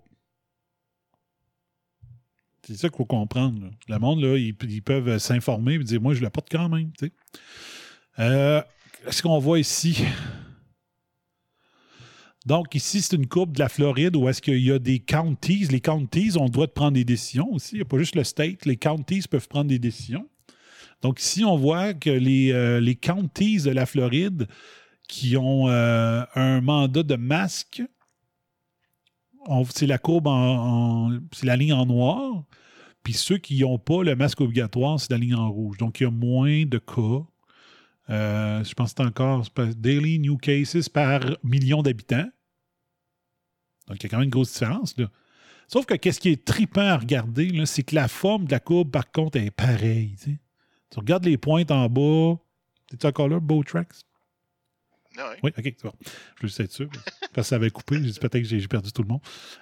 C'est 2.68 2.76
ça 2.76 2.90
qu'il 2.90 2.98
faut 2.98 3.06
comprendre. 3.06 3.70
Le 3.88 3.98
monde, 3.98 4.20
là, 4.20 4.36
ils, 4.36 4.82
peuvent 4.82 5.16
s'informer 5.16 5.76
et 5.76 5.78
dire 5.78 6.02
Moi, 6.02 6.12
je 6.12 6.20
le 6.20 6.28
porte 6.28 6.48
quand 6.50 6.68
même. 6.68 6.90
sais. 7.00 7.12
Euh, 8.18 8.60
qu'on 9.22 9.38
voit 9.38 9.58
ici. 9.58 10.04
Donc, 12.44 12.74
ici, 12.74 13.00
c'est 13.00 13.16
une 13.16 13.26
courbe 13.26 13.54
de 13.54 13.60
la 13.60 13.70
Floride 13.70 14.16
où 14.16 14.28
est-ce 14.28 14.42
qu'il 14.42 14.62
y 14.62 14.70
a 14.70 14.78
des 14.78 14.98
counties. 14.98 15.64
Les 15.70 15.80
counties 15.80 16.36
ont 16.36 16.44
le 16.44 16.50
droit 16.50 16.66
de 16.66 16.72
prendre 16.72 16.92
des 16.92 17.06
décisions 17.06 17.50
aussi. 17.54 17.76
Il 17.76 17.78
n'y 17.78 17.82
a 17.82 17.86
pas 17.86 17.96
juste 17.96 18.16
le 18.16 18.24
state. 18.24 18.66
Les 18.66 18.76
counties 18.76 19.22
peuvent 19.30 19.48
prendre 19.48 19.68
des 19.68 19.78
décisions. 19.78 20.28
Donc, 21.00 21.22
ici, 21.22 21.46
on 21.46 21.56
voit 21.56 21.94
que 21.94 22.10
les, 22.10 22.52
euh, 22.52 22.80
les 22.80 22.96
counties 22.96 23.62
de 23.62 23.70
la 23.70 23.86
Floride 23.86 24.46
qui 25.08 25.38
ont 25.38 25.70
euh, 25.70 26.22
un 26.34 26.60
mandat 26.60 27.02
de 27.02 27.16
masque, 27.16 27.82
c'est 29.70 29.86
la 29.86 29.98
courbe 29.98 30.26
en, 30.26 31.10
c'est 31.32 31.46
la 31.46 31.56
ligne 31.56 31.72
en 31.72 31.86
noir. 31.86 32.44
Puis 33.02 33.14
ceux 33.14 33.38
qui 33.38 33.60
n'ont 33.60 33.78
pas 33.78 34.02
le 34.02 34.16
masque 34.16 34.40
obligatoire, 34.40 35.00
c'est 35.00 35.10
la 35.10 35.18
ligne 35.18 35.34
en 35.34 35.50
rouge. 35.50 35.78
Donc, 35.78 36.00
il 36.00 36.04
y 36.04 36.06
a 36.06 36.10
moins 36.10 36.64
de 36.64 36.78
cas. 36.78 37.24
Euh, 38.10 38.64
je 38.64 38.74
pense 38.74 38.92
que 38.92 39.02
c'est 39.02 39.06
encore 39.06 39.46
daily 39.76 40.18
new 40.18 40.36
cases 40.36 40.88
par 40.88 41.20
million 41.42 41.82
d'habitants. 41.82 42.28
Donc, 43.86 43.98
il 43.98 44.02
y 44.02 44.06
a 44.06 44.08
quand 44.08 44.18
même 44.18 44.24
une 44.24 44.30
grosse 44.30 44.52
différence. 44.52 44.94
Sauf 45.68 45.86
que 45.86 45.94
qu'est-ce 45.94 46.20
qui 46.20 46.30
est 46.30 46.44
trippant 46.44 46.80
à 46.80 46.96
regarder, 46.96 47.64
c'est 47.66 47.82
que 47.82 47.94
la 47.94 48.08
forme 48.08 48.46
de 48.46 48.52
la 48.52 48.60
courbe, 48.60 48.90
par 48.90 49.10
contre, 49.10 49.38
est 49.38 49.50
pareille. 49.50 50.16
tu 50.18 50.98
regardes 50.98 51.24
les 51.24 51.36
pointes 51.36 51.70
en 51.70 51.88
bas. 51.88 52.38
T'es-tu 52.88 53.06
encore 53.06 53.28
là, 53.28 53.38
Beau? 53.40 53.62
Ah. 55.18 55.34
Oui, 55.42 55.50
OK, 55.56 55.64
c'est 55.64 55.82
bon. 55.82 55.92
Je 56.00 56.42
veux 56.42 56.48
juste 56.48 56.60
être 56.60 56.72
sûr. 56.72 56.88
Parce 57.20 57.32
que 57.34 57.42
ça 57.42 57.56
avait 57.56 57.70
coupé. 57.70 57.96
J'ai 57.96 58.10
dit 58.10 58.18
peut-être 58.18 58.42
que 58.42 58.44
j'ai 58.44 58.68
perdu 58.68 58.92
tout 58.92 59.02
le 59.02 59.08
monde. 59.08 59.20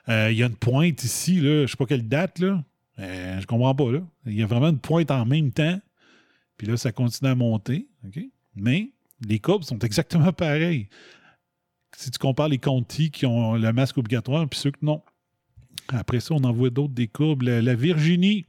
Euh, 0.08 0.30
Il 0.30 0.36
y 0.36 0.42
a 0.42 0.46
une 0.46 0.56
pointe 0.56 1.02
ici, 1.02 1.38
je 1.40 1.62
ne 1.62 1.66
sais 1.66 1.76
pas 1.76 1.86
quelle 1.86 2.06
date, 2.06 2.38
là. 2.38 2.62
Euh, 2.98 3.40
je 3.40 3.46
comprends 3.46 3.74
pas, 3.74 3.90
là. 3.92 4.00
Il 4.26 4.34
y 4.34 4.42
a 4.42 4.46
vraiment 4.46 4.68
une 4.68 4.78
pointe 4.78 5.10
en 5.10 5.24
même 5.24 5.52
temps. 5.52 5.80
Puis 6.56 6.66
là, 6.66 6.76
ça 6.76 6.92
continue 6.92 7.30
à 7.30 7.34
monter. 7.34 7.86
OK? 8.06 8.20
Mais 8.54 8.92
les 9.26 9.38
courbes 9.38 9.64
sont 9.64 9.78
exactement 9.78 10.32
pareilles. 10.32 10.88
Si 11.96 12.10
tu 12.10 12.18
compares 12.18 12.48
les 12.48 12.58
Conti 12.58 13.10
qui 13.10 13.24
ont 13.26 13.54
le 13.54 13.72
masque 13.72 13.98
obligatoire, 13.98 14.46
puis 14.48 14.58
ceux 14.58 14.70
que 14.70 14.78
non. 14.82 15.02
Après 15.88 16.20
ça, 16.20 16.34
on 16.34 16.44
en 16.44 16.52
voit 16.52 16.70
d'autres 16.70 16.92
des 16.92 17.08
courbes. 17.08 17.42
La, 17.42 17.74
Virginie, 17.74 18.44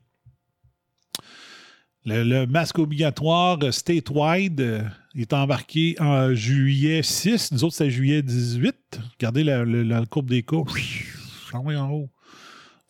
le, 2.05 2.23
le 2.23 2.47
masque 2.47 2.79
obligatoire 2.79 3.59
euh, 3.63 3.71
statewide 3.71 4.89
euh, 5.17 5.21
est 5.21 5.33
embarqué 5.33 5.95
en 5.99 6.33
juillet 6.33 7.01
6. 7.03 7.51
Nous 7.51 7.63
autres, 7.63 7.75
c'est 7.75 7.89
juillet 7.91 8.21
18. 8.21 8.99
Regardez 9.19 9.43
la, 9.43 9.65
la- 9.65 9.83
la 9.83 10.05
courbe 10.05 10.29
des 10.29 10.43
courbes. 10.43 10.69
En 11.53 11.89
haut. 11.91 12.09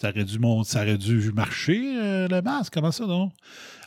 Ça 0.01 0.09
aurait 0.09 0.25
dû, 0.25 0.37
mon- 0.39 0.63
ça 0.63 0.81
aurait 0.81 0.97
dû 0.97 1.31
marcher, 1.31 1.97
euh, 1.99 2.27
le 2.27 2.41
masque. 2.41 2.73
Comment 2.73 2.91
ça? 2.91 3.05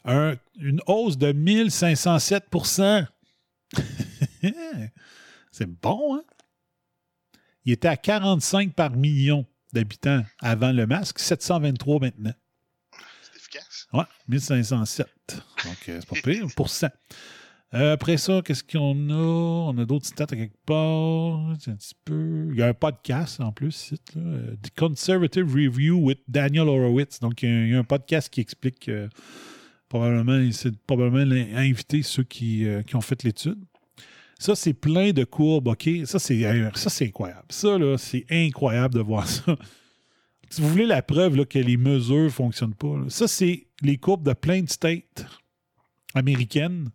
Un- 0.05 0.35
une 0.59 0.81
hausse 0.87 1.19
de 1.19 1.33
1507% 1.33 3.07
C'est 5.53 5.67
bon, 5.67 6.17
hein? 6.17 6.23
Il 7.65 7.73
était 7.73 7.89
à 7.89 7.97
45 7.97 8.73
par 8.75 8.91
million 8.97 9.45
d'habitants 9.73 10.25
avant 10.41 10.73
le 10.73 10.87
masque, 10.87 11.19
723 11.19 12.01
maintenant. 12.01 12.33
C'est 13.23 13.37
efficace. 13.37 13.87
Ouais, 13.93 14.05
1507. 14.29 15.07
Donc, 15.27 15.77
euh, 15.89 16.01
c'est 16.01 16.09
pas 16.09 16.17
pire, 16.23 16.47
pour 16.57 16.71
cent. 16.71 16.89
Euh, 17.73 17.93
après 17.93 18.17
ça, 18.17 18.43
qu'est-ce 18.45 18.65
qu'on 18.65 19.11
a? 19.11 19.73
On 19.73 19.79
a 19.79 19.85
d'autres 19.85 20.07
stats 20.07 20.25
à 20.25 20.37
quelque 20.37 20.59
part. 20.67 21.39
Un 21.51 21.55
petit 21.55 21.95
peu. 22.05 22.49
Il 22.51 22.59
y 22.59 22.63
a 22.63 22.67
un 22.67 22.75
podcast 22.75 23.41
en 23.41 23.53
plus, 23.53 23.93
là, 23.93 24.23
euh, 24.23 24.57
The 24.61 24.71
Conservative 24.77 25.47
Review 25.47 25.97
with 25.99 26.19
Daniel 26.27 26.69
Horowitz. 26.69 27.21
Donc, 27.21 27.43
il 27.43 27.69
y 27.71 27.75
a, 27.75 27.79
un 27.79 27.85
podcast 27.85 28.29
qui 28.29 28.41
explique 28.41 28.89
euh, 28.89 29.09
probablement, 29.89 30.51
c'est 30.51 30.77
probablement 30.79 31.37
inviter 31.57 32.03
ceux 32.03 32.25
qui, 32.25 32.67
qui 32.87 32.97
ont 32.97 33.01
fait 33.01 33.23
l'étude. 33.23 33.59
Ça, 34.41 34.57
c'est 34.57 34.73
plein 34.73 35.13
de 35.13 35.23
courbes, 35.23 35.69
OK? 35.69 35.89
Ça, 36.07 36.19
c'est 36.19 36.43
ça, 36.75 36.91
c'est 36.91 37.07
incroyable. 37.07 37.47
Ça, 37.51 37.79
là, 37.79 37.97
c'est 37.99 38.25
incroyable 38.31 38.95
de 38.95 39.01
voir 39.01 39.27
ça. 39.27 39.57
Si 40.53 40.61
vous 40.61 40.69
voulez 40.69 40.87
la 40.87 41.01
preuve 41.01 41.47
que 41.47 41.61
les 41.61 41.77
mesures 41.77 42.25
ne 42.25 42.29
fonctionnent 42.29 42.75
pas, 42.75 42.97
ça, 43.07 43.29
c'est 43.29 43.69
les 43.83 43.99
courbes 43.99 44.25
de 44.25 44.33
plein 44.33 44.63
de 44.63 44.69
states 44.69 45.25
américaines 46.13 46.91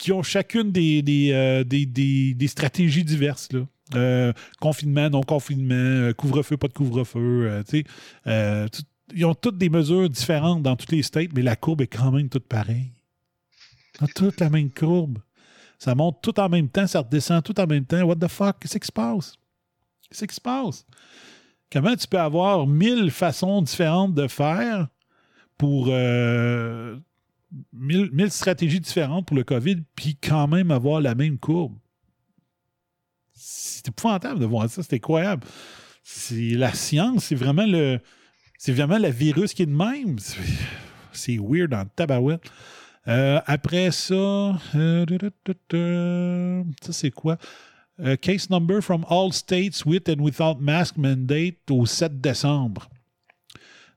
qui 0.00 0.12
ont 0.12 0.22
chacune 0.22 0.72
des, 0.72 1.30
euh, 1.32 1.62
des- 1.62 1.84
des- 1.84 2.32
des 2.34 2.48
stratégies 2.48 3.04
diverses. 3.04 3.52
Là. 3.52 3.60
Euh, 3.94 4.32
confinement, 4.60 5.10
non-confinement, 5.10 5.74
euh, 5.74 6.12
couvre-feu, 6.14 6.56
pas 6.56 6.68
de 6.68 6.72
couvre-feu. 6.72 7.62
ils 9.12 9.24
ont 9.24 9.34
toutes 9.34 9.58
des 9.58 9.68
mesures 9.68 10.08
différentes 10.08 10.62
dans 10.62 10.76
tous 10.76 10.90
les 10.92 11.02
states, 11.02 11.32
mais 11.34 11.42
la 11.42 11.54
courbe 11.56 11.82
est 11.82 11.86
quand 11.86 12.12
même 12.12 12.28
toute 12.28 12.46
pareille. 12.46 12.92
Ils 14.00 14.04
ont 14.04 14.08
toute 14.14 14.40
la 14.40 14.48
même 14.48 14.70
courbe. 14.70 15.18
Ça 15.78 15.94
monte 15.94 16.22
tout 16.22 16.38
en 16.40 16.48
même 16.48 16.68
temps, 16.68 16.86
ça 16.86 17.00
redescend 17.00 17.42
tout 17.42 17.58
en 17.60 17.66
même 17.66 17.84
temps. 17.84 18.02
What 18.02 18.16
the 18.16 18.28
fuck? 18.28 18.58
Qu'est-ce 18.60 18.78
qui 18.78 18.86
se 18.86 18.92
passe? 18.92 19.34
Qu'est-ce 20.08 20.24
qui 20.24 20.34
se 20.34 20.40
passe? 20.40 20.86
Comment 21.72 21.94
tu 21.96 22.06
peux 22.06 22.20
avoir 22.20 22.66
mille 22.66 23.10
façons 23.10 23.60
différentes 23.62 24.14
de 24.14 24.28
faire 24.28 24.88
pour 25.58 25.88
mille, 27.72 28.10
mille 28.12 28.30
stratégies 28.30 28.80
différentes 28.80 29.26
pour 29.26 29.36
le 29.36 29.44
COVID, 29.44 29.82
puis 29.94 30.16
quand 30.16 30.48
même 30.48 30.70
avoir 30.70 31.00
la 31.00 31.14
même 31.14 31.38
courbe? 31.38 31.76
C'est 33.32 33.88
épouvantable 33.88 34.40
de 34.40 34.46
voir 34.46 34.68
ça, 34.68 34.82
c'est 34.82 34.96
incroyable. 34.96 35.46
C'est 36.02 36.50
la 36.50 36.72
science, 36.74 37.24
c'est 37.24 37.34
vraiment 37.34 37.66
le. 37.66 38.00
C'est 38.58 38.72
vraiment 38.72 38.98
le 38.98 39.08
virus 39.08 39.54
qui 39.54 39.62
est 39.62 39.66
de 39.66 39.72
même. 39.72 40.18
C'est- 41.12 41.38
weird 41.38 41.72
en 41.74 41.84
tabarouette. 41.86 42.50
Euh, 43.08 43.40
après 43.46 43.90
ça, 43.90 44.58
euh, 44.74 46.64
ça 46.82 46.92
c'est 46.92 47.10
quoi? 47.10 47.38
Euh, 48.00 48.16
case 48.16 48.48
number 48.50 48.82
from 48.82 49.04
all 49.08 49.32
states 49.32 49.84
with 49.84 50.08
and 50.08 50.20
without 50.20 50.58
mask 50.60 50.96
mandate 50.96 51.70
au 51.70 51.86
7 51.86 52.20
décembre. 52.20 52.88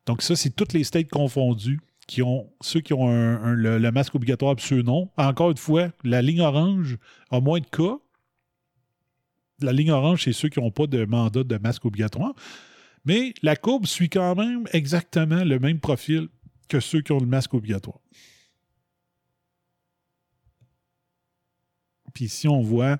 Donc 0.06 0.22
ça, 0.22 0.36
c'est 0.36 0.49
toutes 0.49 0.74
les 0.74 0.84
states 0.84 1.10
confondus 1.10 1.80
qui 2.08 2.22
ont 2.22 2.51
ceux 2.62 2.82
qui 2.82 2.93
ont 2.93 3.08
un- 3.08 3.54
le, 3.54 3.91
masque 3.91 4.16
obligatoire 4.16 4.56
et 4.58 4.62
ceux 4.62 4.82
non. 4.82 5.10
Encore 5.18 5.51
une 5.51 5.58
fois, 5.58 5.89
la 6.04 6.22
ligne 6.22 6.41
orange 6.41 6.97
a 7.32 7.39
moins 7.39 7.60
de 7.60 7.66
cas. 7.66 7.97
La 9.62 9.72
ligne 9.72 9.91
orange, 9.91 10.24
c'est 10.24 10.34
ceux 10.34 10.49
qui 10.49 10.60
n'ont 10.60 10.72
pas 10.72 10.88
de 10.88 11.06
mandat 11.06 11.43
de 11.43 11.58
masque 11.58 11.86
obligatoire. 11.86 12.34
Mais 13.06 13.34
la 13.41 13.56
courbe 13.56 13.86
suit 13.86 14.10
quand 14.10 14.36
même 14.36 14.66
exactement 14.74 15.43
le 15.43 15.60
même 15.60 15.80
profil 15.80 16.28
que 16.68 16.80
ceux 16.80 17.01
qui 17.01 17.12
ont 17.12 17.20
le 17.20 17.26
masque 17.26 17.54
obligatoire. 17.54 17.99
Puis 22.14 22.26
ici, 22.26 22.47
on 22.47 22.62
voit 22.62 22.97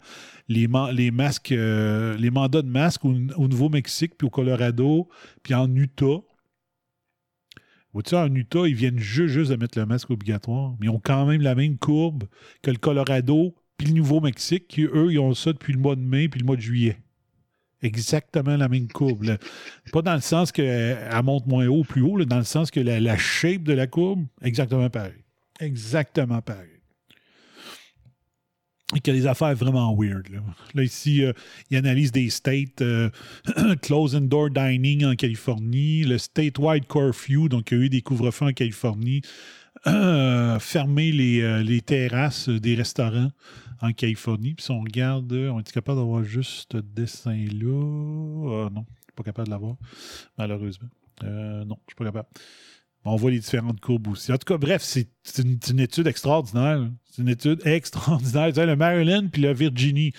les, 0.48 0.68
ma- 0.68 0.92
les 0.92 1.12
masques, 1.12 1.52
euh, 1.52 2.18
les 2.18 2.32
mandats 2.32 2.62
de 2.64 2.68
masques 2.70 3.06
au, 3.06 3.14
au 3.38 3.48
Nouveau-Mexique, 3.48 4.18
puis 4.18 4.26
au 4.26 4.30
Colorado, 4.30 5.08
puis 5.44 5.54
en 5.54 5.74
Utah. 5.76 6.22
Vois-tu, 7.94 8.16
en 8.16 8.34
Utah, 8.34 8.68
ils 8.68 8.76
viennent 8.76 9.00
juste, 9.00 9.34
juste 9.34 9.52
de 9.52 9.56
mettre 9.56 9.78
le 9.78 9.86
masque 9.86 10.10
obligatoire, 10.10 10.76
mais 10.80 10.88
ils 10.88 10.90
ont 10.90 11.02
quand 11.04 11.26
même 11.26 11.42
la 11.42 11.56
même 11.56 11.78
courbe 11.78 12.24
que 12.62 12.72
le 12.72 12.78
Colorado, 12.78 13.56
puis 13.78 13.88
le 13.88 13.94
Nouveau-Mexique, 13.94 14.68
qui, 14.68 14.84
eux, 14.84 15.12
ils 15.12 15.20
ont 15.20 15.34
ça 15.34 15.54
depuis 15.54 15.74
le 15.74 15.80
mois 15.80 15.96
de 15.96 16.02
mai, 16.02 16.28
puis 16.28 16.40
le 16.40 16.46
mois 16.46 16.56
de 16.56 16.62
juillet. 16.62 16.98
Exactement 17.84 18.56
la 18.56 18.70
même 18.70 18.88
courbe. 18.88 19.38
Pas 19.92 20.02
dans 20.02 20.16
le 20.16 20.22
sens 20.22 20.52
qu'elle 20.52 20.98
monte 21.24 21.46
moins 21.48 21.68
haut 21.68 21.80
ou 21.80 21.84
plus 21.84 22.02
haut, 22.02 22.24
dans 22.24 22.38
le 22.38 22.44
sens 22.44 22.72
que 22.72 22.80
la, 22.80 23.00
la 23.00 23.18
shape 23.18 23.64
de 23.64 23.74
la 23.74 23.88
courbe, 23.88 24.26
exactement 24.42 24.90
pareil. 24.90 25.24
Exactement 25.60 26.42
pareil. 26.42 26.73
Qu'il 28.92 29.16
y 29.16 29.18
a 29.18 29.22
des 29.22 29.28
affaires 29.28 29.56
vraiment 29.56 29.96
weird. 29.98 30.28
Là, 30.76 30.84
ici, 30.84 31.24
euh, 31.24 31.34
il 31.72 31.78
analyse 31.78 32.12
des 32.12 32.30
states. 32.30 32.82
euh, 32.82 33.10
close 33.82 34.16
indoor 34.16 34.50
dining 34.52 35.04
en 35.06 35.16
Californie, 35.16 36.04
le 36.04 36.18
statewide 36.20 36.86
curfew, 36.88 37.50
donc 37.50 37.72
il 37.72 37.78
y 37.78 37.82
a 37.82 37.84
eu 37.86 37.90
des 37.90 38.02
couvre-feux 38.02 38.46
en 38.46 38.52
Californie, 38.54 39.22
euh, 39.88 40.60
fermer 40.60 41.12
les, 41.12 41.42
euh, 41.42 41.64
les 41.64 41.82
terrasses 41.82 42.50
des 42.50 42.76
restaurants 42.76 43.32
en 43.82 43.94
Californie. 43.94 44.54
Puis 44.54 44.66
si 44.66 44.72
on 44.72 44.82
regarde, 44.82 45.32
on 45.34 45.60
est 45.60 45.72
capable 45.72 46.00
d'avoir 46.00 46.24
juste 46.24 46.74
ce 46.74 46.78
dessin-là? 46.78 48.70
Non, 48.70 48.86
je 49.00 49.04
suis 49.06 49.14
pas 49.16 49.24
capable 49.24 49.48
de 49.48 49.54
l'avoir, 49.54 49.76
malheureusement. 50.38 50.90
Non, 51.22 51.78
je 51.88 51.94
suis 51.94 51.96
pas 51.98 52.06
capable. 52.06 52.28
On 53.06 53.16
voit 53.16 53.32
les 53.32 53.40
différentes 53.40 53.80
courbes 53.82 54.08
aussi. 54.08 54.32
En 54.32 54.38
tout 54.38 54.46
cas, 54.46 54.58
bref, 54.58 54.82
c'est 54.82 55.08
une, 55.70 55.80
étude 55.80 56.08
extraordinaire. 56.08 56.90
C'est 57.12 57.22
une 57.22 57.30
étude 57.30 57.62
extraordinaire. 57.66 58.54
Tu 58.54 58.66
le 58.66 58.76
Maryland 58.76 59.28
puis 59.32 59.42
le 59.42 59.54
Virginie. 59.54 60.14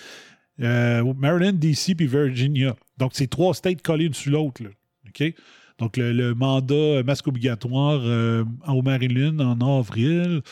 Euh, 0.60 1.12
Maryland, 1.16 1.54
DC 1.54 1.96
puis 1.96 2.06
Virginia. 2.06 2.76
Donc, 2.98 3.12
c'est 3.14 3.26
trois 3.26 3.54
states 3.54 3.82
collés 3.82 4.06
une 4.06 4.14
sur 4.14 4.32
l'autre. 4.32 4.62
OK? 5.08 5.34
Donc, 5.78 5.96
le, 5.96 6.34
mandat 6.34 7.02
masque 7.02 7.26
obligatoire 7.26 8.00
euh, 8.04 8.44
au 8.68 8.82
Maryland 8.82 9.38
en 9.40 9.78
avril. 9.78 10.42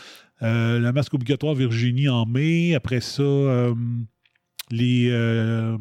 Euh, 0.42 0.80
le 0.80 0.92
masque 0.92 1.14
obligatoire 1.14 1.54
Virginie 1.54 2.08
en 2.08 2.26
mai. 2.26 2.74
Après 2.74 3.00
ça, 3.00 3.22
euh, 3.22 3.74
les, 4.70 5.08
euh, 5.10 5.76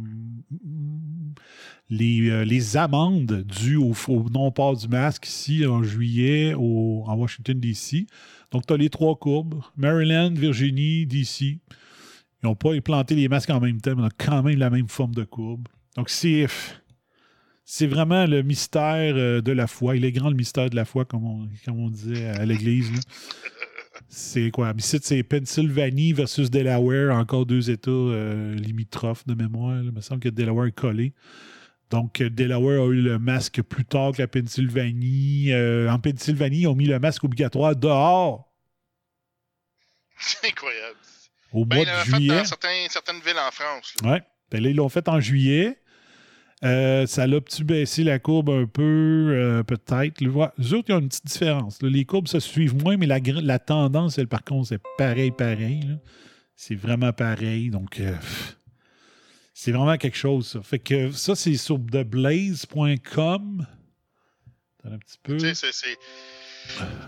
les, 1.92 2.30
euh, 2.30 2.46
les 2.46 2.78
amendes 2.78 3.44
dues 3.44 3.76
au, 3.76 3.94
non-port 4.32 4.78
du 4.78 4.88
masque 4.88 5.28
ici 5.28 5.66
en 5.68 5.84
juillet 5.84 6.54
au, 6.58 7.04
en 7.06 7.16
Washington, 7.16 7.60
D.C. 7.60 8.08
Donc, 8.52 8.66
tu 8.66 8.74
as 8.74 8.78
les 8.78 8.89
trois 8.89 9.16
courbes 9.18 9.62
Maryland, 9.76 10.34
Virginie, 10.34 11.06
D.C. 11.06 11.46
Ils 11.46 12.48
n'ont 12.48 12.56
pas 12.56 12.74
implanté 12.74 13.14
les 13.14 13.28
masques 13.28 13.50
en 13.50 13.60
même 13.60 13.82
temps, 13.82 13.94
mais 13.96 14.04
ils 14.04 14.06
ont 14.06 14.10
quand 14.18 14.42
même 14.42 14.58
la 14.58 14.70
même 14.70 14.88
forme 14.88 15.14
de 15.14 15.26
courbe. 15.26 15.68
Donc, 15.96 16.10
c'est. 16.10 16.48
Vraiment 17.82 18.26
le 18.26 18.42
mystère 18.42 19.16
euh, 19.16 19.42
de 19.42 19.52
la 19.52 19.68
foi. 19.68 19.96
Il 19.96 20.04
est 20.04 20.12
grand 20.12 20.30
le 20.30 20.36
mystère 20.36 20.70
de 20.70 20.76
la 20.76 20.86
foi, 20.86 21.06
comme 21.06 21.26
on, 21.26 21.48
on 21.70 21.89
disait 21.89 22.28
à 22.28 22.46
l'église. 22.46 22.92
C'est 24.08 24.52
quoi? 24.52 24.74
C'est 24.78 25.24
Pennsylvanie 25.24 26.12
versus 26.12 26.50
Delaware, 26.50 27.16
encore 27.16 27.46
deux 27.46 27.70
États 27.70 27.92
euh, 27.92 28.56
limitrophes 28.56 29.26
de 29.26 29.36
mémoire. 29.36 29.82
Il 29.84 29.92
me 29.92 30.02
semble 30.02 30.20
que 30.20 30.30
Delaware 30.30 30.68
est 30.68 30.72
collé. 30.74 31.14
Donc, 31.92 32.22
euh, 32.22 32.30
Delaware 32.30 32.82
a 32.82 32.88
eu 32.88 33.02
le 33.02 33.20
masque 33.20 33.62
plus 33.62 33.86
tard 33.86 34.14
que 34.14 34.22
la 34.22 34.28
Pennsylvanie. 34.28 35.52
Euh, 35.52 35.89
en 35.89 36.00
Pennsylvanie, 36.00 36.62
ils 36.62 36.68
ont 36.68 36.76
mis 36.76 36.86
le 36.86 37.00
masque 37.00 37.24
obligatoire 37.24 37.76
dehors 37.76 38.50
C'est 40.18 40.48
incroyable. 40.50 40.98
au 41.54 41.66
Ben, 41.66 41.76
mois 41.78 41.86
de 41.86 41.89
fait 41.92 42.12
juillet. 42.18 42.38
dans 42.38 42.46
certains- 42.46 42.88
certaines 42.89 43.20
villes 43.22 43.39
en 43.46 43.52
France. 43.52 43.94
Ouais. 44.04 44.22
Ben 44.52 44.64
là, 44.64 44.70
ils 44.70 44.76
l'ont 44.76 44.89
fait 44.89 45.08
en 45.10 45.20
juillet. 45.20 45.78
Euh, 46.64 47.08
ça 47.08 47.26
l'a-tu 47.26 47.64
baissé 47.64 48.04
la 48.04 48.20
courbe 48.20 48.52
un 48.52 48.66
peu? 48.68 48.82
Euh, 49.34 49.64
peut-être. 49.64 50.22
Les 50.22 50.28
autres, 50.28 50.54
il 50.88 50.92
y 50.92 50.94
a 50.94 50.98
une 51.00 51.08
petite 51.10 51.26
différence. 51.26 51.82
là. 51.82 51.89
Les 51.89 52.06
courbes 52.06 52.28
se 52.28 52.39
suivent 52.39 52.76
moins, 52.76 52.98
mais 52.98 53.08
la, 53.08 53.18
la 53.20 53.58
tendance, 53.60 54.18
elle, 54.20 54.28
par 54.28 54.44
contre, 54.44 54.68
c'est 54.70 54.82
pareil, 54.98 55.32
pareil. 55.32 55.98
C'est 56.56 56.76
vraiment 56.76 57.12
pareil. 57.14 57.72
Donc, 57.72 58.00
euh, 58.00 58.12
pff, 58.16 58.58
c'est 59.64 59.72
vraiment 59.72 59.95
quelque 59.95 60.18
chose, 60.18 60.47
ça. 60.47 60.64
Fait 60.64 60.80
que 60.80 61.12
ça, 61.12 61.36
c'est 61.36 61.55
sur 61.55 61.78
theblaze.com. 61.78 63.68
Un 64.84 64.97
petit 64.97 65.20
peu. 65.22 65.38
Tu 65.38 65.53
sais, 65.53 65.70
c'est- 65.72 65.99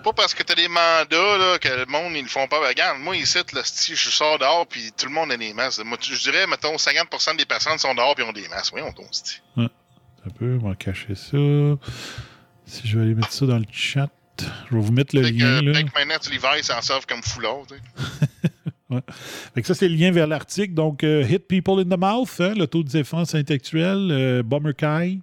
Pas 0.03 0.13
parce 0.13 0.35
que 0.35 0.43
t'as 0.43 0.53
des 0.53 0.67
mandats 0.67 1.37
là, 1.39 1.57
que 1.57 1.67
le 1.67 1.87
monde 1.87 2.13
ils 2.15 2.21
le 2.21 2.27
font 2.29 2.47
pas. 2.47 2.59
Ben, 2.61 2.67
Regarde, 2.67 2.99
moi 2.99 3.15
ici, 3.17 3.39
là, 3.53 3.61
si 3.63 3.95
je 3.95 4.09
sors 4.11 4.37
dehors 4.37 4.67
puis 4.67 4.91
tout 4.95 5.07
le 5.07 5.11
monde 5.13 5.31
a 5.31 5.37
des 5.37 5.51
masques. 5.55 5.83
Moi, 5.83 5.97
je 5.99 6.13
dirais, 6.21 6.45
mettons, 6.45 6.75
50% 6.77 7.35
des 7.37 7.45
personnes 7.45 7.79
sont 7.79 7.95
dehors 7.95 8.13
puis 8.13 8.23
ont 8.23 8.31
des 8.33 8.47
masques. 8.49 8.75
Oui, 8.75 8.81
on 8.83 8.91
tombe. 8.93 9.07
Ouais. 9.57 9.69
Un 10.27 10.29
peu, 10.29 10.59
on 10.61 10.67
va 10.69 10.75
cacher 10.75 11.15
ça. 11.15 11.37
Si 12.67 12.87
je 12.87 12.97
vais 12.99 13.05
aller 13.05 13.15
mettre 13.15 13.31
ça 13.31 13.47
dans 13.47 13.57
le 13.57 13.65
chat, 13.71 14.09
je 14.69 14.75
vais 14.75 14.81
vous 14.81 14.91
mettre 14.91 15.15
le 15.15 15.23
Fait 15.23 15.31
que, 15.31 15.37
lien. 15.37 15.61
Là. 15.63 15.71
peut-être 15.71 15.91
que 15.91 15.99
maintenant, 15.99 16.19
tu 16.19 16.57
ils 16.59 16.63
s'en 16.63 16.81
servent 16.83 17.07
comme 17.07 17.23
foulard. 17.23 17.63
tu 18.93 18.99
sais. 18.99 19.09
Ouais. 19.09 19.15
Fait 19.55 19.61
que 19.61 19.67
ça, 19.67 19.73
c'est 19.73 19.87
le 19.89 19.95
lien 19.95 20.11
vers 20.11 20.27
l'article. 20.27 20.73
Donc, 20.73 21.03
euh, 21.03 21.23
Hit 21.27 21.47
People 21.47 21.79
in 21.79 21.85
the 21.85 21.99
Mouth, 21.99 22.35
hein, 22.39 22.53
le 22.55 22.67
taux 22.67 22.83
de 22.83 22.89
défense 22.89 23.35
intellectuelle, 23.35 24.09
euh, 24.11 24.43
Bomber 24.43 24.73
Kai. 24.73 25.19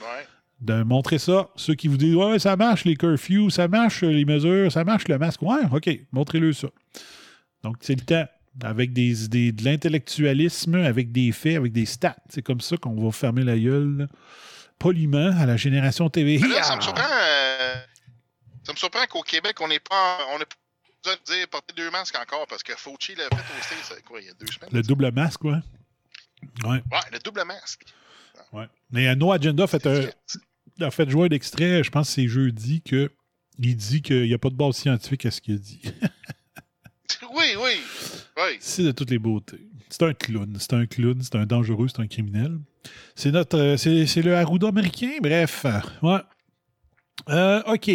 Ouais. 0.00 0.26
De 0.60 0.82
montrer 0.82 1.18
ça. 1.18 1.48
Ceux 1.56 1.74
qui 1.74 1.86
vous 1.88 1.96
disent 1.96 2.14
Ouais, 2.16 2.38
ça 2.38 2.56
marche 2.56 2.84
les 2.84 2.96
curfews, 2.96 3.48
ça 3.50 3.68
marche 3.68 4.02
les 4.02 4.24
mesures, 4.24 4.72
ça 4.72 4.82
marche 4.84 5.06
le 5.08 5.16
masque. 5.18 5.42
Ouais, 5.42 5.60
OK, 5.72 5.88
montrez-le 6.12 6.52
ça. 6.52 6.68
Donc, 7.62 7.76
c'est 7.80 7.94
le 7.94 8.04
temps. 8.04 8.26
Avec 8.64 8.92
des, 8.92 9.14
des- 9.28 9.52
de 9.52 9.62
l'intellectualisme, 9.64 10.74
avec 10.74 11.12
des 11.12 11.30
faits, 11.30 11.56
avec 11.56 11.70
des 11.72 11.86
stats. 11.86 12.16
C'est 12.28 12.42
comme 12.42 12.60
ça 12.60 12.76
qu'on 12.76 13.00
va 13.00 13.12
fermer 13.12 13.44
la 13.44 13.56
gueule 13.56 13.98
là, 13.98 14.06
poliment 14.80 15.30
à 15.38 15.46
la 15.46 15.56
génération 15.56 16.10
TV. 16.10 16.38
Là, 16.38 16.64
ça 16.64 16.74
me 16.74 16.80
surprend. 16.80 17.04
euh, 17.04 17.74
surprend 18.74 19.06
qu'au 19.08 19.22
Québec, 19.22 19.54
on 19.60 19.68
n'est 19.68 19.78
pas. 19.78 20.18
On 20.34 20.38
n'a 20.40 20.44
pas 20.44 20.56
besoin 21.16 21.36
de 21.36 21.38
dire 21.40 21.48
porter 21.48 21.74
deux 21.76 21.90
masques 21.90 22.16
encore 22.18 22.46
parce 22.46 22.62
que 22.62 22.74
Fauci 22.76 23.14
l'a 23.14 23.24
fait 23.24 23.34
au 23.36 23.62
States, 23.62 23.78
c'est 23.96 24.04
quoi, 24.04 24.20
il 24.20 24.26
y 24.26 24.30
a 24.30 24.34
deux 24.34 24.46
semaines? 24.46 24.70
Le 24.72 24.82
double 24.82 25.10
masque, 25.12 25.44
ouais. 25.44 25.58
Ouais. 26.64 26.82
Ouais, 26.92 27.00
le 27.12 27.18
double 27.18 27.44
masque. 27.44 27.84
Ouais. 28.52 28.66
Mais 28.90 29.14
No 29.16 29.32
Agenda 29.32 29.66
fait, 29.66 29.86
un, 29.86 30.06
a 30.80 30.90
fait 30.90 31.08
jouer 31.10 31.28
un 31.30 31.34
extrait, 31.34 31.82
je 31.82 31.90
pense 31.90 32.08
que 32.08 32.14
c'est 32.14 32.28
jeudi, 32.28 32.82
que 32.82 33.10
il 33.58 33.76
dit 33.76 34.02
qu'il 34.02 34.22
n'y 34.22 34.34
a 34.34 34.38
pas 34.38 34.50
de 34.50 34.54
base 34.54 34.76
scientifique 34.76 35.26
à 35.26 35.30
ce 35.30 35.40
qu'il 35.40 35.54
a 35.54 35.58
dit. 35.58 35.82
Oui, 37.34 37.54
oui. 37.58 37.80
Oui. 38.36 38.56
c'est 38.60 38.82
de 38.82 38.92
toutes 38.92 39.10
les 39.10 39.18
beautés. 39.18 39.66
C'est 39.88 40.02
un 40.02 40.12
clown. 40.12 40.54
C'est 40.60 40.74
un 40.74 40.84
clown, 40.86 41.18
c'est 41.22 41.36
un 41.36 41.46
dangereux, 41.46 41.88
c'est 41.88 42.00
un 42.00 42.06
criminel. 42.06 42.58
C'est 43.14 43.30
notre. 43.30 43.58
euh, 43.58 43.76
c'est, 43.78 44.06
c'est 44.06 44.20
le 44.20 44.36
Arruda 44.36 44.68
américain, 44.68 45.12
bref. 45.22 45.64
Ouais. 46.02 46.20
Euh, 47.30 47.62
OK. 47.66 47.90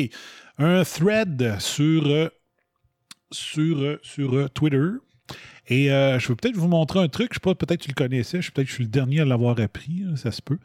Un 0.57 0.84
thread 0.84 1.59
sur, 1.59 2.07
euh, 2.07 2.30
sur, 3.34 3.80
euh, 3.82 4.00
euh, 4.20 4.48
Twitter. 4.50 4.90
Et 5.68 5.92
euh, 5.92 6.20
je 6.20 6.28
vais 6.28 6.36
peut-être 6.36 6.56
vous 6.56 6.68
montrer 6.68 7.00
un 7.00 7.08
truc. 7.08 7.30
Je 7.32 7.36
sais 7.36 7.40
pas, 7.40 7.56
peut-être 7.56 7.82
tu 7.82 7.90
le 7.90 7.96
connaissais. 7.96 8.42
Je 8.42 8.52
peut-être 8.52 8.68
je 8.68 8.74
suis 8.74 8.84
le 8.84 8.90
dernier 8.90 9.22
à 9.22 9.26
l'avoir 9.26 9.60
appris. 9.60 10.04
hein, 10.08 10.16
ça 10.16 10.32
se 10.32 10.42
peut. 10.42 10.58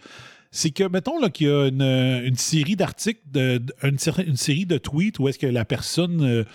C'est 0.51 0.71
que, 0.71 0.85
mettons 0.85 1.21
qu'il 1.29 1.47
y 1.47 1.51
a 1.51 1.67
une, 1.67 2.37
série 2.37 2.75
d'articles, 2.75 3.21
une, 3.35 3.99
une 4.27 4.37
série 4.37 4.65
de 4.65 4.79
tweets 4.79 5.19
où 5.19 5.29
est-ce 5.29 5.39
que 5.39 5.47
la 5.47 5.67
personne 5.67 6.47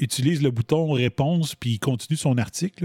utilise 0.00 0.42
le 0.42 0.50
bouton 0.50 0.90
réponse 0.90 1.54
puis 1.54 1.78
continue 1.78 2.16
son 2.16 2.38
article. 2.38 2.84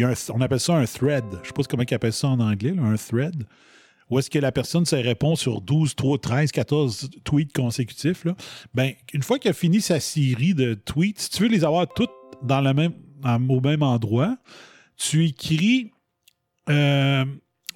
on 0.00 0.40
appelle 0.40 0.60
ça 0.60 0.76
un 0.76 0.84
thread. 0.84 1.24
Je 1.42 1.48
sais 1.48 1.52
pas 1.52 1.64
comment 1.64 1.82
ils 1.82 1.94
appellent 1.94 2.12
ça 2.12 2.28
en 2.28 2.38
anglais, 2.38 2.76
un 2.78 2.94
thread. 2.94 3.44
Où 4.12 4.18
est-ce 4.18 4.28
que 4.28 4.38
la 4.38 4.52
personne 4.52 4.84
se 4.84 4.94
répond 4.94 5.36
sur 5.36 5.62
12, 5.62 5.94
3, 5.94 6.18
13, 6.18 6.52
14 6.52 7.10
tweets 7.24 7.54
consécutifs. 7.54 8.26
Là? 8.26 8.36
Ben, 8.74 8.92
une 9.14 9.22
fois 9.22 9.38
qu'il 9.38 9.50
a 9.50 9.54
fini 9.54 9.80
sa 9.80 10.00
série 10.00 10.52
de 10.52 10.74
tweets, 10.74 11.18
si 11.18 11.30
tu 11.30 11.44
veux 11.44 11.48
les 11.48 11.64
avoir 11.64 11.88
toutes 11.88 12.10
dans 12.42 12.60
même, 12.74 12.92
au 13.48 13.60
même 13.62 13.82
endroit, 13.82 14.36
tu 14.98 15.24
écris 15.24 15.92
euh, 16.68 17.24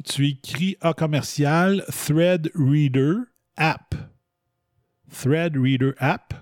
tu 0.04 0.28
écris 0.28 0.76
A 0.82 0.92
commercial 0.92 1.82
Thread 1.88 2.50
Reader 2.54 3.14
App. 3.56 3.94
Thread 5.10 5.56
Reader 5.56 5.94
App. 5.96 6.34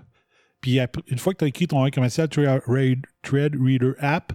Puis 0.59 0.77
une 1.07 1.19
fois 1.19 1.33
que 1.33 1.37
tu 1.37 1.45
as 1.45 1.47
écrit 1.47 1.67
ton 1.67 1.81
A 1.81 1.89
commercial 1.89 2.27
Thread 2.27 3.55
Reader 3.55 3.93
App, 3.99 4.33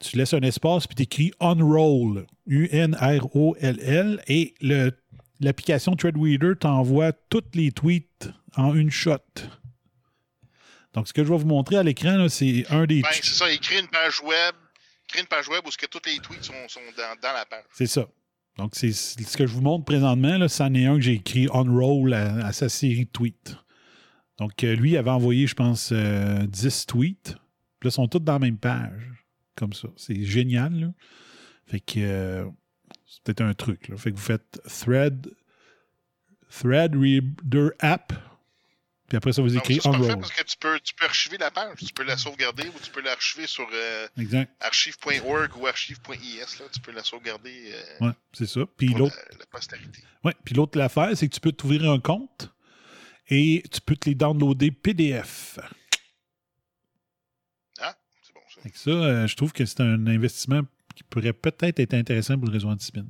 tu 0.00 0.16
laisses 0.16 0.34
un 0.34 0.40
espace 0.40 0.86
puis 0.86 0.94
tu 0.94 1.02
écris 1.02 1.32
Unroll. 1.40 2.26
U-N-R-O-L-L. 2.46 4.22
Et 4.26 4.54
l'application 5.40 5.96
Thread 5.96 6.16
Reader 6.16 6.54
t'envoie 6.58 7.12
tous 7.12 7.44
les 7.54 7.72
tweets 7.72 8.30
en 8.56 8.74
une 8.74 8.90
shot. 8.90 9.18
Donc, 10.94 11.06
ce 11.06 11.12
que 11.12 11.22
je 11.22 11.30
vais 11.30 11.38
vous 11.38 11.46
montrer 11.46 11.76
à 11.76 11.82
l'écran, 11.82 12.28
c'est 12.28 12.64
un 12.70 12.86
des. 12.86 13.02
Ben, 13.02 13.08
c'est 13.12 13.24
ça, 13.24 13.50
écrit 13.50 13.78
une 13.78 13.88
page 13.88 14.20
web. 14.22 14.54
Écrit 15.08 15.20
une 15.20 15.26
page 15.26 15.48
web 15.48 15.60
où 15.66 15.70
ce 15.70 15.78
que 15.78 15.86
tous 15.86 16.02
les 16.06 16.18
tweets 16.18 16.44
sont, 16.44 16.52
sont 16.68 16.80
dans, 16.96 17.20
dans 17.22 17.34
la 17.34 17.44
page. 17.44 17.64
C'est 17.72 17.86
ça. 17.86 18.06
Donc, 18.56 18.72
c'est 18.74 18.92
ce 18.92 19.36
que 19.36 19.46
je 19.46 19.52
vous 19.52 19.60
montre 19.60 19.84
présentement. 19.84 20.36
Là, 20.38 20.48
c'en 20.48 20.72
est 20.74 20.86
un 20.86 20.96
que 20.96 21.02
j'ai 21.02 21.14
écrit 21.14 21.46
on 21.52 21.64
roll 21.64 22.12
à, 22.12 22.46
à 22.46 22.52
sa 22.52 22.68
série 22.68 23.04
de 23.04 23.10
tweets. 23.10 23.56
Donc, 24.38 24.64
euh, 24.64 24.74
lui 24.74 24.96
avait 24.96 25.10
envoyé, 25.10 25.46
je 25.46 25.54
pense, 25.54 25.90
euh, 25.92 26.44
10 26.46 26.86
tweets. 26.86 27.36
Puis 27.78 27.86
là, 27.86 27.88
ils 27.88 27.92
sont 27.92 28.08
tous 28.08 28.18
dans 28.20 28.34
la 28.34 28.38
même 28.38 28.58
page. 28.58 29.17
Comme 29.58 29.72
ça. 29.72 29.88
C'est 29.96 30.24
génial. 30.24 30.72
Là. 30.78 30.86
Fait 31.66 31.80
que 31.80 31.98
euh, 31.98 32.44
c'est 33.06 33.22
peut-être 33.24 33.40
un 33.40 33.54
truc. 33.54 33.88
Là. 33.88 33.96
Fait 33.96 34.12
que 34.12 34.16
vous 34.16 34.22
faites 34.22 34.60
thread, 34.66 35.28
thread 36.48 36.94
reader 36.94 37.70
app. 37.80 38.12
Puis 39.08 39.16
après 39.16 39.32
ça, 39.32 39.40
vous 39.42 39.56
écrivez 39.56 39.80
on 39.86 39.92
parfait 39.92 40.16
parce 40.16 40.30
que 40.32 40.44
tu 40.44 40.56
peux, 40.58 40.78
tu 40.80 40.94
peux 40.94 41.06
archiver 41.06 41.38
la 41.38 41.50
page. 41.50 41.78
Tu 41.78 41.92
peux 41.94 42.04
la 42.04 42.16
sauvegarder 42.18 42.68
ou 42.68 42.78
tu 42.80 42.90
peux 42.90 43.00
l'archiver 43.00 43.46
sur 43.46 43.66
euh, 43.72 44.06
archive.org 44.60 45.56
ou 45.56 45.66
archive.is. 45.66 46.58
là. 46.60 46.66
Tu 46.72 46.80
peux 46.80 46.92
la 46.92 47.02
sauvegarder 47.02 47.72
euh, 47.72 48.06
Ouais, 48.06 48.12
c'est 48.34 48.46
ça. 48.46 48.60
Puis 48.76 48.88
l'autre. 48.88 49.16
la, 49.32 49.38
la 49.38 49.46
postérité. 49.46 50.02
Ouais. 50.24 50.34
Puis 50.44 50.54
l'autre 50.54 50.78
l'affaire, 50.78 51.16
c'est 51.16 51.26
que 51.26 51.34
tu 51.34 51.40
peux 51.40 51.52
t'ouvrir 51.52 51.90
un 51.90 52.00
compte 52.00 52.52
et 53.30 53.64
tu 53.72 53.80
peux 53.80 53.96
te 53.96 54.08
les 54.10 54.14
downloader 54.14 54.70
PDF. 54.72 55.58
Ah, 57.80 57.96
c'est 58.22 58.34
bon 58.34 58.40
ça. 58.54 58.57
Ça, 58.74 58.90
euh, 58.90 59.26
je 59.26 59.36
trouve 59.36 59.52
que 59.52 59.64
c'est 59.64 59.80
un 59.80 60.06
investissement 60.06 60.62
qui 60.94 61.04
pourrait 61.04 61.32
peut-être 61.32 61.78
être 61.78 61.94
intéressant 61.94 62.36
pour 62.36 62.46
le 62.46 62.52
réseau 62.52 62.68
anti-spin. 62.68 63.04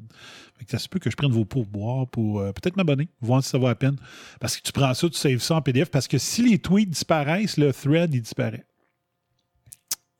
Ça 0.66 0.78
se 0.78 0.88
peut 0.88 0.98
que 0.98 1.10
je 1.10 1.16
prenne 1.16 1.32
vos 1.32 1.44
pourboires 1.44 2.06
pour 2.08 2.40
euh, 2.40 2.52
peut-être 2.52 2.76
m'abonner, 2.76 3.08
voir 3.20 3.42
si 3.42 3.48
ça 3.48 3.58
vaut 3.58 3.68
la 3.68 3.74
peine. 3.74 3.96
Parce 4.40 4.56
que 4.56 4.62
tu 4.62 4.72
prends 4.72 4.92
ça, 4.92 5.08
tu 5.08 5.16
saves 5.16 5.38
ça 5.38 5.56
en 5.56 5.62
PDF, 5.62 5.90
parce 5.90 6.08
que 6.08 6.18
si 6.18 6.42
les 6.42 6.58
tweets 6.58 6.90
disparaissent, 6.90 7.56
le 7.56 7.72
thread, 7.72 8.12
il 8.14 8.22
disparaît. 8.22 8.66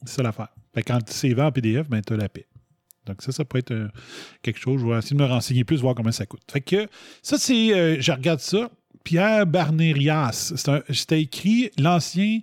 C'est 0.05 0.17
ça 0.17 0.23
l'affaire. 0.23 0.49
Quand 0.87 1.01
tu 1.01 1.13
saves 1.13 1.41
en 1.41 1.53
PDF, 1.53 1.89
ben, 1.89 2.01
tu 2.01 2.13
as 2.13 2.17
la 2.17 2.29
paix. 2.29 2.47
Donc 3.05 3.21
ça, 3.23 3.33
ça 3.33 3.45
peut 3.45 3.59
être 3.59 3.73
euh, 3.73 3.89
quelque 4.43 4.61
chose. 4.61 4.81
Je 4.81 4.87
vais 4.87 4.99
essayer 4.99 5.17
de 5.17 5.23
me 5.23 5.27
renseigner 5.27 5.65
plus, 5.65 5.81
voir 5.81 5.95
combien 5.95 6.13
ça 6.13 6.25
coûte. 6.25 6.43
Fait 6.51 6.61
que 6.61 6.87
ça, 7.23 7.37
c'est... 7.37 8.01
je 8.01 8.13
regarde 8.13 8.41
ça. 8.41 8.71
Pierre 9.05 9.47
Barnérias. 9.47 10.55
C'était 10.89 11.21
écrit 11.21 11.71
l'ancien... 11.79 12.41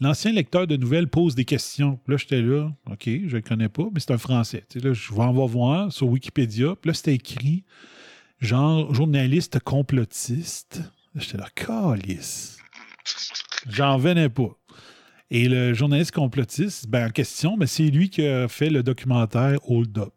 L'ancien 0.00 0.32
lecteur 0.32 0.66
de 0.66 0.76
nouvelles 0.76 1.08
pose 1.08 1.34
des 1.34 1.44
questions. 1.44 2.00
Là, 2.06 2.16
j'étais 2.16 2.40
là, 2.40 2.72
OK, 2.90 3.04
je 3.04 3.10
ne 3.10 3.30
le 3.32 3.40
connais 3.42 3.68
pas, 3.68 3.84
mais 3.92 4.00
c'est 4.00 4.12
un 4.12 4.18
français. 4.18 4.64
Là, 4.76 4.92
je 4.94 5.12
vais 5.12 5.20
en 5.20 5.32
voir 5.32 5.92
sur 5.92 6.08
Wikipédia. 6.08 6.74
Puis 6.80 6.88
là, 6.88 6.94
c'était 6.94 7.14
écrit 7.14 7.64
genre 8.40 8.94
journaliste 8.94 9.60
complotiste. 9.60 10.80
J'étais 11.14 11.36
là, 11.36 11.48
calice. 11.54 12.56
J'en 13.68 13.98
venais 13.98 14.30
pas. 14.30 14.56
Et 15.30 15.48
le 15.48 15.74
journaliste 15.74 16.12
complotiste, 16.12 16.88
ben, 16.88 17.08
en 17.08 17.10
question, 17.10 17.56
ben, 17.56 17.66
c'est 17.66 17.84
lui 17.84 18.08
qui 18.08 18.26
a 18.26 18.48
fait 18.48 18.70
le 18.70 18.82
documentaire 18.82 19.58
Hold 19.70 19.98
Up. 19.98 20.14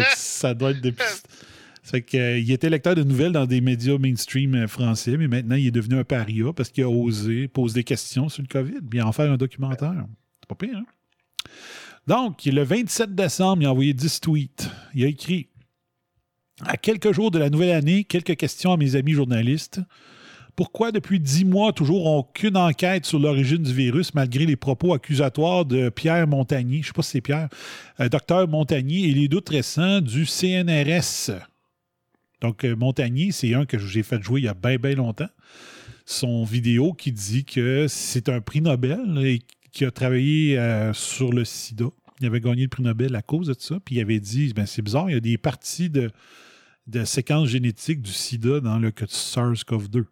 Ça 0.16 0.54
doit 0.54 0.70
être 0.70 0.80
depuis. 0.80 1.04
Fait 1.90 2.02
que, 2.02 2.16
euh, 2.18 2.38
il 2.38 2.50
était 2.52 2.68
lecteur 2.68 2.94
de 2.94 3.02
nouvelles 3.02 3.32
dans 3.32 3.46
des 3.46 3.62
médias 3.62 3.96
mainstream 3.96 4.54
euh, 4.54 4.68
français, 4.68 5.16
mais 5.16 5.26
maintenant 5.26 5.56
il 5.56 5.68
est 5.68 5.72
devenu 5.72 5.98
un 5.98 6.04
paria 6.04 6.52
parce 6.52 6.68
qu'il 6.68 6.84
a 6.84 6.88
osé 6.88 7.48
poser 7.48 7.76
des 7.76 7.84
questions 7.84 8.28
sur 8.28 8.42
le 8.42 8.48
COVID, 8.48 8.80
puis 8.90 9.00
en 9.00 9.10
faire 9.12 9.32
un 9.32 9.38
documentaire. 9.38 10.04
C'est 10.40 10.48
pas 10.48 10.54
pire, 10.54 10.76
hein? 10.76 10.84
Donc, 12.06 12.44
le 12.44 12.62
27 12.62 13.14
décembre, 13.14 13.62
il 13.62 13.66
a 13.66 13.70
envoyé 13.70 13.92
10 13.92 14.20
tweets. 14.20 14.70
Il 14.94 15.04
a 15.04 15.08
écrit 15.08 15.48
À 16.62 16.76
quelques 16.76 17.12
jours 17.12 17.30
de 17.30 17.38
la 17.38 17.50
nouvelle 17.50 17.70
année, 17.70 18.04
quelques 18.04 18.36
questions 18.36 18.72
à 18.72 18.76
mes 18.76 18.96
amis 18.96 19.12
journalistes. 19.12 19.80
Pourquoi 20.56 20.90
depuis 20.90 21.20
dix 21.20 21.44
mois 21.44 21.72
toujours 21.72 22.06
aucune 22.06 22.56
enquête 22.56 23.06
sur 23.06 23.18
l'origine 23.18 23.62
du 23.62 23.72
virus 23.72 24.12
malgré 24.12 24.44
les 24.44 24.56
propos 24.56 24.92
accusatoires 24.92 25.64
de 25.64 25.88
Pierre 25.88 26.26
Montagny, 26.26 26.76
je 26.76 26.80
ne 26.80 26.86
sais 26.86 26.92
pas 26.92 27.02
si 27.02 27.10
c'est 27.12 27.20
Pierre, 27.20 27.48
euh, 28.00 28.08
docteur 28.08 28.48
Montagny 28.48 29.08
et 29.08 29.12
les 29.12 29.28
doutes 29.28 29.50
récents 29.50 30.00
du 30.00 30.26
CNRS. 30.26 31.30
Donc 32.40 32.64
euh, 32.64 32.76
Montagny, 32.76 33.32
c'est 33.32 33.54
un 33.54 33.66
que 33.66 33.78
j'ai 33.78 34.02
fait 34.02 34.22
jouer 34.22 34.40
il 34.40 34.44
y 34.44 34.48
a 34.48 34.54
bien 34.54 34.76
bien 34.76 34.94
longtemps. 34.94 35.28
Son 36.06 36.44
vidéo 36.44 36.94
qui 36.94 37.12
dit 37.12 37.44
que 37.44 37.86
c'est 37.88 38.28
un 38.28 38.40
prix 38.40 38.60
Nobel 38.60 39.18
et 39.24 39.40
qui 39.72 39.84
a 39.84 39.90
travaillé 39.90 40.58
euh, 40.58 40.92
sur 40.92 41.32
le 41.32 41.44
sida. 41.44 41.86
Il 42.20 42.26
avait 42.26 42.40
gagné 42.40 42.62
le 42.62 42.68
prix 42.68 42.82
Nobel 42.82 43.14
à 43.14 43.22
cause 43.22 43.48
de 43.48 43.54
ça. 43.58 43.78
Puis 43.84 43.96
il 43.96 44.00
avait 44.00 44.20
dit 44.20 44.52
ben, 44.54 44.66
c'est 44.66 44.82
bizarre, 44.82 45.10
il 45.10 45.14
y 45.14 45.16
a 45.16 45.20
des 45.20 45.38
parties 45.38 45.90
de, 45.90 46.10
de 46.86 47.04
séquences 47.04 47.48
génétiques 47.48 48.02
du 48.02 48.12
sida 48.12 48.60
dans 48.60 48.78
le 48.78 48.90
SARS-CoV-2. 48.90 50.04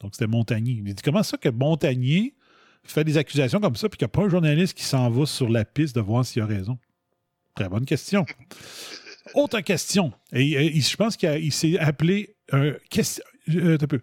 Donc 0.00 0.14
c'était 0.14 0.26
Montagnier. 0.26 0.82
Il 0.84 0.94
dit 0.94 1.02
comment 1.02 1.22
ça 1.22 1.36
que 1.36 1.48
Montagnier 1.48 2.34
fait 2.84 3.04
des 3.04 3.16
accusations 3.16 3.60
comme 3.60 3.76
ça, 3.76 3.88
puis 3.88 3.98
qu'il 3.98 4.04
n'y 4.04 4.10
a 4.10 4.12
pas 4.12 4.22
un 4.22 4.28
journaliste 4.28 4.76
qui 4.76 4.84
s'en 4.84 5.10
va 5.10 5.26
sur 5.26 5.48
la 5.48 5.64
piste 5.64 5.96
de 5.96 6.00
voir 6.00 6.24
s'il 6.24 6.42
a 6.42 6.46
raison? 6.46 6.78
Très 7.54 7.68
bonne 7.68 7.84
question. 7.84 8.24
Autre 9.34 9.60
question. 9.60 10.12
Et, 10.32 10.80
je 10.80 10.96
pense 10.96 11.16
qu'il 11.16 11.52
s'est 11.52 11.78
appelé 11.78 12.36
un 12.52 12.72
question. 12.90 13.24
euh, 13.48 13.78
un 13.80 13.86
peu. 13.86 14.00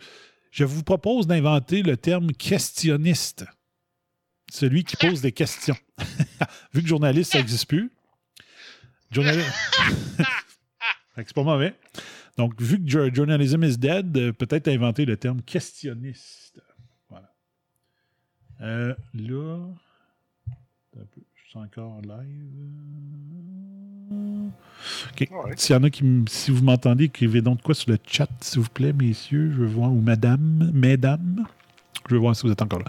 Je 0.51 0.63
vous 0.65 0.83
propose 0.83 1.27
d'inventer 1.27 1.81
le 1.81 1.97
terme 1.97 2.31
questionniste. 2.33 3.45
Celui 4.51 4.83
qui 4.83 4.95
pose 4.97 5.21
des 5.21 5.31
questions. 5.31 5.77
Vu 6.73 6.83
que 6.83 6.87
journaliste, 6.87 7.31
ça 7.31 7.39
n'existe 7.39 7.67
plus. 7.67 7.91
Journaliste. 9.11 9.51
c'est 11.15 11.33
pas 11.33 11.43
mauvais. 11.43 11.73
Donc, 12.37 12.59
vu 12.61 12.83
que 12.83 12.89
jo- 12.89 13.13
journalism 13.13 13.63
is 13.63 13.77
dead, 13.77 14.17
euh, 14.17 14.33
peut-être 14.33 14.67
inventer 14.67 15.05
le 15.05 15.17
terme 15.17 15.41
questionniste. 15.43 16.61
Voilà. 17.09 17.31
Euh, 18.61 18.95
là. 19.13 19.67
Un 20.97 21.05
peu, 21.05 21.21
encore 21.55 21.91
en 21.93 22.01
live. 22.01 22.51
S'il 25.55 25.75
y 25.75 25.79
en 25.79 25.83
a 25.83 25.89
qui, 25.89 26.03
si 26.29 26.51
vous 26.51 26.63
m'entendez, 26.63 27.05
écrivez 27.05 27.41
donc 27.41 27.61
quoi 27.61 27.73
sur 27.73 27.89
le 27.91 27.97
chat, 28.05 28.27
s'il 28.41 28.61
vous 28.61 28.69
plaît, 28.69 28.93
messieurs. 28.93 29.51
Je 29.51 29.57
veux 29.61 29.65
voir, 29.67 29.91
ou 29.91 30.01
madame, 30.01 30.71
mesdames. 30.73 31.45
Je 32.09 32.15
veux 32.15 32.19
voir 32.19 32.35
si 32.35 32.45
vous 32.45 32.51
êtes 32.51 32.61
encore 32.61 32.79
là. 32.79 32.85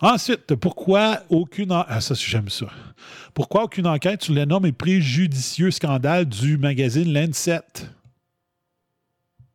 Ensuite, 0.00 0.54
pourquoi 0.56 1.20
aucune. 1.30 1.72
en- 1.72 1.84
Ah, 1.88 2.00
ça, 2.00 2.14
j'aime 2.14 2.50
ça. 2.50 2.66
Pourquoi 3.32 3.64
aucune 3.64 3.86
enquête 3.86 4.22
sur 4.22 4.34
l'énorme 4.34 4.66
et 4.66 4.72
préjudicieux 4.72 5.70
scandale 5.70 6.26
du 6.26 6.58
magazine 6.58 7.10
Lancet? 7.12 7.60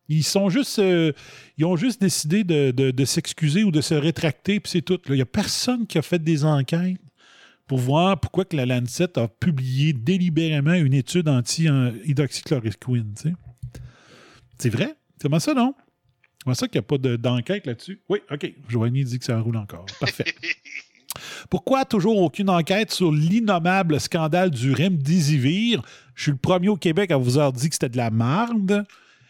Ils 0.10 0.24
sont 0.24 0.50
juste. 0.50 0.80
euh, 0.80 1.12
ils 1.58 1.66
ont 1.66 1.76
juste 1.76 2.02
décidé 2.02 2.44
de, 2.44 2.72
de- 2.72 2.92
de 2.92 3.06
s'excuser 3.06 3.64
ou 3.64 3.72
de 3.72 3.82
se 3.82 3.94
rétracter, 3.94 4.60
puis 4.60 4.72
c'est 4.72 4.82
tout. 4.82 5.00
Il 5.08 5.14
n'y 5.16 5.22
a 5.22 5.26
personne 5.26 5.86
qui 5.86 5.98
a 6.00 6.02
fait 6.02 6.20
des 6.20 6.44
enquêtes 6.44 6.98
pour 7.68 7.80
voir 7.80 8.20
pourquoi 8.20 8.46
que 8.46 8.56
la 8.56 8.66
Lancet 8.66 9.18
a 9.18 9.28
publié 9.28 9.94
délibérément 9.94 10.74
une 10.74 10.94
étude 10.94 11.28
anti-hydroxychloroquine. 11.30 13.14
tu 13.16 13.30
sais. 13.30 13.34
C'est 14.58 14.70
vrai? 14.70 14.96
Comment 15.22 15.40
ça, 15.40 15.54
non? 15.54 15.74
Comment 16.44 16.54
ça 16.54 16.68
qu'il 16.68 16.80
n'y 16.80 16.86
a 16.86 16.88
pas 16.88 16.98
de- 16.98 17.16
d'enquête 17.16 17.66
là-dessus? 17.66 18.02
Oui, 18.10 18.20
OK. 18.32 18.54
Joanie 18.68 19.04
dit 19.06 19.18
que 19.20 19.26
ça 19.26 19.40
roule 19.40 19.58
encore. 19.58 19.86
Parfait. 20.00 20.26
Pourquoi 21.50 21.86
toujours 21.86 22.18
aucune 22.20 22.50
enquête 22.50 22.92
sur 22.92 23.12
l'innommable 23.12 24.00
scandale 24.00 24.50
du 24.50 24.74
Remdesivir? 24.74 25.82
Je 26.16 26.24
suis 26.24 26.32
le 26.32 26.38
premier 26.38 26.70
au 26.70 26.76
Québec 26.76 27.12
à 27.12 27.18
vous 27.18 27.38
avoir 27.38 27.54
dit 27.54 27.70
que 27.70 27.76
c'était 27.76 27.90
de 27.90 27.98
la 27.98 28.10
marde. 28.10 28.86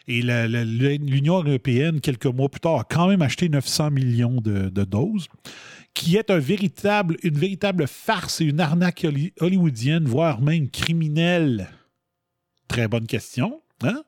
Et 0.08 0.22
l'Union 0.22 1.36
européenne, 1.44 2.02
quelques 2.02 2.26
mois 2.26 2.50
plus 2.50 2.60
tard, 2.62 2.80
a 2.80 2.84
quand 2.84 3.08
même 3.08 3.22
acheté 3.22 3.48
900 3.50 3.92
millions 3.92 4.42
de, 4.42 4.70
de 4.70 4.84
doses, 4.84 5.28
qui 5.94 6.18
est 6.18 6.30
une 6.30 7.38
véritable 7.38 7.88
farce 7.88 8.42
et 8.42 8.46
une 8.46 8.60
arnaque 8.60 9.04
holly- 9.04 9.34
hollywoodienne, 9.40 10.06
voire 10.06 10.42
même 10.42 10.70
criminelle? 10.70 11.70
Très 12.68 12.88
bonne 12.88 13.08
question. 13.08 13.62
Hein? 13.84 14.04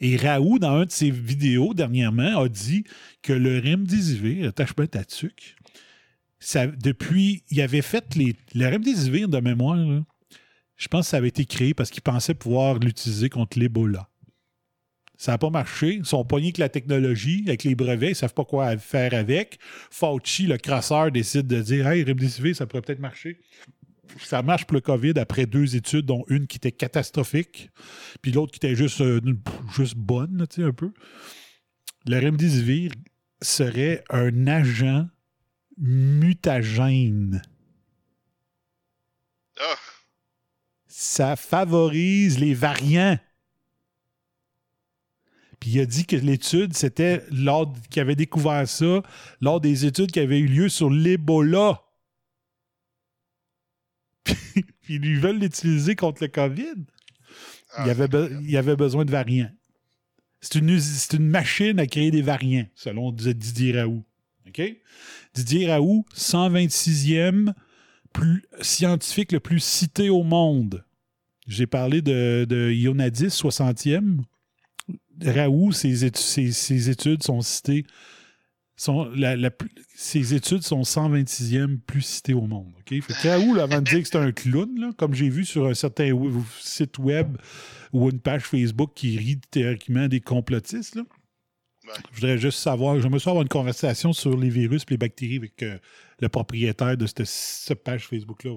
Et 0.00 0.16
Raoult, 0.16 0.58
dans 0.58 0.76
un 0.76 0.84
de 0.84 0.90
ses 0.90 1.10
vidéos 1.10 1.74
dernièrement, 1.74 2.40
a 2.40 2.48
dit 2.48 2.84
que 3.22 3.32
le 3.32 3.60
Remdesivir, 3.60 4.48
attache 4.48 4.74
bien 4.74 4.86
ta 4.86 5.04
tuque, 5.04 5.56
ça, 6.40 6.66
depuis, 6.66 7.44
il 7.50 7.60
avait 7.60 7.82
fait 7.82 8.16
les, 8.16 8.34
le 8.54 8.68
Remdesivir 8.68 9.28
de 9.28 9.38
mémoire, 9.38 9.78
je 10.76 10.88
pense 10.88 11.06
que 11.06 11.10
ça 11.10 11.18
avait 11.18 11.28
été 11.28 11.44
créé 11.44 11.74
parce 11.74 11.90
qu'il 11.90 12.02
pensait 12.02 12.34
pouvoir 12.34 12.80
l'utiliser 12.80 13.28
contre 13.28 13.60
l'Ebola. 13.60 14.08
Ça 15.22 15.30
n'a 15.30 15.38
pas 15.38 15.50
marché. 15.50 15.94
Ils 15.98 16.04
sont 16.04 16.24
pognés 16.24 16.46
avec 16.46 16.58
la 16.58 16.68
technologie, 16.68 17.44
avec 17.46 17.62
les 17.62 17.76
brevets, 17.76 18.08
ils 18.08 18.10
ne 18.10 18.14
savent 18.14 18.34
pas 18.34 18.44
quoi 18.44 18.76
faire 18.76 19.14
avec. 19.14 19.60
Fauci, 19.88 20.48
le 20.48 20.58
crasseur, 20.58 21.12
décide 21.12 21.46
de 21.46 21.62
dire 21.62 21.86
Hey, 21.86 22.02
Remdesivir, 22.02 22.56
ça 22.56 22.66
pourrait 22.66 22.82
peut-être 22.82 22.98
marcher. 22.98 23.38
Ça 24.18 24.42
marche 24.42 24.64
pour 24.64 24.74
le 24.74 24.80
COVID 24.80 25.12
après 25.20 25.46
deux 25.46 25.76
études, 25.76 26.06
dont 26.06 26.24
une 26.26 26.48
qui 26.48 26.56
était 26.56 26.72
catastrophique, 26.72 27.70
puis 28.20 28.32
l'autre 28.32 28.50
qui 28.50 28.56
était 28.66 28.74
juste, 28.74 29.00
euh, 29.00 29.20
juste 29.76 29.94
bonne, 29.94 30.38
là, 30.38 30.48
tu 30.48 30.60
sais, 30.60 30.66
un 30.66 30.72
peu. 30.72 30.90
Le 32.04 32.18
Remdesivir 32.18 32.90
serait 33.40 34.02
un 34.10 34.48
agent 34.48 35.06
mutagène. 35.78 37.42
Ah, 39.60 39.76
Ça 40.88 41.36
favorise 41.36 42.40
les 42.40 42.54
variants. 42.54 43.20
Puis 45.62 45.70
il 45.70 45.80
a 45.80 45.86
dit 45.86 46.06
que 46.06 46.16
l'étude, 46.16 46.74
c'était 46.74 47.22
lors 47.30 47.72
qu'il 47.88 48.02
avait 48.02 48.16
découvert 48.16 48.66
ça, 48.66 49.00
lors 49.40 49.60
des 49.60 49.86
études 49.86 50.10
qui 50.10 50.18
avaient 50.18 50.40
eu 50.40 50.48
lieu 50.48 50.68
sur 50.68 50.90
l'Ebola. 50.90 51.84
Puis 54.26 54.96
ils 54.96 55.20
veulent 55.20 55.38
l'utiliser 55.38 55.94
contre 55.94 56.24
le 56.24 56.26
COVID. 56.26 56.84
ah, 57.74 57.84
il, 57.86 57.90
avait 57.90 58.08
il 58.42 58.56
avait 58.56 58.74
besoin 58.74 59.04
de 59.04 59.12
variants. 59.12 59.52
C'est 60.40 60.56
une, 60.56 61.28
machine 61.28 61.78
à 61.78 61.86
créer 61.86 62.10
des 62.10 62.22
variants, 62.22 62.66
selon 62.74 63.12
Didier 63.12 63.78
Raoult. 63.78 64.02
Didier 65.32 65.70
Raoult, 65.70 66.04
126e 66.16 67.52
plus 68.12 68.42
scientifique 68.62 69.30
le 69.30 69.38
plus 69.38 69.62
cité 69.62 70.10
au 70.10 70.24
monde. 70.24 70.84
J'ai 71.46 71.68
parlé 71.68 72.02
de, 72.02 72.46
de 72.48 72.72
Ionadis, 72.72 73.28
60e. 73.28 74.24
Raoult, 75.24 75.72
ses, 75.72 76.04
étu- 76.06 76.20
ses- 76.20 76.52
ses 76.52 76.90
études 76.90 77.22
sont 77.22 77.40
citées. 77.40 77.84
Sont 78.76 79.04
la- 79.14 79.36
la 79.36 79.50
plus- 79.50 79.70
ses 79.94 80.34
études 80.34 80.62
sont 80.62 80.82
126e 80.82 81.78
plus 81.78 82.02
citées 82.02 82.34
au 82.34 82.46
monde. 82.46 82.72
OK? 82.80 83.00
Fait 83.02 83.12
que 83.14 83.28
Raoult, 83.28 83.54
là, 83.54 83.64
avant 83.64 83.78
de 83.80 83.84
dire 83.84 84.02
que 84.02 84.08
c'est 84.08 84.16
un 84.16 84.32
clown, 84.32 84.68
là, 84.80 84.90
comme 84.96 85.14
j'ai 85.14 85.28
vu 85.28 85.44
sur 85.44 85.66
un 85.66 85.74
certain 85.74 86.10
site 86.60 86.98
web 86.98 87.36
ou 87.92 88.08
une 88.10 88.18
page 88.20 88.42
Facebook 88.42 88.92
qui 88.94 89.16
rit 89.18 89.40
théoriquement 89.50 90.08
des 90.08 90.20
complotistes, 90.20 90.94
là, 90.96 91.02
je 92.12 92.16
voudrais 92.16 92.38
juste 92.38 92.58
savoir, 92.58 93.00
j'aimerais 93.00 93.18
ça 93.20 93.30
avoir 93.30 93.42
une 93.42 93.48
conversation 93.48 94.12
sur 94.12 94.36
les 94.38 94.48
virus 94.48 94.82
et 94.82 94.90
les 94.92 94.96
bactéries 94.96 95.36
avec 95.36 95.62
euh, 95.62 95.78
le 96.20 96.28
propriétaire 96.28 96.96
de 96.96 97.06
cette, 97.06 97.26
cette 97.26 97.84
page 97.84 98.06
Facebook-là. 98.08 98.52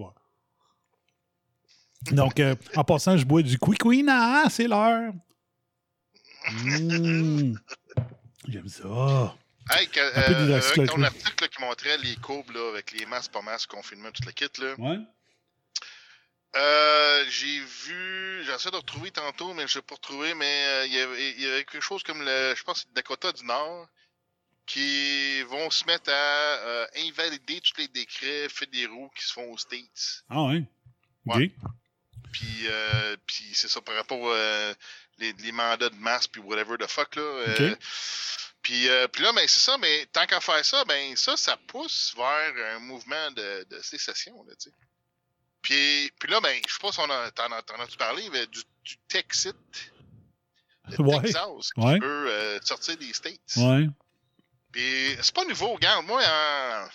Donc, 2.11 2.39
euh, 2.39 2.55
en 2.75 2.83
passant, 2.83 3.17
je 3.17 3.25
bois 3.25 3.41
du 3.41 3.57
Quick 3.57 3.81
c'est 4.49 4.67
l'heure. 4.67 5.13
Mmh. 6.51 7.55
J'aime 8.47 8.67
ça. 8.67 9.35
Hey, 9.71 9.87
que, 9.87 9.99
Un 9.99 10.21
peu 10.21 10.51
euh, 10.53 10.59
avec 10.61 10.89
ton 10.89 11.01
article 11.01 11.43
là, 11.43 11.47
qui 11.47 11.61
montrait 11.61 11.97
les 11.97 12.15
courbes 12.17 12.51
là, 12.51 12.69
avec 12.69 12.91
les 12.91 13.05
masques, 13.07 13.31
pas 13.31 13.41
masques, 13.41 13.69
confinement, 13.71 14.11
tout 14.11 14.23
le 14.25 14.31
kit, 14.31 14.61
là. 14.61 14.75
Ouais. 14.77 14.99
Euh, 16.55 17.25
j'ai 17.29 17.59
vu, 17.59 18.43
j'essaie 18.45 18.71
de 18.71 18.75
retrouver 18.77 19.11
tantôt, 19.11 19.53
mais 19.53 19.67
je 19.67 19.75
l'ai 19.79 19.81
pas 19.81 19.95
retrouvé, 19.95 20.33
mais 20.35 20.65
euh, 20.67 20.85
il 20.85 20.93
y 20.93 20.99
avait- 20.99 21.31
il 21.31 21.41
y, 21.41 21.47
avait 21.47 21.65
quelque 21.65 21.81
chose 21.81 22.03
comme 22.03 22.21
le, 22.21 22.53
je 22.55 22.63
pense, 22.63 22.85
le 22.87 22.93
Dakota 22.93 23.31
du 23.33 23.43
Nord, 23.43 23.87
qui 24.65 25.41
vont 25.43 25.69
se 25.69 25.83
mettre 25.85 26.09
à 26.11 26.13
euh, 26.13 26.87
invalider 26.97 27.59
tous 27.61 27.77
les 27.81 27.87
décrets 27.89 28.47
fédéraux 28.49 29.11
qui 29.17 29.25
se 29.25 29.33
font 29.33 29.51
aux 29.51 29.57
States. 29.57 30.23
Ah 30.29 30.43
ouais. 30.43 30.63
OK. 31.25 31.35
Ouais. 31.35 31.51
Puis, 32.31 32.67
puis 33.25 33.49
c'est 33.53 33.67
ça 33.69 33.81
par 33.81 33.95
rapport 33.95 34.33
les, 35.19 35.33
les 35.33 35.51
mandats 35.51 35.89
de 35.89 35.95
masse 35.95 36.27
puis 36.27 36.41
whatever 36.41 36.77
the 36.77 36.87
fuck 36.87 37.15
là. 37.15 37.21
euh. 37.21 37.75
Puis, 38.61 38.89
euh, 38.89 39.07
puis 39.07 39.21
là, 39.23 39.31
ben 39.33 39.47
c'est 39.47 39.61
ça, 39.61 39.77
mais 39.77 40.07
tant 40.11 40.25
qu'à 40.25 40.39
faire 40.41 40.65
ça, 40.65 40.83
ben 40.85 41.15
ça, 41.15 41.37
ça 41.37 41.55
pousse 41.67 42.13
vers 42.17 42.75
un 42.75 42.79
mouvement 42.79 43.31
de, 43.31 43.63
de 43.69 43.79
sécession, 43.81 44.43
là, 44.47 44.55
tu 44.55 44.69
sais. 44.69 44.75
Puis, 45.61 46.11
puis 46.19 46.29
là, 46.31 46.39
ben, 46.41 46.59
je 46.67 46.73
sais 46.73 46.79
pas 46.79 46.91
si 46.91 46.99
on 46.99 47.09
a, 47.09 47.31
t'en, 47.31 47.51
as- 47.51 47.61
t'en 47.63 47.79
as-tu 47.79 47.97
parlé, 47.97 48.27
mais 48.31 48.45
du, 48.47 48.61
du 48.83 48.97
Texit, 49.07 49.55
le 50.89 51.01
Ouais. 51.03 51.21
Texas, 51.21 51.71
qui 51.73 51.79
Ouais. 51.79 51.99
veut 51.99 52.27
euh, 52.29 52.59
sortir 52.63 52.97
des 52.97 53.13
States. 53.13 53.39
Ouais. 53.57 53.87
Puis 54.71 55.15
c'est 55.21 55.33
pas 55.33 55.45
nouveau, 55.45 55.73
regarde, 55.73 56.05
moi, 56.05 56.21
en- 56.23 56.87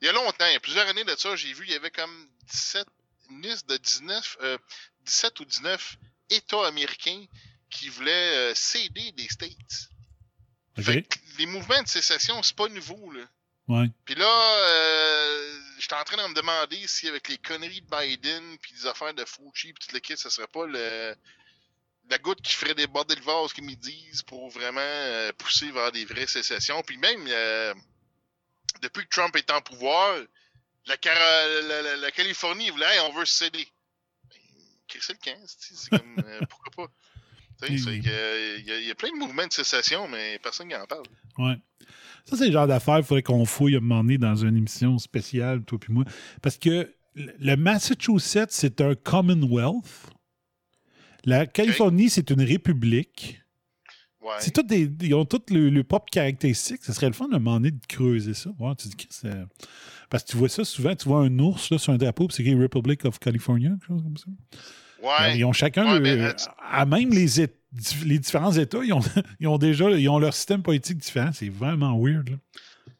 il 0.00 0.06
y 0.06 0.08
a 0.08 0.12
longtemps, 0.12 0.46
il 0.46 0.52
y 0.52 0.56
a 0.56 0.60
plusieurs 0.60 0.88
années 0.88 1.04
de 1.04 1.14
ça, 1.16 1.36
j'ai 1.36 1.52
vu, 1.52 1.64
il 1.66 1.72
y 1.72 1.76
avait 1.76 1.90
comme 1.90 2.28
17, 2.46 2.86
une 3.30 3.42
liste 3.42 3.68
de 3.68 3.76
19, 3.76 4.36
euh, 4.42 4.58
17 5.04 5.38
ou 5.40 5.44
19 5.44 5.96
États 6.30 6.66
américains 6.66 7.24
qui 7.70 7.88
voulaient 7.88 8.50
euh, 8.50 8.54
céder 8.54 9.12
des 9.12 9.28
States. 9.28 9.88
Les 11.38 11.46
mouvements 11.46 11.82
de 11.82 11.88
sécession, 11.88 12.42
c'est 12.42 12.56
pas 12.56 12.68
nouveau, 12.68 13.10
là. 13.12 13.22
Ouais. 13.68 13.86
Puis 14.04 14.14
là, 14.16 14.26
euh, 14.64 15.60
j'étais 15.78 15.94
en 15.94 16.02
train 16.04 16.16
de 16.16 16.28
me 16.28 16.34
demander 16.34 16.84
si 16.88 17.06
avec 17.06 17.28
les 17.28 17.38
conneries 17.38 17.82
de 17.82 17.86
Biden 17.96 18.58
puis 18.58 18.72
des 18.72 18.86
affaires 18.86 19.14
de 19.14 19.24
Fauci 19.24 19.72
puis 19.72 19.86
tout 19.86 19.94
le 19.94 20.00
kit, 20.00 20.16
ça 20.16 20.28
serait 20.30 20.48
pas 20.48 20.66
le 20.66 21.14
la 22.08 22.18
goutte 22.18 22.42
qui 22.42 22.54
ferait 22.54 22.74
des 22.74 22.88
bordels 22.88 23.20
de 23.20 23.24
vase 23.24 23.52
qu'ils 23.52 23.62
me 23.62 23.74
disent 23.74 24.22
pour 24.22 24.48
vraiment 24.50 24.80
euh, 24.80 25.32
pousser 25.34 25.70
vers 25.70 25.92
des 25.92 26.04
vraies 26.04 26.26
sécessions. 26.26 26.82
Puis 26.82 26.96
même 26.96 27.24
euh, 27.28 27.72
depuis 28.82 29.04
que 29.04 29.10
Trump 29.10 29.36
est 29.36 29.50
en 29.52 29.60
pouvoir, 29.60 30.18
la, 30.86 30.96
Cara- 30.96 31.60
la, 31.62 31.82
la- 31.82 31.96
la 31.96 32.10
Californie, 32.10 32.66
ils 32.66 32.72
voulaient, 32.72 32.92
Hey, 32.94 33.00
on 33.00 33.12
veut 33.12 33.24
se 33.26 33.34
céder. 33.34 33.68
Crisser 34.90 35.14
le 35.14 35.18
15, 35.32 35.56
c'est 35.58 35.90
comme, 35.90 36.16
euh, 36.26 36.40
pourquoi 36.50 36.86
pas? 36.86 36.92
Que, 37.66 37.72
euh, 37.72 38.56
Il 38.58 38.64
y, 38.66 38.70
a- 38.72 38.80
il 38.80 38.86
y 38.86 38.90
a 38.90 38.94
plein 38.94 39.10
de 39.10 39.18
mouvements 39.18 39.46
de 39.46 39.52
sécession, 39.52 40.08
mais 40.08 40.38
personne 40.42 40.68
qui 40.68 40.74
en 40.76 40.86
parle. 40.86 41.04
Ouais. 41.38 41.56
Ça, 42.24 42.36
c'est 42.36 42.46
le 42.46 42.52
genre 42.52 42.66
d'affaires 42.66 42.96
qu'il 42.96 43.04
faudrait 43.04 43.22
qu'on 43.22 43.44
fouille 43.44 43.74
à 43.74 43.78
un 43.78 43.80
moment 43.82 44.02
donné 44.02 44.16
dans 44.18 44.34
une 44.36 44.56
émission 44.56 44.98
spéciale, 44.98 45.62
toi 45.64 45.78
puis 45.78 45.92
moi. 45.92 46.04
Parce 46.42 46.56
que 46.58 46.94
le 47.14 47.56
Massachusetts, 47.56 48.50
c'est 48.50 48.80
un 48.80 48.94
Commonwealth. 48.94 50.10
La 51.24 51.46
Californie, 51.46 52.08
c'est 52.08 52.30
une 52.30 52.42
république. 52.42 53.42
Ouais. 54.22 54.34
C'est 54.38 54.52
toutes 54.52 54.66
des, 54.68 54.90
ils 55.02 55.14
ont 55.14 55.24
toutes 55.24 55.50
le, 55.50 55.68
le 55.70 55.84
propre 55.84 56.06
caractéristiques. 56.10 56.82
Ce 56.84 56.92
serait 56.92 57.06
le 57.08 57.12
fun 57.14 57.28
de 57.28 57.34
demander 57.34 57.70
de 57.72 57.80
creuser 57.86 58.34
ça. 58.34 58.50
Ouais, 58.58 58.74
tu 58.76 58.88
dis 58.88 58.96
que 58.96 59.04
c'est- 59.10 59.44
Parce 60.08 60.24
que 60.24 60.30
tu 60.30 60.36
vois 60.36 60.48
ça 60.48 60.64
souvent, 60.64 60.94
tu 60.94 61.08
vois 61.08 61.20
un 61.20 61.38
ours 61.38 61.70
là, 61.70 61.78
sur 61.78 61.92
un 61.92 61.98
drapeau, 61.98 62.26
puis 62.28 62.36
c'est 62.36 62.42
écrit 62.42 62.54
Republic 62.54 63.04
of 63.04 63.18
California, 63.18 63.70
quelque 63.70 63.86
chose 63.86 64.02
comme 64.02 64.16
ça. 64.16 64.26
Ouais. 65.02 65.36
Ils 65.38 65.44
ont 65.44 65.52
chacun, 65.52 65.84
Ouais, 65.86 65.94
le- 65.94 66.00
mais, 66.00 66.10
euh, 66.22 66.32
à 66.70 66.84
même 66.84 67.10
les, 67.10 67.26
les 68.04 68.18
différents 68.18 68.52
États, 68.52 68.78
ils 68.84 68.92
ont, 68.92 69.00
ils 69.40 69.48
ont 69.48 69.58
déjà 69.58 69.90
ils 69.90 70.08
ont 70.08 70.18
leur 70.18 70.34
système 70.34 70.62
politique 70.62 70.98
différent. 70.98 71.30
C'est 71.32 71.48
vraiment 71.48 71.98
weird. 71.98 72.28
là. 72.30 72.36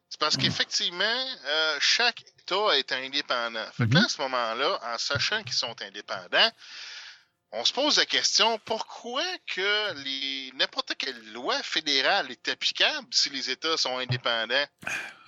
C'est 0.08 0.18
parce 0.20 0.36
qu'effectivement, 0.36 1.04
euh, 1.46 1.76
chaque 1.80 2.22
État 2.40 2.76
est 2.78 2.90
indépendant. 2.92 3.64
Fait 3.76 3.86
que 3.88 3.94
là, 3.94 4.02
à 4.04 4.08
ce 4.08 4.20
moment-là, 4.22 4.78
en 4.92 4.98
sachant 4.98 5.42
qu'ils 5.44 5.52
sont 5.54 5.74
indépendants, 5.82 6.50
on 7.52 7.64
se 7.64 7.72
pose 7.72 7.96
la 7.96 8.06
question 8.06 8.58
pourquoi 8.64 9.22
que 9.54 9.94
les 10.04 10.52
n'importe 10.56 10.94
quelle 10.98 11.32
loi 11.32 11.60
fédérale 11.62 12.30
est 12.30 12.48
applicable 12.48 13.06
si 13.10 13.30
les 13.30 13.50
États 13.50 13.76
sont 13.76 13.98
indépendants? 13.98 14.66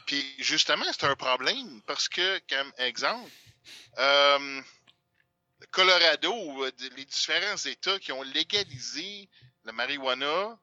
Puis 0.06 0.24
justement, 0.38 0.84
c'est 0.92 1.06
un 1.06 1.14
problème 1.16 1.80
parce 1.86 2.08
que, 2.08 2.40
comme 2.48 2.72
exemple, 2.78 3.30
euh, 3.98 4.60
le 5.62 5.66
Colorado, 5.70 6.32
ou, 6.32 6.64
euh, 6.64 6.70
les 6.96 7.04
différents 7.04 7.56
États 7.56 7.98
qui 8.00 8.12
ont 8.12 8.22
légalisé 8.22 9.28
la 9.64 9.72
marijuana, 9.72 10.58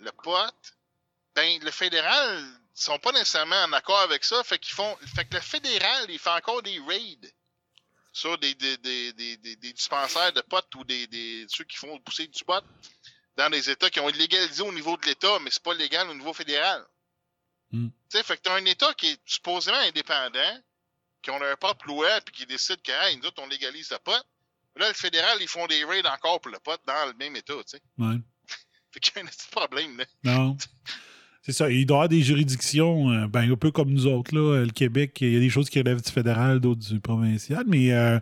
le 0.00 0.10
pot, 0.12 0.74
ben, 1.34 1.62
le 1.62 1.70
fédéral 1.70 2.44
sont 2.74 2.98
pas 2.98 3.12
nécessairement 3.12 3.62
en 3.62 3.72
accord 3.72 4.00
avec 4.00 4.24
ça. 4.24 4.42
Fait 4.42 4.58
qu'ils 4.58 4.74
font. 4.74 4.96
Fait 5.14 5.24
que 5.24 5.34
le 5.34 5.40
fédéral, 5.40 6.06
il 6.08 6.18
fait 6.18 6.30
encore 6.30 6.62
des 6.62 6.78
raids 6.80 7.32
sur 8.12 8.36
des, 8.38 8.54
des, 8.56 8.76
des, 8.78 9.12
des, 9.12 9.56
dispensaires 9.72 10.32
de 10.32 10.40
pot 10.40 10.64
ou 10.74 10.84
des, 10.84 11.06
des 11.06 11.46
ceux 11.48 11.64
qui 11.64 11.76
font 11.76 12.00
pousser 12.00 12.26
du 12.26 12.42
pot 12.44 12.64
dans 13.36 13.48
des 13.50 13.70
États 13.70 13.88
qui 13.88 14.00
ont 14.00 14.08
légalisé 14.08 14.62
au 14.62 14.72
niveau 14.72 14.96
de 14.96 15.06
l'État, 15.06 15.38
mais 15.40 15.50
c'est 15.50 15.62
pas 15.62 15.74
légal 15.74 16.08
au 16.10 16.14
niveau 16.14 16.32
fédéral. 16.32 16.84
Mm. 17.70 17.88
Tu 17.88 17.94
sais, 18.08 18.24
fait 18.24 18.36
que 18.36 18.42
t'as 18.42 18.56
un 18.56 18.64
État 18.64 18.92
qui 18.94 19.10
est 19.10 19.20
supposément 19.24 19.78
indépendant, 19.78 20.60
qui 21.22 21.30
ont 21.30 21.38
leur 21.38 21.56
propre 21.56 21.86
loi, 21.86 22.20
puis 22.22 22.34
qui 22.34 22.46
décide 22.46 22.82
que, 22.82 22.90
hey, 22.90 23.16
nous 23.16 23.26
autres, 23.26 23.40
on 23.40 23.46
légalise 23.46 23.90
le 23.90 23.98
pot. 23.98 24.24
Là, 24.76 24.88
le 24.88 24.94
fédéral, 24.94 25.36
ils 25.40 25.48
font 25.48 25.66
des 25.66 25.84
raids 25.84 26.06
encore 26.06 26.40
pour 26.40 26.50
le 26.52 26.58
pot 26.58 26.80
dans 26.86 27.06
le 27.08 27.14
même 27.18 27.36
État, 27.36 27.54
tu 27.54 27.76
sais. 27.76 27.80
Ouais. 27.98 28.16
Fait 28.92 29.00
qu'il 29.00 29.12
y 29.16 29.18
a 29.18 29.22
un 29.22 29.26
petit 29.26 29.48
problème, 29.50 29.96
là. 29.98 30.04
Non. 30.24 30.56
C'est 31.42 31.52
ça. 31.52 31.70
Il 31.70 31.86
doit 31.86 31.94
y 31.94 31.98
avoir 31.98 32.08
des 32.10 32.22
juridictions, 32.22 33.10
euh, 33.10 33.26
ben, 33.26 33.50
un 33.50 33.56
peu 33.56 33.70
comme 33.70 33.90
nous 33.90 34.06
autres, 34.06 34.34
là, 34.34 34.58
euh, 34.58 34.64
le 34.66 34.72
Québec, 34.72 35.16
il 35.22 35.32
y 35.32 35.36
a 35.36 35.40
des 35.40 35.48
choses 35.48 35.70
qui 35.70 35.78
relèvent 35.78 36.02
du 36.02 36.10
fédéral, 36.12 36.60
d'autres 36.60 36.86
du 36.86 37.00
provincial, 37.00 37.64
mais 37.66 37.92
euh, 37.92 38.18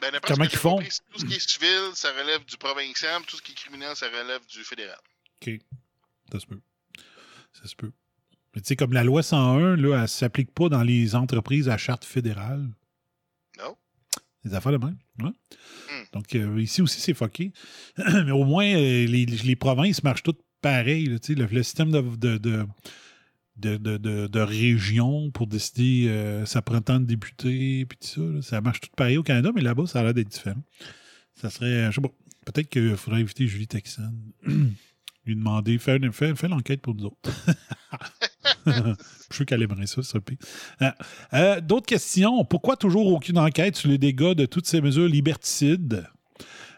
Ben, 0.00 0.12
comment 0.22 0.44
ils 0.44 0.50
font? 0.56 0.76
compris, 0.76 0.88
tout 1.12 1.18
ce 1.18 1.24
qui 1.24 1.34
est 1.34 1.48
civil, 1.50 1.90
ça 1.94 2.10
relève 2.12 2.44
du 2.44 2.56
provincial, 2.56 3.22
tout 3.26 3.36
ce 3.36 3.42
qui 3.42 3.52
est 3.52 3.56
criminel, 3.56 3.94
ça 3.96 4.06
relève 4.06 4.46
du 4.46 4.62
fédéral. 4.62 4.98
OK. 5.42 5.58
Ça 6.32 6.38
se 6.40 6.46
peut. 6.46 6.60
Ça 7.52 7.66
se 7.68 7.74
peut. 7.74 7.90
Mais 8.54 8.60
tu 8.60 8.68
sais, 8.68 8.76
comme 8.76 8.92
la 8.92 9.02
loi 9.02 9.24
101, 9.24 9.74
là, 9.76 9.94
elle 9.96 10.02
ne 10.02 10.06
s'applique 10.06 10.52
pas 10.54 10.68
dans 10.68 10.82
les 10.84 11.16
entreprises 11.16 11.68
à 11.68 11.76
charte 11.76 12.04
fédérale. 12.04 12.68
Non. 13.58 13.76
Les 14.44 14.54
affaires 14.54 14.72
de 14.72 14.78
même. 14.78 14.96
Ouais. 15.22 15.30
Donc, 16.12 16.34
euh, 16.34 16.60
ici 16.60 16.82
aussi, 16.82 17.00
c'est 17.00 17.14
fucké. 17.14 17.52
Mais 17.98 18.30
au 18.30 18.44
moins, 18.44 18.66
euh, 18.66 19.06
les, 19.06 19.26
les 19.26 19.56
provinces 19.56 20.02
marchent 20.02 20.22
toutes 20.22 20.40
pareil. 20.60 21.06
là, 21.06 21.18
tu 21.18 21.34
sais, 21.34 21.38
le, 21.40 21.46
le 21.46 21.62
système 21.62 21.90
de, 21.90 22.00
de, 22.00 22.38
de, 22.38 22.66
de, 23.56 23.76
de- 23.76 23.96
de- 23.98 24.26
de 24.26 24.40
région 24.40 25.30
pour 25.30 25.46
décider 25.46 26.06
euh, 26.08 26.44
ça 26.46 26.62
prend 26.62 26.80
de 26.80 27.14
puis 27.16 27.32
tout 27.38 27.86
ça, 28.00 28.20
là, 28.20 28.42
ça 28.42 28.60
marche 28.60 28.80
tout 28.80 28.90
pareil 28.96 29.16
au 29.18 29.22
Canada, 29.22 29.50
mais 29.54 29.60
là-bas, 29.60 29.86
ça 29.86 30.00
a 30.00 30.02
l'air 30.04 30.14
d'être 30.14 30.30
différent. 30.30 30.62
Ça 31.34 31.50
serait, 31.50 31.90
je 31.90 31.94
sais 31.96 32.00
pas, 32.00 32.08
peut-être 32.46 32.68
qu'il 32.70 32.96
faudrait 32.96 33.20
inviter 33.20 33.46
Julie 33.46 33.66
Texan, 33.68 34.12
lui 35.26 35.36
demander, 35.36 35.78
faire, 35.78 35.98
faire 36.12 36.48
l'enquête 36.48 36.80
pour 36.80 36.94
nous 36.94 37.04
autres. 37.06 37.30
je 38.66 39.34
suis 39.34 39.46
qu'elle 39.46 39.66
ça, 39.86 40.02
ça 40.02 40.20
pire. 40.20 40.38
Euh, 41.32 41.60
D'autres 41.60 41.86
questions. 41.86 42.44
Pourquoi 42.44 42.76
toujours 42.76 43.06
aucune 43.06 43.38
enquête 43.38 43.76
sur 43.76 43.88
les 43.88 43.98
dégâts 43.98 44.34
de 44.34 44.46
toutes 44.46 44.66
ces 44.66 44.80
mesures 44.80 45.08
liberticides? 45.08 46.06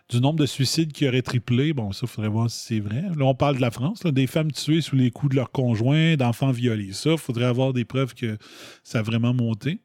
Du 0.09 0.21
nombre 0.21 0.39
de 0.39 0.47
suicides 0.47 0.93
qui 0.93 1.09
auraient 1.09 1.23
triplé? 1.23 1.73
Bon, 1.73 1.91
ça, 1.91 2.03
il 2.03 2.09
faudrait 2.09 2.31
voir 2.31 2.49
si 2.49 2.61
c'est 2.67 2.81
vrai. 2.81 3.03
Là, 3.17 3.25
on 3.25 3.35
parle 3.35 3.57
de 3.57 3.61
la 3.61 3.73
France, 3.73 4.03
des 4.05 4.29
femmes 4.29 4.53
tuées 4.53 4.81
sous 4.81 4.95
les 4.95 5.11
coups 5.11 5.31
de 5.31 5.37
leurs 5.37 5.51
conjoints, 5.51 6.17
d'enfants 6.17 6.53
violés. 6.53 6.93
Ça, 6.93 7.11
il 7.13 7.19
faudrait 7.19 7.47
avoir 7.47 7.73
des 7.73 7.85
preuves 7.85 8.15
que 8.15 8.39
ça 8.85 9.01
a 9.01 9.03
vraiment 9.03 9.35
monté. 9.35 9.81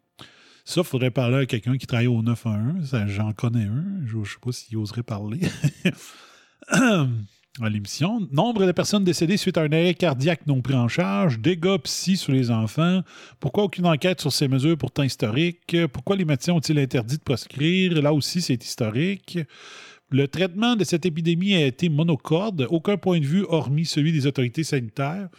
Ça, 0.64 0.82
il 0.82 0.88
faudrait 0.88 1.10
parler 1.10 1.38
à 1.38 1.46
quelqu'un 1.48 1.76
qui 1.76 1.88
travaille 1.88 2.06
au 2.06 2.22
911. 2.22 2.88
Ça, 2.88 3.08
J'en 3.08 3.34
connais 3.34 3.66
un. 3.66 3.84
Je 4.06 4.18
ne 4.18 4.24
sais 4.24 4.36
pas 4.40 4.52
s'il 4.52 4.78
oserait 4.78 5.02
parler. 5.02 5.40
à 7.60 7.70
l'émission. 7.70 8.28
Nombre 8.32 8.66
de 8.66 8.72
personnes 8.72 9.04
décédées 9.04 9.36
suite 9.36 9.58
à 9.58 9.64
un 9.64 9.72
arrêt 9.72 9.94
cardiaque 9.94 10.48
non 10.48 10.62
pris 10.62 10.74
en 10.76 10.88
charge, 10.88 11.40
dégâts 11.40 11.78
psy 11.84 12.16
sur 12.16 12.32
les 12.32 12.50
enfants, 12.50 13.02
pourquoi 13.40 13.66
aucune 13.66 13.86
enquête 13.86 14.22
sur 14.22 14.32
ces 14.32 14.48
mesures 14.48 14.78
pourtant 14.78 15.04
historiques, 15.04 15.76
pourquoi 15.92 16.16
les 16.16 16.24
médecins 16.26 16.54
ont-ils 16.54 16.80
interdit 16.80 17.18
de 17.18 17.24
proscrire, 17.24 18.02
là 18.02 18.14
aussi 18.14 18.42
c'est 18.42 18.64
historique. 18.64 19.40
Le 20.10 20.28
traitement 20.28 20.76
de 20.76 20.84
cette 20.84 21.06
épidémie 21.06 21.54
a 21.56 21.66
été 21.66 21.90
monocorde, 21.90 22.68
aucun 22.70 22.98
point 22.98 23.20
de 23.20 23.26
vue 23.26 23.46
hormis 23.48 23.86
celui 23.86 24.12
des 24.14 24.28
autorités 24.28 24.64
sanitaires, 24.64 25.30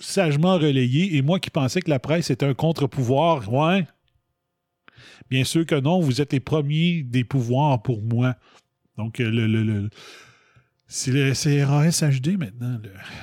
sagement 0.00 0.54
relayé, 0.54 1.16
et 1.16 1.22
moi 1.22 1.40
qui 1.40 1.50
pensais 1.50 1.80
que 1.80 1.90
la 1.90 1.98
presse 1.98 2.30
était 2.30 2.46
un 2.46 2.54
contre-pouvoir, 2.54 3.50
ouais. 3.52 3.86
Bien 5.30 5.44
sûr 5.44 5.66
que 5.66 5.74
non, 5.74 6.00
vous 6.00 6.20
êtes 6.20 6.32
les 6.32 6.40
premiers 6.40 7.02
des 7.02 7.24
pouvoirs 7.24 7.82
pour 7.82 8.02
moi. 8.02 8.36
Donc, 8.96 9.18
le, 9.18 9.30
le- 9.46 9.62
le- 9.64 9.90
c'est 10.88 11.10
le 11.10 11.64
RASHD 11.64 12.38
maintenant, 12.38 12.78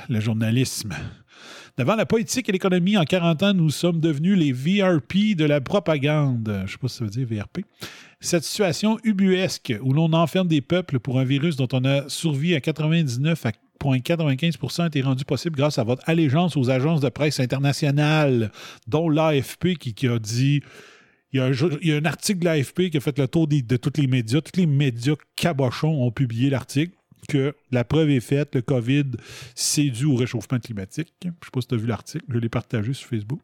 le, 0.09 0.19
journalisme. 0.19 0.93
Devant 1.77 1.95
la 1.95 2.05
politique 2.05 2.49
et 2.49 2.51
l'économie, 2.51 2.97
en 2.97 3.03
40 3.03 3.43
ans, 3.43 3.53
nous 3.53 3.69
sommes 3.69 3.99
devenus 3.99 4.37
les 4.37 4.51
VRP 4.51 5.35
de 5.35 5.45
la 5.45 5.61
propagande. 5.61 6.43
Je 6.45 6.61
ne 6.61 6.67
sais 6.67 6.77
pas 6.77 6.87
si 6.87 6.97
ça 6.97 7.05
veut 7.05 7.09
dire 7.09 7.27
VRP. 7.27 7.61
Cette 8.19 8.43
situation 8.43 8.99
ubuesque 9.03 9.73
où 9.81 9.93
l'on 9.93 10.13
enferme 10.13 10.47
des 10.47 10.61
peuples 10.61 10.99
pour 10.99 11.19
un 11.19 11.23
virus 11.23 11.55
dont 11.55 11.67
on 11.73 11.83
a 11.83 12.07
survécu 12.09 12.55
à 12.55 12.61
99 12.61 13.45
à 13.45 13.51
0,95% 13.83 14.81
a 14.83 14.87
été 14.87 15.01
rendu 15.01 15.25
possible 15.25 15.57
grâce 15.57 15.77
à 15.77 15.83
votre 15.83 16.07
allégeance 16.07 16.55
aux 16.55 16.69
agences 16.69 17.01
de 17.01 17.09
presse 17.09 17.39
internationales, 17.39 18.51
dont 18.87 19.09
l'AFP 19.09 19.75
qui, 19.77 20.07
a 20.07 20.19
dit 20.19 20.61
il 21.33 21.39
y, 21.39 21.91
a 21.91 21.97
un, 21.97 22.05
article 22.05 22.39
de 22.39 22.45
l'AFP 22.45 22.91
qui 22.91 22.97
a 22.97 22.99
fait 22.99 23.17
le 23.17 23.27
tour 23.27 23.47
des- 23.47 23.63
de 23.63 23.75
tous 23.75 23.99
les 23.99 24.07
médias. 24.07 24.41
Tous 24.41 24.59
les 24.59 24.67
médias 24.67 25.15
cabochons 25.35 26.03
ont 26.03 26.11
publié 26.11 26.49
l'article 26.51 26.93
que 27.27 27.55
la 27.71 27.83
preuve 27.83 28.09
est 28.09 28.19
faite, 28.19 28.55
le 28.55 28.61
COVID, 28.61 29.05
c'est 29.55 29.89
dû 29.89 30.05
au 30.05 30.15
réchauffement 30.15 30.59
climatique. 30.59 31.13
Je 31.23 31.29
ne 31.29 31.33
sais 31.33 31.51
pas 31.51 31.61
si 31.61 31.67
tu 31.67 31.75
as 31.75 31.77
vu 31.77 31.87
l'article, 31.87 32.25
je 32.29 32.37
l'ai 32.37 32.49
partagé 32.49 32.93
sur 32.93 33.07
Facebook. 33.07 33.39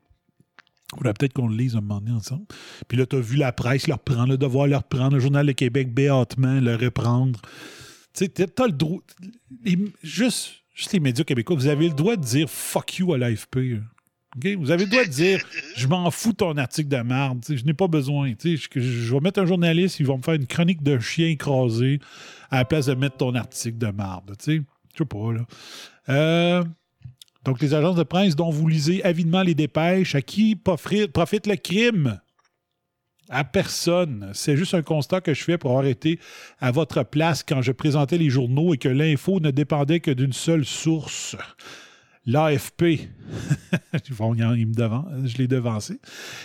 Va 1.02 1.14
peut-être 1.14 1.34
qu'on 1.34 1.48
le 1.48 1.56
lise 1.56 1.76
un 1.76 1.82
moment 1.82 2.00
donné 2.00 2.12
ensemble. 2.12 2.46
Puis 2.88 2.98
là, 2.98 3.06
tu 3.06 3.16
as 3.16 3.20
vu 3.20 3.38
la 3.38 3.52
presse 3.52 3.88
le 3.88 3.94
reprendre, 3.94 4.30
le 4.30 4.38
devoir 4.38 4.66
le 4.66 4.76
reprendre, 4.76 5.14
le 5.16 5.20
Journal 5.20 5.46
de 5.46 5.52
Québec 5.52 5.94
béatement 5.94 6.60
le 6.60 6.76
reprendre. 6.76 7.40
Tu 8.14 8.26
sais, 8.26 8.30
tu 8.30 8.44
as 8.44 8.66
le 8.66 8.74
droit. 8.74 9.02
juste, 10.02 10.54
juste 10.74 10.94
les 10.94 11.00
médias 11.00 11.24
québécois, 11.24 11.56
vous 11.56 11.68
avez 11.68 11.90
le 11.90 11.94
droit 11.94 12.16
de 12.16 12.24
dire 12.24 12.50
fuck 12.50 12.98
you 12.98 13.14
à 13.14 13.20
l'AFP. 13.20 13.82
Vous 14.36 14.70
avez 14.70 14.86
le 14.86 14.90
droit 14.90 15.04
de 15.04 15.10
dire 15.10 15.44
je 15.76 15.88
m'en 15.88 16.12
fous 16.12 16.34
ton 16.34 16.56
article 16.58 16.90
de 16.90 16.98
merde, 16.98 17.44
je 17.50 17.64
n'ai 17.64 17.74
pas 17.74 17.88
besoin. 17.88 18.34
Je, 18.44 19.14
vais 19.14 19.20
mettre 19.22 19.40
un 19.40 19.46
journaliste, 19.46 20.00
il 20.00 20.06
va 20.06 20.18
me 20.18 20.22
faire 20.22 20.36
une 20.36 20.46
chronique 20.46 20.84
de 20.84 21.00
chien 21.00 21.28
écrasé 21.28 22.00
à 22.52 22.58
la 22.58 22.66
place 22.66 22.86
de 22.86 22.94
mettre 22.94 23.18
ton 23.18 23.34
article 23.34 23.78
de 23.78 23.88
merde. 23.88 24.36
Je 24.46 24.62
sais 24.98 25.06
pas, 25.06 25.34
là. 25.34 25.46
Euh, 26.10 26.64
donc, 27.46 27.62
les 27.62 27.74
agences 27.74 27.96
de 27.96 28.04
presse 28.04 28.36
dont 28.36 28.50
vous 28.50 28.68
lisez 28.68 29.04
avidement 29.04 29.42
les 29.42 29.56
dépêches, 29.56 30.14
à 30.14 30.22
qui 30.22 30.56
profite 30.56 31.48
le 31.48 31.56
crime? 31.56 32.20
À 33.32 33.44
personne. 33.44 34.32
C'est 34.34 34.58
juste 34.58 34.74
un 34.74 34.82
constat 34.82 35.22
que 35.22 35.36
je 35.36 35.44
fais 35.44 35.58
pour 35.60 35.72
avoir 35.72 35.86
été 35.86 36.20
à 36.60 36.72
votre 36.72 37.04
place 37.04 37.44
quand 37.44 37.62
je 37.62 37.72
présentais 37.72 38.18
les 38.18 38.30
journaux 38.30 38.74
et 38.74 38.78
que 38.78 38.90
l'info 38.90 39.40
ne 39.40 39.52
dépendait 39.52 40.00
que 40.00 40.10
d'une 40.10 40.34
seule 40.34 40.66
source. 40.66 41.36
L'AFP. 42.30 42.84
Je 43.94 45.38
l'ai 45.38 45.48
devancé. 45.48 46.00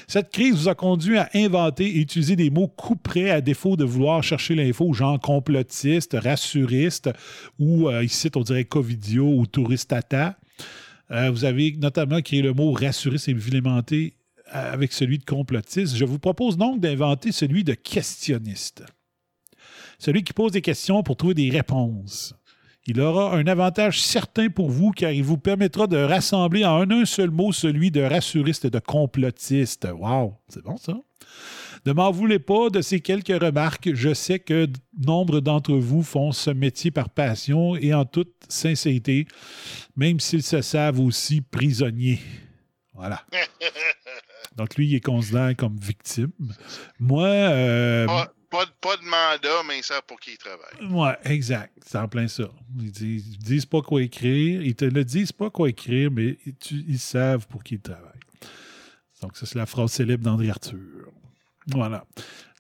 Cette 0.06 0.31
crise 0.31 0.55
vous 0.55 0.69
a 0.69 0.74
conduit 0.74 1.19
à 1.19 1.28
inventer 1.35 1.85
et 1.85 2.01
utiliser 2.01 2.36
des 2.36 2.48
mots 2.48 2.69
couperets 2.69 3.31
à 3.31 3.43
défaut 3.43 3.77
de 3.77 3.85
vouloir 3.85 4.23
chercher 4.23 4.55
l'info, 4.55 4.94
genre 4.94 5.20
complotiste, 5.20 6.16
rassuriste, 6.19 7.11
ou 7.59 7.89
euh, 7.89 8.02
ici, 8.02 8.31
on 8.35 8.40
dirait 8.40 8.65
covidio 8.65 9.27
ou 9.27 9.47
touristata. 9.47 10.39
Euh, 11.11 11.31
vous 11.31 11.44
avez 11.44 11.77
notamment 11.77 12.23
créé 12.23 12.40
le 12.40 12.55
mot 12.55 12.73
rassuriste 12.73 13.28
et 13.28 13.35
vilémenté 13.35 14.15
avec 14.47 14.93
celui 14.93 15.19
de 15.19 15.24
complotiste. 15.24 15.97
Je 15.97 16.05
vous 16.06 16.19
propose 16.19 16.56
donc 16.56 16.81
d'inventer 16.81 17.31
celui 17.31 17.62
de 17.62 17.74
questionniste. 17.74 18.85
Celui 19.98 20.23
qui 20.23 20.32
pose 20.32 20.52
des 20.52 20.62
questions 20.62 21.02
pour 21.02 21.16
trouver 21.16 21.35
des 21.35 21.51
réponses. 21.51 22.35
Il 22.86 23.01
aura 23.01 23.35
un 23.35 23.47
avantage 23.47 24.02
certain 24.02 24.51
pour 24.51 24.70
vous 24.70 24.90
car 24.90 25.11
il 25.11 25.24
vous 25.24 25.39
permettra 25.39 25.86
de 25.86 25.97
rassembler 25.97 26.65
en 26.65 26.90
un 26.90 27.05
seul 27.06 27.31
mot 27.31 27.51
celui 27.51 27.90
de 27.90 28.02
rassuriste 28.02 28.66
et 28.66 28.70
de 28.70 28.78
complotiste. 28.78 29.89
Wow, 29.90 30.35
c'est 30.48 30.62
bon 30.62 30.77
ça? 30.77 30.94
Ne 31.86 31.93
m'en 31.93 32.11
voulez 32.11 32.39
pas 32.39 32.70
de 32.70 32.81
ces 32.81 33.01
quelques 33.01 33.43
remarques. 33.43 33.94
Je 33.94 34.15
sais 34.15 34.39
que 34.39 34.69
nombre 34.98 35.40
d'entre 35.40 35.74
vous 35.74 36.02
font 36.02 36.32
ce 36.32 36.51
métier 36.51 36.90
par 36.90 37.11
passion 37.11 37.77
et 37.77 37.93
en 37.93 38.05
toute 38.05 38.32
sincérité, 38.48 39.27
même 39.97 40.20
s'ils 40.20 40.43
se 40.43 40.62
savent 40.62 41.01
aussi 41.01 41.40
prisonniers. 41.40 42.20
Voilà. 42.94 43.23
Donc 44.56 44.77
lui, 44.77 44.89
il 44.89 44.94
est 44.94 45.01
considéré 45.01 45.55
comme 45.55 45.77
victime. 45.77 46.32
Moi... 46.98 47.27
Euh, 47.27 48.06
pas, 48.81 48.97
de 48.97 49.05
mandat, 49.05 49.62
mais 49.66 49.78
ils 49.78 49.85
savent 49.85 50.02
pour 50.06 50.18
qui 50.20 50.32
ils 50.32 50.39
travaillent. 50.39 50.93
Ouais, 50.93 51.16
exact. 51.24 51.72
C'est 51.86 51.98
en 51.98 52.09
plein 52.09 52.28
ça. 52.28 52.44
Ils 52.78 52.90
disent, 52.90 53.28
ils 53.35 53.39
disent 53.39 53.66
pas 53.66 53.82
quoi 53.82 54.02
écrire. 54.02 54.62
Ils 54.62 54.74
te 54.74 54.85
le 54.85 55.05
disent 55.05 55.32
pas 55.32 55.51
quoi 55.51 55.68
écrire, 55.68 56.10
mais 56.10 56.39
ils 56.70 56.98
savent 56.98 57.47
pour 57.47 57.62
qui 57.62 57.74
ils 57.74 57.81
travaillent. 57.81 58.12
Donc, 59.22 59.36
ça, 59.36 59.47
c'est 59.47 59.59
la 59.59 59.66
phrase 59.66 59.93
célèbre 59.93 60.24
d'André 60.24 60.51
Arthur. 60.51 60.78
Voilà. 61.68 62.05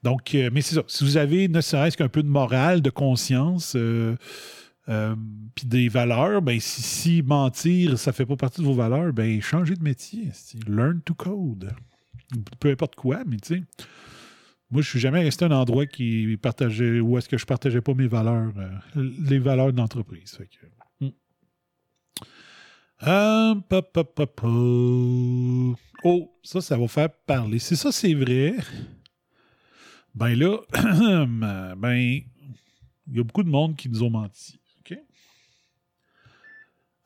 Donc, 0.02 0.34
euh, 0.34 0.50
mais 0.52 0.60
c'est 0.60 0.74
ça. 0.74 0.82
Si 0.86 1.04
vous 1.04 1.16
avez 1.16 1.48
ne 1.48 1.60
serait-ce 1.60 1.96
qu'un 1.96 2.08
peu 2.08 2.22
de 2.22 2.28
morale, 2.28 2.82
de 2.82 2.90
conscience, 2.90 3.74
euh, 3.76 4.16
euh, 4.88 5.14
puis 5.54 5.66
des 5.66 5.88
valeurs, 5.88 6.42
ben 6.42 6.60
si, 6.60 6.82
si, 6.82 7.22
mentir, 7.22 7.98
ça 7.98 8.12
fait 8.12 8.26
pas 8.26 8.36
partie 8.36 8.60
de 8.60 8.66
vos 8.66 8.74
valeurs, 8.74 9.12
ben 9.12 9.40
changez 9.40 9.76
de 9.76 9.82
métier. 9.82 10.28
Learn 10.66 11.00
to 11.02 11.14
code. 11.14 11.72
Peu 12.60 12.70
importe 12.70 12.94
quoi, 12.94 13.22
mais 13.26 13.36
tu 13.36 13.56
sais. 13.56 13.62
Moi, 14.70 14.82
je 14.82 14.88
suis 14.88 14.98
jamais 14.98 15.22
resté 15.22 15.44
un 15.44 15.52
endroit 15.52 15.86
qui 15.86 16.36
partageait 16.40 17.00
où 17.00 17.16
est-ce 17.18 17.28
que 17.28 17.38
je 17.38 17.46
partageais 17.46 17.80
pas 17.80 17.94
mes 17.94 18.08
valeurs, 18.08 18.52
les 18.94 19.38
valeurs 19.38 19.72
d'entreprise. 19.72 20.38
Hmm. 21.00 21.10
Oh, 26.02 26.34
ça, 26.42 26.60
ça 26.60 26.76
va 26.76 26.88
faire 26.88 27.10
parler. 27.10 27.58
Si 27.58 27.76
ça, 27.76 27.92
c'est 27.92 28.14
vrai, 28.14 28.54
ben 30.14 30.34
là, 30.34 30.58
ben, 31.76 31.94
il 31.94 33.16
y 33.16 33.20
a 33.20 33.22
beaucoup 33.22 33.42
de 33.42 33.48
monde 33.48 33.76
qui 33.76 33.88
nous 33.88 34.02
ont 34.02 34.10
menti. 34.10 34.58
OK? 34.80 34.98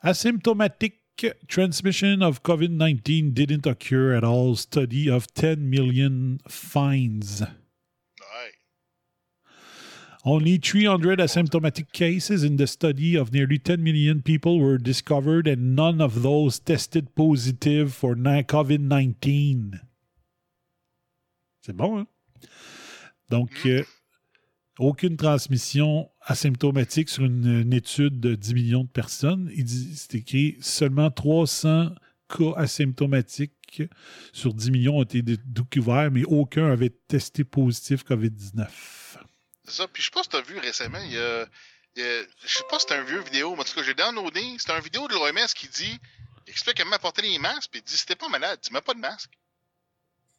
Asymptomatic 0.01 0.98
transmission 1.47 2.21
of 2.21 2.43
COVID-19 2.43 3.33
didn't 3.33 3.65
occur 3.65 4.13
at 4.13 4.23
all. 4.23 4.55
Study 4.55 5.09
of 5.09 5.33
10 5.33 5.69
million 5.69 6.39
fines. 6.47 7.43
Only 10.25 10.57
300 10.57 11.19
asymptomatic 11.19 11.93
cases 11.93 12.43
in 12.43 12.57
the 12.57 12.67
study 12.67 13.15
of 13.15 13.31
nearly 13.31 13.57
10 13.57 13.81
million 13.81 14.21
people 14.21 14.59
were 14.59 14.77
discovered, 14.77 15.47
and 15.47 15.77
none 15.77 16.01
of 16.01 16.23
those 16.23 16.59
tested 16.59 17.15
positive 17.15 17.93
for 17.93 18.15
COVID 18.15 18.81
19. 18.81 19.79
C'est 21.61 21.73
bon, 21.73 21.99
hein? 21.99 22.07
Donc, 23.29 23.51
mm-hmm. 23.63 23.79
euh, 23.79 23.83
aucune 24.79 25.17
transmission 25.17 26.09
asymptomatique 26.21 27.09
sur 27.09 27.25
une, 27.25 27.61
une, 27.61 27.73
étude 27.73 28.19
de 28.19 28.35
10 28.35 28.53
millions 28.53 28.83
de 28.83 28.89
personnes. 28.89 29.51
C'est 29.95 30.15
écrit 30.15 30.57
seulement 30.61 31.11
300 31.11 31.89
cas 32.29 32.53
asymptomatiques 32.55 33.53
sur 34.33 34.53
10 34.53 34.71
millions 34.71 34.97
ont 34.97 35.03
été 35.03 35.21
découverts, 35.21 36.11
mais 36.11 36.23
aucun 36.25 36.71
avait 36.71 36.89
testé 36.89 37.43
positif 37.43 38.03
COVID-19. 38.03 38.67
C'est 39.65 39.71
ça. 39.71 39.87
Puis 39.87 40.01
je 40.01 40.07
sais 40.07 40.11
pas 40.11 40.23
si 40.23 40.29
tu 40.29 40.35
as 40.35 40.41
vu 40.41 40.57
récemment, 40.57 40.99
il 40.99 41.13
y 41.13 41.17
a, 41.17 41.45
il 41.95 42.03
y 42.03 42.05
a, 42.05 42.23
je 42.43 42.57
sais 42.57 42.63
pas 42.69 42.79
si 42.79 42.85
c'est 42.87 42.95
un 42.95 43.03
vieux 43.03 43.21
vidéo, 43.21 43.53
mais 43.55 43.61
en 43.61 43.63
tout 43.63 43.73
cas, 43.73 43.83
j'ai 43.83 43.93
downloadé. 43.93 44.41
C'est 44.57 44.71
un 44.71 44.79
vidéo 44.79 45.07
de 45.07 45.13
l'OMS 45.13 45.47
qui 45.55 45.67
dit, 45.67 45.99
il 46.47 46.51
explique 46.51 46.77
comment 46.77 46.97
porter 46.97 47.21
les 47.21 47.39
masques, 47.39 47.69
puis 47.71 47.81
il 47.81 47.83
dit, 47.83 47.97
si 47.97 48.05
t'es 48.05 48.15
pas 48.15 48.29
malade, 48.29 48.59
tu 48.61 48.73
mets 48.73 48.81
pas 48.81 48.93
de 48.93 48.99
masque. 48.99 49.31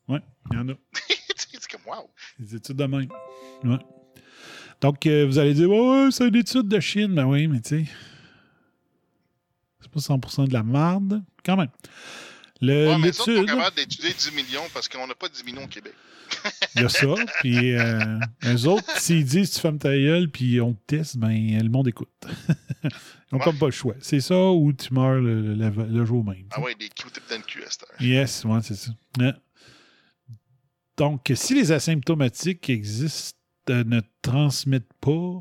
Ouais, 0.08 0.20
il 0.50 0.56
y 0.56 0.60
en 0.60 0.68
a. 0.68 0.74
c'est 1.36 1.70
comme, 1.70 1.86
wow. 1.86 2.10
Des 2.38 2.56
études 2.56 2.76
de 2.76 2.84
même. 2.84 3.08
Ouais. 3.62 3.78
Donc, 4.80 5.06
euh, 5.06 5.26
vous 5.26 5.38
allez 5.38 5.54
dire, 5.54 5.68
ouais, 5.70 6.08
c'est 6.10 6.26
une 6.26 6.36
étude 6.36 6.68
de 6.68 6.80
Chine. 6.80 7.14
Ben 7.14 7.26
oui, 7.26 7.46
mais 7.48 7.60
tu 7.60 7.84
sais, 7.84 7.90
c'est 9.80 9.90
pas 9.90 10.00
100% 10.00 10.48
de 10.48 10.52
la 10.52 10.62
marde, 10.62 11.22
quand 11.44 11.56
même. 11.56 11.70
Le, 12.62 12.88
ouais, 12.88 12.98
mais 12.98 13.12
ça, 13.12 13.24
on 13.26 13.42
est 13.42 13.46
capable 13.46 13.76
d'étudier 13.76 14.12
10 14.12 14.32
millions 14.32 14.62
parce 14.72 14.88
qu'on 14.88 15.06
n'a 15.06 15.14
pas 15.14 15.28
10 15.28 15.44
millions 15.44 15.64
au 15.64 15.68
Québec. 15.68 15.94
Il 16.76 16.82
y 16.82 16.84
a 16.84 16.88
ça. 16.88 17.06
Puis 17.40 17.74
euh, 17.74 18.18
eux 18.44 18.66
autres, 18.66 18.98
s'ils 18.98 19.24
disent 19.24 19.50
tu 19.50 19.60
fermes 19.60 19.78
ta 19.78 19.96
gueule 19.96 20.30
puis 20.30 20.60
on 20.60 20.74
te 20.74 20.96
teste, 20.96 21.16
ben 21.16 21.30
le 21.30 21.68
monde 21.68 21.88
écoute. 21.88 22.08
Ils 22.84 22.90
n'ont 23.32 23.38
ouais. 23.38 23.44
comme 23.44 23.58
pas 23.58 23.66
le 23.66 23.72
choix. 23.72 23.94
C'est 24.00 24.20
ça 24.20 24.50
ou 24.50 24.72
tu 24.72 24.92
meurs 24.92 25.20
le, 25.20 25.54
le, 25.54 25.70
le 25.70 26.04
jour 26.04 26.24
même. 26.24 26.46
Ah 26.50 26.60
ouais, 26.60 26.74
des 26.74 26.88
Q-tips 26.88 27.28
dans 27.28 27.36
le 27.36 27.42
cul 27.42 27.62
Yes, 28.00 28.44
ouais, 28.44 28.60
c'est 28.62 28.74
ça. 28.74 28.90
Ouais. 29.18 29.32
Donc, 30.96 31.32
si 31.34 31.54
les 31.54 31.72
asymptomatiques 31.72 32.68
existent, 32.68 33.39
euh, 33.70 33.84
ne 33.84 34.00
transmettent 34.22 34.92
pas 35.00 35.40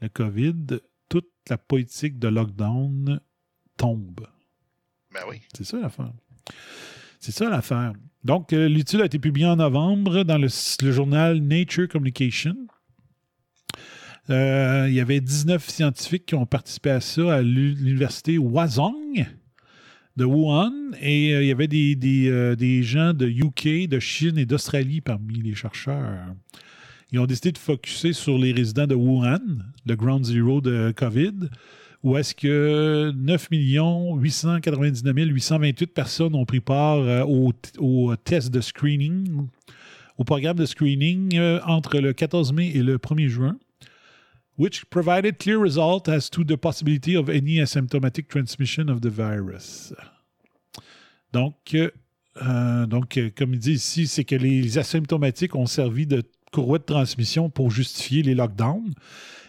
le 0.00 0.08
COVID, 0.08 0.80
toute 1.08 1.30
la 1.48 1.58
politique 1.58 2.18
de 2.18 2.28
lockdown 2.28 3.20
tombe. 3.76 4.26
Ben 5.12 5.20
oui. 5.28 5.40
C'est 5.56 5.64
ça 5.64 5.78
l'affaire. 5.78 6.12
C'est 7.20 7.32
ça 7.32 7.48
l'affaire. 7.48 7.92
Donc, 8.22 8.52
euh, 8.52 8.68
l'étude 8.68 9.00
a 9.00 9.06
été 9.06 9.18
publiée 9.18 9.46
en 9.46 9.56
novembre 9.56 10.24
dans 10.24 10.38
le, 10.38 10.48
le 10.82 10.92
journal 10.92 11.38
Nature 11.38 11.88
Communication. 11.88 12.56
Euh, 14.30 14.86
il 14.88 14.94
y 14.94 15.00
avait 15.00 15.20
19 15.20 15.68
scientifiques 15.68 16.26
qui 16.26 16.34
ont 16.34 16.46
participé 16.46 16.90
à 16.90 17.00
ça 17.00 17.34
à 17.34 17.42
l'université 17.42 18.38
Wazong 18.38 19.26
de 20.16 20.24
Wuhan 20.24 20.72
et 21.00 21.34
euh, 21.34 21.42
il 21.42 21.48
y 21.48 21.52
avait 21.52 21.66
des, 21.66 21.96
des, 21.96 22.28
euh, 22.28 22.54
des, 22.54 22.82
gens 22.82 23.12
de 23.12 23.26
UK, 23.26 23.88
de 23.88 23.98
Chine 23.98 24.38
et 24.38 24.46
d'Australie 24.46 25.00
parmi 25.00 25.40
les 25.40 25.54
chercheurs. 25.54 26.34
Ils 27.10 27.18
ont 27.18 27.26
décidé 27.26 27.52
de 27.52 27.58
focuser 27.58 28.12
sur 28.12 28.38
les 28.38 28.52
résidents 28.52 28.86
de 28.86 28.94
Wuhan, 28.94 29.40
le 29.86 29.96
ground 29.96 30.24
zero 30.24 30.60
de 30.60 30.92
COVID, 30.96 31.48
où 32.02 32.16
est-ce 32.16 32.34
que 32.34 33.12
9 33.16 33.48
899 33.50 35.14
828 35.16 35.86
personnes 35.88 36.34
ont 36.34 36.44
pris 36.44 36.60
part 36.60 36.98
euh, 36.98 37.24
au, 37.24 37.52
au, 37.78 38.14
test 38.16 38.52
de 38.52 38.60
screening, 38.60 39.46
au 40.18 40.24
programme 40.24 40.56
de 40.56 40.66
screening 40.66 41.38
entre 41.66 41.98
le 41.98 42.12
14 42.12 42.52
mai 42.52 42.70
et 42.74 42.82
le 42.82 42.98
1er 42.98 43.26
juin, 43.26 43.56
which 44.56 44.88
provided 44.90 45.38
clear 45.38 45.58
results 45.58 46.08
as 46.08 46.30
to 46.30 46.44
the 46.44 46.56
possibility 46.56 47.16
of 47.16 47.28
any 47.28 47.56
asymptomatic 47.56 48.28
transmission 48.28 48.88
of 48.88 49.00
the 49.00 49.10
virus. 49.10 49.92
Donc, 51.32 51.74
euh, 51.74 52.86
donc 52.86 53.18
comme 53.36 53.54
il 53.54 53.58
dit 53.58 53.72
ici, 53.72 54.06
c'est 54.06 54.24
que 54.24 54.36
les 54.36 54.78
asymptomatiques 54.78 55.54
ont 55.54 55.66
servi 55.66 56.06
de 56.06 56.22
courroie 56.52 56.78
de 56.78 56.84
transmission 56.84 57.50
pour 57.50 57.70
justifier 57.70 58.22
les 58.22 58.34
lockdowns. 58.34 58.94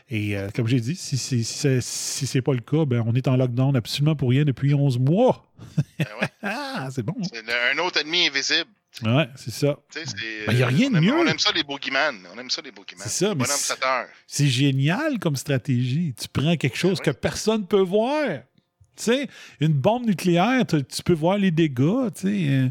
Et 0.09 0.37
euh, 0.37 0.49
comme 0.55 0.67
j'ai 0.67 0.79
dit, 0.79 0.95
si, 0.95 1.17
si, 1.17 1.43
si, 1.43 1.81
si 1.81 2.27
c'est 2.27 2.41
pas 2.41 2.53
le 2.53 2.59
cas, 2.59 2.85
ben, 2.85 3.03
on 3.07 3.13
est 3.15 3.27
en 3.27 3.35
lockdown 3.35 3.75
absolument 3.75 4.15
pour 4.15 4.29
rien 4.29 4.45
depuis 4.45 4.73
11 4.73 4.99
mois. 4.99 5.51
Ben 5.97 6.05
ouais. 6.21 6.27
ah, 6.43 6.89
c'est 6.91 7.03
bon. 7.03 7.15
C'est 7.23 7.43
un 7.73 7.77
autre 7.79 8.01
ennemi 8.01 8.27
invisible. 8.27 8.69
Ouais, 9.03 9.27
c'est 9.35 9.51
ça. 9.51 9.77
Il 9.95 10.45
ben, 10.47 10.55
n'y 10.55 10.63
a 10.63 10.67
rien 10.67 10.89
de 10.89 10.99
mieux. 10.99 11.13
On 11.13 11.25
aime 11.25 11.39
ça, 11.39 11.51
les 11.51 11.63
boogeyman. 11.63 12.27
On 12.33 12.39
aime 12.39 12.49
ça, 12.49 12.61
les 12.61 12.71
boogeyman. 12.71 13.03
C'est 13.03 13.25
ça, 13.25 13.35
mais 13.35 13.45
c'est 14.27 14.47
génial 14.47 15.19
comme 15.19 15.35
stratégie. 15.35 16.13
Tu 16.19 16.27
prends 16.29 16.55
quelque 16.55 16.77
chose 16.77 16.99
ben 16.99 17.07
ouais. 17.09 17.13
que 17.13 17.19
personne 17.19 17.61
ne 17.61 17.65
peut 17.65 17.81
voir. 17.81 18.25
Tu 18.95 19.03
sais, 19.03 19.27
une 19.59 19.73
bombe 19.73 20.05
nucléaire, 20.05 20.65
tu, 20.65 21.03
peux 21.03 21.13
voir 21.13 21.37
les 21.37 21.51
dégâts. 21.51 22.13
Tu 22.15 22.21
sais, 22.21 22.47
euh, 22.47 22.69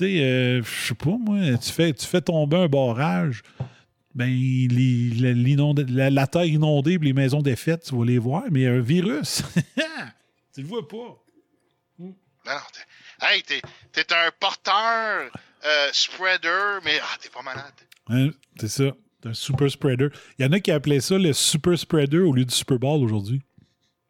euh, 0.00 0.62
je 0.64 0.86
sais 0.88 0.94
pas, 0.94 1.16
moi, 1.18 1.58
tu 1.58 1.70
fais, 1.70 1.92
tu 1.92 2.06
fais 2.06 2.22
tomber 2.22 2.56
un 2.56 2.68
barrage 2.68 3.42
ben, 4.14 4.26
les, 4.28 5.08
la, 5.34 6.10
la, 6.10 6.26
terre 6.26 6.44
inondée 6.44 6.98
les 6.98 7.12
maisons 7.12 7.40
défaites, 7.40 7.84
tu 7.84 7.96
vas 7.96 8.04
les 8.04 8.18
voir, 8.18 8.44
mais 8.50 8.66
un 8.66 8.80
virus, 8.80 9.42
tu 10.54 10.60
le 10.60 10.66
vois 10.66 10.86
pas. 10.86 11.18
Non, 11.98 12.58
hey, 13.22 13.42
t'es, 13.42 13.62
t'es 13.92 14.12
un 14.12 14.30
porteur 14.38 15.30
euh, 15.64 15.88
spreader, 15.92 16.78
mais 16.84 16.98
ah, 17.02 17.16
t'es 17.20 17.28
pas 17.28 17.42
malade. 17.42 17.72
Hein, 18.08 18.30
c'est 18.58 18.68
ça, 18.68 18.92
t'es 19.20 19.28
un 19.28 19.34
super 19.34 19.70
spreader. 19.70 20.08
Il 20.38 20.44
y 20.44 20.48
en 20.48 20.52
a 20.52 20.60
qui 20.60 20.70
appelaient 20.70 21.00
ça 21.00 21.18
le 21.18 21.32
super 21.32 21.78
spreader 21.78 22.18
au 22.18 22.32
lieu 22.32 22.44
du 22.44 22.54
Super 22.54 22.78
Bowl 22.78 23.02
aujourd'hui. 23.02 23.42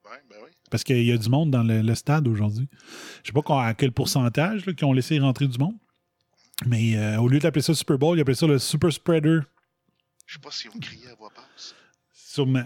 Ouais, 0.05 0.18
ben 0.30 0.36
oui. 0.44 0.51
Parce 0.70 0.84
qu'il 0.84 1.05
y 1.05 1.12
a 1.12 1.18
du 1.18 1.28
monde 1.28 1.51
dans 1.51 1.62
le, 1.62 1.82
le 1.82 1.94
stade 1.94 2.26
aujourd'hui. 2.26 2.68
Je 3.22 3.32
sais 3.32 3.43
pas 3.43 3.66
à 3.66 3.74
quel 3.74 3.93
pourcentage 3.93 4.66
là, 4.66 4.72
qui 4.72 4.84
ont 4.84 4.93
laissé 4.93 5.18
rentrer 5.18 5.47
du 5.47 5.59
monde. 5.59 5.76
Mais 6.66 6.97
euh, 6.97 7.18
au 7.18 7.28
lieu 7.28 7.39
d'appeler 7.39 7.62
ça 7.62 7.74
Super 7.74 7.98
Bowl, 7.98 8.16
ils 8.16 8.20
appelaient 8.20 8.34
ça 8.34 8.47
le 8.47 8.59
super 8.59 8.93
spreader. 8.93 9.40
Je 10.26 10.34
sais 10.34 10.40
pas 10.40 10.51
si 10.51 10.68
on 10.68 10.78
criait 10.78 11.10
à 11.10 11.14
voix 11.14 11.30
basse. 11.34 11.74
Sûrement. 12.12 12.64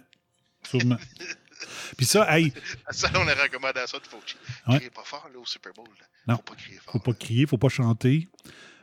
Sûrement. 0.62 0.98
Puis 1.96 2.06
ça, 2.06 2.26
hey, 2.36 2.52
Ça, 2.90 3.08
on 3.14 3.26
a 3.28 3.34
recommandé 3.34 3.80
à 3.80 3.86
ça 3.86 3.98
de 3.98 4.06
faut 4.06 4.16
Ouais. 4.68 4.76
crier 4.76 4.90
pas 4.90 5.02
fort 5.04 5.28
là, 5.32 5.38
au 5.40 5.46
Super 5.46 5.72
Bowl. 5.74 5.86
là. 5.98 6.06
Non. 6.28 6.36
Faut 6.36 6.42
pas 6.42 6.54
crier 6.56 6.78
fort. 6.82 6.92
faut 6.92 6.98
pas 6.98 7.12
crier, 7.12 7.46
faut 7.46 7.58
pas 7.58 7.68
chanter. 7.68 8.28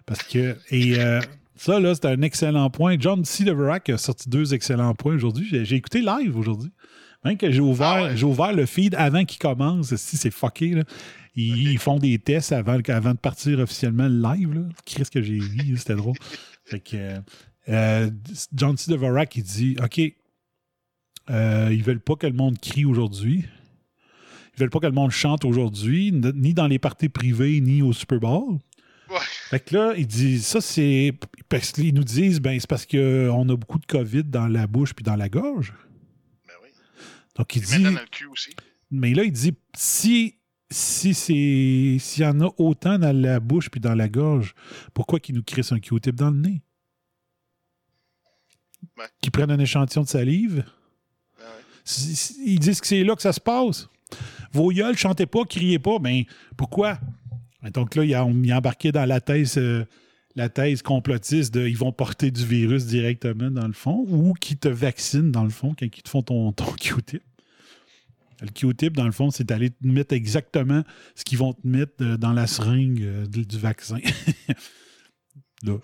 Parce 0.05 0.23
que. 0.23 0.57
Et 0.69 0.99
euh, 0.99 1.21
ça, 1.55 1.79
là, 1.79 1.93
c'est 1.95 2.05
un 2.05 2.21
excellent 2.21 2.69
point. 2.69 2.95
John 2.99 3.23
C. 3.25 3.43
Deverak 3.43 3.89
a 3.89 3.97
sorti 3.97 4.29
deux 4.29 4.53
excellents 4.53 4.93
points 4.95 5.15
aujourd'hui. 5.15 5.47
J'ai, 5.65 5.75
écouté 5.75 6.01
live 6.01 6.37
aujourd'hui. 6.37 6.71
Même 7.23 7.37
que 7.37 7.51
j'ai 7.51 7.61
ouvert, 7.61 7.87
Ah 7.87 8.03
ouais? 8.03 8.17
j'ai 8.17 8.25
ouvert 8.25 8.51
le 8.53 8.65
feed 8.65 8.95
avant 8.95 9.23
qu'il 9.23 9.39
commence. 9.39 9.95
Si 9.95 10.17
c'est 10.17 10.31
fucké, 10.31 10.69
là. 10.69 10.83
Ils, 11.35 11.71
ils 11.71 11.79
font 11.79 11.97
des 11.97 12.19
tests 12.19 12.51
avant, 12.51 12.77
avant 12.89 13.11
de 13.13 13.17
partir 13.17 13.59
officiellement 13.59 14.07
le 14.07 14.21
live. 14.21 14.53
Là. 14.53 14.61
Qu'est-ce 14.85 15.09
que 15.09 15.21
j'ai 15.21 15.39
ri, 15.39 15.73
c'était 15.77 15.95
drôle. 15.95 16.15
Fait 16.65 16.79
que 16.79 16.95
euh, 16.95 17.19
euh, 17.69 18.09
John 18.53 18.77
C. 18.77 18.91
Deverak, 18.91 19.35
il 19.37 19.43
dit 19.43 19.75
OK, 19.83 19.99
euh, 21.29 21.69
ils 21.71 21.83
veulent 21.83 21.99
pas 22.01 22.15
que 22.15 22.27
le 22.27 22.33
monde 22.33 22.59
crie 22.59 22.85
aujourd'hui. 22.85 23.45
Ils 24.55 24.59
veulent 24.59 24.69
pas 24.69 24.79
que 24.79 24.85
le 24.85 24.91
monde 24.91 25.11
chante 25.11 25.45
aujourd'hui, 25.45 26.11
ni 26.11 26.53
dans 26.53 26.67
les 26.67 26.79
parties 26.79 27.09
privées, 27.09 27.59
ni 27.61 27.81
au 27.81 27.91
Super 27.93 28.19
Bowl. 28.19 28.59
Ouais. 29.09 29.17
Fait 29.49 29.59
que 29.59 29.75
là, 29.75 29.93
ils 29.97 30.07
disent 30.07 30.45
ça, 30.45 30.61
c'est. 30.61 31.13
Parce 31.49 31.71
qu'ils 31.71 31.93
nous 31.93 32.03
disent, 32.03 32.39
ben, 32.39 32.59
c'est 32.59 32.69
parce 32.69 32.85
qu'on 32.85 33.49
a 33.49 33.55
beaucoup 33.55 33.79
de 33.79 33.85
COVID 33.85 34.23
dans 34.25 34.47
la 34.47 34.65
bouche 34.67 34.93
puis 34.93 35.03
dans 35.03 35.15
la 35.15 35.29
gorge. 35.29 35.73
Ben 36.47 36.53
oui. 36.63 36.69
Donc, 37.35 37.55
il 37.55 37.61
dit. 37.63 37.71
maintenant 37.73 37.91
dans 37.93 37.99
le 38.01 38.07
cul 38.07 38.25
aussi. 38.27 38.51
Mais 38.91 39.13
là, 39.13 39.23
il 39.23 39.31
dit 39.31 39.53
si. 39.75 40.35
Si 40.71 41.13
c'est. 41.13 41.97
S'il 41.99 42.23
y 42.23 42.25
en 42.25 42.41
a 42.41 42.49
autant 42.57 42.97
dans 42.97 43.15
la 43.15 43.39
bouche 43.39 43.69
puis 43.69 43.79
dans 43.79 43.93
la 43.93 44.09
gorge, 44.09 44.55
pourquoi 44.95 45.19
qu'ils 45.19 45.35
nous 45.35 45.43
crissent 45.43 45.71
un 45.71 45.79
Q-tip 45.79 46.15
dans 46.15 46.31
le 46.31 46.37
nez? 46.37 46.61
Ouais. 48.97 49.05
Qu'ils 49.21 49.31
prennent 49.31 49.51
un 49.51 49.59
échantillon 49.59 50.03
de 50.03 50.07
salive? 50.07 50.55
Ben 51.37 51.43
ouais. 51.45 51.45
Si- 51.45 51.45
si- 51.45 51.72
Ils 52.45 52.59
disent 52.59 52.81
que 52.81 52.87
c'est 52.87 53.03
là 53.03 53.15
que 53.15 53.21
ça 53.21 53.33
se 53.33 53.39
passe. 53.39 53.89
Vos 54.51 54.71
gueules, 54.71 54.97
chantez 54.97 55.25
pas, 55.25 55.43
criez 55.45 55.79
pas. 55.79 55.99
Mais 55.99 56.25
pourquoi? 56.55 56.99
Et 57.65 57.71
Donc 57.71 57.95
là, 57.95 58.03
il 58.03 58.13
a, 58.13 58.25
embarqué 58.25 58.91
dans 58.91 59.05
la 59.05 59.21
thèse, 59.21 59.57
euh, 59.57 59.85
la 60.35 60.49
thèse 60.49 60.81
complotiste 60.81 61.53
de 61.53 61.67
ils 61.67 61.77
vont 61.77 61.91
porter 61.91 62.31
du 62.31 62.45
virus 62.45 62.85
directement 62.85 63.49
dans 63.49 63.67
le 63.67 63.73
fond 63.73 64.05
ou 64.07 64.33
qui 64.33 64.57
te 64.57 64.67
vaccinent 64.67 65.31
dans 65.31 65.43
le 65.43 65.49
fond 65.49 65.75
quand 65.77 65.85
ils 65.85 66.03
te 66.03 66.09
font 66.09 66.21
ton, 66.21 66.51
ton 66.51 66.71
Q-tip. 66.79 67.23
Le 68.41 68.49
Q-tip, 68.49 68.95
dans 68.95 69.05
le 69.05 69.11
fond, 69.11 69.31
c'est 69.31 69.45
d'aller 69.45 69.69
te 69.69 69.87
mettre 69.87 70.13
exactement 70.13 70.83
ce 71.15 71.23
qu'ils 71.23 71.37
vont 71.37 71.53
te 71.53 71.65
mettre 71.65 71.93
euh, 72.01 72.17
dans 72.17 72.33
la 72.33 72.47
seringue 72.47 73.01
euh, 73.01 73.25
du 73.25 73.57
vaccin. 73.57 73.99
là, 75.63 75.77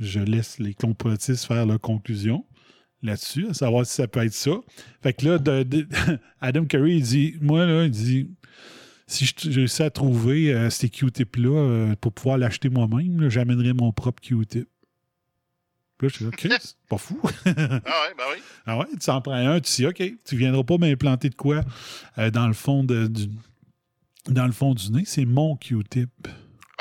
je 0.00 0.20
laisse 0.20 0.58
les 0.58 0.74
complotistes 0.74 1.44
faire 1.44 1.64
leur 1.64 1.80
conclusion 1.80 2.44
là-dessus, 3.02 3.48
à 3.48 3.54
savoir 3.54 3.84
si 3.86 3.94
ça 3.94 4.06
peut 4.08 4.24
être 4.24 4.32
ça. 4.32 4.52
Fait 5.02 5.12
que 5.12 5.26
là, 5.26 5.38
de- 5.38 5.62
de- 5.62 5.86
Adam 6.40 6.64
Curry, 6.64 6.96
il 6.96 7.02
dit 7.02 7.34
Moi, 7.40 7.66
là, 7.66 7.84
il 7.84 7.90
dit 7.90 8.28
si 9.06 9.26
je 9.26 9.32
je 9.50 9.50
réussis 9.60 9.82
à 9.82 9.90
trouver 9.90 10.52
euh, 10.54 10.70
ces 10.70 10.88
Q-tips-là 10.88 11.50
euh, 11.50 11.94
pour 12.00 12.12
pouvoir 12.12 12.38
l'acheter 12.38 12.68
moi-même, 12.70 13.28
j'amènerai 13.28 13.72
mon 13.74 13.92
propre 13.92 14.22
Q-tip. 14.22 14.68
Là, 16.00 16.08
je 16.08 16.14
suis 16.14 16.24
là, 16.24 16.30
OK, 16.32 16.48
c'est 16.60 16.76
pas 16.88 16.98
fou. 16.98 17.20
Ah 17.24 17.28
ouais, 17.30 17.44
ben 18.18 18.24
oui. 18.32 18.38
Ah 18.66 18.78
ouais, 18.78 18.86
tu 18.92 18.96
s'en 19.00 19.20
prends 19.20 19.32
un, 19.34 19.60
tu 19.60 19.70
dis 19.72 19.86
OK, 19.86 20.02
tu 20.24 20.36
viendras 20.36 20.62
pas 20.64 20.78
m'implanter 20.78 21.28
de 21.28 21.34
quoi 21.34 21.60
euh, 22.18 22.30
dans 22.30 22.46
le 22.48 22.54
fond 22.54 22.82
de- 22.84 23.06
du 23.06 23.28
dans 24.28 24.46
le 24.46 24.52
fond 24.52 24.72
du 24.72 24.90
nez, 24.92 25.02
c'est 25.04 25.24
mon 25.24 25.56
Q-tip. 25.56 26.10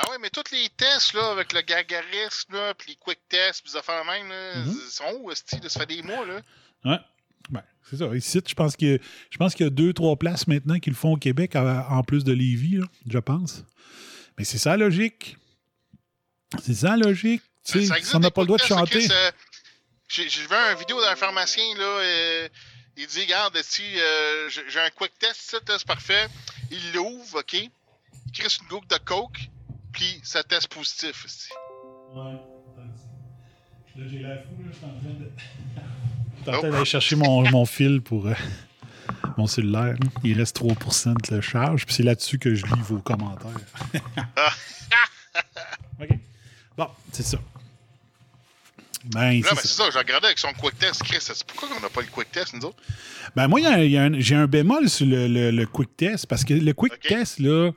Ben 0.03 0.11
ouais, 0.11 0.17
mais 0.21 0.29
tous 0.29 0.51
les 0.51 0.69
tests 0.69 1.13
là, 1.13 1.31
avec 1.31 1.53
le 1.53 1.61
gargarisme, 1.61 2.53
là, 2.53 2.73
puis 2.73 2.89
les 2.91 2.95
quick 2.95 3.19
tests, 3.29 3.61
puis 3.63 3.71
les 3.73 3.77
affaires 3.79 4.03
même, 4.05 4.29
là, 4.29 4.55
Mhm. 4.57 4.79
ils 4.85 4.91
sont 4.91 5.13
où, 5.19 5.31
esti, 5.31 5.59
là, 5.59 5.69
ça 5.69 5.81
fait 5.81 5.85
des 5.87 6.01
mois, 6.01 6.25
là. 6.25 6.41
Ouais. 6.85 6.99
Ben, 7.49 7.63
c'est 7.89 7.97
ça. 7.97 8.05
Ici, 8.15 8.41
je 8.47 8.53
pense 8.53 8.75
que 8.75 8.99
je 9.29 9.37
pense 9.37 9.53
qu'il 9.53 9.65
y 9.65 9.67
a 9.67 9.69
deux, 9.69 9.93
trois 9.93 10.15
places 10.15 10.47
maintenant 10.47 10.79
qui 10.79 10.89
le 10.89 10.95
font 10.95 11.13
au 11.13 11.17
Québec 11.17 11.55
en 11.55 12.03
plus 12.03 12.23
de 12.23 12.31
Lévis, 12.33 12.77
là, 12.77 12.85
je 13.07 13.19
pense. 13.19 13.63
Mais 14.37 14.43
c'est 14.45 14.57
ça 14.57 14.77
logique. 14.77 15.37
C'est 16.61 16.73
ça 16.75 16.95
logique. 16.97 17.41
Tu 17.65 17.79
Ben, 17.79 17.85
sais, 17.87 18.01
ça 18.03 18.17
on 18.17 18.19
n'a 18.19 18.31
pas 18.31 18.41
le 18.41 18.47
droit 18.47 18.57
de 18.57 18.63
chanter. 18.63 19.07
J'ai 20.07 20.23
vu 20.25 20.47
une 20.53 20.77
vidéo 20.77 20.99
d'un 21.01 21.15
pharmacien, 21.15 21.63
là, 21.77 21.83
euh, 21.83 22.49
il 22.97 23.07
dit, 23.07 23.21
regarde, 23.21 23.57
si 23.61 23.83
euh, 23.99 24.49
j'ai 24.49 24.79
un 24.79 24.89
quick 24.89 25.17
test, 25.19 25.39
c'est 25.67 25.85
parfait. 25.85 26.27
Il 26.69 26.91
l'ouvre, 26.93 27.39
OK? 27.39 27.53
Il 27.53 27.69
crée 28.33 28.47
une 28.61 28.67
goutte 28.67 28.89
de 28.89 28.97
coke, 28.97 29.37
puis 29.91 30.19
ça 30.23 30.43
teste 30.43 30.67
positif, 30.73 31.23
esti. 31.25 31.49
Ouais. 32.15 32.33
Là, 33.97 34.03
j'ai 34.09 34.19
la 34.19 34.37
fou, 34.37 34.49
là, 34.63 34.69
je 34.71 34.77
suis 34.77 34.85
en 34.85 34.89
train 34.89 35.19
de. 35.19 35.31
Je 35.35 36.41
suis 36.43 36.49
en 36.49 36.53
Oh. 36.53 36.59
train 36.59 36.69
d'aller 36.69 36.85
chercher 36.85 37.15
mon, 37.17 37.49
mon 37.51 37.65
fil 37.65 38.01
pour 38.01 38.27
euh, 38.27 38.33
mon 39.37 39.47
cellulaire. 39.47 39.95
Il 40.23 40.37
reste 40.37 40.59
3% 40.59 41.13
de 41.29 41.35
la 41.35 41.41
charge, 41.41 41.85
puis 41.85 41.93
c'est 41.95 42.03
là-dessus 42.03 42.39
que 42.39 42.55
je 42.55 42.65
lis 42.65 42.81
vos 42.87 42.99
commentaires. 42.99 43.51
OK. 46.01 46.09
Bon, 46.77 46.87
c'est 47.11 47.23
ça. 47.23 47.37
Ben, 49.05 49.19
Là, 49.19 49.31
c'est 49.31 49.41
ben, 49.41 49.55
ça. 49.55 49.61
c'est 49.61 49.67
ça, 49.67 49.89
j'ai 49.91 49.97
regardé 49.99 50.27
avec 50.27 50.39
son 50.39 50.53
quick 50.53 50.77
test. 50.77 51.03
Chris, 51.03 51.17
c'est 51.19 51.43
pourquoi 51.45 51.69
on 51.75 51.79
n'a 51.81 51.89
pas 51.89 52.01
le 52.01 52.07
quick 52.07 52.31
test, 52.31 52.53
nous 52.53 52.65
autres? 52.65 52.77
Ben, 53.35 53.47
moi, 53.47 53.59
j'ai 54.19 54.35
un 54.35 54.47
bémol 54.47 54.89
sur 54.89 55.05
le, 55.07 55.27
le- 55.27 55.51
le 55.51 55.65
quick 55.65 55.95
test, 55.97 56.27
parce 56.27 56.43
que 56.43 56.53
le 56.53 56.73
quick 56.73 56.99
test, 56.99 57.39
là, 57.39 57.71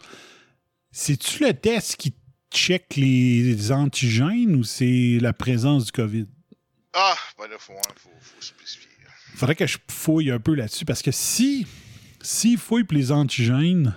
c'est-tu 0.97 1.45
le 1.45 1.53
test 1.53 1.97
qui 1.97 2.15
check 2.53 2.95
les 2.95 3.73
antigènes 3.73 4.55
ou 4.55 4.63
c'est 4.63 5.19
la 5.21 5.33
présence 5.33 5.87
du 5.87 5.93
COVID? 5.93 6.27
Ah, 6.93 7.17
ben 7.37 7.49
là, 7.49 7.57
faut, 7.59 7.73
hein, 7.73 7.95
faut, 7.97 8.11
faut 8.21 8.41
spécifier. 8.41 8.91
Il 9.33 9.37
faudrait 9.37 9.57
que 9.57 9.67
je 9.67 9.77
fouille 9.91 10.31
un 10.31 10.39
peu 10.39 10.55
là-dessus 10.55 10.85
parce 10.85 11.03
que 11.03 11.11
si 11.11 11.67
s'ils 12.23 12.59
fouillent 12.59 12.85
pour 12.85 12.97
les 12.97 13.11
antigènes, 13.11 13.93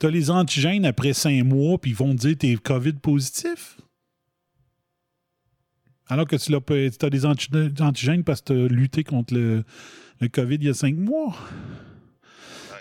tu 0.00 0.06
as 0.06 0.10
les 0.10 0.28
antigènes 0.28 0.84
après 0.84 1.12
cinq 1.12 1.44
mois 1.44 1.78
puis 1.78 1.92
ils 1.92 1.96
vont 1.96 2.16
te 2.16 2.26
dire 2.26 2.32
que 2.32 2.38
tu 2.38 2.52
es 2.52 2.56
COVID 2.56 2.94
positif? 2.94 3.78
Alors 6.08 6.26
que 6.26 6.34
tu 6.34 7.06
as 7.06 7.10
des 7.10 7.24
anti- 7.26 7.48
antigènes 7.78 8.24
parce 8.24 8.40
que 8.40 8.52
tu 8.52 8.64
as 8.64 8.68
lutté 8.68 9.04
contre 9.04 9.34
le, 9.34 9.62
le 10.20 10.28
COVID 10.28 10.56
il 10.56 10.64
y 10.64 10.68
a 10.68 10.74
cinq 10.74 10.96
mois? 10.96 11.38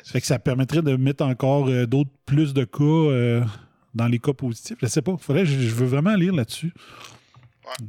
Fait 0.03 0.21
que 0.21 0.27
ça 0.27 0.39
permettrait 0.39 0.81
de 0.81 0.95
mettre 0.95 1.23
encore 1.25 1.67
euh, 1.69 1.85
d'autres 1.85 2.11
plus 2.25 2.53
de 2.53 2.63
cas 2.65 2.83
euh, 2.83 3.43
dans 3.93 4.07
les 4.07 4.19
cas 4.19 4.33
positifs. 4.33 4.77
Je 4.81 4.87
sais 4.87 5.01
pas. 5.01 5.15
Faudrait, 5.17 5.45
je, 5.45 5.59
je 5.59 5.73
veux 5.75 5.85
vraiment 5.87 6.15
lire 6.15 6.33
là-dessus. 6.33 6.73
Ouais. 7.65 7.87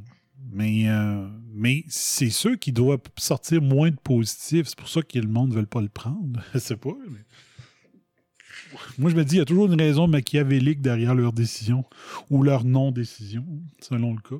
Mais, 0.52 0.88
euh, 0.88 1.26
mais 1.52 1.84
c'est 1.88 2.30
sûr 2.30 2.56
qu'il 2.58 2.74
doit 2.74 2.98
sortir 3.18 3.60
moins 3.60 3.90
de 3.90 3.96
positifs. 3.96 4.68
C'est 4.68 4.78
pour 4.78 4.88
ça 4.88 5.02
que 5.02 5.18
le 5.18 5.26
monde 5.26 5.50
ne 5.50 5.54
veut 5.56 5.66
pas 5.66 5.80
le 5.80 5.88
prendre. 5.88 6.40
Je 6.54 6.58
sais 6.60 6.76
pas. 6.76 6.92
mais- 7.10 8.78
Moi, 8.98 9.10
je 9.10 9.16
me 9.16 9.24
dis, 9.24 9.36
il 9.36 9.38
y 9.38 9.42
a 9.42 9.44
toujours 9.44 9.66
une 9.66 9.80
raison 9.80 10.06
machiavélique 10.06 10.80
derrière 10.80 11.14
leur 11.16 11.32
décision 11.32 11.84
ou 12.30 12.44
leur 12.44 12.62
non-décision, 12.64 13.44
selon 13.80 14.14
le 14.14 14.20
cas. 14.20 14.36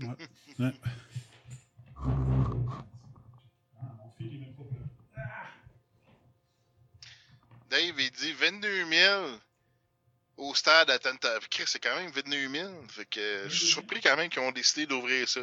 Ouais. 0.00 0.66
Ouais. 0.66 0.72
Dave, 7.74 8.00
il 8.00 8.10
dit 8.12 8.32
22 8.34 8.86
000 8.88 9.24
au 10.36 10.54
stade 10.54 10.90
à 10.90 10.98
Tampa. 11.00 11.40
Chris, 11.50 11.64
c'est 11.66 11.80
quand 11.80 11.96
même 11.96 12.08
22 12.12 12.48
000. 12.48 12.70
Fait 12.88 13.04
que 13.04 13.46
je 13.48 13.56
suis 13.56 13.66
surpris 13.66 14.00
quand 14.00 14.16
même 14.16 14.28
qu'ils 14.28 14.42
ont 14.42 14.52
décidé 14.52 14.86
d'ouvrir 14.86 15.28
ça. 15.28 15.40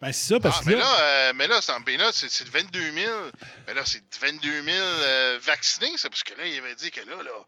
Ben, 0.00 0.12
c'est 0.12 0.34
ça, 0.34 0.40
parce 0.40 0.60
Ah, 0.60 0.64
que 0.64 0.68
mais 0.70 0.76
là, 0.76 0.80
là, 0.80 1.00
euh, 1.00 1.32
mais 1.34 1.46
là, 1.48 1.60
c'est, 1.60 1.72
mais 1.86 1.96
là, 1.98 2.10
c'est, 2.12 2.30
c'est 2.30 2.48
22 2.48 2.92
000. 2.92 3.30
Mais 3.66 3.74
là, 3.74 3.82
c'est 3.84 4.02
22 4.20 4.62
000 4.62 4.76
euh, 4.78 5.38
vaccinés, 5.42 5.98
ça, 5.98 6.08
parce 6.08 6.22
que 6.22 6.32
là, 6.34 6.46
il 6.46 6.58
avait 6.58 6.74
dit 6.74 6.90
que 6.90 7.00
là, 7.00 7.22
là 7.22 7.46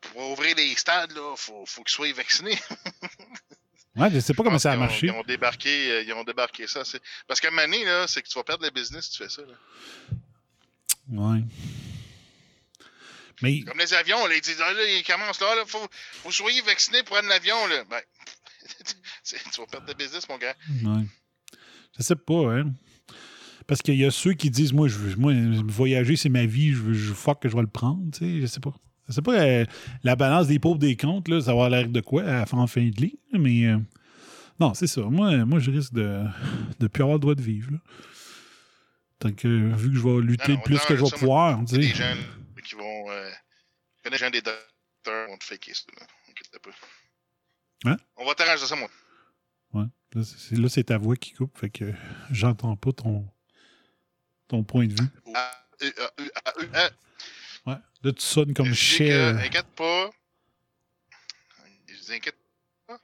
pour 0.00 0.30
ouvrir 0.30 0.56
les 0.56 0.74
stades, 0.76 1.12
là, 1.12 1.34
faut, 1.36 1.66
faut 1.66 1.82
qu'ils 1.82 1.94
soient 1.94 2.12
vaccinés. 2.14 2.58
ouais, 3.96 4.10
je 4.10 4.20
sais 4.20 4.32
pas 4.32 4.42
comment 4.42 4.56
Je 4.56 4.62
ça 4.62 4.72
a 4.72 4.76
marché. 4.76 5.08
Ils 5.08 5.12
ont 5.12 5.22
débarqué, 5.22 5.90
euh, 5.90 6.02
ils 6.02 6.12
ont 6.14 6.24
débarqué 6.24 6.66
ça. 6.66 6.84
C'est... 6.84 7.02
Parce 7.26 7.40
qu'à 7.40 7.48
un 7.48 7.50
moment 7.50 7.64
donné, 7.64 7.84
là, 7.84 8.06
c'est 8.06 8.22
que 8.22 8.28
tu 8.28 8.38
vas 8.38 8.44
perdre 8.44 8.64
le 8.64 8.70
business 8.70 9.06
si 9.06 9.10
tu 9.12 9.22
fais 9.22 9.28
ça. 9.30 9.42
Là. 9.42 9.54
Ouais. 11.08 11.42
Mais 13.42 13.60
Comme 13.62 13.78
les 13.78 13.92
avions, 13.92 14.26
là, 14.26 14.34
ils 14.34 14.40
disent, 14.40 14.62
ah, 14.64 14.72
là, 14.72 14.82
ils 14.98 15.04
commencent 15.04 15.40
là, 15.40 15.54
là, 15.56 15.64
faut, 15.66 15.86
faut 16.22 16.30
soyez 16.30 16.62
vaccinés 16.62 17.02
pour 17.02 17.16
prendre 17.16 17.28
l'avion, 17.28 17.66
là. 17.66 17.84
Ben, 17.90 18.00
tu 19.24 19.60
vas 19.60 19.66
perdre 19.66 19.86
le 19.88 19.94
business, 19.94 20.28
mon 20.28 20.38
gars. 20.38 20.54
Ouais. 20.84 21.04
Je 21.98 22.02
sais 22.02 22.16
pas, 22.16 22.54
hein. 22.54 22.72
Parce 23.66 23.82
qu'il 23.82 23.96
y 23.96 24.04
a 24.04 24.10
ceux 24.10 24.32
qui 24.32 24.48
disent, 24.48 24.72
moi, 24.72 24.88
je 24.88 24.96
veux, 24.96 25.16
moi, 25.16 25.32
voyager, 25.66 26.16
c'est 26.16 26.28
ma 26.28 26.46
vie, 26.46 26.70
je 26.70 26.78
veux, 26.78 26.94
je 26.94 27.12
fuck 27.12 27.42
que 27.42 27.48
je 27.48 27.56
vais 27.56 27.62
le 27.62 27.68
prendre, 27.68 28.10
tu 28.12 28.18
sais, 28.18 28.40
je 28.40 28.46
sais 28.46 28.60
pas. 28.60 28.74
Je 29.08 29.14
sais 29.14 29.22
pas, 29.22 29.34
euh, 29.34 29.64
la 30.02 30.16
balance 30.16 30.46
des 30.48 30.58
pauvres 30.58 30.78
des 30.78 30.96
comptes, 30.96 31.28
là, 31.28 31.40
ça 31.40 31.46
va 31.46 31.52
avoir 31.52 31.70
l'air 31.70 31.88
de 31.88 32.00
quoi 32.00 32.24
à 32.24 32.44
en 32.52 32.66
fin 32.66 32.84
de 32.84 33.00
ligne, 33.00 33.16
mais 33.32 33.66
euh, 33.66 33.78
non, 34.58 34.74
c'est 34.74 34.86
ça. 34.86 35.02
Moi, 35.02 35.44
moi, 35.44 35.58
je 35.58 35.70
risque 35.70 35.92
de 35.92 36.24
ne 36.80 36.86
plus 36.88 37.02
avoir 37.02 37.16
le 37.16 37.20
droit 37.20 37.34
de 37.34 37.42
vivre, 37.42 37.72
là. 37.72 37.78
Tant 39.18 39.32
que, 39.32 39.48
vu 39.48 39.90
que 39.90 39.96
je 39.96 40.02
vais 40.02 40.20
lutter 40.20 40.52
Non, 40.52 40.60
plus 40.60 40.78
que 40.80 40.96
je 40.96 41.02
vais 41.04 41.10
pouvoir, 41.10 41.58
tu 41.64 41.76
sais. 41.76 41.82
gens 41.94 42.14
là, 42.14 42.62
qui 42.62 42.74
vont. 42.74 43.10
Euh, 43.10 43.30
je 43.96 44.02
connais 44.02 44.16
des 44.16 44.24
gens 44.24 44.30
des 44.30 44.42
docteurs 44.42 45.26
qui 45.26 45.30
vont 45.32 45.38
te 45.38 45.44
faker 45.44 45.74
ça, 45.74 45.84
là. 45.98 46.06
Inquiète 46.28 46.62
pas. 46.62 46.70
Hein? 47.90 47.96
On 48.16 48.26
va 48.26 48.34
t'arranger 48.34 48.66
ça, 48.66 48.76
moi. 48.76 48.90
Ouais. 49.72 49.86
Là, 50.14 50.68
c'est, 50.68 50.84
ta 50.84 50.98
voix 50.98 51.16
qui 51.16 51.32
coupe, 51.32 51.58
fait 51.58 51.70
que 51.70 51.92
j'entends 52.30 52.76
pas 52.76 52.92
ton. 52.92 53.26
ton 54.48 54.64
point 54.64 54.86
de 54.86 54.92
vue. 54.92 55.08
Euh, 55.28 55.32
euh, 55.82 55.90
euh, 55.98 56.08
euh, 56.20 56.66
euh, 56.74 56.90
Ouais. 57.66 57.76
Là, 58.02 58.12
tu 58.12 58.22
sonnes 58.22 58.54
comme 58.54 58.72
Cher. 58.74 59.36
inquiète 59.38 59.66
pas. 59.74 60.10
Je 61.88 61.94
dis, 61.94 62.12
inquiète 62.12 62.36
pas. 62.86 63.00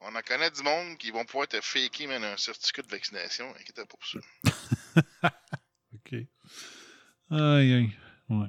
On 0.00 0.14
en 0.14 0.20
connaît 0.20 0.50
du 0.50 0.62
monde 0.62 0.98
qui 0.98 1.10
vont 1.10 1.24
pouvoir 1.24 1.48
te 1.48 1.58
faker 1.60 2.06
man, 2.06 2.22
un 2.22 2.36
certificat 2.36 2.82
de 2.82 2.88
vaccination. 2.90 3.48
Inquiète 3.58 3.76
pas 3.76 3.86
pour 3.86 4.04
ça. 4.06 4.18
Aïe, 7.30 7.72
aïe. 7.74 7.90
Ouais. 8.28 8.46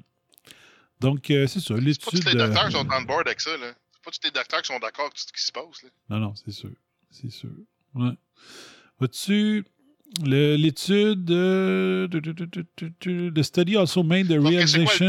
Donc, 1.00 1.30
euh, 1.32 1.48
c'est 1.48 1.60
ça. 1.60 1.76
C'est 1.76 2.00
pas 2.00 2.12
tous 2.12 2.16
L'étude. 2.18 2.26
les 2.28 2.36
docteurs 2.36 2.64
euh, 2.64 2.68
qui 2.68 2.74
sont 2.74 2.88
on 2.92 3.02
board 3.04 3.28
avec 3.28 3.42
ça. 3.42 3.56
là. 3.58 3.74
C'est 3.94 4.02
pas 4.04 4.12
tous 4.12 4.20
les 4.24 4.32
docteurs 4.32 4.62
qui 4.62 4.68
sont 4.74 4.80
d'accord 4.80 5.06
avec 5.06 5.16
tout 5.16 5.24
ce 5.28 5.34
qui 5.34 5.44
se 5.44 5.52
passe. 5.52 5.84
Là. 5.84 5.90
Non, 6.10 6.20
non, 6.20 6.36
c'est 6.36 6.52
sûr. 6.52 6.72
C'est 7.12 7.30
sûr. 7.32 7.50
Ouais. 7.94 8.12
Vois-tu, 9.00 9.66
le- 10.24 10.56
l'étude 10.56 11.30
euh, 11.32 12.08
The 12.08 13.44
study 13.44 13.76
also 13.78 14.04
made 14.04 14.28
the 14.28 14.38
realization? 14.40 15.06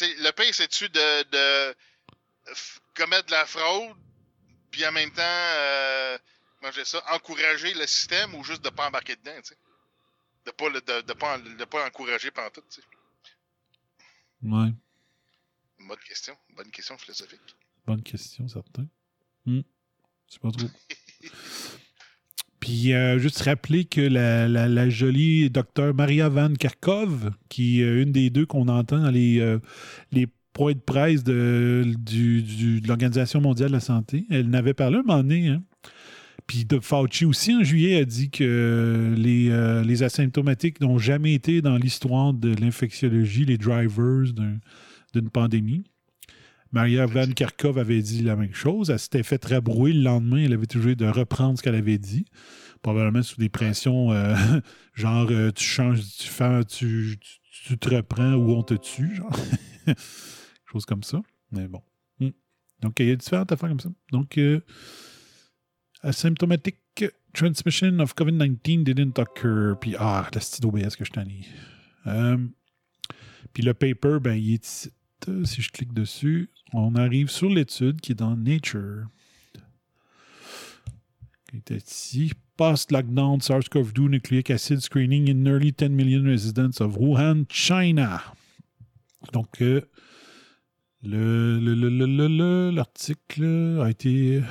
le 0.00 0.30
pire? 0.32 0.54
C'est-tu 0.54 0.88
de, 0.88 1.22
de 1.30 1.74
commettre 2.94 3.26
de 3.26 3.32
la 3.32 3.46
fraude, 3.46 3.94
puis 4.70 4.86
en 4.86 4.92
même 4.92 5.10
temps, 5.10 5.22
euh, 5.24 6.18
comment 6.60 6.72
ça, 6.84 7.02
encourager 7.14 7.74
le 7.74 7.86
système 7.86 8.34
ou 8.34 8.44
juste 8.44 8.62
de 8.64 8.68
pas 8.70 8.86
embarquer 8.88 9.16
dedans, 9.16 9.32
tu 9.38 9.48
sais? 9.48 9.56
De 10.46 10.52
pas, 10.52 10.68
le- 10.68 10.80
de, 10.80 11.06
de 11.06 11.12
pas, 11.12 11.38
de 11.38 11.64
pas 11.64 11.86
encourager 11.86 12.30
pendant 12.30 12.50
tout, 12.50 12.62
tu 12.70 12.80
sais. 12.80 12.86
Ouais. 14.42 14.72
Bonne 15.88 15.98
question. 16.06 16.34
Bonne 16.56 16.70
question 16.70 16.96
philosophique. 16.98 17.40
Bonne 17.86 18.02
question, 18.02 18.46
certain. 18.48 18.86
Hmm. 19.44 19.60
Je 20.28 20.34
sais 20.34 20.38
pas 20.40 20.50
trop. 20.50 20.68
Puis, 22.60 22.92
euh, 22.94 23.18
juste 23.18 23.42
rappeler 23.42 23.84
que 23.84 24.00
la, 24.00 24.48
la- 24.48 24.68
la 24.68 24.88
jolie 24.88 25.50
docteure 25.50 25.94
Maria 25.94 26.28
Van 26.28 26.52
Kerkhove, 26.54 27.30
qui 27.48 27.80
est 27.82 28.02
une 28.02 28.12
des 28.12 28.30
deux 28.30 28.46
qu'on 28.46 28.68
entend 28.68 28.98
dans 29.00 29.10
les, 29.10 29.38
euh, 29.40 29.58
les 30.10 30.26
points 30.52 30.72
de 30.72 30.80
presse 30.80 31.22
de, 31.22 31.84
du- 31.98 32.42
du- 32.42 32.80
de 32.80 32.88
l'Organisation 32.88 33.40
mondiale 33.40 33.68
de 33.68 33.74
la 33.74 33.80
santé, 33.80 34.26
elle 34.30 34.48
n'avait 34.48 34.74
parlé 34.74 34.96
un 34.96 35.02
moment 35.02 35.18
donné. 35.18 35.48
Hein. 35.48 35.62
Puis 36.46 36.64
de 36.64 36.78
Fauci 36.78 37.24
aussi, 37.24 37.54
en 37.54 37.64
juillet, 37.64 37.96
a 37.96 38.04
dit 38.04 38.30
que 38.30 39.14
les, 39.16 39.50
euh, 39.50 39.82
les 39.82 40.02
asymptomatiques 40.04 40.80
n'ont 40.80 40.98
jamais 40.98 41.34
été 41.34 41.60
dans 41.60 41.76
l'histoire 41.76 42.32
de 42.32 42.54
l'infectiologie 42.54 43.44
les 43.44 43.58
drivers 43.58 44.32
d'un- 44.32 44.58
d'une 45.12 45.28
pandémie. 45.28 45.82
Maria 46.72 47.06
Van 47.06 47.26
Kerkhove 47.30 47.78
avait 47.78 48.02
dit 48.02 48.22
la 48.22 48.36
même 48.36 48.52
chose. 48.54 48.90
Elle 48.90 48.98
s'était 48.98 49.22
fait 49.22 49.44
rabrouer 49.44 49.92
le 49.92 50.02
lendemain. 50.02 50.38
Elle 50.44 50.52
avait 50.52 50.66
toujours 50.66 50.94
de 50.94 51.06
reprendre 51.06 51.58
ce 51.58 51.62
qu'elle 51.62 51.74
avait 51.74 51.98
dit. 51.98 52.26
Probablement 52.82 53.22
sous 53.22 53.36
des 53.40 53.48
pressions 53.48 54.12
euh, 54.12 54.36
genre 54.94 55.28
euh, 55.30 55.50
tu 55.50 55.64
changes, 55.64 56.00
tu 56.18 56.28
fais, 56.28 56.64
tu, 56.64 57.16
tu, 57.20 57.38
tu 57.68 57.78
te 57.78 57.88
reprends 57.94 58.34
ou 58.34 58.52
on 58.52 58.62
te 58.62 58.74
tue, 58.74 59.14
genre. 59.16 59.34
Chose 60.70 60.84
comme 60.84 61.02
ça. 61.02 61.22
Mais 61.50 61.66
bon. 61.68 61.82
Hmm. 62.20 62.30
Donc, 62.82 63.00
il 63.00 63.06
y 63.06 63.10
a 63.10 63.16
différentes 63.16 63.50
affaires 63.52 63.68
comme 63.68 63.80
ça. 63.80 63.90
Donc, 64.12 64.36
euh, 64.38 64.60
asymptomatic 66.02 66.76
transmission 67.32 68.00
of 68.00 68.14
COVID-19 68.14 68.84
didn't 68.84 69.18
occur. 69.18 69.76
Puis, 69.80 69.94
ah, 69.98 70.28
la 70.32 70.40
petite 70.40 70.64
OBS 70.64 70.96
que 70.96 71.04
je 71.04 71.10
t'en 71.12 71.22
ai. 71.22 71.44
Euh, 72.06 72.38
puis 73.52 73.62
le 73.62 73.74
paper, 73.74 74.18
ben, 74.20 74.34
il 74.34 74.54
est. 74.54 74.90
Si 75.44 75.62
je 75.62 75.70
clique 75.72 75.92
dessus, 75.94 76.50
on 76.72 76.94
arrive 76.94 77.30
sur 77.30 77.48
l'étude 77.48 78.00
qui 78.00 78.12
est 78.12 78.16
dans 78.16 78.36
Nature. 78.36 79.06
Qui 81.50 81.56
était 81.56 81.78
ici. 81.78 82.32
Post-lockdown 82.56 83.40
SARS-CoV-2 83.40 84.08
nucleic 84.08 84.50
acid 84.50 84.80
screening 84.80 85.28
in 85.28 85.42
nearly 85.42 85.72
10 85.72 85.90
million 85.90 86.24
residents 86.24 86.80
of 86.80 86.96
Wuhan, 86.96 87.44
China. 87.50 88.22
Donc, 89.32 89.60
euh, 89.60 89.82
le, 91.02 91.58
le- 91.58 91.74
le- 91.74 92.28
le- 92.28 92.70
l'article 92.70 93.80
a 93.82 93.90
été 93.90 94.42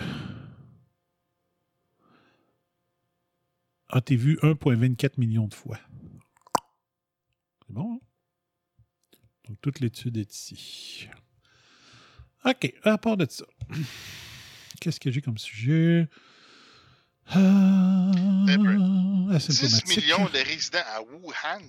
a 3.90 4.00
été 4.00 4.16
vu 4.16 4.38
1,24 4.42 5.12
millions 5.18 5.48
de 5.48 5.54
fois. 5.54 5.80
C'est 7.68 7.74
bon, 7.74 7.96
hein? 7.96 8.00
Donc, 9.48 9.58
toute 9.62 9.80
l'étude 9.80 10.18
est 10.18 10.34
ici. 10.34 11.08
OK, 12.46 12.74
à 12.84 12.98
part 12.98 13.18
de 13.18 13.28
ça, 13.30 13.46
qu'est-ce 14.82 15.00
que 15.00 15.12
j'ai 15.12 15.22
comme 15.22 15.38
sujet? 15.38 16.08
Ah, 17.28 18.12
10 18.46 19.36
asymptomatique. 19.36 19.98
millions 19.98 20.26
de 20.26 20.46
résidents 20.48 20.78
à 20.96 21.02
Wuhan. 21.02 21.62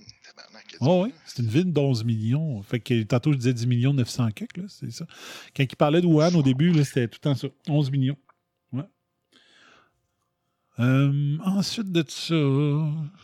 Oh 0.81 1.05
oui, 1.05 1.13
c'est? 1.25 1.41
une 1.41 1.49
ville 1.49 1.73
d'11 1.73 2.03
millions. 2.05 2.61
Fait 2.61 2.79
que 2.79 3.01
tantôt, 3.03 3.31
je 3.33 3.37
disais 3.37 3.53
10 3.53 3.65
millions 3.65 3.93
900 3.93 4.31
quelques, 4.31 4.57
là, 4.57 4.65
c'est 4.67 4.91
ça. 4.91 5.05
Quand 5.55 5.63
il 5.63 5.75
parlait 5.75 6.01
de 6.01 6.05
Wuhan 6.05 6.35
au 6.35 6.43
début, 6.43 6.71
c'était 6.83 7.07
tout 7.07 7.17
le 7.23 7.29
temps 7.29 7.35
ça. 7.35 7.47
11 7.67 7.89
millions. 7.89 8.17
Euh, 10.79 11.37
ensuite 11.43 11.91
de 11.91 12.03
ça, 12.07 12.35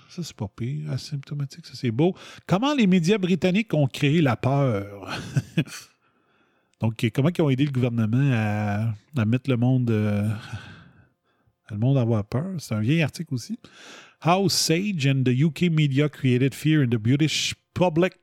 ça 0.09 0.23
c'est 0.23 0.35
pas 0.35 0.47
pire, 0.47 0.91
asymptomatique, 0.91 1.65
ça 1.65 1.73
c'est 1.75 1.91
beau. 1.91 2.15
Comment 2.47 2.73
les 2.73 2.87
médias 2.87 3.17
britanniques 3.17 3.73
ont 3.73 3.87
créé 3.87 4.21
la 4.21 4.35
peur? 4.35 5.07
Donc, 6.81 7.05
comment 7.13 7.29
ils 7.29 7.41
ont 7.41 7.49
aidé 7.49 7.65
le 7.65 7.71
gouvernement 7.71 8.31
à, 8.33 8.93
à 9.15 9.25
mettre 9.25 9.49
le 9.49 9.57
monde, 9.57 9.89
euh, 9.91 10.27
le 11.69 11.77
monde 11.77 11.97
à 11.97 12.01
avoir 12.01 12.25
peur? 12.25 12.55
C'est 12.57 12.73
un 12.73 12.81
vieil 12.81 13.01
article 13.01 13.35
aussi. 13.35 13.59
How 14.25 14.49
Sage 14.49 15.05
and 15.07 15.23
the 15.23 15.43
UK 15.43 15.63
media 15.71 16.09
created 16.09 16.53
fear 16.53 16.81
in 16.81 16.87
the 16.87 16.97
British 16.97 17.53
public. 17.73 18.13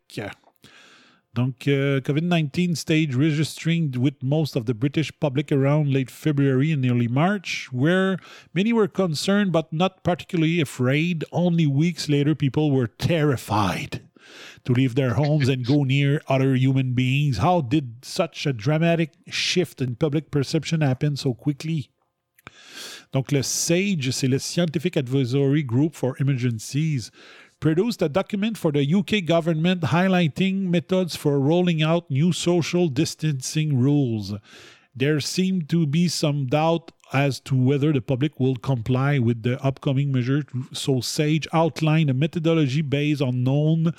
Donc, 1.35 1.69
euh, 1.69 2.01
COVID-19 2.01 2.75
stage 2.75 3.15
registering 3.15 3.93
with 3.97 4.15
most 4.21 4.57
of 4.57 4.65
the 4.67 4.75
British 4.75 5.13
public 5.21 5.53
around 5.53 5.93
late 5.93 6.11
February 6.11 6.73
and 6.73 6.85
early 6.85 7.07
March, 7.07 7.69
where 7.71 8.19
many 8.53 8.73
were 8.73 8.89
concerned 8.89 9.53
but 9.53 9.73
not 9.73 10.03
particularly 10.03 10.61
afraid. 10.61 11.25
Only 11.31 11.69
weeks 11.69 12.09
later, 12.09 12.35
people 12.35 12.73
were 12.73 12.89
terrified 12.89 14.03
to 14.65 14.73
leave 14.73 14.97
their 14.97 15.15
homes 15.15 15.49
and 15.49 15.65
go 15.65 15.85
near 15.85 16.21
other 16.27 16.57
human 16.57 16.95
beings. 16.95 17.39
How 17.39 17.61
did 17.61 18.05
such 18.05 18.45
a 18.45 18.53
dramatic 18.53 19.13
shift 19.29 19.81
in 19.81 19.95
public 19.95 20.33
perception 20.33 20.81
happen 20.81 21.17
so 21.17 21.33
quickly? 21.33 21.91
Donc, 23.13 23.33
le 23.33 23.43
SAGE, 23.43 24.11
c'est 24.11 24.29
le 24.29 24.39
Scientific 24.39 24.97
Advisory 24.97 25.63
Group 25.63 25.95
for 25.95 26.17
Emergencies, 26.21 27.11
produced 27.61 28.03
a 28.03 28.09
document 28.09 28.57
for 28.57 28.73
the 28.73 28.95
UK 28.95 29.25
government 29.25 29.83
highlighting 29.83 30.71
methods 30.71 31.15
for 31.15 31.39
rolling 31.39 31.83
out 31.83 32.11
new 32.11 32.33
social 32.33 32.89
distancing 32.89 33.79
rules. 33.79 34.35
There 34.97 35.21
seemed 35.21 35.69
to 35.69 35.87
be 35.87 36.09
some 36.09 36.47
doubt 36.47 36.91
as 37.13 37.39
to 37.41 37.55
whether 37.55 37.93
the 37.93 38.01
public 38.01 38.41
will 38.41 38.57
comply 38.57 39.19
with 39.19 39.43
the 39.43 39.63
upcoming 39.63 40.11
measures, 40.13 40.45
so 40.73 41.01
SAGE 41.01 41.47
outlined 41.53 42.11
a 42.11 42.15
methodology 42.15 42.83
based 42.83 43.21
on 43.21 43.45
known 43.45 43.93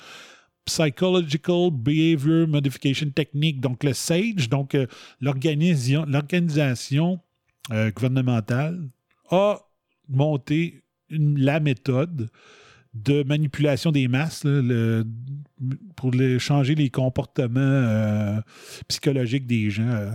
Psychological 0.66 1.70
Behavior 1.70 2.46
Modification 2.46 3.10
Technique. 3.10 3.60
Donc, 3.60 3.84
le 3.84 3.92
SAGE, 3.92 4.48
donc 4.48 4.74
euh, 4.74 4.86
l'organisation 5.20 7.20
euh, 7.72 7.90
gouvernementale, 7.90 8.88
a 9.30 9.60
monté 10.08 10.82
la 11.10 11.60
méthode 11.60 12.30
de 12.94 13.22
manipulation 13.22 13.90
des 13.90 14.08
masses 14.08 14.46
pour 15.96 16.12
changer 16.38 16.74
les 16.74 16.90
comportements 16.90 17.60
euh, 17.60 18.40
psychologiques 18.88 19.46
des 19.46 19.70
gens. 19.70 19.88
euh. 19.88 20.10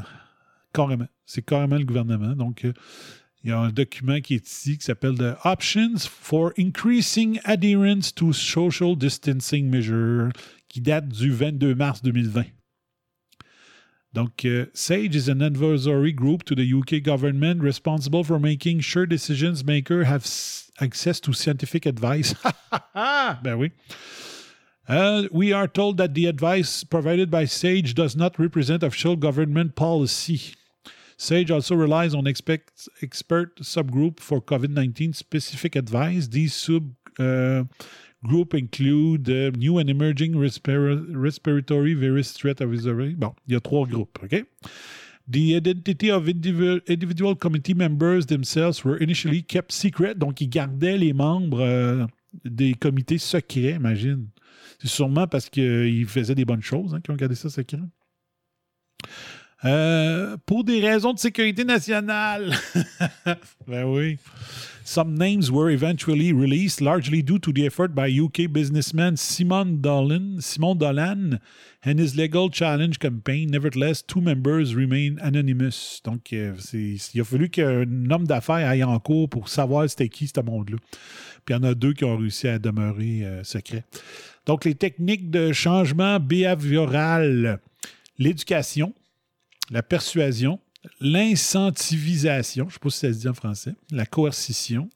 C'est 1.25 1.43
carrément 1.43 1.77
le 1.77 1.85
gouvernement. 1.85 2.35
Donc, 2.35 2.65
euh, 2.65 2.73
il 3.43 3.49
y 3.49 3.53
a 3.53 3.59
un 3.59 3.71
document 3.71 4.19
qui 4.21 4.35
est 4.35 4.47
ici 4.47 4.77
qui 4.77 4.85
s'appelle 4.85 5.15
The 5.15 5.35
Options 5.43 6.07
for 6.07 6.51
Increasing 6.57 7.39
Adherence 7.45 8.13
to 8.13 8.31
Social 8.31 8.95
Distancing 8.95 9.69
Measures, 9.69 10.29
qui 10.69 10.81
date 10.81 11.07
du 11.07 11.31
22 11.31 11.73
mars 11.73 12.03
2020. 12.03 12.43
Donc, 14.13 14.47
SAGE 14.73 15.15
is 15.15 15.29
an 15.29 15.41
advisory 15.41 16.13
group 16.13 16.43
to 16.43 16.55
the 16.55 16.73
UK 16.73 17.03
government 17.03 17.61
responsible 17.61 18.23
for 18.23 18.39
making 18.39 18.81
sure 18.81 19.05
decisions 19.05 19.63
makers 19.63 20.05
have 20.05 20.25
access 20.79 21.19
to 21.21 21.33
scientific 21.33 21.85
advice. 21.85 22.33
ben 23.43 23.57
oui. 23.57 23.71
Uh, 24.87 25.23
we 25.31 25.51
are 25.51 25.67
told 25.67 25.97
that 25.97 26.13
the 26.13 26.27
advice 26.27 26.83
provided 26.85 27.29
by 27.29 27.43
SAGE 27.43 27.93
does 27.93 28.15
not 28.15 28.39
represent 28.39 28.83
official 28.83 29.17
government 29.17 29.75
policy. 29.75 30.55
SAGE 31.17 31.51
also 31.51 31.75
relies 31.75 32.13
on 32.13 32.25
expect, 32.25 32.87
expert 33.01 33.57
subgroup 33.57 34.19
for 34.19 34.39
COVID-19 34.39 35.13
specific 35.15 35.75
advice. 35.75 36.29
These 36.29 36.55
sub 36.55 36.93
uh, 37.19 37.63
group 38.25 38.53
include 38.53 39.29
uh, 39.29 39.51
new 39.57 39.77
and 39.77 39.89
emerging 39.89 40.33
respira- 40.33 41.05
respiratory 41.09 41.93
virus 41.93 42.31
threat 42.31 42.61
advisory. 42.61 43.13
Bon, 43.15 43.35
il 43.47 43.53
y 43.53 43.57
a 43.57 43.59
trois 43.59 43.85
groupes, 43.85 44.23
OK? 44.23 44.45
The 45.29 45.55
identity 45.55 46.09
of 46.09 46.29
individual, 46.29 47.35
committee 47.35 47.73
members 47.73 48.27
themselves 48.27 48.85
were 48.85 48.97
initially 48.97 49.43
kept 49.43 49.71
secret. 49.73 50.15
Donc, 50.15 50.39
ils 50.39 50.49
gardaient 50.49 50.97
les 50.97 51.11
membres 51.11 51.59
euh, 51.59 52.05
des 52.45 52.73
comités 52.73 53.17
secrets, 53.17 53.75
imagine. 53.75 54.27
C'est 54.79 54.87
sûrement 54.87 55.27
parce 55.27 55.49
qu'ils 55.49 56.05
faisaient 56.05 56.35
des 56.35 56.45
bonnes 56.45 56.61
choses 56.61 56.93
hein, 56.93 57.01
qu'ils 57.01 57.13
ont 57.13 57.17
gardé 57.17 57.35
ça 57.35 57.49
secret. 57.49 57.79
Euh, 59.65 60.37
pour 60.45 60.63
des 60.63 60.79
raisons 60.79 61.13
de 61.13 61.19
sécurité 61.19 61.65
nationale. 61.65 62.53
ben 63.67 63.85
oui. 63.85 64.17
Some 64.85 65.15
names 65.15 65.51
were 65.51 65.69
eventually 65.69 66.31
released, 66.31 66.79
largely 66.79 67.21
due 67.21 67.39
to 67.39 67.51
the 67.51 67.65
effort 67.65 67.93
by 67.93 68.07
UK 68.07 68.49
businessman 68.49 69.17
Simon 69.17 69.81
Dolan, 69.81 70.37
Simon 70.39 70.75
Dolan 70.75 71.39
and 71.87 71.97
his 71.99 72.15
legal 72.15 72.49
challenge 72.51 72.99
campaign. 72.99 73.49
Nevertheless, 73.49 74.03
two 74.05 74.19
members 74.21 74.73
remain 74.75 75.15
anonymous. 75.21 76.01
Donc, 76.03 76.33
euh, 76.33 76.53
il 76.73 77.21
a 77.21 77.23
fallu 77.23 77.49
qu'un 77.49 78.09
homme 78.11 78.27
d'affaires 78.27 78.67
aille 78.67 78.83
en 78.83 78.99
cours 78.99 79.29
pour 79.29 79.47
savoir 79.49 79.89
c'était 79.89 80.09
qui 80.09 80.27
ce 80.27 80.41
monde-là. 80.41 80.77
Puis 81.45 81.55
il 81.55 81.57
y 81.57 81.59
en 81.59 81.63
a 81.63 81.73
deux 81.73 81.93
qui 81.93 82.03
ont 82.03 82.17
réussi 82.17 82.47
à 82.47 82.59
demeurer 82.59 83.23
euh, 83.23 83.43
secrets. 83.43 83.85
Donc, 84.45 84.65
les 84.65 84.75
techniques 84.75 85.29
de 85.29 85.53
changement 85.53 86.19
behavioral, 86.19 87.59
l'éducation, 88.17 88.93
la 89.71 89.81
persuasion, 89.83 90.59
l'incentivisation, 91.01 92.65
je 92.65 92.69
ne 92.69 92.73
sais 92.73 92.79
pas 92.79 92.89
si 92.89 92.99
ça 92.99 93.13
se 93.13 93.19
dit 93.19 93.27
en 93.27 93.33
français, 93.33 93.73
la 93.91 94.05
coercition, 94.05 94.89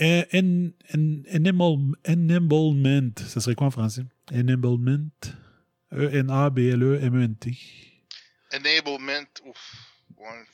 euh, 0.00 0.22
en- 0.32 0.68
en- 0.96 1.22
enable- 1.36 1.96
enablement, 2.08 3.10
ça 3.26 3.40
serait 3.40 3.54
quoi 3.54 3.68
en 3.68 3.70
français? 3.70 4.02
Enablement, 4.34 4.98
E-N-A-B-L-E-M-E-N-T. 5.94 7.56
Enablement. 8.52 9.26
Ouf. 9.44 9.74
Ouais. 10.16 10.44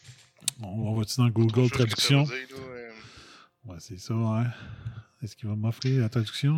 On, 0.62 0.94
va-tu 0.94 1.16
dans 1.16 1.28
Google 1.28 1.68
ce 1.68 1.74
Traduction? 1.74 2.24
veut 2.24 2.46
dire, 2.46 2.56
là, 2.56 2.62
euh. 2.62 2.92
Ouais, 3.66 3.76
c'est 3.78 3.98
ça, 3.98 4.14
hein. 4.14 4.52
Est-ce 5.22 5.36
qu'il 5.36 5.48
va 5.50 5.54
m'offrir 5.54 6.00
la 6.00 6.08
traduction? 6.08 6.54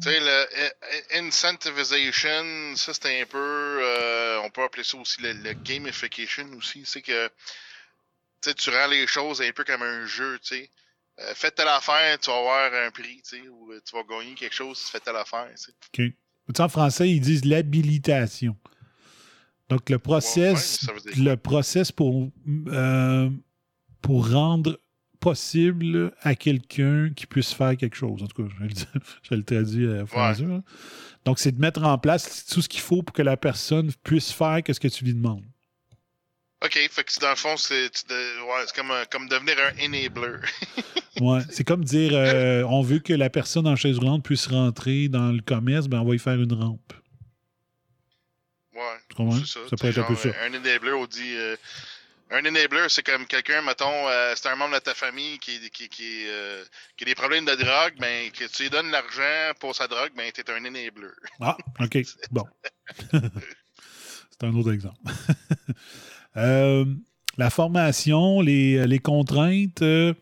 Tu 0.00 0.08
sais, 0.08 0.18
le 0.18 0.46
eh, 0.56 1.18
incentivization, 1.18 2.74
ça 2.74 2.94
c'est 2.94 3.20
un 3.20 3.26
peu, 3.26 3.38
euh, 3.82 4.40
on 4.44 4.50
peut 4.50 4.62
appeler 4.62 4.82
ça 4.82 4.96
aussi 4.96 5.20
le, 5.20 5.34
le 5.34 5.52
gamification 5.52 6.50
aussi. 6.56 6.84
C'est 6.86 7.02
que 7.02 7.28
tu 7.28 8.48
sais, 8.48 8.54
tu 8.54 8.70
rends 8.70 8.86
les 8.86 9.06
choses 9.06 9.42
un 9.42 9.52
peu 9.52 9.64
comme 9.64 9.82
un 9.82 10.06
jeu, 10.06 10.38
tu 10.38 10.56
sais. 10.56 10.70
Euh, 11.18 11.34
fais 11.34 11.50
telle 11.50 11.68
affaire, 11.68 12.18
tu 12.18 12.30
vas 12.30 12.38
avoir 12.38 12.72
un 12.72 12.90
prix, 12.90 13.20
tu 13.22 13.36
sais, 13.36 13.48
ou 13.48 13.72
euh, 13.72 13.80
tu 13.84 13.94
vas 13.94 14.02
gagner 14.04 14.34
quelque 14.34 14.54
chose 14.54 14.78
si 14.78 14.86
tu 14.86 14.92
fais 14.92 15.00
telle 15.00 15.16
affaire, 15.16 15.50
tu 15.50 15.64
sais. 15.64 15.72
OK. 16.08 16.14
En 16.58 16.68
français, 16.68 17.10
ils 17.10 17.20
disent 17.20 17.44
l'habilitation. 17.44 18.56
Donc, 19.68 19.88
le 19.90 19.98
process, 19.98 20.84
dire 21.14 21.24
le 21.24 21.36
process 21.36 21.92
pour, 21.92 22.30
euh, 22.68 23.30
pour 24.02 24.30
rendre 24.30 24.78
possible 25.20 26.12
à 26.20 26.34
quelqu'un 26.34 27.10
qui 27.14 27.26
puisse 27.26 27.52
faire 27.52 27.76
quelque 27.76 27.96
chose. 27.96 28.22
En 28.22 28.26
tout 28.26 28.42
cas, 28.42 28.48
je 28.58 28.64
le, 28.64 28.70
je 29.22 29.34
le 29.34 29.42
traduis 29.44 29.88
à 29.88 30.04
à 30.14 30.30
mesure, 30.30 30.52
hein. 30.52 30.64
Donc, 31.24 31.38
c'est 31.38 31.52
de 31.52 31.60
mettre 31.60 31.84
en 31.84 31.96
place 31.98 32.44
tout 32.46 32.60
ce 32.60 32.68
qu'il 32.68 32.80
faut 32.80 33.02
pour 33.02 33.14
que 33.14 33.22
la 33.22 33.36
personne 33.36 33.90
puisse 34.02 34.32
faire 34.32 34.60
ce 34.68 34.80
que 34.80 34.88
tu 34.88 35.04
lui 35.04 35.14
demandes. 35.14 35.44
Ok, 36.64 36.78
fait 36.90 37.04
que 37.04 37.20
dans 37.20 37.30
le 37.30 37.36
fond, 37.36 37.56
c'est 37.56 37.90
ouais, 38.10 39.06
comme, 39.10 39.28
devenir 39.28 39.56
un 39.58 39.84
enabler. 39.84 40.38
Ouais, 41.20 41.40
c'est 41.50 41.62
comme 41.62 41.84
dire 41.84 42.12
euh, 42.14 42.62
on 42.64 42.80
veut 42.80 42.98
que 42.98 43.12
la 43.12 43.28
personne 43.28 43.66
en 43.66 43.76
chaise 43.76 43.98
roulante 43.98 44.24
puisse 44.24 44.46
rentrer 44.46 45.08
dans 45.08 45.30
le 45.30 45.42
commerce, 45.42 45.86
ben 45.86 46.00
on 46.00 46.06
va 46.06 46.14
y 46.14 46.18
faire 46.18 46.40
une 46.40 46.54
rampe. 46.54 46.92
ouais, 48.74 49.30
c'est 49.40 49.46
ça. 49.46 49.60
Ça 49.68 49.76
peut 49.76 49.88
être 49.88 49.98
un 49.98 50.04
peu 50.04 50.16
ça. 50.16 50.30
Un 50.42 50.54
enabler, 50.54 50.92
on 50.92 51.06
dit. 51.06 51.36
euh, 51.36 51.54
un 52.32 52.46
enabler, 52.46 52.86
c'est 52.88 53.02
comme 53.02 53.26
quelqu'un, 53.26 53.60
mettons, 53.60 54.08
euh, 54.08 54.32
c'est 54.36 54.48
un 54.48 54.56
membre 54.56 54.74
de 54.74 54.80
ta 54.80 54.94
famille 54.94 55.38
qui, 55.38 55.60
qui, 55.70 55.88
qui, 55.88 56.24
euh, 56.28 56.64
qui 56.96 57.04
a 57.04 57.06
des 57.06 57.14
problèmes 57.14 57.44
de 57.44 57.54
drogue, 57.54 57.94
ben, 57.98 58.30
que 58.30 58.44
tu 58.46 58.62
lui 58.62 58.70
donnes 58.70 58.90
l'argent 58.90 59.52
pour 59.60 59.76
sa 59.76 59.86
drogue, 59.86 60.12
ben, 60.16 60.32
t'es 60.32 60.50
un 60.50 60.64
enabler. 60.64 61.08
Ah, 61.40 61.56
OK. 61.80 61.98
Bon. 62.30 62.44
c'est 63.12 64.44
un 64.44 64.54
autre 64.54 64.72
exemple. 64.72 64.98
Euh, 66.36 66.84
la 67.38 67.50
formation, 67.50 68.40
les, 68.40 68.86
les 68.86 68.98
contraintes, 68.98 69.82
euh, 69.82 70.14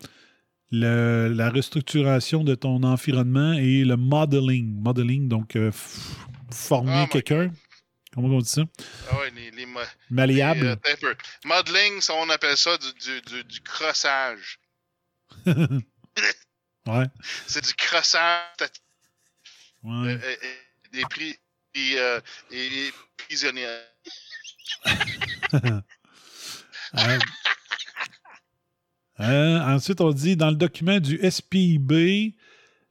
le- 0.71 1.27
la 1.33 1.49
restructuration 1.49 2.43
de 2.43 2.55
ton 2.55 2.83
environnement 2.83 3.53
et 3.53 3.83
le 3.83 3.95
modeling. 3.97 4.81
Modeling, 4.81 5.27
donc 5.27 5.55
euh, 5.55 5.71
former 6.51 6.91
Oh 6.95 7.01
my 7.03 7.09
quelqu'un. 7.09 7.51
Comment 8.13 8.27
on 8.35 8.39
dit 8.39 8.49
ça? 8.49 8.63
Ah 9.09 9.19
ouais, 9.19 9.31
les, 9.31 9.51
les, 9.51 9.65
Malléable. 10.09 10.77
les, 10.85 11.05
euh. 11.05 11.13
Modeling, 11.45 12.01
ça, 12.01 12.13
on 12.15 12.29
appelle 12.29 12.57
ça 12.57 12.77
du, 12.77 12.91
du, 12.93 13.21
du, 13.21 13.43
du 13.45 13.61
crossage. 13.61 14.59
ouais. 15.47 17.05
C'est 17.47 17.63
du 17.65 17.73
crossage. 17.73 18.69
Ouais. 19.83 20.13
Euh, 20.21 20.35
des 20.91 21.03
prix 21.03 21.35
et, 21.73 21.95
et 22.51 22.91
prisonniers. 23.17 23.77
Euh, 26.97 27.19
euh, 29.19 29.59
ensuite, 29.61 30.01
on 30.01 30.11
dit 30.11 30.35
dans 30.35 30.49
le 30.49 30.55
document 30.55 30.99
du 30.99 31.19
SPIB, 31.29 32.33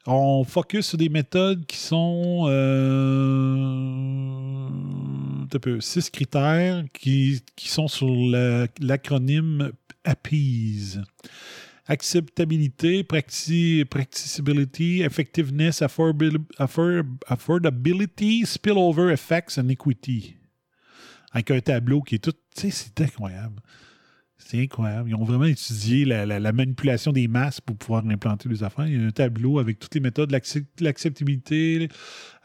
on 0.06 0.44
focus 0.44 0.88
sur 0.88 0.98
des 0.98 1.08
méthodes 1.08 1.66
qui 1.66 1.76
sont 1.76 2.46
euh, 2.48 4.68
peu, 5.60 5.80
six 5.80 6.08
critères 6.10 6.84
qui, 6.92 7.42
qui 7.56 7.68
sont 7.68 7.88
sur 7.88 8.08
la- 8.08 8.66
l'acronyme 8.80 9.72
APPEASE. 10.04 11.02
Acceptabilité, 11.86 13.02
practi- 13.02 13.84
practicability, 13.84 15.02
effectiveness, 15.02 15.82
affordabil- 15.82 16.44
affor- 16.58 17.04
affordability, 17.26 18.46
spillover 18.46 19.12
effects 19.12 19.58
and 19.58 19.68
equity 19.68 20.36
avec 21.32 21.50
un 21.50 21.60
tableau 21.60 22.02
qui 22.02 22.16
est 22.16 22.18
tout. 22.18 22.32
Tu 22.56 22.62
sais, 22.62 22.70
c'est 22.70 23.00
incroyable. 23.02 23.60
C'est 24.50 24.62
incroyable. 24.62 25.10
Ils 25.10 25.14
ont 25.14 25.22
vraiment 25.24 25.44
étudié 25.44 26.04
la, 26.04 26.26
la- 26.26 26.40
la 26.40 26.52
manipulation 26.52 27.12
des 27.12 27.28
masses 27.28 27.60
pour 27.60 27.76
pouvoir 27.76 28.04
implanter 28.04 28.48
des 28.48 28.64
affaires. 28.64 28.86
Il 28.88 29.00
y 29.00 29.04
a 29.04 29.06
un 29.06 29.10
tableau 29.12 29.60
avec 29.60 29.78
toutes 29.78 29.94
les 29.94 30.00
méthodes, 30.00 30.32
l'accep- 30.32 30.66
l'acceptabilité, 30.80 31.88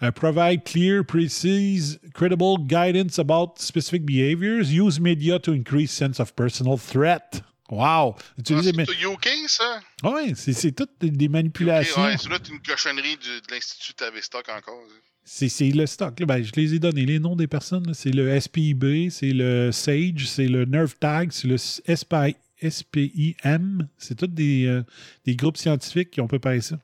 euh, 0.03 0.11
provide 0.11 0.64
clear, 0.64 1.03
precise, 1.03 1.99
credible 2.14 2.60
guidance 2.68 3.18
about 3.18 3.53
specific 3.57 4.06
behaviors, 4.06 4.72
use 4.72 4.99
media 4.99 5.40
to 5.40 5.52
increase 5.52 5.90
sense 5.90 6.19
of 6.19 6.34
personal 6.36 6.77
threat. 6.77 7.41
Wow! 7.72 8.15
Ah, 8.15 8.15
Utiliser 8.38 8.69
c'est 8.72 8.77
mes- 8.77 8.86
tout 8.86 8.94
UK, 8.94 9.27
ça? 9.48 9.80
Ouais, 10.03 10.34
c'est, 10.36 10.53
c'est 10.53 10.72
toutes 10.73 10.91
des- 11.02 11.27
manipulations. 11.27 12.03
ouais, 12.03 12.18
c'est 12.18 12.30
c'est 12.30 12.49
une 12.49 12.60
cochonnerie 12.61 13.18
du- 13.18 13.41
de 13.41 13.52
l'Institut 13.52 13.95
Tavistock 13.95 14.48
encore. 14.49 14.80
ça. 14.88 15.15
C'est, 15.27 15.72
le 15.72 15.88
stock. 15.88 16.19
là. 16.19 16.26
Ben, 16.27 16.43
je 16.43 16.52
les 16.56 16.76
ai 16.76 16.80
donnés, 16.80 17.06
les 17.06 17.18
noms 17.18 17.35
des 17.35 17.47
personnes. 17.47 17.93
C'est 17.95 18.11
le 18.11 18.39
SPIB, 18.39 19.10
c'est 19.10 19.31
le 19.34 19.72
SAGE, 19.72 20.27
c'est 20.27 20.47
le 20.47 20.65
Nerve 20.65 20.95
Tag, 20.99 21.31
c'est 21.31 21.47
le 21.47 21.57
SPI, 21.57 22.35
SPIM. 22.61 23.88
C'est 23.97 24.15
tous 24.15 24.27
des, 24.27 24.68
euh, 24.68 24.84
des 25.26 25.35
groupes 25.35 25.57
scientifiques 25.57 26.11
qui 26.11 26.22
ont 26.22 26.27
préparé 26.27 26.61
ça. 26.61 26.80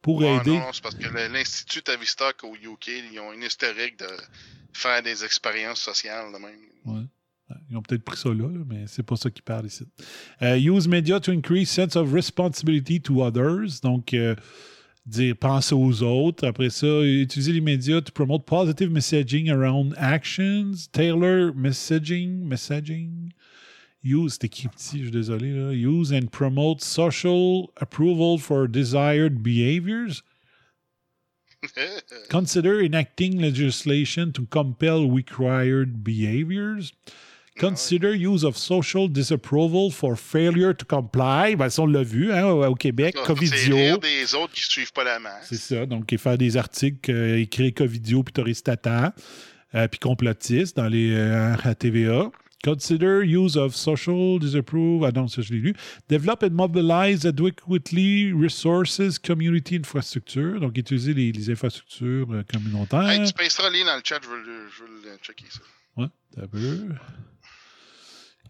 Pour 0.00 0.24
aider. 0.24 0.58
non, 0.58 0.72
c'est 0.72 0.82
parce 0.82 0.94
que 0.94 1.06
l'Institut 1.30 1.82
Tavistock 1.82 2.42
au 2.42 2.54
UK, 2.54 2.88
ils 3.12 3.20
ont 3.20 3.34
une 3.34 3.42
historique 3.42 3.98
de 3.98 4.08
faire 4.72 5.02
des 5.02 5.22
expériences 5.22 5.82
sociales 5.82 6.32
de 6.32 6.38
même. 6.38 6.58
Ouais. 6.86 7.04
Ils 7.68 7.76
ont 7.76 7.82
peut-être 7.82 8.04
pris 8.04 8.16
ça 8.16 8.28
là, 8.30 8.48
là, 8.48 8.64
mais 8.66 8.84
c'est 8.86 9.02
pas 9.02 9.16
ça 9.16 9.30
qu'ils 9.30 9.42
parlent 9.42 9.66
ici. 9.66 9.86
Euh, 10.40 10.56
use 10.56 10.88
media 10.88 11.20
to 11.20 11.32
increase 11.32 11.68
sense 11.68 11.96
of 11.96 12.12
responsibility 12.12 13.00
to 13.00 13.22
others. 13.22 13.80
Donc, 13.82 14.14
euh, 14.14 14.34
dire 15.06 15.36
penser 15.36 15.74
aux 15.74 16.02
autres. 16.02 16.46
Après 16.46 16.70
ça, 16.70 16.86
utiliser 17.02 17.52
les 17.52 17.60
médias 17.60 18.00
to 18.00 18.12
promote 18.12 18.46
positive 18.46 18.90
messaging 18.90 19.50
around 19.50 19.94
actions. 19.96 20.88
Tailor 20.92 21.52
messaging. 21.54 22.44
Messaging. 22.44 23.32
Use, 24.02 24.32
c'était 24.32 24.46
écrit 24.46 24.68
petit, 24.68 24.98
je 24.98 25.04
suis 25.04 25.10
désolé. 25.10 25.52
Là. 25.52 25.72
Use 25.74 26.12
and 26.12 26.30
promote 26.30 26.80
social 26.80 27.68
approval 27.76 28.38
for 28.38 28.66
desired 28.66 29.42
behaviors. 29.42 30.22
Consider 32.30 32.80
enacting 32.80 33.38
legislation 33.38 34.32
to 34.32 34.46
compel 34.46 35.10
required 35.10 36.02
behaviors. 36.02 36.92
Consider 37.60 38.14
use 38.16 38.44
of 38.44 38.56
social 38.56 39.08
disapproval 39.08 39.90
for 39.92 40.16
failure 40.18 40.74
to 40.74 40.84
comply. 40.86 41.54
Ben, 41.56 41.68
ça, 41.68 41.82
on 41.82 41.86
l'a 41.86 42.02
vu 42.02 42.32
hein, 42.32 42.46
au 42.46 42.74
Québec. 42.74 43.14
C'est 43.18 43.26
Covidio. 43.26 43.76
rire 43.76 43.98
des 43.98 44.34
autres 44.34 44.52
qui 44.54 44.62
suivent 44.62 44.92
pas 44.92 45.04
la 45.04 45.18
masse. 45.18 45.46
C'est 45.48 45.56
ça. 45.56 45.86
Donc, 45.86 46.14
faire 46.18 46.38
des 46.38 46.56
articles 46.56 47.10
euh, 47.10 47.38
écrits 47.38 47.72
Covidio 47.74 48.22
puis 48.22 48.32
Toristata, 48.32 49.14
euh, 49.74 49.86
puis 49.88 49.98
complotistes 50.00 50.76
dans 50.76 50.88
les, 50.88 51.12
euh, 51.14 51.54
à 51.62 51.74
TVA. 51.74 52.30
Consider 52.62 53.22
use 53.24 53.56
of 53.56 53.74
social 53.74 54.38
disapprove. 54.38 55.02
Ah 55.04 55.12
non, 55.12 55.28
ça, 55.28 55.40
je 55.40 55.52
l'ai 55.54 55.60
lu. 55.60 55.74
Develop 56.10 56.42
and 56.42 56.50
mobilize 56.50 57.24
adequately 57.24 58.32
resources, 58.32 59.18
community 59.18 59.76
infrastructure. 59.76 60.60
Donc, 60.60 60.76
utiliser 60.76 61.14
les, 61.14 61.32
les 61.32 61.50
infrastructures 61.50 62.26
euh, 62.32 62.42
communautaires. 62.52 63.08
Hey, 63.08 63.24
tu 63.26 63.32
passeras 63.32 63.70
le 63.70 63.78
lien 63.78 63.86
dans 63.86 63.96
le 63.96 64.02
chat, 64.04 64.18
je 64.22 64.28
veux, 64.28 64.36
le- 64.36 64.68
je 64.76 64.82
veux 64.82 64.88
le 65.10 65.16
checker 65.22 65.46
ça. 65.48 65.60
Ouais, 65.96 66.08
t'as 66.34 66.46
peu. 66.46 66.88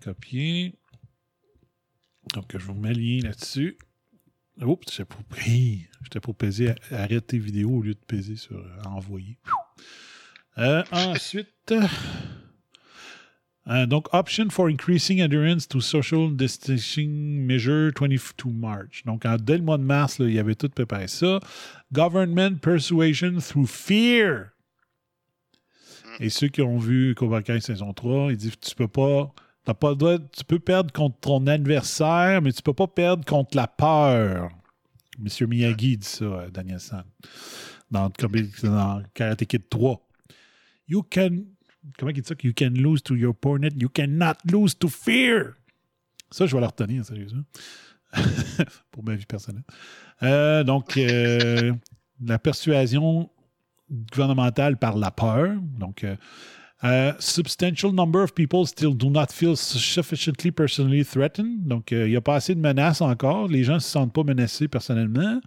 Copier. 0.03 0.75
Donc, 2.35 2.57
je 2.57 2.65
vous 2.65 2.75
mets 2.75 2.95
le 2.95 3.01
lien 3.01 3.21
là-dessus. 3.23 3.79
Oups, 4.61 4.91
j'étais 4.91 5.05
pour, 5.05 5.23
j'étais 6.03 6.21
pour 6.21 6.35
peser 6.35 6.75
arrêter 6.91 7.39
vidéo 7.39 7.71
au 7.71 7.83
lieu 7.83 7.95
de 7.95 8.05
peser 8.07 8.37
sur 8.37 8.59
euh, 8.59 8.83
envoyer. 8.85 9.39
Euh, 10.59 10.83
ensuite, 10.93 11.73
euh, 13.69 13.87
donc, 13.87 14.13
option 14.13 14.51
for 14.51 14.67
increasing 14.67 15.23
adherence 15.23 15.67
to 15.67 15.81
social 15.81 16.35
distancing 16.35 17.47
measure 17.47 17.93
22 17.93 18.51
March. 18.51 19.03
Donc, 19.07 19.25
en, 19.25 19.37
dès 19.37 19.59
le 19.59 19.63
mois 19.63 19.79
de 19.79 19.85
mars, 19.85 20.17
il 20.19 20.33
y 20.33 20.39
avait 20.39 20.57
tout 20.57 20.69
préparé 20.69 21.09
ça. 21.09 21.41
Government 21.93 22.57
persuasion 22.61 23.39
through 23.39 23.67
fear. 23.69 24.51
Et 26.19 26.29
ceux 26.29 26.49
qui 26.49 26.61
ont 26.61 26.79
vu 26.79 27.15
Cobra 27.15 27.43
Kai 27.43 27.61
saison 27.61 27.95
3, 27.95 28.33
ils 28.33 28.37
disent 28.37 28.59
tu 28.61 28.75
peux 28.75 28.89
pas. 28.89 29.33
T'as 29.65 29.75
pas 29.75 29.91
le 29.91 29.97
droit, 29.97 30.19
tu 30.19 30.45
peux 30.45 30.59
perdre 30.59 30.93
contre 30.93 31.19
ton 31.21 31.47
adversaire, 31.47 32.41
mais 32.43 32.53
tu 32.53 32.63
peux 32.63 32.73
pas 32.73 32.87
perdre 32.87 33.25
contre 33.25 33.57
la 33.57 33.67
peur. 33.67 34.51
Monsieur 35.19 35.47
Miyagi 35.47 35.99
dit 35.99 36.07
ça, 36.07 36.25
euh, 36.25 36.51
Daniel 36.51 36.81
San, 36.81 37.05
dans, 37.91 38.11
dans 38.63 39.03
Karate 39.13 39.45
Kid 39.45 39.69
3. 39.69 40.01
You 40.89 41.03
can. 41.03 41.45
Comment 41.99 42.11
il 42.11 42.21
dit 42.21 42.27
ça? 42.27 42.35
You 42.43 42.53
can 42.57 42.71
lose 42.75 43.03
to 43.03 43.15
your 43.15 43.31
opponent, 43.31 43.71
you 43.77 43.89
cannot 43.89 44.37
lose 44.51 44.77
to 44.79 44.89
fear. 44.89 45.55
Ça, 46.31 46.47
je 46.47 46.55
vais 46.55 46.61
le 46.61 46.67
retenir, 46.67 47.05
sérieusement. 47.05 47.43
Pour 48.91 49.05
ma 49.05 49.15
vie 49.15 49.27
personnelle. 49.27 49.65
Euh, 50.23 50.65
donc, 50.65 50.97
euh, 50.97 51.73
la 52.25 52.39
persuasion 52.39 53.31
gouvernementale 53.91 54.77
par 54.77 54.97
la 54.97 55.11
peur. 55.11 55.55
Donc, 55.79 56.05
euh, 56.05 56.17
uh, 56.83 57.13
substantial 57.19 57.93
number 57.93 58.23
of 58.23 58.35
people 58.35 58.67
still 58.67 58.95
do 58.95 59.11
not 59.11 59.27
feel 59.33 59.57
sufficiently 59.57 60.51
personally 60.51 61.05
threatened. 61.05 61.67
Donc, 61.67 61.93
euh, 61.93 62.07
il 62.07 62.11
n'y 62.11 62.17
a 62.17 62.21
pas 62.21 62.37
assez 62.37 62.55
de 62.55 62.61
menaces 62.61 63.01
encore. 63.01 63.49
Les 63.49 63.65
gens 63.65 63.75
ne 63.75 63.79
se 63.81 63.91
sentent 63.91 64.13
pas 64.13 64.25
menacés 64.25 64.69
personnellement. 64.69 65.41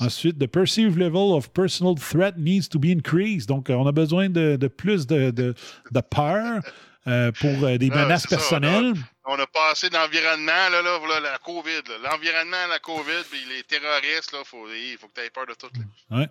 Ensuite, 0.00 0.38
the 0.38 0.46
perceived 0.46 0.96
level 0.96 1.34
of 1.34 1.52
personal 1.52 1.94
threat 1.94 2.38
needs 2.38 2.68
to 2.68 2.78
be 2.78 2.86
increased. 2.86 3.48
Donc, 3.48 3.68
euh, 3.68 3.74
on 3.74 3.86
a 3.86 3.92
besoin 3.92 4.30
de, 4.30 4.56
de 4.56 4.68
plus 4.68 5.06
de, 5.06 5.30
de, 5.30 5.54
de 5.90 6.00
peur 6.00 6.62
euh, 7.06 7.30
pour 7.32 7.64
euh, 7.64 7.76
des 7.76 7.88
Là, 7.88 8.04
menaces 8.04 8.22
ça, 8.22 8.28
personnelles. 8.36 8.94
On 9.26 9.38
a 9.38 9.46
passé 9.46 9.90
d'environnement, 9.90 10.68
là, 10.70 11.20
la 11.20 11.38
COVID. 11.38 11.82
L'environnement, 12.02 12.66
la 12.70 12.78
COVID, 12.78 13.24
puis 13.30 13.40
les 13.54 13.62
terroristes, 13.64 14.32
il 14.32 14.44
faut, 14.46 14.66
il 14.68 14.96
faut 14.98 15.08
que 15.08 15.14
tu 15.14 15.26
aies 15.26 15.30
peur 15.30 15.46
de 15.46 15.54
tout. 15.54 15.68
Ouais. 16.10 16.28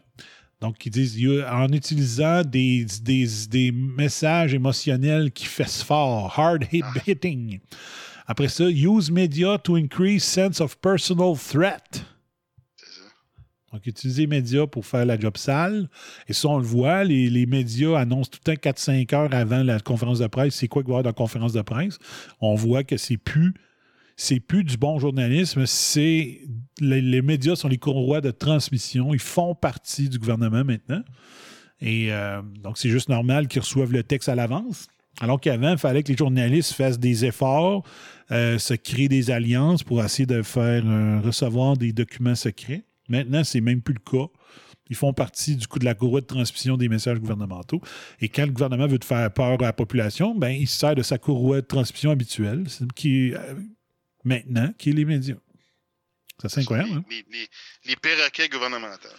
Donc, 0.61 0.85
ils 0.85 0.91
disent 0.91 1.17
en 1.49 1.67
utilisant 1.69 2.43
des, 2.43 2.85
des, 3.01 3.27
des 3.49 3.71
messages 3.71 4.53
émotionnels 4.53 5.31
qui 5.31 5.45
fessent 5.45 5.83
fort, 5.83 6.37
hard 6.37 6.65
hit 6.71 6.85
hitting. 7.07 7.59
Après 8.27 8.49
ça, 8.49 8.65
use 8.69 9.09
media 9.09 9.57
to 9.57 9.75
increase 9.75 10.23
sense 10.23 10.59
of 10.59 10.77
personal 10.77 11.35
threat. 11.37 12.03
Donc, 13.71 13.85
utiliser 13.85 14.23
les 14.23 14.27
médias 14.27 14.67
pour 14.67 14.85
faire 14.85 15.05
la 15.05 15.17
job 15.17 15.37
sale. 15.37 15.87
Et 16.27 16.33
ça, 16.33 16.49
on 16.49 16.57
le 16.57 16.65
voit, 16.65 17.03
les, 17.03 17.29
les 17.29 17.45
médias 17.45 17.97
annoncent 17.97 18.31
tout 18.31 18.39
le 18.45 18.55
temps 18.55 18.69
4-5 18.69 19.15
heures 19.15 19.33
avant 19.33 19.63
la 19.63 19.79
conférence 19.79 20.19
de 20.19 20.27
presse. 20.27 20.55
C'est 20.55 20.67
quoi 20.67 20.81
qu'il 20.83 20.89
va 20.89 20.97
y 20.97 20.99
avoir 20.99 21.03
dans 21.03 21.09
la 21.09 21.13
conférence 21.13 21.53
de 21.53 21.61
presse? 21.61 21.99
On 22.41 22.55
voit 22.55 22.83
que 22.83 22.97
c'est 22.97 23.17
plus 23.17 23.53
c'est 24.19 24.41
plus 24.41 24.65
du 24.65 24.75
bon 24.75 24.99
journalisme, 24.99 25.65
c'est 25.65 26.41
les, 26.79 27.21
médias 27.21 27.55
sont 27.55 27.67
les 27.67 27.77
courroies 27.77 28.21
de 28.21 28.31
transmission, 28.31 29.13
ils 29.13 29.19
font 29.19 29.55
partie 29.55 30.09
du 30.09 30.19
gouvernement 30.19 30.63
maintenant. 30.63 31.03
Et 31.81 32.11
euh, 32.11 32.41
donc, 32.61 32.77
c'est 32.77 32.89
juste 32.89 33.09
normal 33.09 33.47
qu'ils 33.47 33.61
reçoivent 33.61 33.93
le 33.93 34.03
texte 34.03 34.29
à 34.29 34.35
l'avance. 34.35 34.87
Alors 35.21 35.39
qu'avant, 35.39 35.71
il 35.71 35.77
fallait 35.77 36.03
que 36.03 36.11
les 36.11 36.17
journalistes 36.17 36.73
fassent 36.73 36.99
des 36.99 37.25
efforts, 37.25 37.83
euh, 38.31 38.57
se 38.57 38.73
créer 38.73 39.07
des 39.07 39.31
alliances 39.31 39.83
pour 39.83 40.03
essayer 40.03 40.25
de 40.25 40.41
faire 40.41 40.83
euh, 40.85 41.19
recevoir 41.21 41.77
des 41.77 41.91
documents 41.91 42.35
secrets. 42.35 42.83
Maintenant, 43.09 43.43
c'est 43.43 43.61
même 43.61 43.81
plus 43.81 43.95
le 43.95 44.11
cas. 44.11 44.27
Ils 44.89 44.95
font 44.95 45.13
partie 45.13 45.55
du 45.55 45.67
coup 45.67 45.77
de 45.77 45.85
la 45.85 45.93
courroie 45.93 46.21
de 46.21 46.25
transmission 46.25 46.77
des 46.77 46.89
messages 46.89 47.19
gouvernementaux. 47.19 47.81
Et 48.21 48.29
quand 48.29 48.45
le 48.45 48.51
gouvernement 48.51 48.87
veut 48.87 48.99
faire 49.03 49.31
peur 49.31 49.61
à 49.61 49.65
la 49.65 49.73
population, 49.73 50.35
ben, 50.35 50.49
il 50.49 50.67
se 50.67 50.79
sert 50.79 50.95
de 50.95 51.03
sa 51.03 51.17
courroie 51.17 51.61
de 51.61 51.65
transmission 51.65 52.11
habituelle, 52.11 52.65
qui 52.95 53.33
maintenant, 54.23 54.73
qui 54.77 54.89
est 54.89 54.93
les 54.93 55.05
médias. 55.05 55.35
Ça, 56.41 56.49
c'est 56.49 56.61
incroyable. 56.61 56.89
hein? 56.93 57.03
Les, 57.09 57.25
les, 57.31 57.47
les 57.85 57.95
perroquets 57.95 58.47
gouvernementaux. 58.49 59.09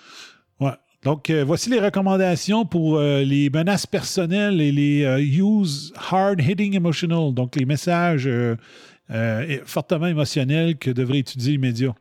Ouais. 0.60 0.72
Donc, 1.02 1.30
euh, 1.30 1.44
voici 1.44 1.70
les 1.70 1.80
recommandations 1.80 2.66
pour 2.66 2.98
euh, 2.98 3.22
les 3.22 3.48
menaces 3.48 3.86
personnelles 3.86 4.60
et 4.60 4.70
les 4.70 5.04
euh, 5.04 5.18
use 5.18 5.92
hard 5.96 6.40
hitting 6.42 6.74
emotional, 6.76 7.32
donc 7.32 7.56
les 7.56 7.64
messages 7.64 8.28
fortement 9.64 10.06
émotionnels 10.06 10.78
que 10.78 10.90
devraient 10.90 11.18
étudier 11.18 11.52
les 11.52 11.58
médias. 11.58 11.94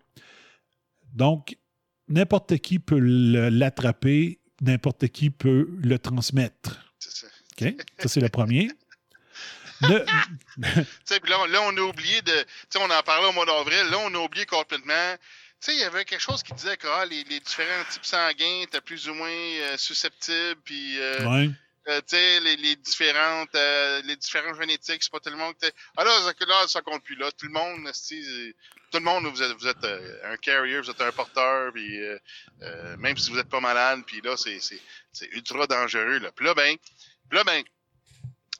Donc, 1.14 1.58
n'importe 2.08 2.58
qui 2.58 2.78
peut 2.78 3.00
l'attraper, 3.00 4.40
n'importe 4.62 5.08
qui 5.08 5.30
peut 5.32 5.70
le 5.82 5.98
transmettre. 5.98 6.94
OK? 7.60 7.74
Ça, 7.98 8.10
c'est 8.10 8.22
le 8.22 8.30
premier. 8.30 8.70
Puis 11.22 11.30
là, 11.32 11.40
on- 11.40 11.46
là, 11.46 11.62
on 11.64 11.78
a 11.78 11.82
oublié 11.82 12.22
de. 12.22 12.46
On 12.78 12.90
en 12.90 13.04
parlait 13.04 13.28
au 13.28 13.32
mois 13.34 13.46
d'avril. 13.46 13.84
Là, 13.90 13.98
on 14.00 14.14
a 14.14 14.18
oublié 14.20 14.46
complètement. 14.46 15.16
Tu 15.62 15.72
sais, 15.72 15.74
il 15.74 15.80
y 15.80 15.84
avait 15.84 16.06
quelque 16.06 16.22
chose 16.22 16.42
qui 16.44 16.54
disait 16.54 16.78
que 16.78 16.88
ah, 16.88 17.06
les, 17.06 17.24
les 17.26 17.40
différents 17.42 17.84
types 17.90 18.06
sanguins 18.06 18.62
étaient 18.64 18.80
plus 18.82 19.10
ou 19.10 19.14
moins 19.14 19.30
euh, 19.30 19.78
susceptibles. 19.78 20.62
Puis, 20.64 20.98
euh, 21.00 21.26
Ouais. 21.28 21.50
euh, 21.90 22.00
tu 22.00 22.16
sais, 22.16 22.40
les, 22.40 22.56
les 22.56 22.76
différentes, 22.78 23.54
euh, 23.56 24.02
les 24.06 24.16
différents 24.16 24.54
génétiques, 24.54 25.04
c'est 25.04 25.12
pas 25.12 25.20
tout 25.20 25.30
le 25.30 25.36
monde. 25.36 25.54
Ah 25.98 26.04
là, 26.06 26.12
ça, 26.22 26.34
là, 26.46 26.68
ça 26.68 26.82
compte 26.82 27.04
plus. 27.04 27.16
Là, 27.16 27.30
tout 27.34 27.46
le 27.48 27.52
monde, 27.52 27.92
tout 28.92 28.98
le 29.00 29.04
monde, 29.04 29.26
vous 29.26 29.44
êtes, 29.44 29.52
vous 29.58 29.68
êtes 29.68 29.84
euh, 29.84 30.32
un 30.32 30.38
carrier, 30.38 30.80
vous 30.80 30.90
êtes 30.90 31.02
un 31.02 31.12
porteur, 31.12 31.74
puis 31.74 32.00
même 32.98 33.18
si 33.18 33.30
vous 33.30 33.38
êtes 33.40 33.50
pas 33.50 33.60
malade, 33.60 34.02
puis 34.08 34.22
là, 34.22 34.38
c'est, 34.38 34.60
c'est, 34.62 34.80
c'est 35.12 35.28
ultra 35.34 35.68
dangereux. 35.68 36.20
Là. 36.20 36.32
Puis 36.32 36.46
là, 36.46 36.54
ben, 36.54 36.76
là, 37.32 37.44
ben, 37.44 37.64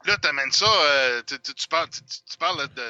là, 0.06 0.18
t'amènes 0.18 0.52
ça, 0.52 0.66
euh, 0.66 1.22
tu, 1.28 1.54
tu- 1.54 1.68
parles, 1.68 1.90
tu, 1.90 2.38
parles 2.38 2.68
de, 2.76 2.82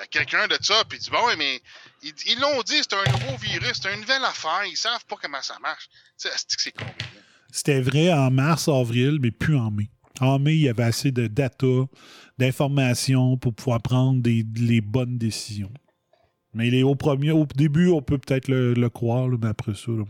à 0.00 0.06
quelqu'un 0.06 0.46
de 0.48 0.56
ça, 0.60 0.84
puis 0.88 0.98
tu 0.98 1.04
dis, 1.04 1.10
bon, 1.10 1.36
mais 1.36 1.60
ils 2.02 2.38
l'ont 2.40 2.62
dit, 2.62 2.76
c'est 2.82 2.94
un 2.94 3.12
nouveau 3.12 3.36
virus, 3.38 3.80
c'est 3.82 3.92
une 3.92 4.00
nouvelle 4.00 4.24
affaire, 4.24 4.64
ils 4.66 4.76
savent 4.76 5.04
pas 5.06 5.16
comment 5.20 5.42
ça 5.42 5.58
marche. 5.60 5.88
Tu 6.20 6.28
sais, 6.28 6.34
c'est 6.48 6.72
con? 6.72 6.84
C'était 7.50 7.80
vrai 7.80 8.12
en 8.12 8.30
mars, 8.30 8.68
avril, 8.68 9.18
mais 9.20 9.30
plus 9.30 9.56
en 9.56 9.70
mai. 9.70 9.88
En 10.20 10.38
mai, 10.38 10.54
il 10.54 10.62
y 10.62 10.68
avait 10.68 10.82
assez 10.82 11.12
de 11.12 11.26
data, 11.26 11.66
d'informations 12.38 13.36
pour 13.36 13.54
pouvoir 13.54 13.80
prendre 13.80 14.22
des, 14.22 14.44
les 14.56 14.80
bonnes 14.80 15.18
décisions. 15.18 15.72
Mais 16.52 16.70
les, 16.70 16.82
au, 16.82 16.94
premier, 16.94 17.32
au 17.32 17.46
début, 17.54 17.88
on 17.88 18.02
peut 18.02 18.18
peut-être 18.18 18.48
le, 18.48 18.88
croire, 18.88 19.28
mais 19.28 19.48
après 19.48 19.74
ça, 19.74 19.90
là, 19.90 20.04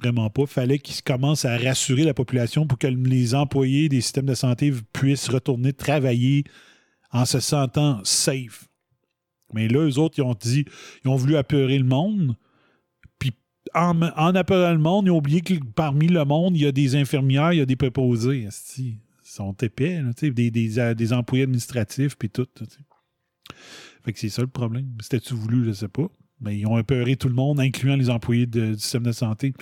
vraiment 0.00 0.30
pas. 0.30 0.46
Fallait 0.46 0.78
qu'ils 0.78 1.02
commencent 1.02 1.44
à 1.44 1.56
rassurer 1.56 2.04
la 2.04 2.14
population 2.14 2.66
pour 2.66 2.78
que 2.78 2.86
les 2.86 3.34
employés 3.34 3.88
des 3.88 4.00
systèmes 4.00 4.26
de 4.26 4.34
santé 4.34 4.72
puissent 4.92 5.28
retourner 5.28 5.72
travailler 5.72 6.44
en 7.10 7.24
se 7.24 7.40
sentant 7.40 8.00
safe. 8.04 8.68
Mais 9.54 9.68
là, 9.68 9.86
eux 9.86 9.98
autres, 9.98 10.18
ils 10.18 10.22
ont 10.22 10.34
dit, 10.34 10.66
ils 11.04 11.08
ont 11.08 11.16
voulu 11.16 11.36
apeurer 11.36 11.78
le 11.78 11.84
monde. 11.84 12.36
Puis 13.18 13.32
en, 13.74 14.02
en 14.02 14.34
apeurant 14.34 14.72
le 14.72 14.78
monde, 14.78 15.06
ils 15.06 15.10
ont 15.10 15.18
oublié 15.18 15.40
que 15.40 15.54
parmi 15.74 16.08
le 16.08 16.24
monde, 16.24 16.56
il 16.56 16.62
y 16.62 16.66
a 16.66 16.72
des 16.72 16.96
infirmières, 16.96 17.52
il 17.52 17.58
y 17.58 17.62
a 17.62 17.66
des 17.66 17.76
préposés. 17.76 18.48
Ils 18.78 18.98
sont 19.22 19.54
épais, 19.54 20.02
des, 20.20 20.50
des, 20.50 20.78
euh, 20.78 20.94
des 20.94 21.12
employés 21.12 21.44
administratifs, 21.44 22.16
puis 22.16 22.28
tout. 22.28 22.46
Fait 24.04 24.12
que 24.12 24.18
c'est 24.18 24.28
ça 24.28 24.42
le 24.42 24.48
problème. 24.48 24.94
C'était-tu 25.00 25.34
voulu, 25.34 25.64
je 25.66 25.72
sais 25.72 25.88
pas. 25.88 26.08
Mais 26.40 26.56
ils 26.58 26.66
ont 26.66 26.76
apeuré 26.76 27.16
tout 27.16 27.28
le 27.28 27.34
monde, 27.34 27.58
incluant 27.60 27.96
les 27.96 28.10
employés 28.10 28.46
de- 28.46 28.74
du 28.74 28.78
système 28.80 29.02
de 29.04 29.12
santé. 29.12 29.52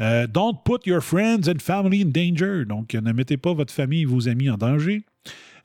Euh, 0.00 0.26
don't 0.26 0.54
put 0.64 0.86
your 0.88 1.02
friends 1.02 1.48
and 1.48 1.60
family 1.60 2.02
in 2.02 2.06
danger. 2.10 2.64
Donc, 2.64 2.94
ne 2.94 3.12
mettez 3.12 3.36
pas 3.36 3.52
votre 3.52 3.72
famille 3.72 4.02
et 4.02 4.06
vos 4.06 4.28
amis 4.28 4.48
en 4.50 4.56
danger. 4.56 5.04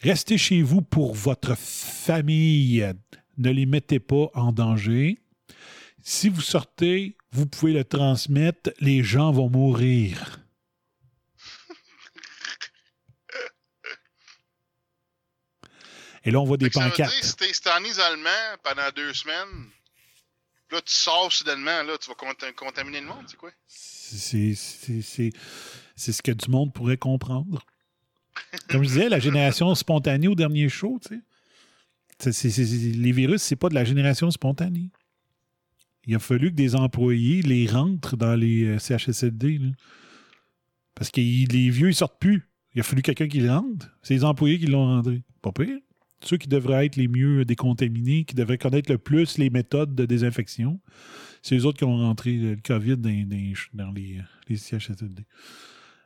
Restez 0.01 0.37
chez 0.37 0.61
vous 0.61 0.81
pour 0.81 1.13
votre 1.15 1.55
famille. 1.57 2.85
Ne 3.37 3.51
les 3.51 3.65
mettez 3.65 3.99
pas 3.99 4.29
en 4.33 4.51
danger. 4.51 5.19
Si 6.01 6.29
vous 6.29 6.41
sortez, 6.41 7.15
vous 7.31 7.45
pouvez 7.45 7.73
le 7.73 7.83
transmettre. 7.83 8.71
Les 8.79 9.03
gens 9.03 9.31
vont 9.31 9.49
mourir. 9.49 10.39
Et 16.25 16.31
là, 16.31 16.39
on 16.39 16.45
voit 16.45 16.57
des 16.57 16.69
pancartes. 16.69 17.13
en 17.67 17.83
isolement 17.83 18.29
pendant 18.63 18.89
deux 18.95 19.13
semaines, 19.13 19.69
là, 20.73 20.81
tu 20.81 20.93
sors 20.93 21.31
soudainement, 21.31 21.83
là, 21.83 21.97
tu 21.99 22.09
vas 22.09 22.15
cont- 22.15 22.53
contaminer 22.55 23.01
le 23.01 23.07
monde, 23.07 23.25
c'est 23.27 23.37
quoi? 23.37 23.51
C'est 23.67 24.53
ce 26.11 26.21
que 26.21 26.31
du 26.31 26.49
monde 26.49 26.73
pourrait 26.73 26.97
comprendre. 26.97 27.63
Comme 28.69 28.83
je 28.83 28.89
disais, 28.89 29.09
la 29.09 29.19
génération 29.19 29.73
spontanée 29.75 30.27
au 30.27 30.35
dernier 30.35 30.67
show, 30.69 30.99
tu 31.01 31.15
sais. 31.15 31.21
Les 32.95 33.11
virus, 33.11 33.41
c'est 33.41 33.55
pas 33.55 33.69
de 33.69 33.75
la 33.75 33.83
génération 33.83 34.29
spontanée. 34.31 34.89
Il 36.05 36.15
a 36.15 36.19
fallu 36.19 36.49
que 36.51 36.55
des 36.55 36.75
employés 36.75 37.41
les 37.41 37.67
rentrent 37.67 38.17
dans 38.17 38.35
les 38.35 38.65
euh, 38.65 38.79
CHSLD. 38.79 39.59
Parce 40.95 41.09
que 41.11 41.21
les 41.21 41.69
vieux, 41.69 41.89
ils 41.89 41.95
sortent 41.95 42.19
plus. 42.19 42.49
Il 42.75 42.81
a 42.81 42.83
fallu 42.83 43.01
quelqu'un 43.01 43.27
qui 43.27 43.39
les 43.39 43.49
rentre. 43.49 43.87
C'est 44.01 44.13
les 44.13 44.23
employés 44.23 44.59
qui 44.59 44.65
l'ont 44.67 44.85
rentré. 44.85 45.23
Pas 45.41 45.51
pire. 45.51 45.79
Ceux 46.23 46.37
qui 46.37 46.47
devraient 46.47 46.85
être 46.85 46.95
les 46.95 47.07
mieux 47.07 47.45
décontaminés, 47.45 48.23
qui 48.25 48.35
devraient 48.35 48.57
connaître 48.57 48.91
le 48.91 48.97
plus 48.97 49.37
les 49.37 49.49
méthodes 49.49 49.95
de 49.95 50.05
désinfection, 50.05 50.79
c'est 51.41 51.57
eux 51.57 51.65
autres 51.65 51.77
qui 51.79 51.83
ont 51.83 51.97
rentré 51.97 52.33
le 52.37 52.55
COVID 52.63 52.97
dans, 52.97 53.09
dans- 53.27 53.85
dans 53.85 53.91
les, 53.91 54.19
les 54.47 54.57
CHSLD. 54.57 55.23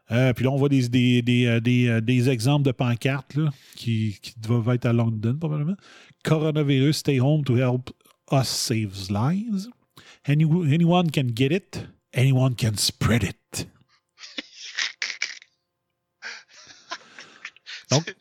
Euh, 0.10 0.34
puis 0.34 0.46
là, 0.46 0.52
on 0.52 0.56
voit 0.56 0.70
des, 0.70 0.88
des, 0.88 1.22
des, 1.22 1.46
euh, 1.46 1.60
des, 1.60 1.88
euh, 1.90 2.02
des 2.02 2.30
exemples 2.30 2.66
de 2.66 2.72
pancartes 2.72 3.36
là, 3.36 3.52
qui, 3.76 4.18
qui 4.22 4.34
doivent 4.40 4.70
être 4.70 4.86
à 4.86 4.94
London, 4.94 5.36
probablement. 5.38 5.76
Coronavirus, 6.24 6.98
stay 6.98 7.20
home 7.20 7.44
to 7.44 7.58
help 7.58 7.92
us 8.32 8.48
save 8.48 9.10
lives. 9.10 9.68
Any- 10.26 10.46
anyone 10.74 11.12
can 11.12 11.28
get 11.36 11.52
it. 11.54 11.88
Anyone 12.14 12.56
can 12.56 12.76
spread 12.78 13.24
it. 13.24 13.68
Donc, 17.92 18.16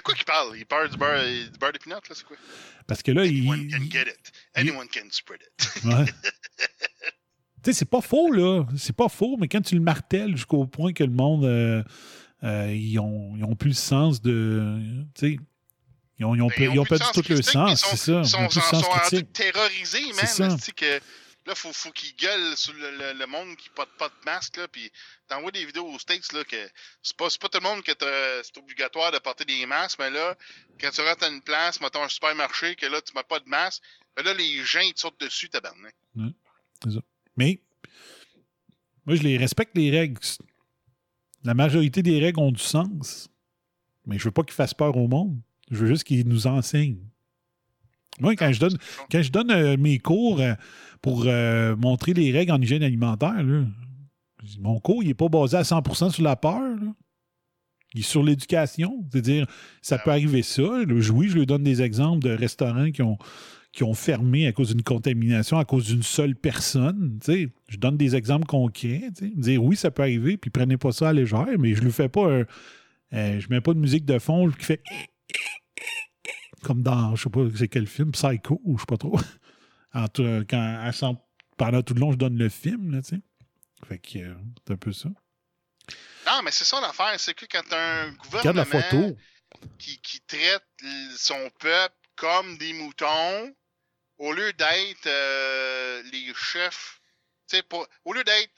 De 0.00 0.02
quoi 0.02 0.14
qu'il 0.14 0.24
parle? 0.24 0.56
Il 0.56 0.64
parle 0.64 0.88
du 0.88 0.96
beurre, 0.96 1.22
du 1.22 1.58
beurre 1.58 1.72
d'épinot, 1.72 1.96
là, 1.96 2.14
c'est 2.14 2.24
quoi? 2.24 2.36
parce 2.86 3.02
que 3.02 3.12
là, 3.12 3.20
Anyone 3.20 3.68
il, 3.68 3.70
can 3.70 3.84
get 3.90 4.08
it. 4.08 4.32
Anyone 4.54 4.88
can 4.88 5.02
spread 5.10 5.40
it. 5.42 5.84
Ouais. 5.84 6.06
tu 7.62 7.66
sais, 7.66 7.72
c'est 7.74 7.84
pas 7.84 8.00
faux, 8.00 8.32
là. 8.32 8.64
C'est 8.78 8.96
pas 8.96 9.10
faux, 9.10 9.36
mais 9.38 9.46
quand 9.46 9.60
tu 9.60 9.74
le 9.74 9.82
martèles 9.82 10.36
jusqu'au 10.36 10.66
point 10.66 10.94
que 10.94 11.04
le 11.04 11.10
monde, 11.12 11.44
euh, 11.44 11.84
euh, 12.44 12.72
ils, 12.74 12.98
ont, 12.98 13.34
ils 13.36 13.44
ont 13.44 13.54
plus 13.54 13.68
le 13.68 13.74
sens 13.74 14.22
de. 14.22 14.78
Tu 15.14 15.34
sais, 15.34 15.38
ils 16.18 16.24
ont, 16.24 16.34
ils 16.34 16.40
ont, 16.40 16.48
Ben, 16.48 16.72
ils 16.72 16.80
ont 16.80 16.84
perdu 16.84 17.04
tout 17.12 17.22
le 17.28 17.42
sens, 17.42 17.84
c'est 17.84 17.96
ça. 17.96 18.12
Ils 18.12 18.24
Ils 18.24 18.28
sont, 18.28 18.46
de 18.46 18.50
sont, 18.52 18.80
sont 18.80 18.90
critique. 18.90 19.32
terrorisés, 19.34 20.00
man. 20.38 20.58
C'est 20.58 20.74
que 20.74 21.00
là, 21.50 21.54
faut, 21.56 21.72
faut 21.72 21.90
qu'ils 21.90 22.14
gueulent 22.16 22.56
sur 22.56 22.72
le, 22.72 23.12
le- 23.12 23.26
monde 23.26 23.56
qui 23.56 23.68
porte 23.70 23.90
pas 23.98 24.08
de 24.08 24.14
masque, 24.24 24.56
là, 24.56 24.68
puis 24.68 24.90
t'envoies 25.28 25.50
des 25.50 25.64
vidéos 25.64 25.86
aux 25.86 25.98
States, 25.98 26.32
là, 26.32 26.44
que 26.44 26.56
c'est 27.02 27.16
pas, 27.16 27.28
pas 27.40 27.48
tout 27.48 27.58
le 27.62 27.68
monde 27.68 27.82
que 27.82 27.92
c'est 28.42 28.56
obligatoire 28.58 29.10
de 29.12 29.18
porter 29.18 29.44
des 29.44 29.66
masques, 29.66 29.98
mais 29.98 30.10
là, 30.10 30.36
quand 30.80 30.90
tu 30.90 31.00
rentres 31.00 31.24
à 31.24 31.28
une 31.28 31.42
place, 31.42 31.80
mettons 31.80 32.02
un 32.02 32.08
supermarché, 32.08 32.76
que 32.76 32.86
là, 32.86 33.00
tu 33.02 33.12
mets 33.14 33.24
pas 33.24 33.40
de 33.40 33.48
masque, 33.48 33.82
là, 34.24 34.32
les 34.34 34.64
gens, 34.64 34.80
ils 34.80 34.94
te 34.94 35.00
sautent 35.00 35.20
dessus, 35.20 35.48
tabarnak. 35.48 35.94
Mais, 37.36 37.60
moi, 39.06 39.16
je 39.16 39.22
les 39.22 39.36
respecte, 39.36 39.76
les 39.76 39.90
règles. 39.90 40.20
La 41.42 41.54
majorité 41.54 42.02
des 42.02 42.20
règles 42.20 42.38
ont 42.40 42.52
du 42.52 42.62
sens. 42.62 43.28
Mais 44.06 44.18
je 44.18 44.24
veux 44.24 44.30
pas 44.30 44.42
qu'ils 44.42 44.54
fassent 44.54 44.74
peur 44.74 44.96
au 44.96 45.08
monde. 45.08 45.38
Je 45.70 45.76
veux 45.78 45.86
juste 45.86 46.04
qu'ils 46.04 46.26
nous 46.28 46.46
enseignent. 46.46 47.02
Moi, 48.20 48.34
quand 48.36 48.52
je 48.52 48.60
donne, 48.60 48.76
quand 49.10 49.22
je 49.22 49.30
donne 49.30 49.50
euh, 49.50 49.76
mes 49.76 49.98
cours 49.98 50.40
euh, 50.40 50.54
pour 51.00 51.24
euh, 51.26 51.76
montrer 51.76 52.12
les 52.12 52.32
règles 52.32 52.52
en 52.52 52.60
hygiène 52.60 52.82
alimentaire, 52.82 53.42
là, 53.42 53.64
mon 54.58 54.80
cours, 54.80 55.02
il 55.02 55.08
n'est 55.08 55.14
pas 55.14 55.28
basé 55.28 55.56
à 55.56 55.62
100% 55.62 56.10
sur 56.10 56.22
la 56.22 56.36
peur. 56.36 56.60
là. 56.60 56.92
Il 57.94 58.00
est 58.00 58.04
sur 58.04 58.22
l'éducation. 58.22 59.04
C'est-à-dire, 59.10 59.46
ça 59.82 59.98
peut 59.98 60.10
arriver 60.10 60.42
ça. 60.42 60.62
Le- 60.86 61.10
Oui, 61.10 61.28
je 61.28 61.36
lui 61.38 61.46
donne 61.46 61.62
des 61.64 61.82
exemples 61.82 62.22
de 62.22 62.30
restaurants 62.30 62.90
qui 62.90 63.02
ont, 63.02 63.18
qui 63.72 63.82
ont 63.84 63.94
fermé 63.94 64.46
à 64.46 64.52
cause 64.52 64.68
d'une 64.68 64.82
contamination, 64.82 65.58
à 65.58 65.64
cause 65.64 65.86
d'une 65.86 66.02
seule 66.02 66.36
personne. 66.36 67.18
Je 67.26 67.76
donne 67.78 67.96
des 67.96 68.16
exemples 68.16 68.46
concrets. 68.46 69.02
tu 69.16 69.26
sais. 69.26 69.32
Dire 69.34 69.62
oui, 69.64 69.76
ça 69.76 69.90
peut 69.90 70.02
arriver, 70.02 70.36
puis 70.36 70.50
prenez 70.50 70.76
pas 70.76 70.92
ça 70.92 71.08
à 71.08 71.12
légère, 71.12 71.46
mais 71.58 71.74
je 71.74 71.82
ne 71.82 71.90
fais 71.90 72.08
pas 72.08 72.30
un. 72.32 72.44
je 73.12 73.46
mets 73.50 73.60
pas 73.60 73.74
de 73.74 73.78
musique 73.80 74.04
de 74.04 74.18
fond 74.18 74.48
qui 74.50 74.64
fait 74.64 74.82
comme 76.62 76.82
dans, 76.82 77.14
je 77.16 77.24
sais 77.24 77.30
pas 77.30 77.40
c'est 77.56 77.68
quel 77.68 77.86
film, 77.86 78.12
Psycho, 78.12 78.60
ou 78.64 78.76
je 78.76 78.82
sais 78.82 78.86
pas 78.86 78.96
trop. 78.96 79.18
En 79.92 80.06
tout- 80.06 80.22
euh, 80.22 80.44
quand, 80.48 80.82
elle 80.86 80.94
sent- 80.94 81.16
pendant 81.56 81.82
tout 81.82 81.94
le 81.94 82.00
long, 82.00 82.12
je 82.12 82.16
donne 82.16 82.38
le 82.38 82.48
film, 82.48 82.92
là, 82.94 83.02
tu 83.02 83.16
sais. 83.16 83.20
Fait 83.88 83.98
que 83.98 84.18
euh, 84.20 84.34
c'est 84.64 84.74
un 84.74 84.76
peu 84.76 84.92
ça. 84.92 85.08
Non, 86.26 86.42
mais 86.44 86.52
c'est 86.52 86.64
ça 86.64 86.80
l'affaire, 86.80 87.18
c'est 87.18 87.34
que 87.34 87.44
quand 87.46 87.72
un 87.72 88.06
la 88.06 88.10
gouvernement 88.12 88.64
photo. 88.64 89.16
qui, 89.78 89.98
qui 90.00 90.20
traite 90.20 90.62
son 91.16 91.50
peuple 91.58 91.94
comme 92.14 92.56
des 92.58 92.72
moutons, 92.72 93.52
au 94.18 94.32
lieu 94.32 94.52
d'être 94.52 95.06
euh, 95.06 96.02
les 96.12 96.32
chefs, 96.34 97.00
tu 97.48 97.56
sais, 97.56 97.62
pour- 97.64 97.88
au 98.04 98.12
lieu 98.12 98.22
d'être 98.22 98.52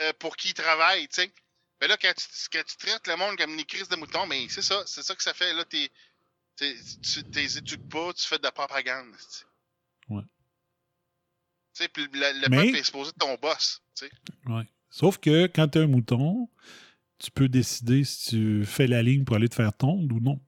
euh, 0.00 0.12
pour 0.18 0.36
qui 0.38 0.48
ils 0.50 0.54
travaillent, 0.54 1.06
tu 1.08 1.20
sais. 1.22 1.32
Ben 1.80 1.88
là, 1.88 1.98
quand 2.00 2.14
tu, 2.16 2.24
quand 2.50 2.62
tu 2.64 2.76
traites 2.78 3.06
le 3.08 3.16
monde 3.16 3.36
comme 3.36 3.56
des 3.58 3.64
crises 3.64 3.88
de 3.88 3.96
moutons, 3.96 4.24
mais 4.26 4.46
c'est 4.48 4.62
ça, 4.62 4.82
c'est 4.86 5.02
ça 5.02 5.14
que 5.14 5.22
ça 5.22 5.34
fait. 5.34 5.52
Là, 5.52 5.64
t'es- 5.66 5.90
tu 6.56 7.24
t'es 7.24 7.44
éduques 7.58 7.88
pas, 7.88 8.12
tu 8.12 8.26
fais 8.26 8.38
de 8.38 8.42
la 8.44 8.52
propagande. 8.52 9.12
Ouais. 10.08 10.22
Tu 11.74 11.82
sais, 11.84 11.88
puis 11.88 12.06
le, 12.12 12.40
le 12.42 12.48
Mais- 12.50 12.64
peuple 12.64 12.76
est 12.76 12.82
supposé 12.84 13.12
de 13.12 13.16
ton 13.18 13.34
boss, 13.40 13.82
tu 13.96 14.06
sais. 14.06 14.12
Ouais. 14.46 14.68
Sauf 14.90 15.18
que 15.18 15.46
quand 15.46 15.68
tu 15.68 15.78
as 15.78 15.82
un 15.82 15.86
mouton, 15.86 16.48
tu 17.18 17.30
peux 17.30 17.48
décider 17.48 18.04
si 18.04 18.30
tu 18.30 18.64
fais 18.66 18.86
la 18.86 19.02
ligne 19.02 19.24
pour 19.24 19.36
aller 19.36 19.48
te 19.48 19.54
faire 19.54 19.72
tondre 19.72 20.14
ou 20.14 20.20
non. 20.20 20.40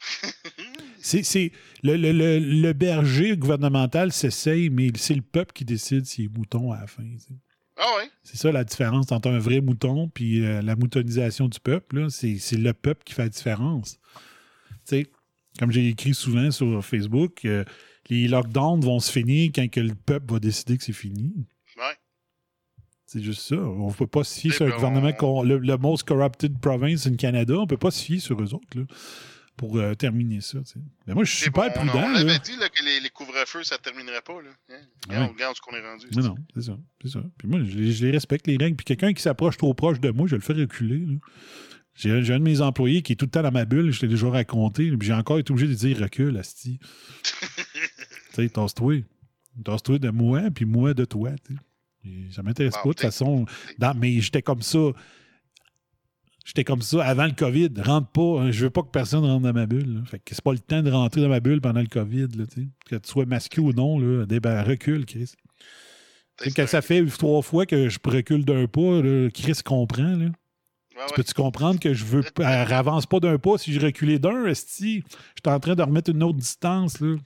C'est, 1.00 1.52
le, 1.84 1.96
le- 1.96 2.10
le- 2.12 2.38
le 2.40 2.72
berger 2.72 3.36
gouvernemental 3.36 4.12
s'essaye, 4.12 4.70
mais 4.70 4.90
c'est 4.96 5.14
le 5.14 5.22
peuple 5.22 5.52
qui 5.52 5.64
décide 5.64 6.04
s'il 6.04 6.24
est 6.24 6.36
mouton 6.36 6.72
à 6.72 6.80
la 6.80 6.86
fin. 6.88 7.04
Ah 7.76 7.94
ouais? 7.96 8.10
C'est 8.24 8.36
ça 8.36 8.50
la 8.50 8.64
différence 8.64 9.12
entre 9.12 9.28
un 9.30 9.38
vrai 9.38 9.60
mouton 9.60 10.08
puis 10.08 10.44
euh, 10.44 10.62
la 10.62 10.74
moutonisation 10.74 11.46
du 11.48 11.60
peuple. 11.60 12.10
c'est 12.10 12.40
le 12.52 12.72
peuple 12.72 13.04
qui 13.04 13.14
fait 13.14 13.22
la 13.22 13.28
différence. 13.28 13.98
Sais, 14.88 15.06
comme 15.58 15.70
j'ai 15.72 15.88
écrit 15.88 16.14
souvent 16.14 16.50
sur 16.50 16.84
Facebook, 16.84 17.44
euh, 17.44 17.64
les 18.10 18.28
lockdowns 18.28 18.80
vont 18.80 19.00
se 19.00 19.10
finir 19.10 19.50
quand 19.54 19.68
que 19.70 19.80
le 19.80 19.94
peuple 19.94 20.32
va 20.34 20.38
décider 20.38 20.76
que 20.78 20.84
c'est 20.84 20.92
fini. 20.92 21.32
Ouais. 21.76 21.94
C'est 23.06 23.22
juste 23.22 23.42
ça. 23.42 23.56
On 23.56 23.88
ne 23.88 23.92
peut 23.94 24.06
pas 24.06 24.24
se 24.24 24.38
fier 24.40 24.50
Eh 24.52 24.56
sur 24.56 24.66
un 24.66 24.68
ben, 24.70 24.74
gouvernement, 24.76 25.12
on- 25.22 25.42
le, 25.42 25.58
le 25.58 25.76
most 25.76 26.04
corrupted 26.06 26.58
province 26.60 27.06
in 27.06 27.14
Canada. 27.16 27.54
On 27.54 27.62
ne 27.62 27.66
peut 27.66 27.76
pas 27.76 27.90
se 27.90 28.02
fier 28.04 28.18
sur 28.18 28.40
eux 28.42 28.52
autres 28.54 28.66
là, 28.78 28.82
pour 29.56 29.76
euh, 29.78 29.94
terminer 29.94 30.40
ça. 30.40 30.58
Mais 31.06 31.14
moi, 31.14 31.24
je 31.24 31.34
suis 31.34 31.50
bon, 31.50 31.62
super 31.62 31.82
on, 31.82 31.86
prudent. 31.86 32.04
on 32.04 32.12
là. 32.12 32.18
avait 32.20 32.38
dit 32.40 32.56
là, 32.56 32.68
que 32.68 32.84
les, 32.84 33.00
les 33.00 33.08
couvre-feux, 33.10 33.62
ça 33.62 33.78
terminerait 33.78 34.22
pas. 34.22 34.42
Là. 34.42 34.50
Hein? 34.70 34.80
Regarde, 35.08 35.24
Ouais. 35.28 35.32
regarde 35.34 35.56
ce 35.56 35.60
qu'on 35.60 35.76
est 35.76 35.80
rendu. 35.88 36.06
Non, 36.16 36.22
non, 36.22 36.34
c'est 36.54 36.62
ça. 36.62 36.78
C'est 37.02 37.08
ça. 37.10 37.22
Puis 37.38 37.48
moi, 37.48 37.60
je 37.64 37.76
les, 37.78 37.92
je 37.92 38.04
les 38.06 38.10
respecte, 38.12 38.46
les 38.48 38.56
règles. 38.56 38.76
Puis 38.76 38.84
quelqu'un 38.84 39.12
qui 39.12 39.22
s'approche 39.22 39.56
trop 39.56 39.72
proche 39.72 40.00
de 40.00 40.10
moi, 40.10 40.26
je 40.26 40.34
le 40.34 40.42
fais 40.42 40.52
reculer. 40.52 40.98
là. 41.06 41.14
J'ai 41.96 42.10
un 42.12 42.20
de 42.38 42.44
mes 42.44 42.60
employés 42.60 43.02
qui 43.02 43.12
est 43.12 43.16
tout 43.16 43.24
le 43.26 43.30
temps 43.30 43.42
dans 43.42 43.50
ma 43.52 43.64
bulle, 43.64 43.90
je 43.90 44.02
l'ai 44.02 44.08
déjà 44.08 44.28
raconté, 44.28 44.90
puis 44.96 45.06
j'ai 45.08 45.14
encore 45.14 45.38
été 45.38 45.50
obligé 45.52 45.66
de 45.68 45.74
dire 45.74 45.98
recule, 45.98 46.36
Asti. 46.36 46.78
tu 47.22 47.30
sais, 48.34 48.48
tasse-toi. 48.50 49.02
Tasse-toi 49.64 49.98
de 49.98 50.10
moi, 50.10 50.42
puis 50.54 50.64
moi 50.66 50.92
de 50.92 51.04
toi. 51.06 51.30
Et 52.04 52.30
Ça 52.30 52.42
m'intéresse 52.42 52.74
Wow, 52.76 52.82
pas, 52.82 52.88
de 52.90 52.94
toute 52.94 53.00
façon. 53.00 53.46
Dans- 53.78 53.94
mais 53.94 54.20
j'étais 54.20 54.42
comme 54.42 54.60
ça. 54.62 54.78
J'étais 56.44 56.62
comme 56.64 56.82
ça 56.82 57.04
avant 57.04 57.24
le 57.26 57.32
COVID. 57.32 57.70
Rentre 57.78 58.08
pas. 58.08 58.40
hein, 58.42 58.50
je 58.52 58.64
veux 58.64 58.70
pas 58.70 58.82
que 58.82 58.90
personne 58.90 59.24
rentre 59.24 59.42
dans 59.42 59.52
ma 59.52 59.66
bulle. 59.66 59.94
là. 59.96 60.00
Fait 60.04 60.18
que 60.20 60.32
c'est 60.34 60.44
pas 60.44 60.52
le 60.52 60.60
temps 60.60 60.82
de 60.82 60.90
rentrer 60.90 61.20
dans 61.22 61.28
ma 61.28 61.40
bulle 61.40 61.60
pendant 61.60 61.80
le 61.80 61.88
COVID. 61.88 62.28
Là, 62.36 62.44
que 62.86 62.96
tu 62.96 63.08
sois 63.08 63.26
masqué 63.26 63.60
ou 63.60 63.72
non, 63.72 63.98
là, 63.98 64.26
des- 64.26 64.38
ben, 64.38 64.62
recule, 64.62 65.06
Chris. 65.06 65.32
Quand 66.54 66.66
ça 66.68 66.82
fait 66.82 67.04
trois 67.06 67.40
fois 67.42 67.64
que 67.66 67.88
je 67.88 67.98
recule 68.04 68.44
d'un 68.44 68.66
pas, 68.68 69.00
là, 69.02 69.28
Chris 69.30 69.58
comprend. 69.64 70.14
Là. 70.16 70.26
Tu 71.08 71.14
peux-tu 71.14 71.34
comprendre 71.34 71.78
que 71.80 71.92
je 71.94 72.04
veux 72.04 72.24
elle 72.38 72.72
avance 72.72 73.06
pas 73.06 73.20
d'un 73.20 73.38
pas 73.38 73.58
si 73.58 73.72
je 73.72 73.80
reculais 73.80 74.18
d'un, 74.18 74.46
esti? 74.46 75.02
Je 75.08 75.40
suis 75.44 75.54
en 75.54 75.60
train 75.60 75.74
de 75.74 75.82
remettre 75.82 76.10
une 76.10 76.22
autre 76.22 76.38
distance. 76.38 77.00
Là. 77.00 77.16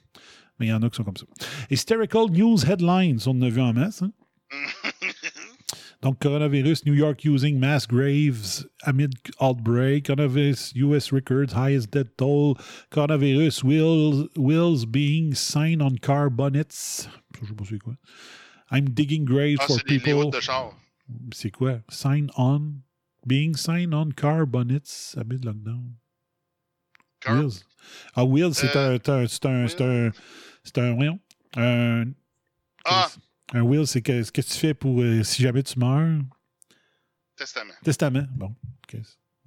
Mais 0.59 0.67
il 0.67 0.69
y 0.71 0.73
en 0.73 0.83
a 0.83 0.91
qui 0.91 0.97
sont 0.97 1.05
comme 1.05 1.17
ça. 1.17 1.27
Hysterical 1.71 2.27
News 2.31 2.59
Headlines, 2.67 3.21
on 3.27 3.31
en 3.31 3.43
a 3.43 3.49
vu 3.49 3.61
en 3.61 3.73
masse. 3.73 4.03
hein? 4.03 4.13
Donc, 6.03 6.19
coronavirus, 6.19 6.87
New 6.87 6.95
York 6.95 7.25
using 7.27 7.59
mass 7.59 7.87
graves 7.87 8.67
amid 8.85 9.13
outbreak. 9.39 10.07
Coronavirus, 10.07 10.73
US 10.77 11.13
records 11.13 11.53
highest 11.53 11.91
death 11.91 12.17
toll. 12.17 12.57
Coronavirus, 12.91 13.63
wheels, 13.63 14.27
wheels 14.35 14.87
being 14.87 15.35
signed 15.35 15.83
on 15.83 15.97
car 16.01 16.31
bonnets. 16.31 17.07
Je 17.39 17.47
sais 17.47 17.55
pas 17.55 17.65
c'est 17.69 17.79
quoi. 17.79 17.95
I'm 18.71 18.89
digging 18.89 19.27
graves 19.27 19.59
Ah, 19.61 19.67
for 19.67 19.79
people. 19.85 20.31
C'est 21.35 21.51
quoi? 21.51 21.81
Sign 21.91 22.31
on. 22.37 22.81
Being 23.27 23.55
signed 23.57 23.95
on 23.95 24.13
car 24.13 24.47
bonnets 24.47 25.15
amid 25.17 25.45
lockdown. 25.45 25.93
Car- 27.21 27.37
Wheels. 27.39 27.65
Ah, 28.15 28.25
Wheels, 28.25 28.55
c'est 28.55 28.75
Euh, 28.77 28.95
un. 28.95 28.99
C'est 28.99 29.11
un. 29.11 29.27
C'est 29.27 29.47
un. 29.47 29.69
C'est 29.69 29.81
un. 29.83 30.11
C'est 30.65 30.79
un. 30.79 30.95
voyons, 30.95 31.19
un- 31.57 32.13
Ah, 32.85 33.11
un 33.53 33.63
will, 33.63 33.87
c'est 33.87 34.01
que, 34.03 34.23
ce 34.23 34.33
que 34.33 34.41
tu 34.41 34.53
fais 34.55 34.73
pour 34.75 35.01
euh, 35.03 35.23
si 35.23 35.43
jamais 35.43 35.63
tu 35.63 35.79
meurs. 35.79 36.23
testament. 37.37 37.75
Testament. 37.85 38.27
Bon, 38.37 38.55
OK. 38.85 39.01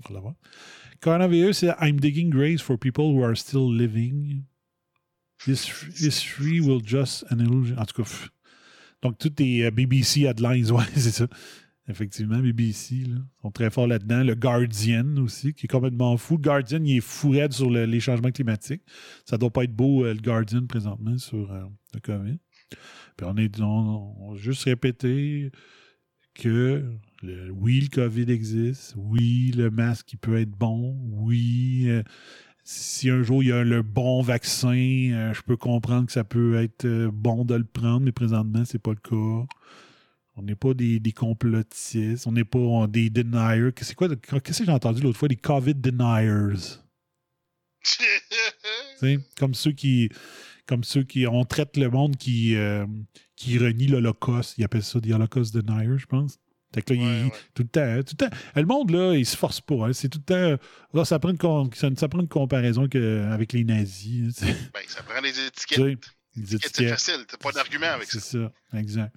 On 0.06 0.10
va 0.10 0.14
l'avoir. 0.16 0.36
Coronavirus, 1.02 1.58
c'est 1.58 1.76
I'm 1.82 2.00
digging 2.00 2.30
graves 2.30 2.62
for 2.62 2.78
people 2.78 3.06
who 3.14 3.24
are 3.24 3.36
still 3.36 3.68
living. 3.72 4.44
This 5.46 5.66
history 6.00 6.60
will 6.62 6.80
just 6.84 7.24
an 7.32 7.40
illusion. 7.40 7.78
En 7.78 7.86
tout 7.86 8.04
cas, 8.04 8.10
donc, 9.02 9.18
tout 9.18 9.34
est 9.42 9.64
euh, 9.66 9.72
BBC 9.72 10.22
headlines, 10.26 10.72
ouais, 10.72 10.86
c'est 10.96 11.12
ça. 11.12 11.28
Effectivement, 11.90 12.40
BBC, 12.40 13.04
là, 13.06 13.18
sont 13.42 13.52
très 13.52 13.70
forts 13.70 13.88
là-dedans. 13.88 14.24
Le 14.24 14.36
Guardian 14.36 15.18
aussi, 15.18 15.54
qui 15.54 15.66
est 15.66 15.68
complètement 15.70 16.16
fou. 16.16 16.36
Le 16.36 16.42
Guardian, 16.42 16.80
il 16.84 16.98
est 16.98 17.02
fou 17.02 17.32
raide 17.32 17.52
sur 17.52 17.70
le- 17.70 17.86
les 17.86 18.00
changements 18.00 18.32
climatiques. 18.32 18.84
Ça 19.26 19.38
doit 19.38 19.50
pas 19.52 19.66
être 19.66 19.76
beau, 19.76 20.06
euh, 20.06 20.14
le 20.14 20.22
Guardian, 20.22 20.66
présentement, 20.66 21.18
sur 21.18 21.52
euh, 21.52 21.64
le 21.94 22.00
COVID. 22.00 22.38
Puis 23.18 23.28
on 23.30 23.36
est 23.36 23.60
on, 23.60 24.34
juste 24.36 24.64
répété 24.64 25.52
que 26.34 26.86
le- 27.22 27.52
oui, 27.52 27.82
le 27.82 27.90
COVID 27.90 28.32
existe. 28.32 28.94
Oui, 28.98 29.52
le 29.56 29.70
masque 29.70 30.14
il 30.14 30.18
peut 30.20 30.38
être 30.40 30.52
bon. 30.52 30.98
Oui, 31.12 31.84
euh, 31.88 32.02
si 32.64 33.10
un 33.10 33.24
jour 33.24 33.44
il 33.44 33.50
y 33.50 33.52
a 33.52 33.64
le 33.66 33.82
bon 33.82 34.22
vaccin, 34.22 35.32
je 35.34 35.42
peux 35.42 35.58
comprendre 35.58 36.06
que 36.06 36.14
ça 36.14 36.24
peut 36.24 36.56
être 36.56 36.88
bon 37.12 37.44
de 37.44 37.56
le 37.56 37.66
prendre, 37.66 38.06
mais 38.06 38.14
présentement, 38.14 38.64
c'est 38.64 38.82
pas 38.82 38.92
le 38.92 38.96
cas. 38.98 39.46
On 40.36 40.42
n'est 40.42 40.56
pas 40.56 40.74
des, 40.74 41.00
des 41.00 41.12
complotistes, 41.12 42.26
on 42.26 42.32
n'est 42.32 42.44
pas 42.44 42.88
des 42.88 43.10
deniers. 43.12 43.70
C'est 43.82 43.94
quoi, 43.96 44.10
qu'est-ce 44.16 44.60
que 44.60 44.66
j'ai 44.66 44.72
entendu 44.72 45.02
l'autre 45.02 45.20
fois? 45.20 45.28
Des 45.28 45.36
COVID 45.36 45.76
deniers. 45.76 46.58
Comme 49.38 49.54
ceux 49.54 49.72
qui. 49.72 50.10
Comme 50.66 50.84
ceux 50.84 51.04
qui. 51.04 51.28
On 51.28 51.44
traite 51.46 51.78
le 51.78 51.90
monde 51.90 52.16
qui, 52.18 52.56
euh, 52.56 52.86
qui 53.36 53.58
renie 53.58 53.88
l'Holocauste. 53.88 54.58
Ils 54.58 54.64
appellent 54.64 54.84
ça 54.84 55.00
des 55.00 55.12
Holocaust 55.14 55.54
deniers, 55.54 55.98
je 55.98 56.06
pense. 56.06 56.40
Fait 56.74 56.82
que 56.82 56.94
là, 56.94 57.00
il- 57.26 57.30
tout, 57.54 57.62
le 57.64 57.68
temps, 57.68 58.04
tout 58.04 58.16
le 58.20 58.28
temps. 58.30 58.36
Le 58.56 58.66
monde, 58.66 58.90
là, 58.90 59.14
il 59.16 59.26
se 59.26 59.38
force 59.38 59.62
pas. 59.62 59.88
hein. 59.90 59.94
C'est 59.94 60.10
tout 60.10 60.20
le 60.20 60.24
temps. 60.58 60.64
là, 60.94 61.06
ça, 61.06 61.20
prend 61.20 61.30
une, 61.30 61.38
com- 61.38 61.70
ça, 61.76 61.90
ça 61.96 62.08
prend 62.08 62.22
une 62.22 62.28
comparaison 62.28 62.88
que, 62.88 63.28
avec 63.32 63.54
les 63.54 63.64
nazis. 63.64 64.34
sais. 64.38 64.48
Ben, 64.74 64.82
ça 64.88 65.04
prend 65.04 65.22
des 65.22 65.30
étiquettes. 65.48 66.00
Étiquettes, 66.36 66.72
c'est 66.76 66.88
facile. 66.90 67.26
T'as 67.28 67.38
pas 67.38 67.52
d'argument 67.52 67.86
avec 67.94 68.08
C'est 68.10 68.20
ça. 68.20 68.52
ça, 68.72 68.80
exact. 68.80 69.16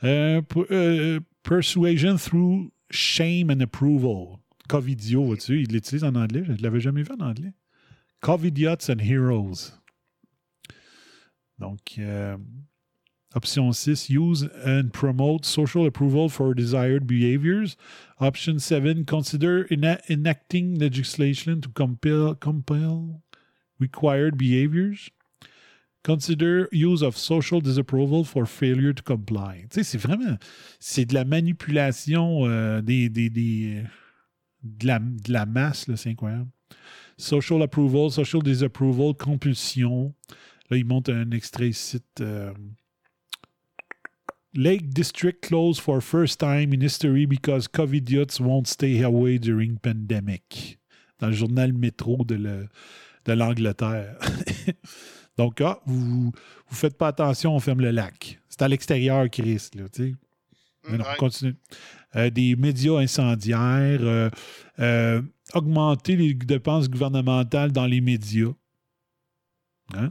Per- 0.00 0.66
euh, 0.70 1.16
uh, 1.16 1.20
persuasion 1.42 2.16
through 2.18 2.70
shame 2.90 3.50
and 3.50 3.60
approval. 3.62 4.40
Covidio, 4.68 5.24
vois-tu, 5.24 5.62
il 5.62 5.72
l'utilise 5.72 6.04
en 6.04 6.14
anglais. 6.16 6.42
Je 6.44 6.52
ne 6.52 6.58
l'avais 6.62 6.80
jamais 6.80 7.02
vu 7.02 7.12
en 7.18 7.20
anglais. 7.24 7.52
Covidiots 8.20 8.90
and 8.90 8.98
Heroes. 9.00 9.72
Donc, 11.58 11.94
euh, 11.98 12.36
option 13.34 13.72
6, 13.72 14.10
use 14.10 14.48
and 14.64 14.92
promote 14.92 15.44
social 15.46 15.86
approval 15.86 16.28
for 16.28 16.54
desired 16.54 17.06
behaviors. 17.06 17.76
Option 18.20 18.58
7, 18.58 19.04
consider 19.04 19.66
ena- 19.70 20.00
enacting 20.10 20.78
legislation 20.78 21.60
to 21.60 21.68
compel, 21.70 22.34
compel 22.34 23.22
required 23.78 24.36
behaviors. 24.36 25.10
Consider 26.06 26.68
use 26.70 27.02
of 27.02 27.16
social 27.16 27.60
disapproval 27.60 28.22
for 28.22 28.46
failure 28.46 28.92
to 28.92 29.02
comply. 29.02 29.66
C'est 29.70 29.98
vraiment. 29.98 30.38
C'est 30.78 31.04
de 31.04 31.14
la 31.14 31.24
manipulation 31.24 32.46
euh, 32.46 32.80
de, 32.80 33.82
la, 34.86 35.00
de 35.00 35.32
la 35.32 35.46
masse, 35.46 35.86
c'est 35.96 36.10
incroyable. 36.10 36.46
Social 37.18 37.60
approval, 37.60 38.12
social 38.12 38.40
disapproval, 38.40 39.14
compulsion. 39.14 40.14
Là, 40.70 40.76
il 40.76 40.84
monte 40.84 41.08
un 41.08 41.32
extrait 41.32 41.70
ici. 41.70 41.98
euh, 42.20 42.52
Lake 44.54 44.88
District 44.90 45.42
closed 45.42 45.80
for 45.80 46.00
first 46.00 46.38
time 46.38 46.72
in 46.72 46.82
history 46.82 47.26
because 47.26 47.66
Covidiots 47.66 48.38
won't 48.40 48.68
stay 48.68 49.02
away 49.02 49.40
during 49.40 49.76
pandemic. 49.76 50.78
Dans 51.18 51.26
le 51.26 51.32
journal 51.32 51.72
Métro 51.72 52.24
de 52.24 53.32
l'Angleterre. 53.32 54.16
Donc, 55.36 55.60
ah, 55.60 55.80
vous 55.86 56.32
vous 56.68 56.74
faites 56.76 56.96
pas 56.96 57.08
attention, 57.08 57.54
on 57.54 57.60
ferme 57.60 57.80
le 57.80 57.90
lac. 57.90 58.40
C'est 58.48 58.62
à 58.62 58.68
l'extérieur, 58.68 59.28
Chris, 59.30 59.68
là, 59.74 59.88
tu 59.88 60.10
sais. 60.10 60.14
Mais 60.90 60.98
non, 60.98 61.04
Ouais. 61.04 61.16
continue. 61.18 61.54
Euh, 62.14 62.30
des 62.30 62.56
médias 62.56 62.98
incendiaires, 62.98 64.00
euh, 64.02 64.30
euh, 64.78 65.20
augmenter 65.52 66.16
les 66.16 66.32
dépenses 66.32 66.88
gouvernementales 66.88 67.72
dans 67.72 67.86
les 67.86 68.00
médias. 68.00 68.52
Hein? 69.94 70.10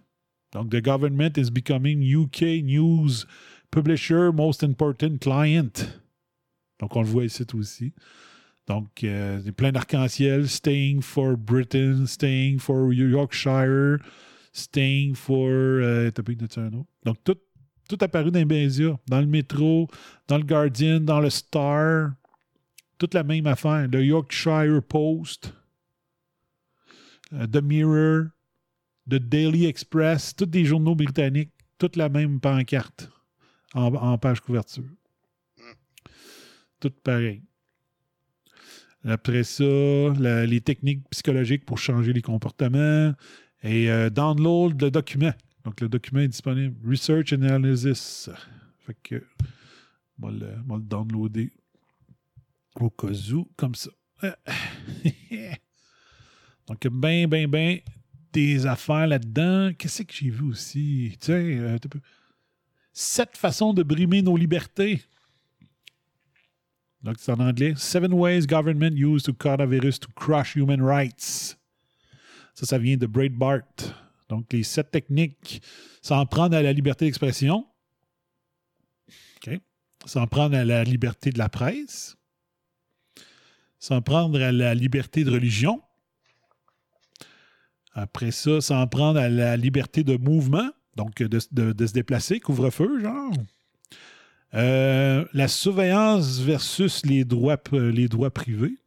Donc, 0.52 0.70
the 0.70 0.82
government 0.82 1.38
is 1.38 1.50
becoming 1.50 2.02
UK 2.04 2.62
news 2.64 3.26
publisher 3.72 4.32
most 4.32 4.64
important 4.64 5.18
client. 5.20 5.72
Donc, 6.80 6.96
on 6.96 7.02
le 7.02 7.08
voit 7.08 7.26
ici 7.26 7.44
aussi. 7.54 7.94
Donc, 8.68 9.06
plein 9.58 9.72
d'arc-en-ciel. 9.72 10.48
Staying 10.48 11.02
for 11.02 11.36
Britain, 11.38 12.06
staying 12.06 12.60
for 12.60 12.94
Yorkshire, 12.94 14.00
staying 14.56 15.16
for. 15.16 15.50
Euh, 15.50 16.12
t'as 16.12 16.62
un 16.62 16.74
autre? 16.74 16.90
Donc, 17.04 17.18
tout, 17.24 17.38
tout 17.88 17.98
apparu 18.02 18.32
dans 18.32 18.40
les 18.40 18.46
médias, 18.46 18.96
dans 19.08 19.20
le 19.20 19.28
métro, 19.28 19.90
dans 20.28 20.38
le 20.38 20.44
Guardian, 20.44 21.00
dans 21.00 21.20
le 21.20 21.30
Star. 21.30 22.14
Toute 22.98 23.14
la 23.14 23.24
même 23.24 23.46
affaire. 23.46 23.88
Le 23.90 24.04
Yorkshire 24.04 24.82
Post, 24.82 25.54
euh, 27.34 27.46
The 27.46 27.62
Mirror, 27.62 28.28
The 29.10 29.16
Daily 29.16 29.66
Express, 29.66 30.34
tous 30.36 30.46
des 30.46 30.64
journaux 30.64 30.96
britanniques, 30.96 31.52
toute 31.78 31.98
la 31.98 32.08
même 32.08 32.40
pancarte 32.40 33.12
en, 33.74 34.18
page 34.18 34.40
couverture. 34.40 34.86
Tout 36.80 36.92
pareil. 37.04 37.44
Après 39.04 39.44
ça, 39.44 39.64
les 39.64 40.62
techniques 40.62 41.08
psychologiques 41.10 41.66
pour 41.66 41.78
changer 41.78 42.14
les 42.14 42.22
comportements 42.22 43.14
et 43.64 43.90
euh, 43.90 44.10
download 44.10 44.82
le 44.82 44.92
document. 44.92 45.34
Donc, 45.64 45.82
le 45.82 45.90
document 45.90 46.22
est 46.22 46.28
disponible. 46.28 46.76
Research 46.88 47.34
Analysis. 47.34 48.30
Fait 48.86 48.96
que, 49.02 49.24
on 50.22 50.30
va 50.30 50.78
le, 50.78 50.82
downloader 50.82 51.52
au 52.80 52.90
cas 52.90 53.08
où, 53.34 53.48
comme 53.56 53.76
ça. 53.76 53.90
Donc, 56.68 56.88
ben, 56.88 57.28
ben, 57.28 57.48
ben, 57.48 57.80
des 58.32 58.66
affaires 58.66 59.08
là-dedans. 59.08 59.72
Qu'est-ce 59.78 60.04
que 60.04 60.14
j'ai 60.14 60.30
vu 60.30 60.44
aussi? 60.50 61.16
Tiens, 61.20 61.36
euh, 61.36 61.78
t'as 61.80 61.90
peu- 61.90 62.02
Sept 62.94 63.36
façons 63.36 63.74
de 63.74 63.84
brimer 63.84 64.22
nos 64.22 64.38
libertés. 64.38 65.02
Donc, 67.02 67.16
c'est 67.20 67.32
en 67.32 67.40
anglais. 67.40 67.74
Seven 67.76 68.14
ways 68.14 68.46
government 68.48 68.96
use 68.96 69.24
to 69.24 69.34
coronavirus 69.34 70.00
to 70.00 70.08
crush 70.16 70.56
human 70.56 70.82
rights. 70.82 71.58
Ça, 72.56 72.66
ça 72.66 72.78
vient 72.78 72.98
de 72.98 73.06
Breitbart. 73.06 73.62
Donc, 74.30 74.52
les 74.52 74.64
sept 74.64 74.90
techniques. 74.90 75.62
S'en 76.02 76.26
prendre 76.26 76.56
à 76.56 76.62
la 76.62 76.74
liberté 76.74 77.06
d'expression. 77.06 77.68
S'en 80.06 80.28
prendre 80.28 80.56
à 80.56 80.64
la 80.64 80.84
liberté 80.84 81.32
de 81.32 81.40
la 81.40 81.50
presse. 81.50 82.16
S'en 83.80 84.02
prendre 84.02 84.40
à 84.42 84.52
la 84.52 84.76
liberté 84.76 85.24
de 85.24 85.32
religion. 85.32 85.82
Après 87.94 88.32
ça, 88.32 88.62
s'en 88.62 88.86
prendre 88.88 89.20
à 89.20 89.30
la 89.30 89.58
liberté 89.58 90.04
de 90.04 90.16
mouvement. 90.18 90.70
Donc, 90.96 91.24
de, 91.24 91.40
se 91.40 91.94
déplacer, 91.94 92.40
couvre-feu, 92.40 93.02
genre. 93.02 93.34
Euh, 94.54 95.26
la 95.34 95.48
surveillance 95.48 96.40
versus 96.40 97.06
les 97.06 97.26
droits 97.26 97.58
privés. 97.58 98.78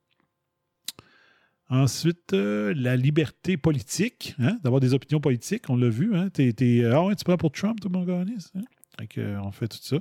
Ensuite, 1.70 2.32
euh, 2.32 2.72
la 2.76 2.96
liberté 2.96 3.58
politique, 3.58 4.34
hein, 4.38 4.58
d'avoir 4.62 4.80
des 4.80 4.94
opinions 4.94 5.20
politiques, 5.20 5.68
on 5.68 5.76
l'a 5.76 5.90
vu. 5.90 6.16
Hein, 6.16 6.30
t'es- 6.30 6.52
t'es- 6.54 6.84
ah 6.84 7.04
ouais, 7.04 7.14
tu 7.14 7.24
prends 7.24 7.36
pour 7.36 7.52
Trump, 7.52 7.78
tout 7.80 7.88
le 7.88 7.98
monde 7.98 8.08
Hein? 8.10 9.06
Que, 9.10 9.20
euh, 9.20 9.42
on 9.42 9.52
fait 9.52 9.68
tout 9.68 9.78
ça. 9.80 9.98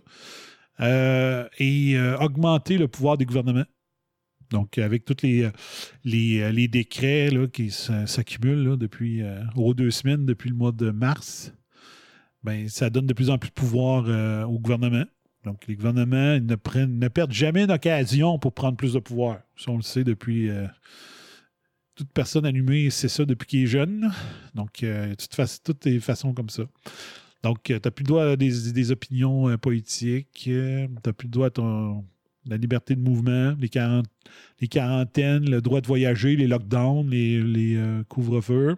Euh, 0.80 1.48
et 1.60 1.98
euh, 1.98 2.18
augmenter 2.20 2.78
le 2.78 2.88
pouvoir 2.88 3.18
des 3.18 3.26
gouvernements. 3.26 3.66
Donc, 4.50 4.78
avec 4.78 5.04
tous 5.04 5.18
les, 5.24 5.44
euh, 5.44 5.52
les, 6.06 6.40
euh, 6.40 6.68
décrets 6.68 7.30
là, 7.30 7.48
qui 7.48 7.70
s'accumulent 7.70 8.78
depuis 8.78 9.22
euh, 9.22 9.44
aux 9.56 9.74
deux 9.74 9.92
semaines, 9.92 10.26
depuis 10.26 10.50
le 10.50 10.56
mois 10.56 10.72
de 10.72 10.90
mars, 10.90 11.54
ben, 12.44 12.70
ça 12.70 12.90
donne 12.90 13.08
de 13.08 13.14
plus 13.14 13.30
en 13.30 13.38
plus 13.38 13.50
de 13.50 13.54
pouvoir 13.54 14.06
euh, 14.08 14.46
au 14.46 14.58
gouvernement. 14.58 15.04
Donc, 15.44 15.68
les 15.68 15.76
gouvernements 15.76 16.40
ne, 16.40 16.56
prennent, 16.56 16.98
ne 16.98 17.08
perdent 17.10 17.34
jamais 17.34 17.64
une 17.66 17.72
occasion 17.72 18.40
pour 18.40 18.54
prendre 18.54 18.78
plus 18.78 18.94
de 18.94 19.00
pouvoir. 19.00 19.40
Ça, 19.58 19.72
on 19.72 19.78
le 19.78 19.82
sait 19.82 20.06
depuis. 20.06 20.50
Euh, 21.98 22.04
toute 22.04 22.12
personne 22.14 22.46
allumée, 22.46 22.90
c'est 22.90 23.10
ça 23.10 23.26
depuis 23.26 23.48
qu'il 23.48 23.64
est 23.64 23.68
jeune. 23.68 24.12
Donc, 24.56 24.84
euh, 24.84 25.14
toute 25.16 25.34
fa- 25.34 25.48
toutes 25.64 25.86
les 25.86 26.00
façons 26.00 26.34
comme 26.34 26.50
ça. 26.50 26.64
Donc, 27.44 27.64
tu 27.64 27.74
n'as 27.74 27.80
plus 27.80 28.04
le 28.04 28.08
droit 28.08 28.26
à 28.26 28.36
des, 28.36 28.92
opinions 28.92 29.50
euh, 29.50 29.58
politiques. 29.58 30.30
tu 30.34 30.52
n'as 31.06 31.14
plus 31.14 31.28
le 31.28 31.32
droit 31.32 31.48
à 31.48 32.02
la 32.50 32.58
liberté 32.58 32.96
de 32.96 33.02
mouvement, 33.02 33.56
les, 33.60 33.70
quarant- 33.70 34.04
les 34.60 34.68
quarantaines, 34.68 35.50
le 35.50 35.62
droit 35.62 35.82
de 35.82 35.88
voyager, 35.88 36.36
les 36.36 36.48
lockdowns, 36.48 37.10
les, 37.10 37.76
euh, 37.76 38.04
couvre-feux. 38.06 38.78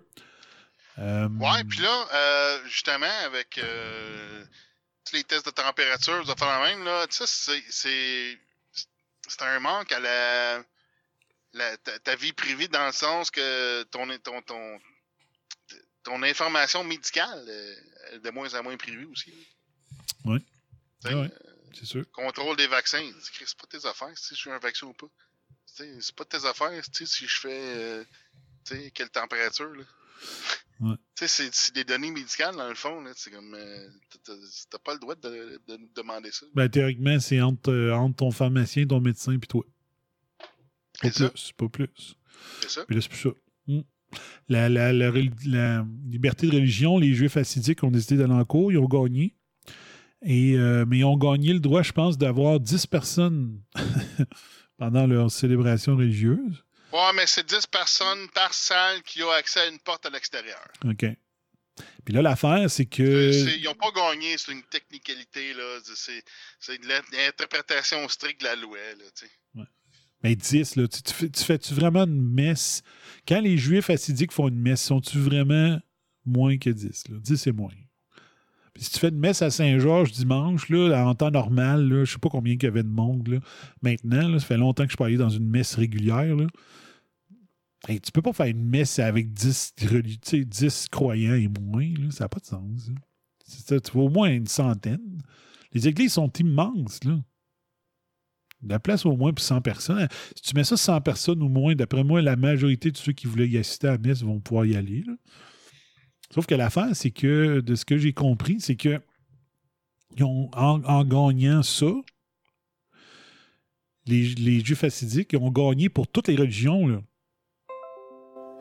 Euh, 0.97 1.29
Ouais, 1.29 1.63
puis 1.67 1.79
là, 1.79 2.05
euh, 2.13 2.59
justement, 2.65 3.05
avec 3.25 3.57
euh, 3.57 4.43
les 5.13 5.23
tests 5.23 5.45
de 5.45 5.51
température, 5.51 6.21
vous 6.23 6.33
faire 6.35 6.59
la 6.59 6.69
même, 6.69 6.83
là, 6.83 7.05
tu 7.07 7.23
sais, 7.25 7.61
c'est 7.69 9.41
un 9.41 9.59
manque 9.59 9.91
à 9.91 9.99
la, 9.99 10.63
la- 11.53 11.77
ta, 11.77 11.97
ta 11.99 12.15
vie 12.15 12.33
privée 12.33 12.67
dans 12.67 12.85
le 12.85 12.91
sens 12.91 13.31
que 13.31 13.83
ton, 13.83 14.07
ton, 14.19 14.41
ton, 14.41 14.79
ton 16.03 16.23
information 16.23 16.83
médicale 16.83 17.45
euh, 17.47 17.75
est 18.13 18.19
de 18.19 18.29
moins 18.31 18.53
en 18.55 18.63
moins 18.63 18.77
privée 18.77 19.05
aussi. 19.05 19.33
Oui. 20.25 20.39
Ouais, 21.05 21.31
c'est 21.73 21.85
sûr. 21.85 22.03
Contrôle 22.11 22.57
des 22.57 22.67
vaccins. 22.67 23.09
C'est 23.21 23.57
pas 23.57 23.67
tes 23.67 23.85
affaires 23.85 24.17
si 24.17 24.35
je 24.35 24.41
fais 24.43 24.51
un 24.51 24.59
vaccin 24.59 24.87
ou 24.87 24.93
pas. 24.93 25.07
C'est 25.65 26.15
pas 26.15 26.25
tes 26.25 26.45
affaires 26.45 26.83
si 26.91 27.27
je 27.27 27.39
fais 27.39 27.61
euh, 27.77 28.03
tu 28.65 28.75
sais, 28.75 28.91
quelle 28.91 29.09
température. 29.09 29.73
Là. 29.73 29.83
Ouais. 30.81 30.95
Tu 31.15 31.27
sais, 31.27 31.49
c'est- 31.53 31.73
des 31.73 31.83
données 31.85 32.11
médicales 32.11 32.55
dans 32.55 32.67
le 32.67 32.75
fond. 32.75 33.03
C'est 33.15 33.31
comme. 33.31 33.53
euh, 33.53 33.87
t'as- 34.69 34.79
pas 34.79 34.93
le 34.93 34.99
droit 34.99 35.15
de, 35.15 35.61
demander 35.95 36.31
ça. 36.31 36.45
Ben, 36.53 36.67
théoriquement, 36.69 37.19
c'est 37.19 37.39
entre, 37.41 37.71
euh, 37.71 37.93
entre 37.93 38.17
ton 38.17 38.31
pharmacien, 38.31 38.85
ton 38.85 38.99
médecin, 38.99 39.37
puis 39.37 39.47
toi. 39.47 39.63
Pas 41.01 41.11
C'est 41.11 41.17
ça? 41.23 41.29
plus, 41.29 41.51
pas 41.57 41.69
plus. 41.69 42.15
C'est 42.61 42.69
ça? 42.69 42.85
Puis 42.85 42.95
là, 42.95 43.01
c'est 43.01 43.09
plus 43.09 43.19
ça. 43.19 43.29
Hmm. 43.67 43.81
la, 44.47 44.69
la- 44.69 44.91
la 44.93 45.11
rel- 45.11 45.31
la 45.45 45.85
liberté 46.09 46.47
de 46.47 46.53
religion, 46.55 46.97
les 46.97 47.13
Juifs 47.13 47.37
assidiques 47.37 47.83
ont 47.83 47.91
décidé 47.91 48.17
d'aller 48.17 48.33
en 48.33 48.45
cours, 48.45 48.71
ils 48.71 48.77
ont 48.79 48.87
gagné. 48.87 49.35
Et, 50.25 50.55
euh, 50.57 50.83
mais 50.87 50.97
ils 50.99 51.03
ont 51.05 51.15
gagné 51.17 51.53
le 51.53 51.59
droit, 51.59 51.81
je 51.83 51.91
pense, 51.93 52.17
d'avoir 52.17 52.59
10 52.59 52.87
personnes 52.87 53.61
pendant 54.77 55.07
leur 55.07 55.31
célébration 55.31 55.95
religieuse. 55.95 56.63
Ouais, 56.91 57.13
mais 57.15 57.27
c'est 57.27 57.45
10 57.47 57.67
personnes 57.67 58.27
par 58.33 58.53
salle 58.53 59.01
qui 59.03 59.21
ont 59.23 59.29
accès 59.31 59.59
à 59.59 59.67
une 59.67 59.79
porte 59.79 60.05
à 60.05 60.09
l'extérieur. 60.09 60.67
OK. 60.85 61.05
Puis 62.03 62.13
là, 62.13 62.21
l'affaire, 62.21 62.69
c'est 62.69 62.85
que. 62.87 63.55
Ils 63.57 63.63
n'ont 63.63 63.75
pas 63.75 63.91
gagné, 63.95 64.37
c'est 64.37 64.51
une 64.51 64.63
technicalité, 64.63 65.53
là. 65.53 65.79
C'est- 65.83 66.23
C'est 66.59 66.81
de 66.81 66.87
l'interprétation 66.87 68.07
stricte 68.09 68.41
de 68.41 68.45
la 68.45 68.55
loi, 68.55 68.77
là, 68.97 69.05
tu 69.15 69.25
sais. 69.25 69.31
Mais 70.23 70.35
10, 70.35 70.75
là, 70.75 70.87
tu, 70.87 71.01
tu 71.01 71.13
fais, 71.13 71.29
tu 71.29 71.43
fais-tu 71.43 71.73
vraiment 71.73 72.03
une 72.05 72.21
messe? 72.21 72.81
Quand 73.27 73.39
les 73.39 73.57
Juifs 73.57 73.89
assidiques 73.89 74.31
font 74.33 74.47
une 74.49 74.59
messe, 74.59 74.81
sont-tu 74.81 75.17
vraiment 75.17 75.79
moins 76.25 76.57
que 76.57 76.69
10? 76.69 77.07
Là? 77.09 77.17
10 77.21 77.37
c'est 77.37 77.51
moins. 77.51 77.71
Si 78.75 78.91
tu 78.91 78.99
fais 78.99 79.09
une 79.09 79.19
messe 79.19 79.41
à 79.41 79.49
Saint-Georges 79.49 80.11
dimanche, 80.11 80.69
là, 80.69 81.05
en 81.05 81.13
temps 81.15 81.31
normal, 81.31 81.89
là, 81.89 82.05
je 82.05 82.13
sais 82.13 82.19
pas 82.19 82.29
combien 82.29 82.53
il 82.53 82.63
y 82.63 82.65
avait 82.65 82.83
de 82.83 82.87
monde. 82.89 83.27
Là. 83.27 83.39
Maintenant, 83.81 84.27
là, 84.29 84.39
ça 84.39 84.45
fait 84.45 84.57
longtemps 84.57 84.83
que 84.83 84.89
je 84.89 84.93
suis 84.93 84.97
pas 84.97 85.07
allé 85.07 85.17
dans 85.17 85.29
une 85.29 85.49
messe 85.49 85.75
régulière. 85.75 86.35
Là. 86.35 86.47
Hey, 87.87 87.99
tu 87.99 88.11
peux 88.11 88.21
pas 88.21 88.31
faire 88.33 88.45
une 88.45 88.63
messe 88.63 88.99
avec 88.99 89.33
10, 89.33 89.73
reli- 89.79 90.19
tu 90.19 90.39
sais, 90.39 90.45
10 90.45 90.87
croyants 90.89 91.33
et 91.33 91.47
moins. 91.47 91.89
Là. 91.97 92.11
Ça 92.11 92.25
n'a 92.25 92.29
pas 92.29 92.39
de 92.39 92.45
sens. 92.45 92.89
tu 93.67 93.91
vois 93.93 94.03
au 94.03 94.09
moins 94.09 94.29
une 94.29 94.47
centaine. 94.47 95.21
Les 95.73 95.87
églises 95.87 96.13
sont 96.13 96.31
immenses. 96.39 97.03
Là. 97.03 97.19
De 98.61 98.69
La 98.69 98.79
place 98.79 99.05
au 99.05 99.15
moins 99.15 99.31
pour 99.31 99.43
100 99.43 99.61
personnes. 99.61 100.07
Si 100.35 100.41
tu 100.41 100.55
mets 100.55 100.63
ça 100.63 100.75
100 100.77 101.01
personnes 101.01 101.41
ou 101.41 101.47
moins, 101.49 101.75
d'après 101.75 102.03
moi, 102.03 102.21
la 102.21 102.35
majorité 102.35 102.91
de 102.91 102.97
ceux 102.97 103.13
qui 103.13 103.25
voulaient 103.27 103.47
y 103.47 103.57
assister 103.57 103.87
à 103.87 103.91
la 103.91 103.97
messe 103.97 104.21
vont 104.21 104.39
pouvoir 104.39 104.65
y 104.65 104.75
aller. 104.75 105.03
là. 105.07 105.13
Sauf 106.33 106.45
que 106.45 106.55
l'affaire, 106.55 106.89
c'est 106.93 107.11
que, 107.11 107.61
de 107.61 107.75
ce 107.75 107.85
que 107.85 107.97
j'ai 107.97 108.13
compris, 108.13 108.59
c'est 108.59 108.75
que 108.75 108.99
ils 110.17 110.23
ont, 110.23 110.49
en, 110.53 110.83
en 110.83 111.03
gagnant 111.05 111.63
ça, 111.63 111.85
les, 114.05 114.23
les 114.35 114.59
Juifs 114.63 114.83
assidiques 114.83 115.35
ont 115.39 115.51
gagné 115.51 115.89
pour 115.89 116.07
toutes 116.07 116.27
les 116.27 116.35
religions. 116.35 116.87
Là. 116.87 117.01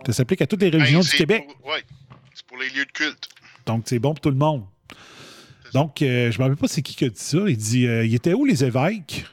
Ça 0.07 0.13
s'applique 0.13 0.43
à 0.43 0.47
toutes 0.47 0.63
les 0.63 0.71
religions 0.71 1.01
Ben, 1.01 1.05
du 1.07 1.17
Québec. 1.17 1.49
ouais, 1.65 1.83
c'est 2.35 2.47
pour 2.47 2.59
les 2.59 2.69
lieux 2.71 2.85
de 2.85 2.93
culte. 2.93 3.29
Donc, 3.67 3.83
c'est 3.87 3.99
bon 3.99 4.11
pour 4.15 4.21
tout 4.21 4.31
le 4.31 4.37
monde. 4.37 4.65
Donc, 5.75 6.01
euh, 6.03 6.31
je 6.31 6.39
ne 6.39 6.43
me 6.45 6.49
rappelle 6.49 6.57
pas 6.61 6.69
c'est 6.69 6.83
qui 6.83 6.95
qui 6.95 7.05
a 7.05 7.09
dit 7.11 7.19
ça. 7.19 7.39
Il 7.49 7.57
dit 7.57 7.87
euh, 7.87 8.05
il 8.07 8.15
était 8.15 8.33
où 8.33 8.45
les 8.45 8.65
évêques? 8.65 9.27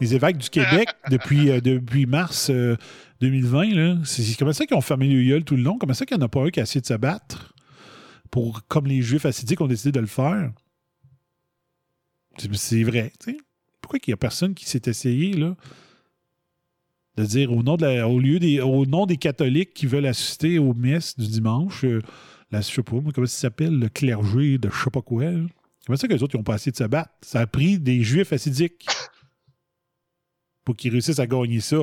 Les 0.00 0.14
évêques 0.14 0.38
du 0.38 0.48
Québec 0.50 0.88
depuis, 1.10 1.50
euh, 1.50 1.60
depuis 1.60 2.06
mars 2.06 2.50
euh, 2.50 2.76
2020. 3.20 3.74
Là. 3.74 3.96
C'est 4.04 4.36
comment 4.38 4.52
ça 4.52 4.64
qu'ils 4.66 4.76
ont 4.76 4.80
fermé 4.80 5.08
le 5.08 5.22
gueule 5.28 5.44
tout 5.44 5.56
le 5.56 5.62
long? 5.62 5.76
Comment 5.78 5.94
ça 5.94 6.06
qu'il 6.06 6.16
n'y 6.16 6.22
en 6.22 6.26
a 6.26 6.28
pas 6.28 6.44
un 6.44 6.50
qui 6.50 6.60
a 6.60 6.62
essayé 6.62 6.80
de 6.80 6.86
se 6.86 6.94
battre 6.94 7.54
pour, 8.30 8.64
comme 8.68 8.86
les 8.86 9.02
Juifs 9.02 9.26
assidiques 9.26 9.60
ont 9.60 9.66
décidé 9.66 9.92
de 9.92 10.00
le 10.00 10.06
faire? 10.06 10.52
C'est- 12.54 12.84
vrai. 12.84 13.12
tu 13.18 13.32
sais. 13.32 13.38
Pourquoi 13.80 13.98
il 14.06 14.10
n'y 14.10 14.14
a 14.14 14.16
personne 14.18 14.54
qui 14.54 14.66
s'est 14.66 14.82
essayé 14.86 15.32
là 15.32 15.56
de 17.16 17.24
dire 17.24 17.52
au 17.52 17.64
nom, 17.64 17.76
de 17.76 17.84
la- 17.84 18.08
au, 18.08 18.20
lieu 18.20 18.38
des, 18.38 18.60
au 18.60 18.86
nom 18.86 19.04
des 19.06 19.16
catholiques 19.16 19.74
qui 19.74 19.86
veulent 19.86 20.06
assister 20.06 20.60
aux 20.60 20.72
messes 20.74 21.18
du 21.18 21.26
dimanche, 21.26 21.84
euh, 21.84 22.00
la, 22.52 22.60
je 22.60 22.66
sais 22.66 22.82
pas, 22.84 22.96
comment 23.12 23.26
ça 23.26 23.38
s'appelle, 23.40 23.76
le 23.76 23.88
clergé 23.88 24.58
de 24.58 24.70
je 24.70 24.84
sais 24.84 24.90
pas 24.90 25.02
quoi. 25.02 25.24
là? 25.24 25.40
Comment 25.84 25.96
ça 25.96 26.06
que 26.06 26.12
les 26.12 26.22
autres 26.22 26.36
ils 26.36 26.38
ont 26.38 26.44
pas 26.44 26.54
essayé 26.54 26.70
de 26.70 26.76
se 26.76 26.84
battre? 26.84 27.10
Ça 27.22 27.40
a 27.40 27.46
pris 27.48 27.80
des 27.80 28.02
juifs 28.04 28.32
assidiques 28.32 28.86
pour 30.68 30.76
qu'ils 30.76 30.92
réussissent 30.92 31.18
à 31.18 31.26
gagner 31.26 31.60
ça. 31.60 31.78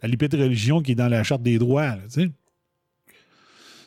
La 0.00 0.08
liberté 0.08 0.36
de 0.36 0.44
religion 0.44 0.80
qui 0.80 0.92
est 0.92 0.94
dans 0.94 1.08
la 1.08 1.24
charte 1.24 1.42
des 1.42 1.58
droits, 1.58 1.96
tu. 2.14 2.30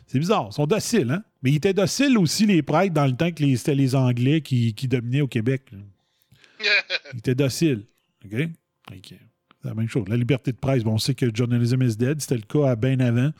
C'est 0.05 0.19
bizarre. 0.19 0.49
Ils 0.51 0.53
sont 0.53 0.67
dociles, 0.67 1.09
hein? 1.11 1.23
Mais 1.41 1.51
ils 1.51 1.55
étaient 1.55 1.73
dociles 1.73 2.17
aussi, 2.17 2.45
les 2.45 2.61
prêtres, 2.61 2.93
dans 2.93 3.05
le 3.05 3.13
temps 3.15 3.31
que 3.31 3.55
c'était 3.55 3.73
les 3.73 3.95
Anglais 3.95 4.41
qui, 4.41 4.73
qui 4.73 4.89
dominaient 4.89 5.21
au 5.21 5.29
Québec. 5.29 5.71
Ils 7.13 7.19
étaient 7.19 7.35
dociles. 7.35 7.85
OK? 8.25 8.49
C'est 8.91 9.17
la 9.63 9.73
même 9.73 9.88
chose. 9.88 10.03
La 10.09 10.17
liberté 10.17 10.51
de 10.51 10.57
presse, 10.57 10.83
bon, 10.83 10.95
on 10.95 10.97
sait 10.97 11.15
que 11.15 11.33
journalism 11.33 11.81
is 11.81 11.95
dead. 11.95 12.19
C'était 12.19 12.35
le 12.35 12.41
cas 12.41 12.71
à 12.71 12.75
bien 12.75 12.99
avant. 12.99 13.31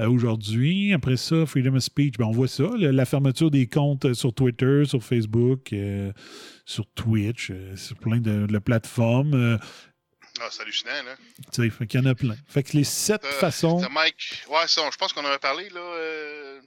euh, 0.00 0.08
aujourd'hui. 0.10 0.92
Après 0.92 1.16
ça, 1.16 1.46
freedom 1.46 1.76
of 1.76 1.82
speech, 1.82 2.18
ben, 2.18 2.26
on 2.26 2.32
voit 2.32 2.48
ça. 2.48 2.64
le- 2.78 2.90
la 2.90 3.04
fermeture 3.06 3.50
des 3.50 3.66
comptes 3.66 4.04
euh, 4.04 4.12
sur 4.14 4.34
Twitter, 4.34 4.82
sur 4.84 5.02
Facebook, 5.02 5.72
euh, 5.72 6.12
sur 6.66 6.84
Twitch, 6.94 7.50
euh, 7.50 7.76
sur 7.76 7.96
plein 7.96 8.18
de, 8.20 8.46
de 8.46 8.58
plateformes. 8.58 9.58
Euh, 10.38 10.42
Ah, 10.44 10.48
c'est 10.50 10.62
hallucinant, 10.62 11.02
là. 11.04 11.16
tu 11.52 11.62
sais, 11.62 11.70
fait 11.70 11.86
qu'il 11.86 12.00
y 12.00 12.02
en 12.02 12.06
a 12.06 12.14
plein. 12.14 12.36
Fait 12.48 12.62
que 12.62 12.72
les 12.76 12.84
sept 12.84 13.20
T'as- 13.22 13.32
façons. 13.32 13.80
Mike. 13.90 14.44
Ouais, 14.48 14.66
ça, 14.66 14.88
je 14.90 14.96
pense 14.96 15.12
qu'on 15.12 15.22
en 15.22 15.28
avait 15.28 15.38
parlé, 15.38 15.68
là. 15.70 15.80
euh, 15.80 16.60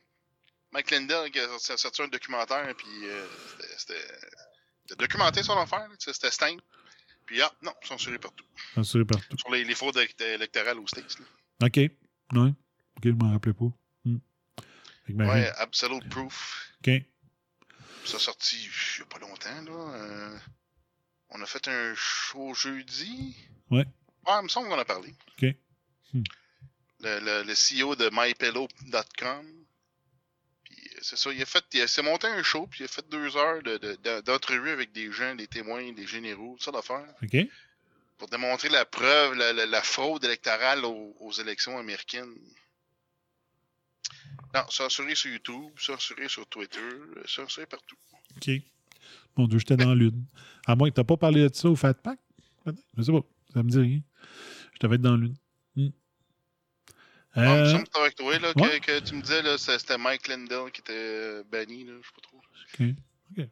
Mike 0.72 0.92
Lindell 0.92 1.32
qui 1.32 1.40
a 1.40 1.48
sorti- 1.60 2.02
un 2.02 2.08
documentaire, 2.08 2.74
puis 2.78 2.88
euh, 3.06 3.26
c'était- 3.78 4.96
documenté 4.98 5.44
son 5.44 5.58
affaire, 5.58 5.88
c'était 6.00 6.32
Stein. 6.32 6.58
Puis 7.26 7.42
ah, 7.42 7.52
non, 7.62 7.74
censuré 7.84 8.18
partout. 8.20 8.46
Censuré 8.76 9.04
partout. 9.04 9.38
Sur 9.38 9.52
les, 9.52 9.64
les 9.66 9.76
fraudes 9.76 9.98
élect- 9.98 10.22
électorales 10.22 10.80
aux 10.80 10.88
States. 10.88 11.18
Là. 11.20 11.68
OK. 11.68 11.76
Ouais. 11.78 11.90
OK, 12.96 13.04
je 13.04 13.10
m'en 13.12 13.32
rappelais 13.34 13.54
pas. 13.54 13.66
Hmm. 14.06 14.18
Marie- 15.10 15.42
Ouais, 15.42 15.50
Absolute 15.58 16.08
Proof. 16.10 16.70
OK. 16.86 16.92
Ça 18.06 18.16
a 18.16 18.20
sorti 18.20 18.56
il 18.64 19.00
y 19.00 19.02
a 19.02 19.06
pas 19.06 19.20
longtemps, 19.20 19.62
là. 19.64 20.40
On 21.30 21.42
a 21.42 21.46
fait 21.46 21.68
un 21.68 21.94
show 21.96 22.54
jeudi. 22.54 23.36
Ouais. 23.70 23.86
Ouais, 24.26 24.34
il 24.40 24.44
me 24.44 24.48
semble 24.50 24.68
qu'on 24.70 24.76
en 24.76 24.80
a 24.80 24.86
parlé. 24.86 25.14
OK. 25.42 25.46
Hmm. 26.14 26.24
Le, 27.02 27.20
le, 27.20 27.44
le 27.44 27.54
CEO 27.54 27.96
de 27.96 28.10
mypillow.com. 28.12 29.46
Puis 30.64 30.76
euh, 30.96 31.00
c'est 31.02 31.18
ça, 31.18 31.32
il 31.32 31.42
a 31.42 31.46
fait, 31.46 31.64
il 31.74 31.88
s'est 31.88 32.02
monté 32.02 32.28
un 32.28 32.42
show, 32.44 32.66
puis 32.68 32.82
il 32.82 32.86
a 32.86 32.88
fait 32.88 33.08
deux 33.10 33.36
heures 33.38 33.62
de, 33.64 33.78
de- 33.78 33.96
de- 34.04 34.22
d'entrevue 34.22 34.70
avec 34.72 34.92
des 34.94 35.12
gens, 35.12 35.36
des 35.36 35.48
témoins, 35.48 35.92
des 35.94 36.08
généraux, 36.08 36.56
tout 36.58 36.64
ça 36.64 36.72
d'affaires, 36.72 37.06
OK. 37.22 37.38
pour 38.18 38.28
démontrer 38.30 38.70
la 38.70 38.86
preuve, 38.86 39.36
la, 39.36 39.54
la- 39.54 39.66
la 39.66 39.82
fraude 39.84 40.24
électorale 40.26 40.84
aux, 40.86 41.16
aux 41.20 41.32
élections 41.34 41.78
américaines. 41.78 42.34
Non, 44.56 44.64
censuré 44.70 45.14
sur 45.14 45.30
YouTube, 45.32 45.72
censuré 45.78 46.28
sur 46.30 46.48
Twitter, 46.48 46.80
euh, 46.80 47.24
censuré 47.28 47.66
partout. 47.66 47.98
OK. 48.38 48.50
Mon 49.36 49.48
Dieu, 49.48 49.60
j'étais 49.60 49.78
dans 49.78 49.94
l'une. 49.94 50.26
À 50.68 50.76
moins 50.76 50.90
que 50.90 50.96
tu 51.00 51.04
pas 51.04 51.18
parlé 51.18 51.50
de 51.50 51.56
ça 51.56 51.70
au 51.70 51.76
Fat 51.76 51.94
Pack. 51.96 52.20
Je 52.98 53.02
sais 53.02 53.12
pas. 53.12 53.22
Ça 53.54 53.64
me 53.64 53.70
dit 53.70 53.80
rien. 53.80 54.00
Je 54.74 54.80
devais 54.82 54.96
être 54.96 55.02
dans 55.02 55.16
l'une. 55.16 55.36
Hmm. 55.76 55.90
Il 57.36 57.42
me 57.42 57.48
Euh, 57.48 57.74
que 57.74 57.80
c'était 57.86 58.00
avec 58.00 58.16
toi, 58.16 58.40
là, 58.40 58.54
que, 58.54 58.60
ouais. 58.62 58.80
que 58.80 59.00
tu 59.00 59.16
me 59.16 59.22
disais, 59.22 59.42
là, 59.42 59.58
c'était 59.58 59.98
Mike 59.98 60.28
Lindell 60.28 60.72
qui 60.72 60.82
était 60.82 60.94
euh, 60.94 61.44
banni, 61.50 61.86
là, 61.86 61.94
je 62.02 62.08
sais 62.08 62.14
pas 62.14 62.22
trop. 62.22 62.42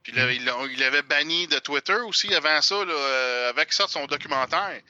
Puis 0.03 0.13
là, 0.13 0.31
il, 0.31 0.43
l'a- 0.45 0.65
il 0.71 0.83
avait 0.83 1.01
banni 1.03 1.47
de 1.47 1.59
Twitter 1.59 1.97
aussi 2.07 2.33
avant 2.33 2.61
ça, 2.61 2.83
là, 2.83 2.93
euh, 2.93 3.49
avec 3.49 3.71
ça, 3.73 3.87
son 3.87 4.05
documentaire. 4.07 4.81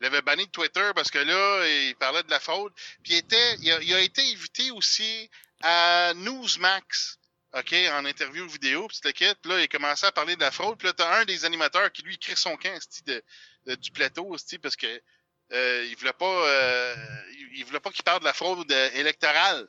Il 0.00 0.06
avait 0.06 0.22
banni 0.22 0.46
de 0.46 0.50
Twitter 0.50 0.90
parce 0.94 1.10
que 1.10 1.18
là, 1.18 1.66
il 1.88 1.94
parlait 1.96 2.22
de 2.22 2.30
la 2.30 2.40
fraude. 2.40 2.72
Puis 3.02 3.12
il, 3.14 3.16
était, 3.18 3.56
il, 3.60 3.70
a, 3.70 3.80
il 3.82 3.94
a 3.94 4.00
été 4.00 4.22
invité 4.32 4.70
aussi 4.70 5.28
à 5.62 6.12
Newsmax, 6.16 7.18
OK, 7.52 7.74
en 7.92 8.04
interview 8.04 8.48
vidéo, 8.48 8.86
puis 8.86 9.12
kit. 9.12 9.34
Puis 9.42 9.50
là, 9.50 9.58
il 9.60 9.64
a 9.64 9.68
commencé 9.68 10.06
à 10.06 10.12
parler 10.12 10.36
de 10.36 10.40
la 10.40 10.50
fraude. 10.52 10.78
Puis 10.78 10.86
là, 10.86 10.92
t'as 10.92 11.20
un 11.20 11.24
des 11.24 11.44
animateurs 11.44 11.90
qui, 11.90 12.02
lui, 12.02 12.16
crée 12.18 12.36
son 12.36 12.56
camp 12.56 12.78
de, 13.06 13.22
de- 13.66 13.74
du 13.74 13.90
plateau, 13.90 14.36
parce 14.62 14.76
que 14.76 15.02
euh, 15.52 15.84
il 15.90 15.96
voulait 15.96 16.12
pas, 16.12 16.24
euh, 16.26 16.94
il, 17.54 17.64
voulait 17.64 17.80
pas 17.80 17.90
qu'il 17.90 18.04
parle 18.04 18.20
de 18.20 18.24
la 18.24 18.32
fraude 18.32 18.70
euh, 18.70 18.90
électorale. 18.94 19.68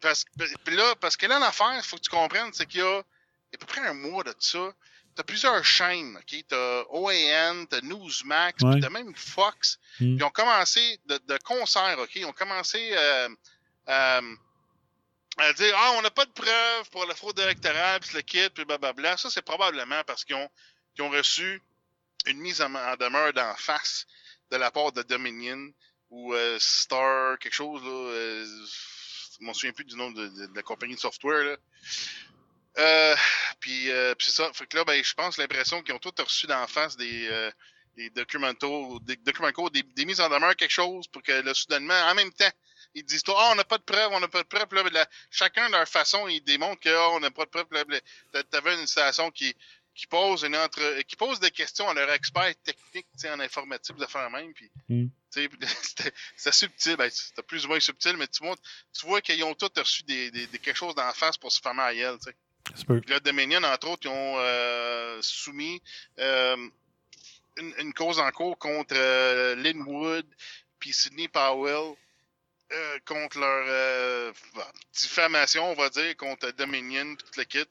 Parce, 0.00 0.24
puis 0.64 0.74
là, 0.76 0.94
parce 0.96 1.16
que 1.16 1.26
là, 1.26 1.38
l'affaire, 1.38 1.74
il 1.76 1.82
faut 1.82 1.96
que 1.96 2.02
tu 2.02 2.10
comprennes, 2.10 2.52
c'est 2.52 2.66
qu'il 2.66 2.80
y 2.80 2.82
a 2.82 2.98
à 2.98 3.58
peu 3.58 3.66
près 3.66 3.80
un 3.86 3.94
mois 3.94 4.24
de 4.24 4.34
ça, 4.38 4.72
t'as 5.14 5.22
plusieurs 5.24 5.64
chaînes, 5.64 6.16
OK? 6.16 6.44
T'as 6.48 6.82
OAN, 6.90 7.66
t'as 7.66 7.80
Newsmax, 7.82 8.62
Ouais. 8.62 8.72
puis 8.72 8.80
t'as 8.80 8.90
même 8.90 9.14
Fox. 9.14 9.78
Mm. 10.00 10.16
Ils 10.16 10.24
ont 10.24 10.30
commencé 10.30 11.00
de, 11.06 11.18
de 11.18 11.38
concert, 11.38 11.96
OK? 12.00 12.14
Ils 12.16 12.24
ont 12.24 12.32
commencé 12.32 12.90
euh, 12.94 13.28
euh, 13.88 14.34
à 15.44 15.52
dire 15.52 15.74
Ah, 15.76 15.92
on 15.98 16.02
n'a 16.02 16.10
pas 16.10 16.24
de 16.24 16.32
preuves 16.32 16.90
pour 16.90 17.06
la 17.06 17.14
fraude 17.14 17.38
électorale, 17.38 18.00
puis 18.00 18.14
le 18.14 18.22
kit, 18.22 18.50
puis 18.50 18.64
blablabla. 18.64 19.16
Ça, 19.16 19.30
c'est 19.30 19.42
probablement 19.42 20.02
parce 20.04 20.24
qu'ils 20.24 20.36
ont, 20.36 20.50
ont 21.00 21.10
reçu 21.10 21.62
une 22.26 22.38
mise 22.38 22.60
en, 22.60 22.68
demeure 22.96 23.32
d'en 23.32 23.54
face 23.56 24.06
de 24.50 24.56
la 24.56 24.70
part 24.70 24.92
de 24.92 25.02
Dominion 25.02 25.72
ou 26.10 26.34
euh, 26.34 26.58
Star, 26.58 27.38
quelque 27.38 27.54
chose, 27.54 27.82
là. 27.82 27.90
Euh, 27.90 28.66
je 29.40 29.46
m'en 29.46 29.54
souviens 29.54 29.72
plus 29.72 29.84
du 29.84 29.96
nom 29.96 30.10
de, 30.10 30.30
la 30.54 30.62
compagnie 30.62 30.94
de 30.94 31.00
software, 31.00 31.44
là. 31.44 31.56
Euh, 32.78 33.16
puis, 33.58 33.90
euh, 33.90 34.14
puis 34.14 34.26
c'est 34.26 34.42
ça. 34.42 34.52
Fait 34.52 34.66
que 34.66 34.76
là, 34.76 34.84
ben, 34.84 35.02
je 35.02 35.14
pense 35.14 35.38
l'impression 35.38 35.82
qu'ils 35.82 35.94
ont 35.94 35.98
tous 35.98 36.22
reçu 36.22 36.46
d'en 36.46 36.66
face 36.66 36.96
des, 36.96 37.28
euh, 37.28 37.50
des 37.96 38.10
documentaux, 38.10 39.00
des 39.00 39.16
des, 39.16 39.82
des 39.82 40.04
mises 40.04 40.20
en 40.20 40.28
demeure, 40.28 40.54
quelque 40.56 40.70
chose, 40.70 41.08
pour 41.08 41.22
que 41.22 41.32
là, 41.32 41.54
soudainement, 41.54 41.94
en 41.94 42.14
même 42.14 42.32
temps, 42.32 42.50
ils 42.94 43.04
disent 43.04 43.22
Ah, 43.28 43.50
on 43.52 43.54
n'a 43.54 43.64
pas 43.64 43.78
de 43.78 43.82
preuves, 43.82 44.10
on 44.12 44.20
n'a 44.20 44.28
pas 44.28 44.42
de 44.42 44.48
preuves. 44.48 44.88
Là, 44.92 45.06
chacun 45.30 45.66
de 45.68 45.72
leur 45.72 45.88
façon, 45.88 46.26
ils 46.28 46.40
démontrent 46.42 46.80
que 46.80 46.88
ah, 46.88 47.10
on 47.12 47.20
n'a 47.20 47.30
pas 47.30 47.44
de 47.44 47.50
preuves. 47.50 47.66
T'a- 48.32 48.42
T'avais 48.44 48.74
une 48.80 48.86
station 48.86 49.30
qui, 49.30 49.54
qui 49.94 50.06
pose 50.06 50.42
une 50.44 50.56
entre, 50.56 51.00
qui 51.02 51.16
pose 51.16 51.40
des 51.40 51.50
questions 51.50 51.88
à 51.88 51.94
leur 51.94 52.10
expert 52.12 52.52
technique 52.64 53.06
tu 53.14 53.20
sais, 53.20 53.30
en 53.30 53.40
informatique 53.40 53.96
de 53.96 54.06
faire 54.06 54.30
même. 54.30 54.52
Puis 54.54 54.70
Mm. 54.88 55.06
Tu 55.32 55.48
C'était 56.36 56.52
subtil, 56.52 56.96
ben, 56.96 57.08
c'était 57.08 57.42
plus 57.44 57.64
ou 57.64 57.68
moins 57.68 57.78
subtil, 57.78 58.16
mais 58.16 58.26
tu 58.26 58.42
vois, 58.44 58.56
tu 58.92 59.06
vois 59.06 59.20
qu'ils 59.20 59.44
ont 59.44 59.54
tous 59.54 59.70
reçu 59.78 60.02
des, 60.02 60.30
des, 60.32 60.48
des- 60.48 60.58
quelque 60.58 60.76
chose 60.76 60.94
d'en 60.96 61.12
face 61.12 61.38
pour 61.38 61.52
se 61.52 61.60
fermer 61.60 61.82
à 62.02 62.16
tu. 62.18 62.34
Puis 63.00 63.10
là, 63.12 63.20
Dominion, 63.20 63.62
entre 63.62 63.88
autres, 63.88 64.02
ils 64.06 64.08
ont 64.10 64.34
euh, 64.38 65.18
soumis 65.22 65.80
euh, 66.18 66.56
une, 67.56 67.74
une 67.78 67.94
cause 67.94 68.18
en 68.18 68.30
cours 68.32 68.58
contre 68.58 68.94
euh, 68.96 69.54
Linwood 69.56 70.26
puis 70.80 70.92
Sidney 70.92 71.28
Powell 71.28 71.94
euh, 72.72 72.98
contre 73.06 73.38
leur 73.38 73.64
euh, 73.68 74.32
diffamation, 74.98 75.70
on 75.70 75.74
va 75.74 75.88
dire, 75.90 76.16
contre 76.16 76.52
Dominion 76.56 77.14
puis 77.16 77.24
toute 77.26 77.36
le 77.36 77.44
kit. 77.44 77.68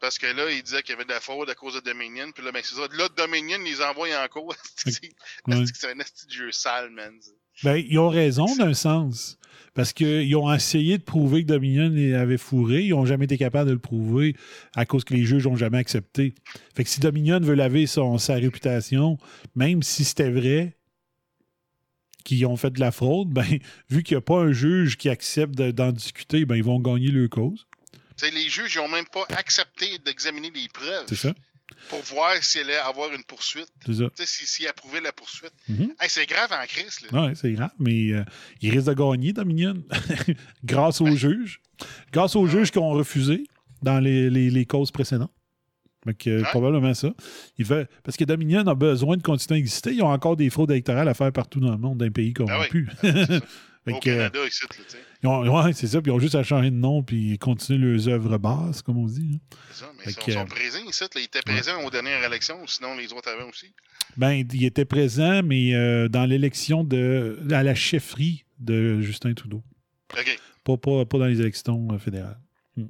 Parce 0.00 0.18
que 0.18 0.26
là, 0.26 0.50
ils 0.50 0.62
disaient 0.62 0.82
qu'il 0.82 0.92
y 0.92 0.96
avait 0.96 1.04
de 1.04 1.10
la 1.10 1.20
fraude 1.20 1.50
à 1.50 1.54
cause 1.54 1.74
de 1.74 1.80
Dominion. 1.80 2.32
Puis 2.32 2.42
là, 2.42 2.52
ben, 2.52 2.62
c'est 2.64 2.74
ça. 2.74 2.86
Là, 2.96 3.08
Dominion 3.16 3.58
les 3.58 3.82
envoie 3.82 4.08
en 4.18 4.28
cours. 4.28 4.54
C'est 4.76 4.92
Ouais. 5.46 5.64
c'est 5.74 5.88
un 5.90 5.94
jeu 6.30 6.50
sale, 6.52 6.90
man. 6.90 7.12
Ben, 7.62 7.76
ils 7.76 7.98
ont 7.98 8.08
raison 8.08 8.46
d'un 8.56 8.72
sens. 8.72 9.36
Parce 9.74 9.92
qu'ils 9.92 10.34
ont 10.36 10.52
essayé 10.52 10.96
de 10.98 11.02
prouver 11.02 11.42
que 11.42 11.48
Dominion 11.48 11.92
avait 12.18 12.38
fourré. 12.38 12.80
Ils 12.82 12.90
n'ont 12.90 13.04
jamais 13.04 13.26
été 13.26 13.36
capables 13.36 13.68
de 13.68 13.74
le 13.74 13.78
prouver 13.78 14.34
à 14.74 14.86
cause 14.86 15.04
que 15.04 15.12
les 15.14 15.24
juges 15.24 15.46
n'ont 15.46 15.56
jamais 15.56 15.78
accepté. 15.78 16.34
Fait 16.74 16.82
que 16.82 16.88
si 16.90 17.00
Dominion 17.00 17.38
veut 17.40 17.54
laver 17.54 17.86
son, 17.86 18.16
sa 18.18 18.34
réputation, 18.34 19.18
même 19.54 19.82
si 19.82 20.04
c'était 20.04 20.30
vrai 20.30 20.76
qu'ils 22.22 22.44
ont 22.46 22.56
fait 22.56 22.70
de 22.70 22.80
la 22.80 22.90
fraude, 22.92 23.28
ben, 23.32 23.46
vu 23.88 24.02
qu'il 24.02 24.16
n'y 24.16 24.18
a 24.18 24.22
pas 24.22 24.38
un 24.40 24.52
juge 24.52 24.96
qui 24.96 25.08
accepte 25.08 25.54
de- 25.54 25.70
d'en 25.70 25.92
discuter, 25.92 26.44
ben, 26.44 26.56
ils 26.56 26.64
vont 26.64 26.80
gagner 26.80 27.08
leur 27.08 27.28
cause. 27.28 27.66
Les 28.22 28.48
juges, 28.50 28.74
ils 28.74 28.80
ont 28.80 28.88
même 28.88 29.06
pas 29.06 29.24
accepté 29.30 29.98
d'examiner 30.04 30.50
les 30.54 30.68
preuves 30.68 31.06
C'est 31.08 31.14
ça? 31.16 31.34
pour 31.88 32.00
voir 32.02 32.34
s'il 32.42 32.60
allait 32.62 32.76
avoir 32.76 33.10
une 33.14 33.22
poursuite. 33.24 33.68
S'ils 34.24 34.68
approuvaient 34.68 35.00
la 35.00 35.12
poursuite. 35.12 35.52
Mhm. 35.68 35.94
Hey, 36.00 36.08
c'est 36.10 36.26
grave 36.26 36.52
en 36.52 36.66
crise. 36.66 36.98
Oui, 37.12 37.30
c'est 37.34 37.52
grave, 37.52 37.70
mais 37.78 38.12
euh, 38.12 38.22
il 38.60 38.70
risque 38.72 38.88
de 38.88 38.92
gagner, 38.92 39.32
Dominion, 39.32 39.82
grâce 40.64 41.00
aux 41.00 41.16
juges. 41.16 41.60
Grâce 42.12 42.36
aux 42.36 42.46
juges 42.46 42.70
qui 42.70 42.78
ont 42.78 42.90
refusé 42.90 43.44
dans 43.82 43.98
les, 44.00 44.28
les- 44.28 44.50
les 44.50 44.66
causes 44.66 44.90
précédentes. 44.90 45.32
Euh, 46.26 46.42
Probablement 46.44 46.94
ça. 46.94 47.12
Il 47.58 47.64
fait, 47.64 47.88
parce 48.02 48.16
que 48.16 48.24
Dominion 48.24 48.66
a 48.66 48.74
besoin 48.74 49.16
de 49.16 49.22
continuer 49.22 49.58
à 49.58 49.60
exister. 49.60 49.92
Ils 49.92 50.02
ont 50.02 50.08
encore 50.10 50.36
des 50.36 50.48
fraudes 50.50 50.70
électorales 50.70 51.08
à 51.08 51.14
faire 51.14 51.32
partout 51.32 51.60
dans 51.60 51.70
le 51.72 51.76
monde, 51.78 51.98
dans 51.98 52.04
les 52.04 52.10
pays 52.10 52.32
corrompus. 52.32 52.88
Fait 53.82 53.92
Au 53.92 53.98
que, 53.98 54.10
euh, 54.10 54.28
Canada, 54.28 54.38
ici, 54.46 54.60
là, 54.62 54.98
ils 55.22 55.26
ont- 55.26 55.62
ouais, 55.64 55.72
c'est 55.72 55.86
ça. 55.86 56.02
Puis 56.02 56.12
ils 56.12 56.14
ont 56.14 56.18
juste 56.18 56.34
à 56.34 56.42
changer 56.42 56.70
de 56.70 56.76
nom 56.76 57.02
puis 57.02 57.38
continuer 57.38 57.78
leurs 57.78 58.08
œuvres 58.08 58.36
basses, 58.36 58.82
comme 58.82 58.98
on 58.98 59.06
dit. 59.06 59.36
hein. 59.36 59.56
C'est 59.70 59.84
ça, 59.84 59.90
mais 59.96 60.04
ils 60.06 60.12
sont, 60.12 60.20
que, 60.26 60.32
sont 60.32 60.44
présents 60.44 60.84
ici. 60.86 61.00
là. 61.02 61.08
Ils 61.16 61.24
étaient 61.24 61.40
présents 61.40 61.82
aux 61.86 61.90
dernières 61.90 62.22
élections, 62.22 62.58
sinon 62.66 62.94
les 62.94 63.10
autres 63.14 63.30
avaient 63.30 63.48
aussi. 63.48 63.72
Ben, 64.18 64.32
il 64.52 64.64
était 64.66 64.84
présent, 64.84 65.42
mais 65.42 65.74
euh, 65.74 66.08
dans 66.08 66.26
l'élection 66.26 66.84
de 66.84 67.38
à 67.52 67.62
la 67.62 67.74
chefferie 67.74 68.44
de 68.58 69.00
Justin 69.00 69.32
Trudeau. 69.32 69.62
OK. 70.12 70.38
Pas, 70.62 70.76
pas, 70.76 71.06
pas 71.06 71.18
dans 71.18 71.26
les 71.26 71.40
élections 71.40 71.88
euh, 71.90 71.98
fédérales. 71.98 72.38
Hmm. 72.76 72.88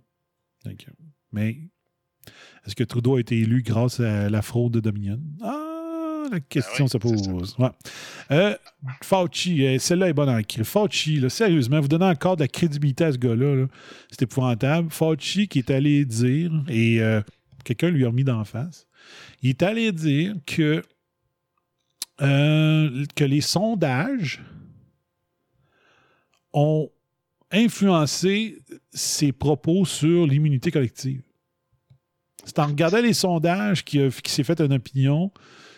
Donc, 0.64 0.86
mais 1.30 1.56
est-ce 2.66 2.74
que 2.74 2.84
Trudeau 2.84 3.16
a 3.16 3.20
été 3.20 3.38
élu 3.38 3.62
grâce 3.62 4.00
à 4.00 4.28
la 4.28 4.42
fraude 4.42 4.72
de 4.72 4.80
Dominion? 4.80 5.20
Ah, 5.42 6.28
la 6.30 6.40
question 6.40 6.86
se 6.86 6.98
pose. 6.98 7.56
Ouais. 7.58 7.68
Euh, 8.30 8.54
Fauci, 9.02 9.66
euh, 9.66 9.78
celle-là 9.78 10.08
est 10.08 10.12
bonne 10.12 10.28
en 10.28 10.42
cri. 10.42 10.64
Fauci, 10.64 11.18
là, 11.18 11.28
sérieusement, 11.28 11.80
vous 11.80 11.88
donnez 11.88 12.04
encore 12.04 12.36
de 12.36 12.42
la 12.42 12.48
crédibilité 12.48 13.04
à 13.04 13.12
ce 13.12 13.18
gars-là. 13.18 13.56
là. 13.56 13.66
C'est 14.10 14.22
épouvantable. 14.22 14.90
Fauci 14.90 15.48
qui 15.48 15.58
est 15.60 15.70
allé 15.70 16.04
dire, 16.04 16.52
et 16.68 17.00
euh, 17.00 17.22
quelqu'un 17.64 17.90
lui 17.90 18.04
a 18.04 18.08
remis 18.08 18.24
d'en 18.24 18.44
face, 18.44 18.86
il 19.42 19.50
est 19.50 19.62
allé 19.62 19.90
dire 19.92 20.34
que, 20.46 20.82
que 22.18 23.24
les 23.24 23.40
sondages 23.40 24.42
ont 26.52 26.90
influencé 27.50 28.58
ses 28.92 29.32
propos 29.32 29.84
sur 29.84 30.26
l'immunité 30.26 30.70
collective. 30.70 31.22
C'est 32.44 32.58
en 32.58 32.66
regardant 32.66 33.00
les 33.00 33.12
sondages 33.14 33.84
qu'il 33.84 34.10
s'est 34.26 34.44
fait 34.44 34.60
une 34.60 34.72
opinion 34.72 35.30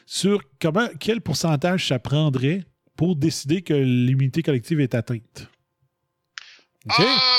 sur 0.06 0.40
comment, 0.60 0.88
quel 1.00 1.20
pourcentage 1.20 1.88
ça 1.88 1.98
prendrait 1.98 2.64
pour 2.96 3.16
décider 3.16 3.62
que 3.62 3.74
l'immunité 3.74 4.42
collective 4.42 4.80
est 4.80 4.94
atteinte. 4.94 5.48
Ah, 6.88 6.96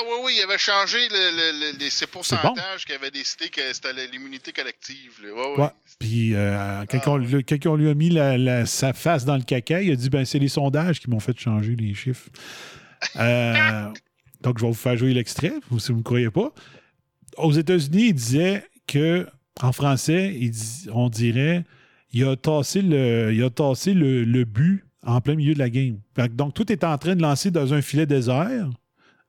oui, 0.08 0.16
oui, 0.24 0.34
il 0.38 0.44
avait 0.44 0.58
changé 0.58 0.98
le, 1.10 1.16
le- 1.16 1.60
le- 1.74 1.78
les, 1.78 1.90
ces 1.90 2.06
bon. 2.06 2.12
pourcentages 2.14 2.86
qu'il 2.86 2.96
avait 2.96 3.12
décidé 3.12 3.50
que 3.50 3.62
c'était 3.74 3.92
l'immunité 4.08 4.54
collective. 4.54 5.20
Là. 5.22 5.34
Ouais, 5.34 5.48
ouais. 5.58 5.62
Ouais. 5.64 5.70
Puis, 6.00 6.34
euh, 6.34 6.86
quand, 6.90 7.08
on, 7.08 7.18
le- 7.18 7.42
quand 7.42 7.66
on 7.66 7.76
lui 7.76 7.90
a 7.90 7.94
mis 7.94 8.10
la- 8.10 8.38
la- 8.38 8.66
sa 8.66 8.94
face 8.94 9.26
dans 9.26 9.36
le 9.36 9.44
caca, 9.44 9.82
il 9.82 9.92
a 9.92 9.96
dit 9.98 10.10
ben, 10.10 10.24
c'est 10.24 10.40
les 10.40 10.48
sondages 10.48 11.02
qui 11.02 11.10
m'ont 11.10 11.20
fait 11.20 11.38
changer 11.38 11.76
les 11.76 11.94
chiffres. 11.94 12.30
Euh, 13.18 13.90
donc, 14.40 14.60
je 14.60 14.64
vais 14.64 14.70
vous 14.70 14.74
faire 14.78 14.96
jouer 14.96 15.14
l'extrait, 15.14 15.52
si 15.78 15.88
vous 15.88 15.94
ne 15.94 15.98
me 15.98 16.04
croyez 16.04 16.30
pas. 16.32 16.54
Aux 17.36 17.52
États-Unis, 17.52 18.08
il 18.08 18.14
disait 18.14 18.66
que, 18.94 19.28
en 19.62 19.72
français, 19.72 20.36
il 20.40 20.52
dit- 20.52 20.88
on 20.92 21.10
dirait 21.10 21.64
il 22.16 22.24
a 22.26 22.36
tassé 22.36 22.82
le, 22.84 23.34
il 23.34 23.44
a 23.44 23.50
tassé 23.50 23.94
le, 23.94 24.24
le 24.24 24.46
but 24.46 24.84
en 25.02 25.20
plein 25.20 25.36
milieu 25.36 25.54
de 25.56 25.60
la 25.60 25.70
game. 25.70 25.98
Donc, 26.32 26.54
tout 26.54 26.72
est 26.72 26.84
en 26.84 26.98
train 26.98 27.16
de 27.16 27.22
lancer 27.22 27.50
dans 27.52 27.74
un 27.74 27.82
filet 27.82 28.06
désert, 28.06 28.70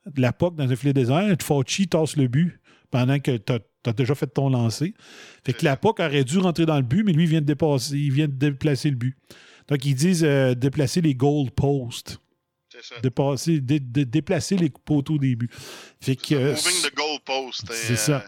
de 0.07 0.21
la 0.21 0.33
POC 0.33 0.57
dans 0.57 0.71
un 0.71 0.77
filet 0.77 0.93
désert, 0.93 1.35
Fauci 1.43 1.89
tasse 1.89 2.17
le 2.17 2.29
but 2.29 2.61
pendant 2.91 3.19
que 3.19 3.39
tu 3.39 3.53
as, 3.55 3.93
déjà 3.93 4.15
fait 4.15 4.27
ton 4.27 4.51
lancer. 4.51 4.95
Fait 5.45 5.55
que 5.55 5.65
la 5.65 5.77
POC 5.77 6.01
aurait 6.01 6.25
dû 6.25 6.39
rentrer 6.39 6.67
dans 6.67 6.77
le 6.77 6.83
but, 6.83 7.03
mais 7.05 7.13
lui, 7.13 7.25
il 7.25 7.31
vient 7.31 7.41
de, 7.41 7.47
dépasser, 7.47 7.97
il 7.97 8.13
vient 8.13 8.29
de 8.29 8.33
déplacer 8.33 8.91
le 8.91 8.97
but. 8.97 9.17
Donc, 9.69 9.85
ils 9.87 9.95
disent 9.95 10.23
euh, 10.25 10.55
déplacer 10.55 11.01
les 11.01 11.15
goal 11.15 11.51
posts. 11.51 12.21
Dépasser, 13.03 13.61
dé- 13.61 13.81
dé- 13.81 14.05
déplacer 14.05 14.57
les 14.57 14.69
poteaux 14.69 15.17
des 15.17 15.37
buts. 15.37 15.49
Fait 16.01 16.17
que, 16.17 16.35
euh, 16.35 16.51
Moving 16.51 16.83
the 16.83 17.73
c'est 17.73 17.93
euh, 17.93 17.97
ça. 17.97 18.25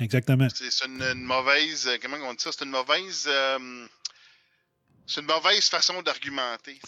Exactement. 0.00 0.48
C'est 0.54 0.86
une, 0.86 1.00
une 1.02 1.22
mauvaise. 1.24 1.86
euh, 1.86 1.96
Comment 2.02 2.16
on 2.28 2.32
dit 2.32 2.42
ça? 2.42 2.50
C'est 2.52 2.64
une 2.64 2.70
mauvaise. 2.70 3.26
euh, 3.28 3.86
c'est 5.06 5.20
une 5.20 5.26
mauvaise 5.26 5.68
façon 5.68 6.00
d'argumenter. 6.02 6.78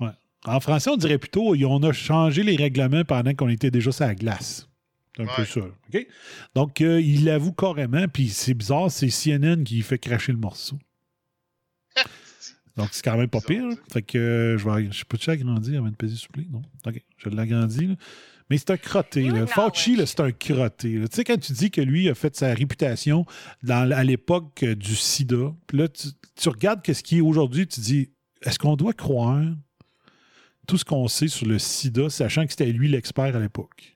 Ouais. 0.00 0.10
En 0.44 0.60
français, 0.60 0.90
on 0.90 0.96
dirait 0.96 1.18
plutôt 1.18 1.54
on 1.54 1.82
a 1.82 1.92
changé 1.92 2.42
les 2.42 2.56
règlements 2.56 3.04
pendant 3.04 3.34
qu'on 3.34 3.48
était 3.48 3.70
déjà 3.70 3.92
sur 3.92 4.04
la 4.06 4.14
glace. 4.14 4.66
C'est 5.16 5.22
un 5.22 5.26
peu 5.36 5.44
ça. 5.44 5.60
Donc, 6.56 6.80
euh, 6.80 7.00
il 7.00 7.24
l'avoue 7.26 7.52
carrément, 7.52 8.08
puis 8.08 8.28
c'est 8.30 8.54
bizarre, 8.54 8.90
c'est 8.90 9.10
CNN 9.10 9.62
qui 9.62 9.80
fait 9.82 9.98
cracher 9.98 10.32
le 10.32 10.38
morceau. 10.38 10.76
Donc, 12.76 12.88
c'est 12.90 13.04
quand 13.04 13.16
même 13.16 13.28
pas 13.28 13.40
pire. 13.40 13.68
Fait 13.92 14.02
que 14.02 14.18
euh, 14.18 14.58
je 14.58 14.68
vais. 14.68 14.90
Je 14.90 15.04
peux-tu 15.04 15.30
agrandir 15.30 15.78
avant 15.78 15.90
de 15.90 15.94
peser 15.94 16.16
supplé? 16.16 16.46
Non. 16.50 16.62
OK. 16.86 17.00
Je 17.18 17.28
l'agrandis. 17.28 17.86
là. 17.86 17.94
Mais 18.50 18.58
c'est 18.58 18.70
un 18.70 18.76
crotté. 18.76 19.22
Là. 19.22 19.46
Fauci, 19.46 19.98
c'est 20.04 20.20
un 20.20 20.30
crotté. 20.32 21.00
Tu 21.00 21.06
sais, 21.10 21.24
quand 21.24 21.38
tu 21.38 21.52
dis 21.52 21.70
que 21.70 21.80
lui 21.80 22.08
a 22.08 22.14
fait 22.14 22.36
sa 22.36 22.52
réputation 22.52 23.24
dans, 23.62 23.90
à 23.90 24.04
l'époque 24.04 24.62
euh, 24.62 24.74
du 24.74 24.94
sida, 24.94 25.54
puis 25.66 25.78
là, 25.78 25.88
tu, 25.88 26.08
tu 26.36 26.48
regardes 26.48 26.80
ce 26.86 27.02
qui 27.02 27.18
est 27.18 27.22
aujourd'hui, 27.22 27.66
tu 27.66 27.80
dis 27.80 28.10
est-ce 28.42 28.58
qu'on 28.58 28.76
doit 28.76 28.92
croire 28.92 29.42
tout 30.66 30.78
ce 30.78 30.84
qu'on 30.84 31.08
sait 31.08 31.28
sur 31.28 31.46
le 31.46 31.58
sida, 31.58 32.10
sachant 32.10 32.44
que 32.44 32.50
c'était 32.50 32.72
lui 32.72 32.88
l'expert 32.88 33.34
à 33.34 33.40
l'époque? 33.40 33.93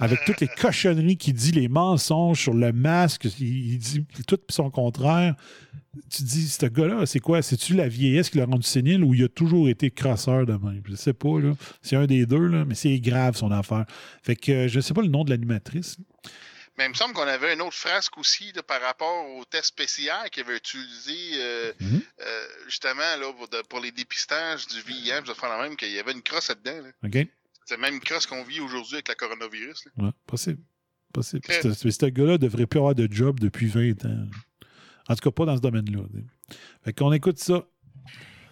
Avec 0.00 0.24
toutes 0.24 0.40
les 0.40 0.48
cochonneries 0.48 1.16
qu'il 1.16 1.34
dit, 1.34 1.52
les 1.52 1.68
mensonges 1.68 2.40
sur 2.42 2.54
le 2.54 2.72
masque, 2.72 3.24
il, 3.38 3.78
dit 3.78 4.04
tout 4.26 4.38
son 4.50 4.70
contraire. 4.70 5.34
Tu 6.10 6.22
dis, 6.22 6.48
ce 6.48 6.66
gars-là, 6.66 7.06
c'est 7.06 7.18
quoi? 7.20 7.42
C'est-tu 7.42 7.74
la 7.74 7.88
vieillesse 7.88 8.30
qui 8.30 8.38
l'a 8.38 8.44
rendu 8.44 8.66
sénile 8.66 9.02
ou 9.04 9.14
il 9.14 9.24
a 9.24 9.28
toujours 9.28 9.68
été 9.68 9.90
crasseur 9.90 10.46
de 10.46 10.52
même? 10.52 10.82
Je 10.88 10.94
sais 10.94 11.12
pas, 11.12 11.40
là. 11.40 11.52
C'est 11.82 11.96
un 11.96 12.06
des 12.06 12.26
deux, 12.26 12.46
là, 12.46 12.64
mais 12.64 12.74
c'est 12.74 12.98
grave 13.00 13.36
son 13.36 13.50
affaire. 13.50 13.84
Fait 14.22 14.36
que 14.36 14.52
euh, 14.52 14.68
je 14.68 14.80
sais 14.80 14.94
pas 14.94 15.02
le 15.02 15.08
nom 15.08 15.24
de 15.24 15.30
l'animatrice. 15.30 15.96
Mais 16.76 16.84
il 16.86 16.90
me 16.90 16.94
semble 16.94 17.12
qu'on 17.14 17.22
avait 17.26 17.54
une 17.54 17.60
autre 17.62 17.74
frasque 17.74 18.16
aussi 18.18 18.52
là, 18.54 18.62
par 18.62 18.80
rapport 18.80 19.26
au 19.36 19.44
test 19.44 19.64
spécial 19.64 20.30
qu'il 20.30 20.44
avait 20.44 20.56
utilisé 20.56 21.16
euh, 21.34 21.72
Mhm. 21.80 22.00
euh, 22.20 22.44
justement 22.68 23.00
là, 23.20 23.32
pour, 23.36 23.48
de- 23.48 23.62
pour 23.68 23.80
les 23.80 23.90
dépistages 23.90 24.68
du 24.68 24.80
VIH, 24.82 25.22
je 25.24 25.32
vais 25.32 25.38
faire 25.38 25.48
la 25.48 25.62
même, 25.64 25.74
qu'il 25.76 25.90
y 25.90 25.98
avait 25.98 26.12
une 26.12 26.22
crosse 26.22 26.48
là-dedans. 26.50 26.82
là. 26.84 27.08
C'est 27.68 27.76
même 27.76 28.00
crosse 28.00 28.24
qu'on 28.26 28.44
vit 28.44 28.60
aujourd'hui 28.60 28.94
avec 28.94 29.08
la 29.08 29.14
coronavirus. 29.14 29.84
là. 29.96 30.04
Ouais, 30.06 30.10
possible. 30.26 30.62
Possible. 31.12 31.42
Ce, 31.50 31.74
ce- 31.74 31.90
ce 31.90 32.06
gars-là 32.06 32.38
devrait 32.38 32.66
plus 32.66 32.78
avoir 32.78 32.94
de 32.94 33.06
job 33.10 33.38
depuis 33.40 33.66
20 33.66 34.06
ans. 34.06 34.26
En 35.08 35.14
tout 35.14 35.20
cas, 35.22 35.30
pas 35.30 35.44
dans 35.44 35.56
ce 35.56 35.60
domaine-là. 35.60 36.00
Fait 36.84 36.92
qu'on 36.94 37.12
écoute 37.12 37.38
ça. 37.38 37.64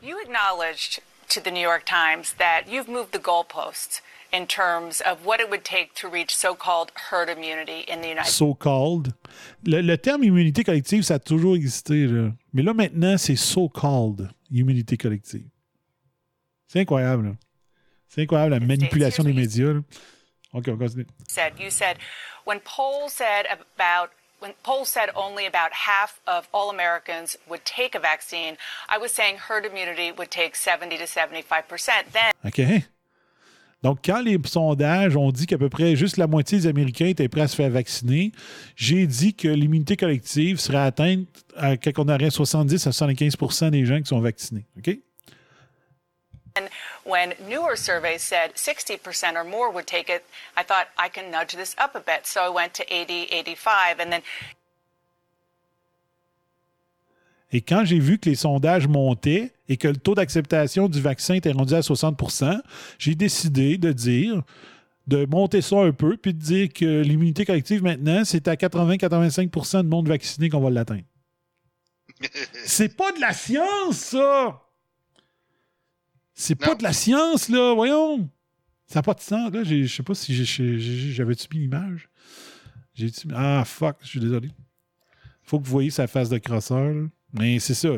You 0.02 0.16
acknowledged 0.22 1.00
to 1.30 1.40
the 1.40 1.50
New 1.50 1.62
York 1.62 1.84
Times 1.86 2.34
that 2.38 2.64
you've 2.70 2.88
moved 2.88 3.10
the 3.12 3.20
goalposts 3.22 4.02
in 4.34 4.44
terms 4.46 5.00
of 5.10 5.24
what 5.24 5.36
it 5.40 5.48
would 5.50 5.62
take 5.64 5.94
to 5.94 6.08
reach 6.10 6.34
so-called 6.34 6.90
herd 7.10 7.28
immunity 7.30 7.84
in 7.90 8.00
the 8.02 8.08
United 8.08 8.24
States. 8.26 8.36
So-called. 8.36 9.14
Le, 9.64 9.80
le 9.80 9.96
terme 9.98 10.24
immunité 10.24 10.62
collective, 10.62 11.02
ça 11.04 11.14
a 11.14 11.18
toujours 11.18 11.56
existé. 11.56 12.06
là. 12.06 12.32
Mais 12.52 12.62
là, 12.62 12.74
maintenant, 12.74 13.16
c'est 13.16 13.36
so-called 13.36 14.30
immunité 14.50 14.96
collective. 14.98 15.48
C'est 16.68 16.80
incroyable. 16.80 17.28
là. 17.28 17.32
C'est 18.16 18.22
incroyable, 18.22 18.54
la 18.54 18.60
manipulation 18.60 19.22
des 19.22 19.34
médias. 19.34 19.74
là. 19.74 19.80
OK, 20.54 20.68
on 20.68 20.78
continue. 20.78 21.06
Said 21.28 21.52
you 21.60 21.70
said 21.70 21.98
when 22.46 22.60
polls 22.60 23.12
said 23.12 23.44
about 23.52 24.10
when 24.40 24.52
polls 24.62 24.88
said 24.88 25.10
only 25.14 25.46
about 25.46 25.70
half 25.72 26.20
of 26.26 26.48
all 26.52 26.70
Americans 26.70 27.36
would 27.46 27.62
take 27.64 27.94
a 27.94 28.00
vaccine, 28.00 28.56
I 28.88 28.98
was 28.98 29.08
saying 29.12 29.36
herd 29.48 29.66
immunity 29.66 30.12
would 30.16 30.30
take 30.30 30.56
70 30.56 30.96
to 30.96 31.04
75%. 31.04 32.12
Then 32.12 32.32
OK? 32.44 32.84
Donc, 33.82 33.98
quand 34.04 34.22
les 34.22 34.38
sondages 34.46 35.16
ont 35.16 35.30
dit 35.30 35.46
qu'à 35.46 35.58
peu 35.58 35.68
près 35.68 35.94
juste 35.94 36.16
la 36.16 36.26
moitié 36.26 36.58
des 36.58 36.66
Américains 36.66 37.06
étaient 37.06 37.28
prêts 37.28 37.42
à 37.42 37.48
se 37.48 37.54
faire 37.54 37.70
vacciner, 37.70 38.32
j'ai 38.74 39.06
dit 39.06 39.34
que 39.34 39.48
l'immunité 39.48 39.96
collective 39.96 40.58
serait 40.58 40.78
atteinte 40.78 41.28
à, 41.56 41.76
quand 41.76 41.92
on 41.98 42.08
aurait 42.08 42.30
70 42.30 42.86
à 42.86 42.90
75% 42.90 43.70
des 43.70 43.84
gens 43.84 43.98
qui 43.98 44.06
sont 44.06 44.20
vaccinés. 44.20 44.64
OK? 44.78 44.98
When 47.06 47.34
newer 47.48 47.76
surveys 47.76 48.22
said 48.22 48.54
60% 48.56 49.36
or 49.36 49.44
more 49.44 49.70
would 49.70 49.86
take 49.86 50.10
it, 50.10 50.24
I 50.56 50.64
thought 50.64 50.88
I 50.98 51.08
can 51.08 51.30
nudge 51.30 51.54
this 51.54 51.76
up 51.78 51.94
a 51.94 52.00
bit. 52.00 52.26
So 52.26 52.40
I 52.40 52.48
went 52.48 52.74
to 52.74 52.84
80, 52.92 53.28
85, 53.30 54.00
and 54.00 54.10
then 54.10 54.22
Et 57.52 57.60
quand 57.60 57.84
j'ai 57.84 58.00
vu 58.00 58.18
que 58.18 58.28
les 58.28 58.34
sondages 58.34 58.88
montaient 58.88 59.52
et 59.68 59.76
que 59.76 59.86
le 59.86 59.96
taux 59.96 60.16
d'acceptation 60.16 60.88
du 60.88 61.00
vaccin 61.00 61.34
était 61.34 61.52
rendu 61.52 61.74
à 61.74 61.82
60 61.82 62.20
j'ai 62.98 63.14
décidé 63.14 63.78
de 63.78 63.92
dire, 63.92 64.42
de 65.06 65.26
monter 65.26 65.62
ça 65.62 65.76
un 65.76 65.92
peu, 65.92 66.16
puis 66.16 66.34
de 66.34 66.40
dire 66.40 66.68
que 66.72 67.02
l'immunité 67.02 67.44
collective 67.44 67.84
maintenant, 67.84 68.24
c'est 68.24 68.48
à 68.48 68.56
80-85 68.56 69.82
de 69.82 69.88
monde 69.88 70.08
vacciné 70.08 70.50
qu'on 70.50 70.60
va 70.60 70.70
l'atteindre. 70.70 71.04
c'est 72.64 72.96
pas 72.96 73.12
de 73.12 73.20
la 73.20 73.32
science, 73.32 73.96
ça! 73.96 74.65
C'est 76.38 76.54
pas 76.54 76.74
de 76.74 76.82
la 76.82 76.92
science, 76.92 77.48
là, 77.48 77.74
voyons! 77.74 78.28
Ça 78.86 78.98
n'a 78.98 79.02
pas 79.02 79.14
de 79.14 79.20
sens. 79.20 79.50
Là, 79.50 79.64
je 79.64 79.86
sais 79.86 80.02
pas 80.02 80.14
si 80.14 80.34
j'avais-tu 81.14 81.48
mis 81.50 81.60
l'image? 81.60 82.10
Ah, 83.34 83.64
fuck, 83.64 83.96
je 84.02 84.06
suis 84.06 84.20
désolé. 84.20 84.50
Faut 85.42 85.58
que 85.58 85.64
vous 85.64 85.70
voyez 85.70 85.90
sa 85.90 86.06
face 86.06 86.28
de 86.28 86.36
crosseur. 86.36 86.92
Là. 86.92 87.06
Mais 87.32 87.58
c'est 87.58 87.74
ça. 87.74 87.88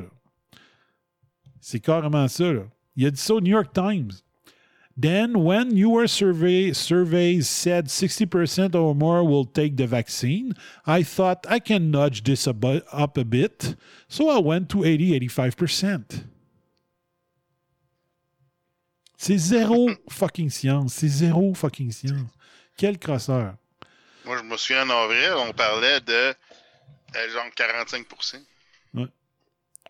C'est 1.60 1.80
carrément 1.80 2.28
ça. 2.28 2.52
Là. 2.52 2.62
Il 2.94 3.06
a 3.06 3.10
dit 3.10 3.20
ça 3.20 3.34
au 3.34 3.40
New 3.40 3.50
York 3.50 3.72
Times. 3.74 4.12
Then, 4.96 5.36
when 5.36 5.76
your 5.76 6.08
survey 6.08 6.72
surveys 6.72 7.42
said 7.42 7.86
60% 7.86 8.74
or 8.74 8.94
more 8.94 9.24
will 9.24 9.46
take 9.46 9.76
the 9.76 9.86
vaccine, 9.86 10.54
I 10.86 11.02
thought 11.02 11.44
I 11.48 11.58
can 11.58 11.90
nudge 11.90 12.22
this 12.22 12.46
up 12.46 12.64
a 13.18 13.24
bit. 13.24 13.76
So 14.08 14.30
I 14.30 14.38
went 14.40 14.68
to 14.70 14.78
80-85%. 14.78 16.24
C'est 19.18 19.36
zéro 19.36 19.90
fucking 20.08 20.48
science. 20.48 20.94
C'est 20.94 21.08
zéro 21.08 21.52
fucking 21.52 21.90
science. 21.90 22.30
Quel 22.76 22.98
crosseur. 22.98 23.56
Moi, 24.24 24.38
je 24.38 24.42
me 24.44 24.56
souviens 24.56 24.88
en 24.88 24.90
avril, 24.90 25.32
on 25.48 25.52
parlait 25.52 26.00
de 26.00 26.12
euh, 26.12 27.30
genre 27.32 27.46
45% 27.56 28.36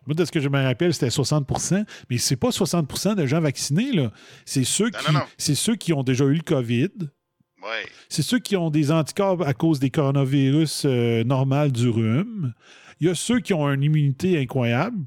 moi, 0.07 0.15
de 0.15 0.25
ce 0.25 0.31
que 0.31 0.39
je 0.39 0.49
me 0.49 0.63
rappelle, 0.63 0.93
c'était 0.93 1.09
60% 1.09 1.85
mais 2.09 2.17
c'est 2.17 2.35
pas 2.35 2.49
60% 2.49 3.15
de 3.15 3.25
gens 3.25 3.41
vaccinés, 3.41 3.91
là. 3.91 4.11
C'est 4.45 4.63
ceux, 4.63 4.89
ceux 5.37 5.75
qui 5.75 5.93
ont 5.93 6.03
déjà 6.03 6.25
eu 6.25 6.33
le 6.33 6.41
COVID. 6.41 6.89
C'est 8.07 8.23
ceux 8.23 8.39
qui 8.39 8.55
ont 8.55 8.71
des 8.71 8.91
anticorps 8.91 9.45
à 9.45 9.53
cause 9.53 9.79
des 9.79 9.91
coronavirus 9.91 10.83
euh, 10.85 11.23
normales 11.23 11.71
du 11.71 11.89
rhume. 11.89 12.53
Il 12.99 13.07
y 13.07 13.09
a 13.09 13.15
ceux 13.15 13.39
qui 13.39 13.53
ont 13.53 13.69
une 13.71 13.83
immunité 13.83 14.39
incroyable, 14.39 14.97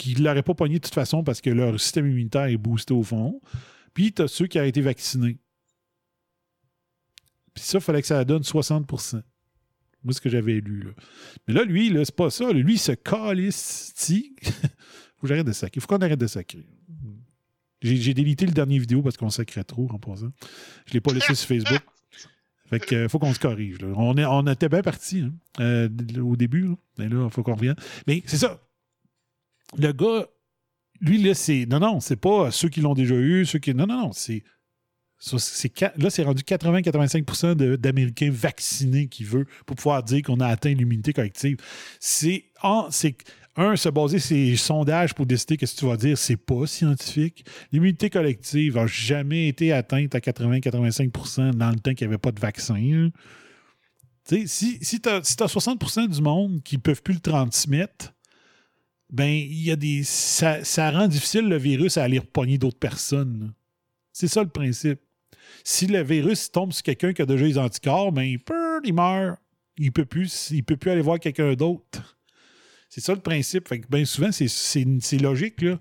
qui 0.00 0.14
ne 0.14 0.24
l'auraient 0.24 0.42
pas 0.42 0.54
pogné 0.54 0.76
de 0.76 0.84
toute 0.84 0.94
façon 0.94 1.22
parce 1.22 1.40
que 1.40 1.50
leur 1.50 1.78
système 1.78 2.06
immunitaire 2.06 2.46
est 2.46 2.56
boosté 2.56 2.94
au 2.94 3.02
fond. 3.02 3.40
Puis 3.92 4.12
tu 4.12 4.22
as 4.22 4.28
ceux 4.28 4.46
qui 4.46 4.58
ont 4.58 4.64
été 4.64 4.80
vaccinés. 4.80 5.38
Puis 7.52 7.64
ça, 7.64 7.78
il 7.78 7.80
fallait 7.80 8.00
que 8.00 8.06
ça 8.06 8.24
donne 8.24 8.42
60% 8.42 9.22
moi, 10.02 10.14
ce 10.14 10.20
que 10.20 10.30
j'avais 10.30 10.60
lu. 10.60 10.88
Mais 11.46 11.52
là, 11.52 11.62
lui, 11.62 11.90
là, 11.90 12.02
c'est 12.04 12.14
pas 12.14 12.30
ça. 12.30 12.50
Lui, 12.52 12.74
il 12.74 12.78
se 12.78 12.92
calisse. 12.92 13.92
faut 15.18 15.26
que 15.26 15.42
de 15.42 15.52
sacrer. 15.52 15.80
faut 15.80 15.86
qu'on 15.86 15.98
arrête 15.98 16.18
de 16.18 16.26
sacrer. 16.26 16.66
J'ai 17.82 18.14
délité 18.14 18.46
le 18.46 18.52
dernier 18.52 18.78
vidéo 18.78 19.02
parce 19.02 19.18
qu'on 19.18 19.28
sacrait 19.28 19.64
trop 19.64 19.88
en 19.90 19.98
passant. 19.98 20.30
Je 20.86 20.94
l'ai 20.94 21.00
pas 21.00 21.12
laissé 21.12 21.34
sur 21.34 21.46
Facebook. 21.46 21.82
Fait 22.70 22.80
que 22.80 22.94
euh, 22.94 23.08
faut 23.08 23.18
qu'on 23.18 23.34
se 23.34 23.38
corrige. 23.38 23.78
On 23.82 24.46
était 24.46 24.68
bien 24.68 24.80
parti 24.80 25.20
hein, 25.20 25.32
euh, 25.60 25.88
au 26.22 26.36
début. 26.36 26.70
Mais 26.98 27.08
là, 27.08 27.26
il 27.26 27.30
faut 27.30 27.42
qu'on 27.42 27.56
revienne. 27.56 27.76
Mais 28.06 28.22
c'est 28.24 28.38
ça. 28.38 28.60
Le 29.78 29.92
gars, 29.92 30.26
lui, 31.00 31.22
là, 31.22 31.34
c'est. 31.34 31.66
Non, 31.66 31.80
non, 31.80 32.00
c'est 32.00 32.16
pas 32.16 32.50
ceux 32.50 32.68
qui 32.68 32.80
l'ont 32.80 32.94
déjà 32.94 33.14
eu, 33.14 33.46
ceux 33.46 33.58
qui. 33.58 33.74
Non, 33.74 33.86
non, 33.86 34.02
non. 34.02 34.12
C'est 34.12 34.42
là, 35.96 36.10
c'est 36.10 36.22
rendu 36.22 36.42
80-85% 36.42 37.76
d'Américains 37.76 38.30
vaccinés 38.32 39.08
qui 39.08 39.24
veut 39.24 39.46
pour 39.66 39.76
pouvoir 39.76 40.02
dire 40.02 40.22
qu'on 40.22 40.40
a 40.40 40.46
atteint 40.46 40.72
l'immunité 40.72 41.12
collective. 41.12 41.58
C'est 41.98 42.44
un, 42.62 42.88
se 42.90 43.88
baser 43.88 44.18
ces 44.18 44.56
sondages 44.56 45.14
pour 45.14 45.26
décider 45.26 45.58
ce 45.66 45.74
que 45.74 45.80
tu 45.80 45.86
vas 45.86 45.96
dire, 45.96 46.16
c'est 46.16 46.36
pas 46.36 46.66
scientifique. 46.66 47.44
L'immunité 47.72 48.08
collective 48.08 48.76
n'a 48.76 48.86
jamais 48.86 49.48
été 49.48 49.72
atteinte 49.72 50.14
à 50.14 50.20
80-85% 50.20 51.52
dans 51.52 51.70
le 51.70 51.76
temps 51.76 51.92
qu'il 51.92 52.06
n'y 52.06 52.14
avait 52.14 52.18
pas 52.18 52.32
de 52.32 52.40
vaccin. 52.40 53.10
si, 54.24 54.78
si 54.80 55.00
tu 55.00 55.08
as, 55.08 55.20
60% 55.20 56.08
du 56.08 56.22
monde 56.22 56.62
qui 56.62 56.76
ne 56.76 56.80
peuvent 56.80 57.02
plus 57.02 57.14
le 57.14 57.20
transmettre, 57.20 58.14
ben, 59.10 59.28
il 59.28 59.62
y 59.62 59.70
a 59.70 59.76
des. 59.76 60.02
Ça, 60.04 60.64
ça, 60.64 60.90
rend 60.90 61.08
difficile 61.08 61.48
le 61.48 61.58
virus 61.58 61.96
à 61.96 62.04
aller 62.04 62.18
repogner 62.18 62.58
d'autres 62.58 62.78
personnes. 62.78 63.52
C'est 64.12 64.28
ça 64.28 64.42
le 64.42 64.48
principe. 64.48 65.00
Si 65.64 65.86
le 65.86 66.02
virus 66.02 66.50
tombe 66.50 66.72
sur 66.72 66.82
quelqu'un 66.82 67.12
qui 67.12 67.22
a 67.22 67.26
déjà 67.26 67.44
les 67.44 67.58
anticorps, 67.58 68.12
ben, 68.12 68.22
il, 68.22 68.94
meurt. 68.94 69.38
Il 69.78 69.86
ne 69.86 69.90
peut, 69.90 70.04
plus, 70.04 70.52
peut 70.66 70.76
plus 70.76 70.90
aller 70.90 71.00
voir 71.00 71.18
quelqu'un 71.18 71.54
d'autre. 71.54 72.18
C'est 72.88 73.00
ça 73.00 73.14
le 73.14 73.20
principe. 73.20 73.68
Fait 73.68 73.82
bien 73.90 74.04
souvent, 74.04 74.30
c'est60 74.30 75.22
Là. 75.22 75.78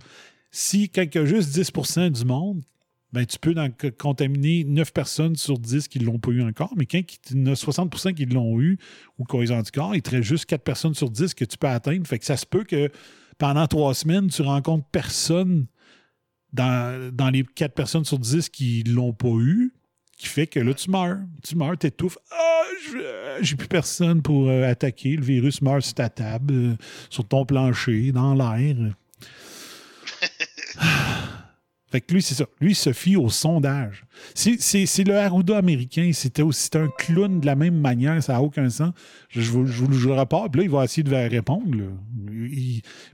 Si 0.52 0.90
quelqu'un 0.90 1.22
a 1.24 1.26
juste 1.26 1.56
10% 1.56 2.10
du 2.12 2.26
monde, 2.26 2.64
ben, 3.12 3.26
tu 3.26 3.38
peux 3.40 3.56
contaminer 3.98 4.64
9 4.64 4.94
personnes 4.94 5.36
sur 5.36 5.58
10 5.58 5.88
qui 5.88 6.00
ne 6.00 6.06
l'ont 6.06 6.20
pas 6.20 6.32
eu 6.32 6.44
encore, 6.44 6.74
mais 6.76 6.86
quand 6.86 7.02
il 7.32 7.38
y 7.38 7.50
en 7.50 7.52
a 7.52 7.56
60 7.56 8.16
qui 8.16 8.26
l'ont 8.26 8.60
eu 8.60 8.78
ou 9.18 9.26
qui 9.26 9.36
ont 9.36 9.42
les 9.42 9.52
anticorps, 9.52 9.96
il 9.96 10.02
te 10.02 10.22
juste 10.22 10.46
4 10.46 10.64
personnes 10.64 10.94
sur 10.94 11.10
10 11.10 11.34
que 11.34 11.46
tu 11.46 11.58
peux 11.58 11.68
atteindre. 11.68 12.06
Fait 12.08 12.20
que 12.20 12.26
ça 12.26 12.38
se 12.38 12.46
peut 12.46 12.64
que 12.64 12.92
pendant 13.40 13.66
trois 13.66 13.96
semaines, 13.96 14.28
tu 14.28 14.44
rencontres 14.44 14.86
personne 14.92 15.66
dans, 16.54 17.32
les 17.32 17.44
4 17.44 17.74
personnes 17.74 18.06
sur 18.06 18.20
10 18.20 18.50
qui 18.50 18.84
l'ont 18.84 19.14
pas 19.14 19.34
eu, 19.40 19.74
qui 20.18 20.28
fait 20.28 20.46
que 20.46 20.60
là, 20.60 20.74
tu 20.74 20.92
meurs. 20.92 21.20
Tu 21.44 21.56
meurs, 21.56 21.78
t'étouffes. 21.78 22.18
Ah, 22.32 22.62
j'ai 23.42 23.56
plus 23.56 23.68
personne 23.68 24.22
pour 24.22 24.50
euh, 24.50 24.70
attaquer. 24.70 25.16
Le 25.16 25.24
virus 25.24 25.62
meurt 25.62 25.82
sur 25.82 25.94
ta 25.96 26.10
table, 26.10 26.54
euh, 26.54 26.76
sur 27.10 27.28
ton 27.28 27.46
plancher, 27.46 28.12
dans 28.12 28.36
l'air. 28.36 28.76
fait 31.92 32.02
que 32.02 32.14
lui, 32.14 32.22
c'est 32.22 32.36
ça. 32.36 32.46
Lui, 32.62 32.72
il 32.72 32.76
se 32.76 32.94
fie 32.94 33.16
au 33.16 33.30
sondage. 33.30 34.06
C'est 34.36 35.04
le 35.06 35.18
Arruda 35.18 35.58
américain. 35.58 36.12
C'était 36.14 36.44
aussi 36.44 36.70
un 36.76 36.88
clown 36.98 37.40
de 37.40 37.46
la 37.46 37.56
même 37.56 37.80
manière. 37.80 38.22
Ça 38.22 38.34
n'a 38.34 38.42
aucun 38.42 38.70
sens. 38.70 38.94
Je, 39.30 39.42
vous, 39.52 39.64
le 39.64 40.14
rapporte. 40.14 40.52
Puis 40.52 40.62
là, 40.62 40.66
il 40.66 40.70
va 40.70 40.84
essayer 40.84 41.04
de 41.04 41.14
répondre. 41.16 41.66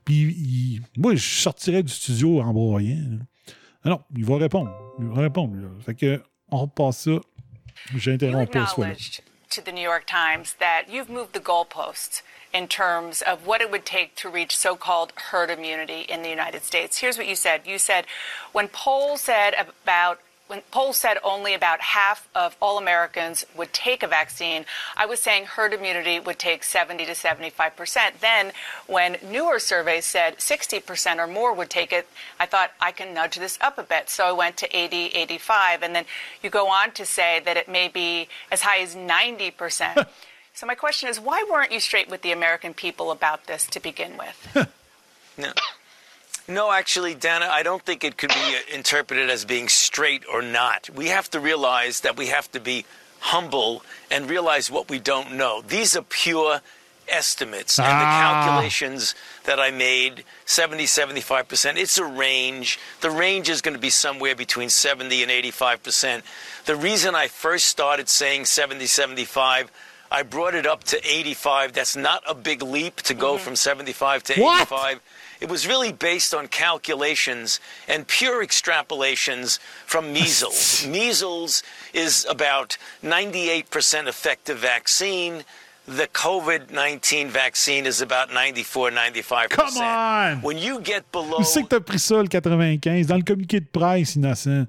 puis 0.04 0.82
moi, 0.98 1.16
je 1.16 1.42
sortirais 1.42 1.84
du 1.84 1.94
studio 1.94 2.42
en 2.42 2.54
broyant. 2.54 3.20
Ah 3.84 3.90
non, 3.90 4.02
il 4.16 4.26
va 4.26 4.38
répondre. 4.38 4.72
Il 5.00 5.06
va 5.06 5.22
répondre. 5.22 5.56
Fait 5.86 5.96
que 5.96 6.22
on 6.50 6.58
repasse 6.58 7.04
ça. 7.04 7.20
J'interromps 7.96 8.52
pas 8.52 8.66
to 9.56 9.62
the 9.62 9.72
New 9.72 9.82
York 9.82 10.06
Times 10.06 10.56
that 10.60 10.90
you've 10.90 11.10
moved 11.10 11.32
the 11.34 11.40
goalposts 11.40 12.22
in 12.56 12.70
terms 12.70 13.22
of 13.22 13.46
what 13.46 13.60
it 13.60 13.70
would 13.70 13.86
take 13.86 14.16
to 14.16 14.30
reach 14.30 14.56
so-called 14.56 15.12
herd 15.16 15.50
immunity 15.50 16.06
in 16.08 16.24
the 16.24 16.30
United 16.30 16.64
States. 16.64 17.00
Here's 17.00 17.18
what 17.18 17.28
you 17.28 17.36
said. 17.36 17.64
You 17.66 17.78
said 17.78 18.06
when 18.54 18.70
polls 18.70 19.20
said 19.20 19.54
about 19.60 20.22
when 20.48 20.62
polls 20.72 20.98
said 20.98 21.18
only 21.24 21.56
about 21.56 21.82
half 21.82 22.30
of 22.36 22.56
all 22.62 22.78
Americans 22.78 23.46
would 23.58 23.74
take 23.74 24.04
a 24.04 24.08
vaccine, 24.08 24.64
I 24.96 25.08
was 25.08 25.20
saying 25.20 25.46
herd 25.46 25.74
immunity 25.74 26.20
would 26.20 26.38
take 26.38 26.64
70 26.64 27.04
to 27.08 27.16
75 27.16 27.76
percent. 27.76 28.22
Then, 28.22 28.52
when 28.88 29.18
newer 29.28 29.60
surveys 29.60 30.06
said 30.06 30.40
60 30.40 30.80
percent 30.80 31.20
or 31.20 31.28
more 31.28 31.52
would 31.52 31.70
take 31.70 31.92
it, 31.92 32.08
I 32.40 32.46
thought 32.46 32.72
I 32.80 32.92
can 32.94 33.14
nudge 33.14 33.36
this 33.36 33.58
up 33.60 33.78
a 33.78 33.84
bit. 33.84 34.10
So 34.10 34.24
I 34.24 34.32
went 34.32 34.56
to 34.58 34.78
80, 34.78 35.08
85. 35.08 35.84
And 35.84 35.94
then 35.94 36.06
you 36.42 36.50
go 36.50 36.70
on 36.70 36.92
to 36.92 37.06
say 37.06 37.42
that 37.44 37.58
it 37.58 37.68
may 37.68 37.90
be 37.90 38.30
as 38.50 38.62
high 38.62 38.80
as 38.80 38.96
90 38.96 39.52
percent. 39.52 40.00
so 40.56 40.66
my 40.66 40.76
question 40.76 41.10
is, 41.10 41.20
why 41.20 41.46
weren't 41.50 41.72
you 41.72 41.80
straight 41.80 42.10
with 42.10 42.22
the 42.22 42.32
American 42.32 42.74
people 42.74 43.12
about 43.12 43.46
this 43.46 43.68
to 43.68 43.80
begin 43.80 44.18
with? 44.18 44.68
no. 45.38 45.52
No, 46.48 46.72
actually, 46.72 47.16
Dana, 47.16 47.50
I 47.52 47.64
don't 47.64 47.82
think 47.82 48.04
it 48.04 48.18
could 48.18 48.30
be 48.30 48.58
interpreted 48.74 49.30
as 49.30 49.46
being 49.46 49.68
straight 49.68 50.24
or 50.32 50.42
not. 50.42 50.90
We 50.90 51.08
have 51.08 51.30
to 51.32 51.40
realize 51.40 52.02
that 52.02 52.18
we 52.18 52.28
have 52.28 52.52
to 52.52 52.60
be 52.60 52.86
humble 53.20 53.84
and 54.12 54.30
realize 54.30 54.70
what 54.70 54.90
we 54.90 55.00
don't 55.00 55.34
know. 55.34 55.62
These 55.62 55.98
are 55.98 56.04
pure 56.04 56.62
estimates 57.08 57.80
ah. 57.80 57.84
and 57.84 58.02
the 58.02 58.06
ah. 58.06 58.44
calculations 58.44 59.16
that 59.46 59.60
I 59.60 59.72
made 59.72 60.24
70 60.46 60.86
75%. 60.86 61.78
It's 61.78 61.98
a 61.98 62.06
range. 62.06 62.80
The 63.02 63.12
range 63.12 63.50
is 63.50 63.62
going 63.62 63.76
to 63.76 63.82
be 63.82 63.90
somewhere 63.90 64.36
between 64.36 64.70
70 64.70 65.24
and 65.24 65.32
85%. 65.32 66.22
The 66.66 66.76
reason 66.76 67.16
I 67.16 67.28
first 67.28 67.66
started 67.66 68.08
saying 68.10 68.46
70 68.46 68.86
75 68.86 69.72
I 70.12 70.24
brought 70.24 70.56
it 70.56 70.66
up 70.66 70.84
to 70.86 70.98
85. 71.04 71.74
That's 71.74 71.96
not 71.96 72.24
a 72.28 72.36
big 72.36 72.62
leap 72.62 72.98
to 73.04 73.14
go 73.14 73.36
mm-hmm. 73.36 73.44
from 73.44 73.56
75 73.56 74.24
to 74.24 74.42
What? 74.42 74.62
85. 74.62 75.02
It 75.42 75.50
was 75.50 75.68
really 75.68 75.92
based 75.92 76.34
on 76.34 76.48
calculations 76.48 77.60
and 77.88 78.08
pure 78.08 78.46
extrapolations 78.46 79.60
from 79.86 80.14
measles. 80.14 80.88
measles 80.90 81.62
is 81.94 82.26
about 82.30 82.78
98% 83.04 84.08
effective 84.08 84.58
vaccine. 84.58 85.44
The 85.88 86.08
COVID 86.08 86.72
19 86.72 87.30
vaccine 87.30 87.86
is 87.86 88.02
about 88.02 88.34
94, 88.34 88.90
95%. 88.90 89.50
Come 89.50 89.78
on! 89.78 90.42
When 90.42 90.58
you 90.58 90.80
get 90.80 91.12
below 91.12 91.42
Où 91.42 91.44
c'est 91.44 91.62
que 91.62 91.68
t'as 91.68 91.80
pris 91.80 92.00
ça, 92.00 92.24
le 92.24 92.28
95? 92.28 93.06
Dans 93.06 93.18
le 93.18 93.22
communiqué 93.22 93.60
de 93.60 93.68
presse, 93.68 94.16
innocent. 94.16 94.66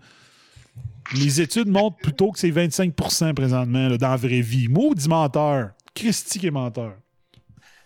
Les 1.15 1.41
études 1.41 1.69
montrent 1.69 1.99
plutôt 1.99 2.33
que 2.33 2.39
c'est 2.39 2.51
25 2.51 2.95
présentement 3.35 3.89
là, 3.89 3.97
dans 3.99 4.11
la 4.11 4.17
vraie 4.17 4.41
vie. 4.41 4.69
Maudit 4.69 5.09
menteur. 5.09 5.71
Christy 5.95 6.39
qui 6.39 6.47
est 6.49 6.51
menteur. 6.51 6.95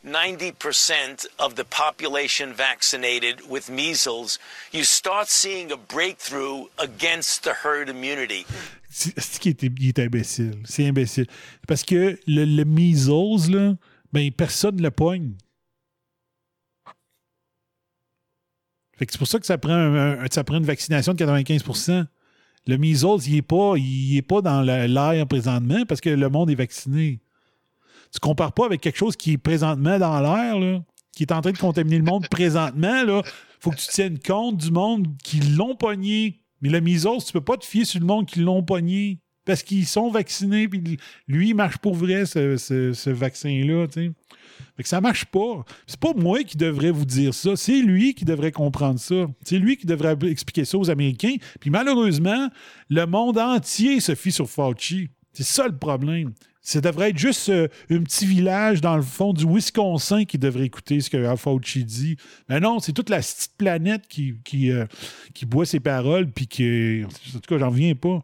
90% 0.02 1.26
of 1.38 1.55
the 1.56 1.64
population 1.64 2.55
vaccinated 2.55 3.42
with 3.51 3.68
measles, 3.68 4.38
you 4.72 4.82
start 4.82 5.28
seeing 5.28 5.70
a 5.70 5.76
breakthrough 5.76 6.64
against 6.78 7.42
the 7.44 7.52
herd 7.62 7.90
immunity. 7.90 8.47
C'est 8.88 9.38
qu'il 9.38 9.51
est, 9.52 9.62
il 9.62 9.88
est 9.88 9.98
imbécile. 9.98 10.55
C'est 10.64 10.86
imbécile. 10.88 11.26
Parce 11.68 11.84
que 11.84 12.18
le, 12.26 12.44
le 12.47 12.64
measles, 12.64 13.52
là, 13.52 13.74
ben, 14.10 14.32
personne 14.32 14.76
ne 14.76 14.82
le 14.82 14.90
pogne. 14.90 15.34
Fait 18.97 19.05
que 19.06 19.12
c'est 19.12 19.18
pour 19.18 19.28
ça 19.28 19.38
que 19.38 19.47
ça 19.47 19.59
prend, 19.59 19.72
un- 19.74 20.24
un- 20.24 20.26
ça 20.30 20.44
prend 20.44 20.56
une 20.56 20.64
vaccination 20.66 21.12
de 21.12 21.18
95 21.18 21.62
Le 22.70 22.78
measles, 22.78 23.26
il 23.26 23.34
n'est 23.34 23.42
pas, 23.42 23.74
pas 24.36 24.42
dans 24.42 24.62
la- 24.62 24.86
l'air 24.86 25.26
présentement 25.26 25.84
parce 25.88 26.01
que 26.01 26.10
le 26.10 26.28
monde 26.28 26.51
est 26.51 26.55
vacciné. 26.55 27.18
Tu 28.12 28.20
compares 28.20 28.52
pas 28.52 28.64
avec 28.66 28.80
quelque 28.80 28.97
chose 28.97 29.16
qui 29.16 29.32
est 29.32 29.38
présentement 29.38 29.98
dans 29.98 30.20
l'air, 30.20 30.80
qui 31.16 31.24
est 31.24 31.32
en 31.32 31.40
train 31.40 31.51
de 31.51 31.59
contaminer 31.59 31.98
le 31.98 32.05
monde 32.05 32.28
présentement. 32.28 33.02
Il 33.06 33.22
faut 33.59 33.70
que 33.72 33.76
tu 33.76 33.88
tiennes 33.88 34.18
compte 34.20 34.56
du 34.56 34.70
monde 34.70 35.09
qui 35.24 35.40
l'ont 35.40 35.74
pogné. 35.74 36.40
Mais 36.60 36.68
le 36.68 36.80
measles, 36.80 37.24
tu 37.26 37.32
peux 37.32 37.40
pas 37.40 37.56
te 37.56 37.64
fier 37.64 37.84
sur 37.84 37.98
le 37.98 38.06
monde 38.06 38.26
qui 38.26 38.38
l'ont 38.40 38.62
pogné 38.62 39.18
parce 39.44 39.62
qu'ils 39.64 39.86
sont 39.86 40.10
vaccinés. 40.10 40.68
Puis 40.68 40.98
lui, 41.26 41.48
il 41.51 41.55
marche 41.55 41.78
pour 41.78 41.94
vrai, 41.94 42.24
ce 42.24 43.10
vaccin-là. 43.10 43.86
Fait 44.81 44.85
que 44.85 44.89
ça 44.89 45.02
marche 45.02 45.27
pas. 45.27 45.62
C'est 45.86 46.01
pas 46.01 46.15
moi 46.16 46.43
qui 46.43 46.57
devrais 46.57 46.90
vous 46.90 47.05
dire 47.05 47.35
ça. 47.35 47.55
C'est 47.55 47.82
lui 47.82 48.15
qui 48.15 48.24
devrait 48.24 48.51
comprendre 48.51 48.98
ça. 48.98 49.27
C'est 49.44 49.59
lui 49.59 49.77
qui 49.77 49.85
devrait 49.85 50.16
expliquer 50.23 50.65
ça 50.65 50.78
aux 50.78 50.89
Américains. 50.89 51.35
Puis 51.61 51.69
malheureusement, 51.69 52.48
le 52.89 53.05
monde 53.05 53.36
entier 53.36 54.01
se 54.01 54.15
fie 54.15 54.32
sur 54.32 54.48
Fauci. 54.48 55.11
C'est 55.35 55.43
ça 55.43 55.69
le 55.69 55.77
problème. 55.77 56.32
Ça 56.62 56.81
devrait 56.81 57.11
être 57.11 57.19
juste 57.19 57.51
euh, 57.51 57.69
un 57.90 58.02
petit 58.02 58.24
village 58.24 58.81
dans 58.81 58.97
le 58.97 59.02
fond 59.02 59.35
du 59.35 59.44
Wisconsin 59.47 60.24
qui 60.24 60.39
devrait 60.39 60.65
écouter 60.65 61.01
ce 61.01 61.11
que 61.11 61.36
Fauci 61.36 61.85
dit. 61.85 62.16
Mais 62.48 62.59
non, 62.59 62.78
c'est 62.78 62.94
toute 62.94 63.11
la 63.11 63.19
petite 63.19 63.52
planète 63.59 64.09
qui, 64.09 64.36
qui, 64.44 64.73
euh, 64.73 64.86
qui 65.35 65.44
boit 65.44 65.66
ses 65.66 65.81
paroles. 65.81 66.31
Puis. 66.31 67.05
En 67.05 67.39
tout 67.39 67.40
cas, 67.47 67.59
j'en 67.59 67.69
reviens 67.69 67.94
pas. 67.94 68.23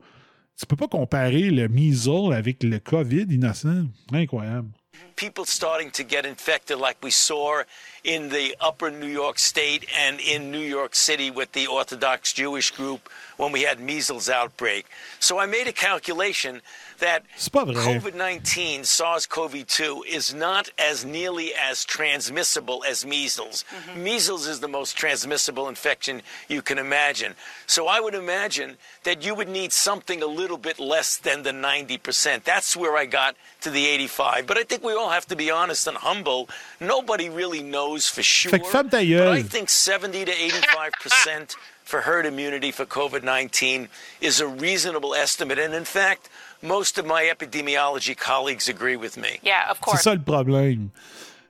Tu 0.58 0.64
peux 0.64 0.76
pas 0.76 0.88
comparer 0.88 1.50
le 1.50 1.68
measles 1.68 2.32
avec 2.32 2.62
le 2.62 2.78
COVID 2.78 3.26
innocent. 3.28 3.88
Incroyable. 4.10 4.70
People 5.16 5.44
starting 5.44 5.90
to 5.92 6.04
get 6.04 6.26
infected 6.26 6.78
like 6.78 6.96
we 7.02 7.10
saw 7.10 7.62
in 8.04 8.28
the 8.28 8.54
upper 8.60 8.90
New 8.90 9.06
York 9.06 9.38
state 9.38 9.86
and 9.98 10.20
in 10.20 10.50
New 10.50 10.58
York 10.58 10.94
City 10.94 11.30
with 11.30 11.52
the 11.52 11.66
Orthodox 11.66 12.32
Jewish 12.32 12.70
group 12.70 13.08
when 13.36 13.50
we 13.50 13.62
had 13.62 13.80
measles 13.80 14.28
outbreak. 14.28 14.86
So 15.18 15.38
I 15.38 15.46
made 15.46 15.66
a 15.66 15.72
calculation 15.72 16.60
that 16.98 17.22
C'est 17.36 17.52
pas 17.52 17.64
vrai. 17.64 17.74
COVID-19 17.74 18.84
SARS-CoV-2 18.84 20.06
is 20.06 20.34
not 20.34 20.70
as 20.78 21.04
nearly 21.04 21.52
as 21.54 21.84
transmissible 21.84 22.84
as 22.88 23.04
measles. 23.04 23.64
Mm-hmm. 23.70 24.02
Measles 24.02 24.46
is 24.46 24.60
the 24.60 24.68
most 24.68 24.96
transmissible 24.96 25.68
infection 25.68 26.22
you 26.48 26.62
can 26.62 26.78
imagine. 26.78 27.34
So 27.66 27.86
I 27.88 28.00
would 28.00 28.14
imagine 28.14 28.76
that 29.04 29.24
you 29.24 29.34
would 29.34 29.48
need 29.48 29.72
something 29.72 30.22
a 30.22 30.26
little 30.26 30.58
bit 30.58 30.78
less 30.78 31.16
than 31.16 31.42
the 31.42 31.52
90%. 31.52 32.44
That's 32.44 32.76
where 32.76 32.96
I 32.96 33.06
got 33.06 33.36
to 33.62 33.70
the 33.70 33.86
85. 33.86 34.46
But 34.46 34.58
I 34.58 34.64
think 34.64 34.82
we 34.82 34.94
all 34.94 35.10
have 35.10 35.26
to 35.26 35.36
be 35.36 35.50
honest 35.50 35.86
and 35.86 35.96
humble. 35.96 36.48
Nobody 36.80 37.28
really 37.28 37.62
knows 37.62 38.08
for 38.08 38.22
sure. 38.22 38.50
Fait 38.50 38.60
que 38.60 38.68
ferme 38.68 38.90
but. 38.90 39.28
I 39.28 39.42
think 39.42 39.68
70 39.68 40.24
to 40.24 40.32
85% 40.32 41.56
for 41.86 42.00
herd 42.00 42.26
immunity 42.26 42.72
for 42.72 42.84
COVID-19 42.84 43.88
is 44.20 44.40
a 44.40 44.46
reasonable 44.46 45.14
estimate. 45.14 45.58
And 45.58 45.72
in 45.72 45.84
fact, 45.84 46.28
most 46.62 46.98
of 46.98 47.06
my 47.06 47.24
epidemiology 47.30 48.14
colleagues 48.16 48.68
agree 48.68 48.96
with 48.96 49.16
me. 49.16 49.38
Yeah, 49.44 49.70
of 49.70 49.78
C'est 49.92 50.02
ça 50.02 50.14
le 50.14 50.22
problème. 50.22 50.88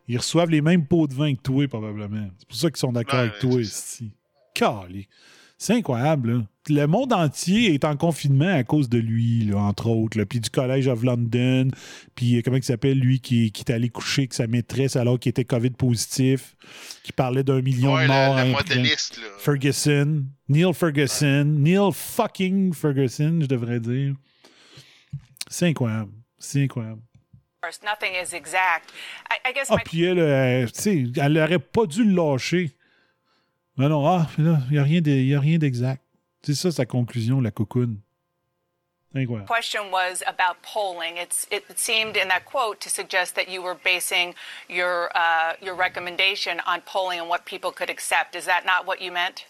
Ils 0.09 0.19
reçoivent 0.19 0.51
les 0.51 0.61
mêmes 0.61 0.87
pots 0.87 1.07
de 1.09 1.15
vin 1.15 1.35
que 1.35 1.43
toi, 1.43 1.67
probablement. 1.67 2.29
C'est 2.39 2.49
pour 2.49 2.57
ça 2.57 2.71
qu'ils 2.71 2.79
sont 2.79 2.93
d'accord 2.93 3.21
avec 3.21 3.39
toi 3.41 3.61
ici. 3.61 4.13
Calé. 4.55 5.09
C'est 5.59 5.73
incroyable, 5.75 6.33
là. 6.33 6.43
Le 6.69 6.87
monde 6.87 7.13
entier 7.13 7.73
est 7.73 7.85
en 7.85 7.97
confinement 7.97 8.53
à 8.53 8.63
cause 8.63 8.89
de 8.89 8.99
lui, 8.99 9.45
là, 9.47 9.57
entre 9.59 9.87
autres. 9.89 10.19
là. 10.19 10.27
Puis 10.27 10.41
du 10.41 10.51
College 10.51 10.87
of 10.89 11.03
London. 11.03 11.69
Puis 12.15 12.37
euh, 12.37 12.43
comment 12.45 12.57
il 12.59 12.63
s'appelle, 12.63 12.99
lui, 12.99 13.21
qui, 13.21 13.51
qui 13.53 13.63
est 13.63 13.73
allé 13.73 13.89
coucher 13.89 14.23
avec 14.23 14.35
sa 14.35 14.47
maîtresse 14.49 14.97
alors 14.97 15.19
qu'il 15.19 15.31
était 15.31 15.45
COVID 15.45 15.71
positif. 15.71 16.57
Qui 17.05 17.13
parlait 17.13 17.43
d'un 17.45 17.63
million 17.63 17.95
Ouais, 17.95 18.03
de 18.03 18.09
morts. 18.09 18.37
la 18.37 18.45
là. 18.45 18.57
Ferguson. 19.39 20.25
Neil 20.49 20.75
Ferguson. 20.75 21.45
Neil 21.45 21.91
fucking 21.93 22.75
Ferguson, 22.75 23.39
je 23.41 23.47
devrais 23.47 23.81
dire. 23.81 24.15
C'est 25.49 25.67
incroyable. 25.67 26.13
C'est 26.39 26.63
incroyable. 26.63 27.03
nothing 27.83 28.15
is 28.15 28.33
exact. 28.35 28.93
I, 29.31 29.39
I 29.47 29.53
guess 29.53 29.71
Ah, 29.71 29.77
my 29.77 29.83
puis 29.85 30.05
elle, 30.05 30.19
euh, 30.19 30.67
tu 30.67 30.81
sais, 30.81 31.05
elle 31.17 31.39
aurait 31.39 31.59
pas 31.59 31.87
dû 31.87 32.05
le 32.05 32.15
lâcher. 32.15 32.77
Mais 33.77 33.89
non, 33.89 34.07
ah, 34.07 34.27
là, 34.39 34.59
il 34.71 34.73
n'y 34.73 35.35
a 35.35 35.41
rien 35.41 35.59
d'exact. 35.59 36.03
C'est 36.43 36.55
ça 36.55 36.71
sa 36.71 36.87
conclusion, 36.87 37.41
la. 37.41 37.51
C'est 39.13 39.23
incroyable. 39.23 39.49
question 39.49 39.91
was 39.91 40.23
about 40.27 40.63
polling. 40.63 41.17
It's, 41.17 41.47
it 41.51 41.65
seemed 41.77 42.17
in 42.17 42.29
that 42.29 42.45
quote 42.45 42.81
to 42.81 42.89
suggest 42.89 43.35
that 43.35 43.49
you 43.49 43.63
were 43.63 43.75
basing 43.75 44.35
your, 44.69 45.11
uh, 45.17 45.55
your 45.61 45.75
recommendation 45.75 46.61
on 46.67 46.83
polling 46.83 47.19
and 47.19 47.29
what 47.29 47.45
people 47.45 47.73
could 47.73 47.91
accept. 47.91 48.37
Is 48.37 48.45
that 48.45 48.65
not 48.65 48.87
what 48.87 49.01
you 49.01 49.11
meant? 49.11 49.47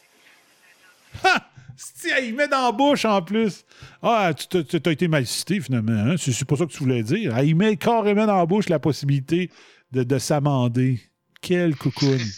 Si, 1.76 2.08
il 2.22 2.34
met 2.34 2.48
dans 2.48 2.64
la 2.66 2.72
bouche 2.72 3.04
en 3.04 3.20
plus. 3.22 3.64
Ah, 4.02 4.32
tu 4.34 4.64
t'as- 4.64 4.90
été 4.90 5.08
mal 5.08 5.26
cité 5.26 5.60
finalement. 5.60 6.12
Hein? 6.12 6.16
C'est 6.18 6.44
pas 6.46 6.56
ça 6.56 6.66
que 6.66 6.72
tu 6.72 6.78
voulais 6.78 7.02
dire. 7.02 7.32
Ah, 7.34 7.42
il 7.44 7.54
met 7.56 7.76
carrément 7.76 8.26
dans 8.26 8.36
la 8.38 8.46
bouche 8.46 8.68
la 8.68 8.78
possibilité 8.78 9.50
de, 9.92 10.02
de 10.02 10.18
s'amender. 10.18 11.00
Quelle 11.42 11.76
cocoune. 11.76 12.18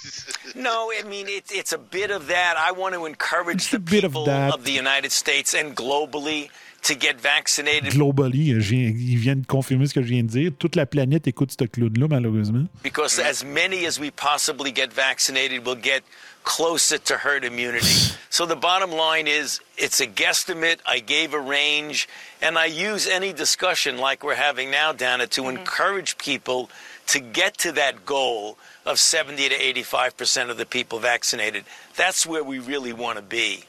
No, 0.56 0.90
I 0.90 1.04
mean 1.04 1.26
it, 1.28 1.44
it's 1.54 1.72
a 1.72 1.78
bit 1.78 2.10
of 2.10 2.26
that. 2.26 2.56
I 2.56 2.72
want 2.76 2.92
to 2.94 3.06
encourage 3.06 3.70
the 3.70 3.76
of 3.76 3.84
people 3.84 4.24
that. 4.24 4.50
of 4.54 4.64
the 4.64 4.72
United 4.72 5.12
States 5.12 5.54
and 5.54 5.74
globally 5.74 6.48
to 6.82 6.94
get 6.94 7.20
vaccinated 7.20 7.92
Globally, 7.92 8.54
je 8.58 8.74
viens- 8.74 8.88
il 8.96 9.18
vient 9.18 9.36
de 9.36 9.46
confirmer 9.46 9.86
ce 9.86 9.94
que 9.94 10.02
je 10.02 10.08
viens 10.08 10.22
de 10.22 10.28
dire. 10.28 10.50
Toute 10.58 10.74
la 10.74 10.86
planète 10.86 11.26
écoute 11.28 11.52
ce 11.52 11.64
clown-là, 11.66 12.06
malheureusement. 12.08 12.64
because 12.82 13.20
as 13.20 13.44
many 13.44 13.86
as 13.86 14.00
we 14.00 14.10
possibly 14.10 14.72
get 14.74 14.88
vaccinated 14.92 15.64
will 15.66 15.78
get 15.80 16.02
closer 16.44 16.98
to 16.98 17.16
herd 17.16 17.44
immunity. 17.44 17.86
so 18.30 18.46
the 18.46 18.56
bottom 18.56 18.90
line 18.90 19.26
is 19.26 19.60
it's 19.76 20.00
a 20.00 20.06
guesstimate. 20.06 20.78
I 20.86 21.00
gave 21.00 21.34
a 21.34 21.40
range 21.40 22.08
and 22.40 22.58
I 22.58 22.66
use 22.66 23.06
any 23.06 23.32
discussion 23.32 23.98
like 23.98 24.22
we're 24.22 24.34
having 24.34 24.70
now, 24.70 24.92
Dana, 24.92 25.26
to 25.28 25.48
encourage 25.48 26.18
people 26.18 26.70
to 27.08 27.20
get 27.20 27.58
to 27.58 27.72
that 27.72 28.04
goal 28.04 28.58
of 28.84 28.98
70 28.98 29.48
to 29.48 29.54
85% 29.54 30.50
of 30.50 30.56
the 30.56 30.66
people 30.66 30.98
vaccinated. 30.98 31.64
That's 31.96 32.26
where 32.26 32.44
we 32.44 32.58
really 32.58 32.92
want 32.92 33.16
to 33.16 33.22
be. 33.22 33.64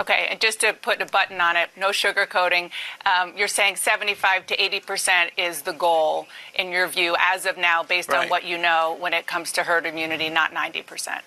Okay, 0.00 0.28
and 0.30 0.40
just 0.40 0.60
to 0.60 0.72
put 0.72 1.02
a 1.02 1.06
button 1.06 1.40
on 1.40 1.56
it, 1.56 1.70
no 1.76 1.88
sugarcoating. 1.88 2.70
Um, 3.04 3.32
you're 3.36 3.48
saying 3.48 3.76
75 3.76 4.46
to 4.46 4.62
80 4.62 4.80
percent 4.80 5.30
is 5.36 5.62
the 5.62 5.72
goal 5.72 6.28
in 6.54 6.70
your 6.70 6.86
view 6.86 7.16
as 7.18 7.46
of 7.46 7.56
now, 7.58 7.82
based 7.82 8.12
on 8.12 8.28
what 8.28 8.44
you 8.44 8.58
know 8.58 8.96
when 9.00 9.12
it 9.12 9.26
comes 9.26 9.50
to 9.52 9.64
herd 9.64 9.86
immunity, 9.86 10.28
not 10.28 10.52
90 10.52 10.82
percent. 10.82 11.24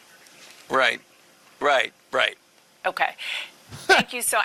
Right, 0.71 1.01
right, 1.59 1.93
right. 2.11 2.37
Okay, 2.85 3.13
thank 3.87 4.13
you 4.13 4.21
so. 4.21 4.37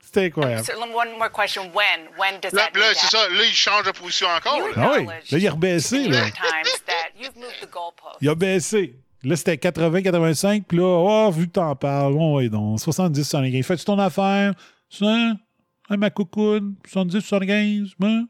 C'était 0.00 0.26
incroyable. 0.26 0.64
so 0.64 0.72
one 0.78 1.18
more 1.18 1.28
question: 1.28 1.70
When? 1.74 2.08
When 2.16 2.40
does 2.40 2.52
Là, 2.52 2.70
that? 2.72 2.78
là 2.78 2.94
c'est 2.94 3.08
ça. 3.14 3.28
Là, 3.28 3.44
il 3.44 3.54
change 3.54 3.84
de 3.84 3.92
position 3.92 4.28
encore. 4.28 4.58
You 4.58 4.68
là. 4.68 4.72
Ah 4.76 4.94
oui, 4.98 5.06
là, 5.06 5.38
il 5.38 5.46
a 5.46 5.50
rebaissé. 5.50 6.08
Là. 6.08 6.18
York 6.20 6.34
Times 6.34 6.80
that 6.86 7.10
you've 7.18 7.36
moved 7.36 7.60
the 7.60 7.70
goalpost. 7.70 8.16
Il 8.20 8.28
a 8.28 8.34
baissé. 8.34 8.96
Là, 9.22 9.34
c'était 9.34 9.56
80-85, 9.56 10.64
puis 10.68 10.78
là, 10.78 10.84
oh, 10.84 11.30
vu 11.32 11.46
que 11.46 11.52
t'en 11.52 11.74
parles, 11.74 12.12
bon, 12.12 12.36
ouais, 12.36 12.48
donc, 12.48 12.78
70-75. 12.78 13.62
Fais-tu 13.64 13.84
ton 13.84 13.98
affaire? 13.98 14.52
Ça? 14.88 15.06
Hein, 15.06 15.96
ma 15.96 16.10
coucoune? 16.10 16.76
70-75? 16.88 17.94
Hein? 18.02 18.26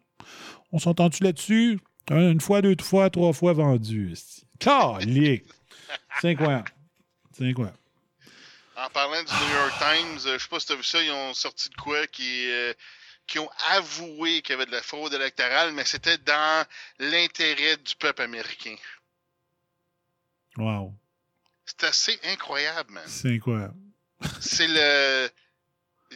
On 0.72 0.78
s'entend-tu 0.78 1.22
là-dessus? 1.22 1.78
Une 2.10 2.40
fois, 2.40 2.62
deux 2.62 2.76
fois, 2.80 3.10
trois 3.10 3.32
fois 3.34 3.52
vendu. 3.52 4.14
Calique! 4.58 5.44
C'est 6.20 6.30
incroyable. 6.30 6.70
C'est 7.36 7.48
incroyable. 7.48 7.76
En 8.76 8.90
parlant 8.90 9.22
du 9.22 9.32
New 9.32 9.54
York 9.54 9.74
Times, 9.78 10.18
euh, 10.26 10.38
je 10.38 10.42
sais 10.42 10.48
pas 10.48 10.60
si 10.60 10.66
t'as 10.66 10.74
vu 10.74 10.82
ça, 10.82 11.02
ils 11.02 11.10
ont 11.10 11.34
sorti 11.34 11.68
de 11.68 11.74
quoi 11.74 12.06
qui, 12.06 12.50
euh, 12.50 12.72
qui 13.26 13.38
ont 13.38 13.50
avoué 13.70 14.42
qu'il 14.42 14.52
y 14.52 14.54
avait 14.54 14.66
de 14.66 14.72
la 14.72 14.82
fraude 14.82 15.12
électorale, 15.12 15.72
mais 15.72 15.84
c'était 15.84 16.18
dans 16.18 16.66
l'intérêt 16.98 17.76
du 17.78 17.94
peuple 17.96 18.22
américain. 18.22 18.76
Wow. 20.56 20.94
C'est 21.64 21.84
assez 21.84 22.18
incroyable, 22.24 22.92
man. 22.92 23.04
C'est 23.06 23.34
incroyable. 23.34 23.76
C'est 24.40 24.68
le. 24.68 25.28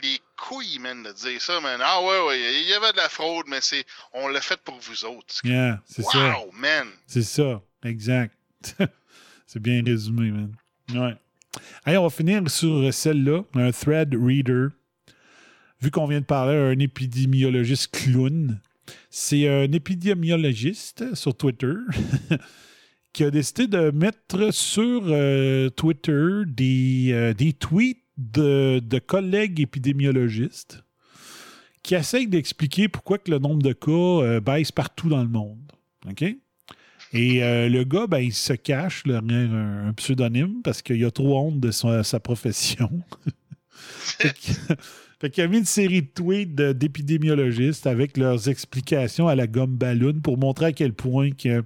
Les 0.03 0.21
couilles, 0.37 0.79
man, 0.79 1.03
de 1.03 1.11
dire 1.13 1.43
ça, 1.43 1.61
man. 1.61 1.81
Ah 1.83 2.01
ouais, 2.01 2.25
ouais, 2.25 2.61
il 2.63 2.69
y 2.69 2.73
avait 2.73 2.93
de 2.93 2.97
la 2.97 3.09
fraude, 3.09 3.47
mais 3.49 3.61
c'est. 3.61 3.85
On 4.13 4.29
l'a 4.29 4.41
fait 4.41 4.57
pour 4.63 4.79
vous 4.79 5.05
autres. 5.05 5.35
Yeah, 5.43 5.83
c'est 5.85 6.05
ça. 6.05 6.39
Wow, 6.39 6.53
man. 6.53 6.89
C'est 7.09 7.25
ça, 7.25 7.61
exact. 7.85 8.33
c'est 9.49 9.59
bien 9.59 9.83
résumé, 9.85 10.31
man. 10.31 10.55
Allez, 11.85 11.99
on 11.99 12.05
va 12.05 12.11
finir 12.11 12.49
sur 12.51 12.93
celle-là, 12.93 13.43
un 13.55 13.73
thread 13.73 14.15
reader. 14.15 14.69
Vu 15.81 15.91
qu'on 15.91 16.07
vient 16.07 16.21
de 16.21 16.27
parler 16.27 16.57
à 16.57 16.67
un 16.67 16.79
épidémiologiste 16.79 17.91
clown, 17.91 18.61
c'est 19.09 19.49
un 19.49 19.71
épidémiologiste 19.73 21.15
sur 21.15 21.35
Twitter 21.35 21.75
qui 23.13 23.25
a 23.25 23.31
décidé 23.31 23.67
de 23.67 23.91
mettre 23.91 24.53
sur 24.53 25.03
euh, 25.07 25.69
Twitter 25.71 26.43
des, 26.47 27.11
euh, 27.13 27.35
des 27.35 27.53
tweets 27.53 28.05
de, 28.17 28.99
collègues 28.99 29.61
épidémiologistes 29.61 30.85
qui 31.83 31.95
essayent 31.95 32.29
d'expliquer 32.29 32.89
pourquoi 32.89 33.19
que 33.19 33.31
le 33.31 33.39
nombre 33.39 33.63
de 33.63 33.73
cas 33.73 33.91
euh, 33.91 34.41
baisse 34.41 34.71
partout 34.71 35.09
dans 35.09 35.23
le 35.23 35.29
monde. 35.29 35.73
OK? 36.09 36.25
Et 37.13 37.43
euh, 37.43 37.69
le 37.69 37.85
gars, 37.85 38.07
ben, 38.07 38.19
il 38.19 38.33
se 38.33 38.53
cache 38.53 39.03
derrière 39.05 39.53
un, 39.53 39.89
un 39.89 39.93
pseudonyme 39.95 40.63
parce 40.63 40.81
qu'il 40.83 41.05
a 41.05 41.11
trop 41.11 41.39
honte 41.39 41.59
de 41.61 41.71
sa 42.05 42.21
profession. 42.21 42.91
fait 45.21 45.39
a 45.39 45.49
mis 45.49 45.59
une 45.59 45.65
série 45.65 46.03
de 46.03 46.09
tweets 46.09 46.55
d'épidémiologistes 46.55 47.87
avec 47.87 48.17
leurs 48.17 48.49
explications 48.49 49.29
à 49.29 49.35
la 49.35 49.47
gomme 49.47 49.77
ballon 49.77 50.21
pour 50.23 50.39
montrer 50.39 50.67
à 50.67 50.73
quel 50.73 50.93
point 50.93 51.31
que 51.31 51.65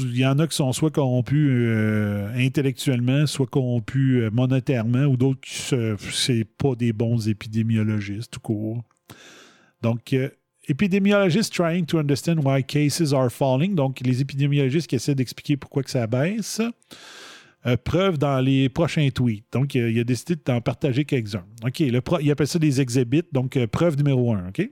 il 0.00 0.16
y 0.18 0.26
en 0.26 0.38
a 0.38 0.46
qui 0.46 0.54
sont 0.54 0.72
soit 0.72 0.90
corrompus 0.90 1.48
euh, 1.50 2.28
intellectuellement, 2.36 3.26
soit 3.26 3.46
corrompus 3.46 4.22
euh, 4.22 4.30
monétairement, 4.30 5.04
ou 5.04 5.16
d'autres 5.16 5.40
qui 5.40 5.54
se- 5.54 5.96
c'est 6.10 6.44
pas 6.44 6.74
des 6.74 6.92
bons 6.92 7.26
épidémiologistes 7.26 8.30
tout 8.32 8.40
court. 8.40 8.82
Donc, 9.80 10.14
épidémiologistes 10.68 11.52
trying 11.52 11.84
to 11.86 11.98
understand 11.98 12.44
why 12.44 12.62
cases 12.62 13.12
are 13.12 13.30
falling. 13.30 13.74
Donc, 13.74 14.00
les 14.00 14.20
épidémiologistes 14.20 14.86
qui 14.86 14.96
essaient 14.96 15.14
d'expliquer 15.14 15.56
pourquoi 15.56 15.82
que 15.82 15.90
ça 15.90 16.06
baisse. 16.06 16.60
Euh, 17.64 17.76
preuve 17.76 18.18
dans 18.18 18.40
les 18.40 18.68
prochains 18.68 19.08
tweets. 19.10 19.44
Donc, 19.52 19.74
il 19.76 19.98
a 19.98 20.04
décidé 20.04 20.34
d'en 20.44 20.60
partager 20.60 21.04
quelques-uns. 21.04 21.44
OK, 21.64 21.80
il 21.80 21.96
appelle 22.30 22.46
ça 22.46 22.58
des 22.58 22.80
exhibits. 22.80 23.22
Donc, 23.30 23.56
euh, 23.56 23.68
preuve 23.68 23.96
numéro 23.96 24.34
un. 24.34 24.48
OK? 24.48 24.68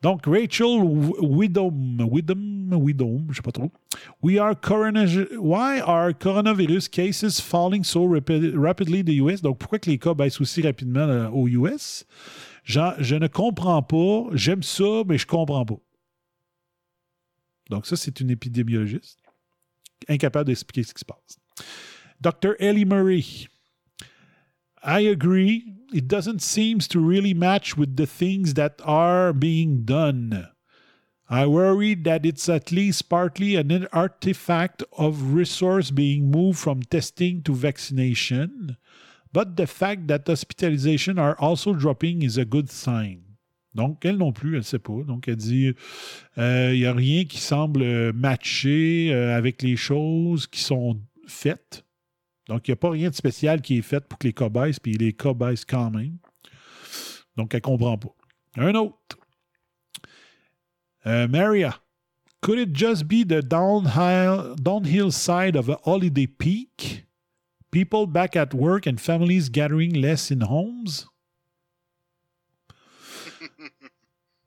Donc, 0.00 0.24
Rachel 0.24 0.80
Widom, 1.20 1.98
Widom, 2.10 2.72
Widom, 2.72 3.26
je 3.28 3.36
sais 3.36 3.42
pas 3.42 3.52
trop. 3.52 3.70
We 4.22 4.38
are 4.38 4.54
why 5.38 5.80
are 5.84 6.14
coronavirus 6.14 6.88
cases 6.88 7.38
falling 7.38 7.84
so 7.84 8.06
rapi- 8.08 8.54
rapidly 8.56 9.00
in 9.00 9.04
the 9.04 9.20
US? 9.20 9.42
Donc, 9.42 9.58
pourquoi 9.58 9.78
que 9.78 9.90
les 9.90 9.98
cas 9.98 10.14
baissent 10.14 10.40
aussi 10.40 10.62
rapidement 10.62 11.00
euh, 11.00 11.28
aux 11.28 11.46
US? 11.48 12.06
Je 12.64 13.14
ne 13.14 13.26
comprends 13.26 13.82
pas. 13.82 14.30
J'aime 14.32 14.62
ça, 14.62 15.02
mais 15.06 15.18
je 15.18 15.26
comprends 15.26 15.64
pas. 15.64 15.80
Donc, 17.70 17.86
ça, 17.86 17.96
c'est 17.96 18.20
une 18.20 18.30
épidémiologiste 18.30 19.20
incapable 20.08 20.46
d'expliquer 20.46 20.82
ce 20.82 20.94
qui 20.94 21.00
se 21.00 21.04
passe. 21.04 21.38
Dr. 22.20 22.54
Ellie 22.58 22.84
Murray. 22.84 23.48
I 24.82 25.00
agree. 25.08 25.64
It 25.92 26.06
doesn't 26.06 26.40
seem 26.40 26.78
to 26.78 27.00
really 27.00 27.34
match 27.34 27.76
with 27.76 27.96
the 27.96 28.06
things 28.06 28.54
that 28.54 28.80
are 28.84 29.32
being 29.32 29.84
done. 29.84 30.48
I 31.28 31.46
worry 31.46 31.94
that 31.94 32.26
it's 32.26 32.48
at 32.48 32.72
least 32.72 33.08
partly 33.08 33.56
an 33.56 33.86
artifact 33.92 34.82
of 34.98 35.32
resource 35.32 35.90
being 35.90 36.30
moved 36.30 36.58
from 36.58 36.82
testing 36.82 37.42
to 37.42 37.54
vaccination, 37.54 38.76
but 39.32 39.56
the 39.56 39.66
fact 39.66 40.06
that 40.08 40.20
hospitalization 40.26 41.18
are 41.18 41.36
also 41.38 41.72
dropping 41.72 42.22
is 42.22 42.38
a 42.38 42.44
good 42.44 42.70
sign. 42.70 43.30
Donc, 43.74 44.04
elle 44.04 44.16
non 44.16 44.32
plus, 44.32 44.50
elle 44.52 44.58
ne 44.58 44.62
sait 44.62 44.80
pas. 44.80 45.04
Donc, 45.06 45.28
elle 45.28 45.36
dit 45.36 45.72
il 46.36 46.72
n'y 46.72 46.86
a 46.86 46.92
rien 46.92 47.24
qui 47.24 47.38
semble 47.38 47.82
euh, 47.82 48.12
matcher 48.12 49.10
euh, 49.12 49.36
avec 49.36 49.62
les 49.62 49.76
choses 49.76 50.46
qui 50.46 50.60
sont 50.60 51.00
faites. 51.26 51.84
Donc, 52.48 52.66
il 52.66 52.72
n'y 52.72 52.74
a 52.74 52.76
pas 52.76 52.90
rien 52.90 53.10
de 53.10 53.14
spécial 53.14 53.62
qui 53.62 53.78
est 53.78 53.82
fait 53.82 54.00
pour 54.00 54.18
que 54.18 54.26
les 54.26 54.50
baissent, 54.50 54.80
puis 54.80 54.94
les 54.94 55.16
baissent 55.36 55.64
quand 55.64 55.90
même. 55.90 56.18
Donc, 57.36 57.54
elle 57.54 57.58
ne 57.58 57.62
comprend 57.62 57.96
pas. 57.96 58.14
Un 58.56 58.74
autre. 58.74 59.18
Euh, 61.06 61.28
Maria. 61.28 61.80
Could 62.42 62.58
it 62.58 62.74
just 62.74 63.04
be 63.04 63.22
the 63.22 63.42
downhill, 63.42 64.56
downhill 64.56 65.12
side 65.12 65.56
of 65.56 65.68
a 65.68 65.78
holiday 65.84 66.26
peak? 66.26 67.06
People 67.70 68.06
back 68.06 68.34
at 68.36 68.52
work 68.52 68.86
and 68.86 68.96
families 69.00 69.48
gathering 69.48 69.94
less 69.94 70.30
in 70.30 70.40
homes? 70.40 71.06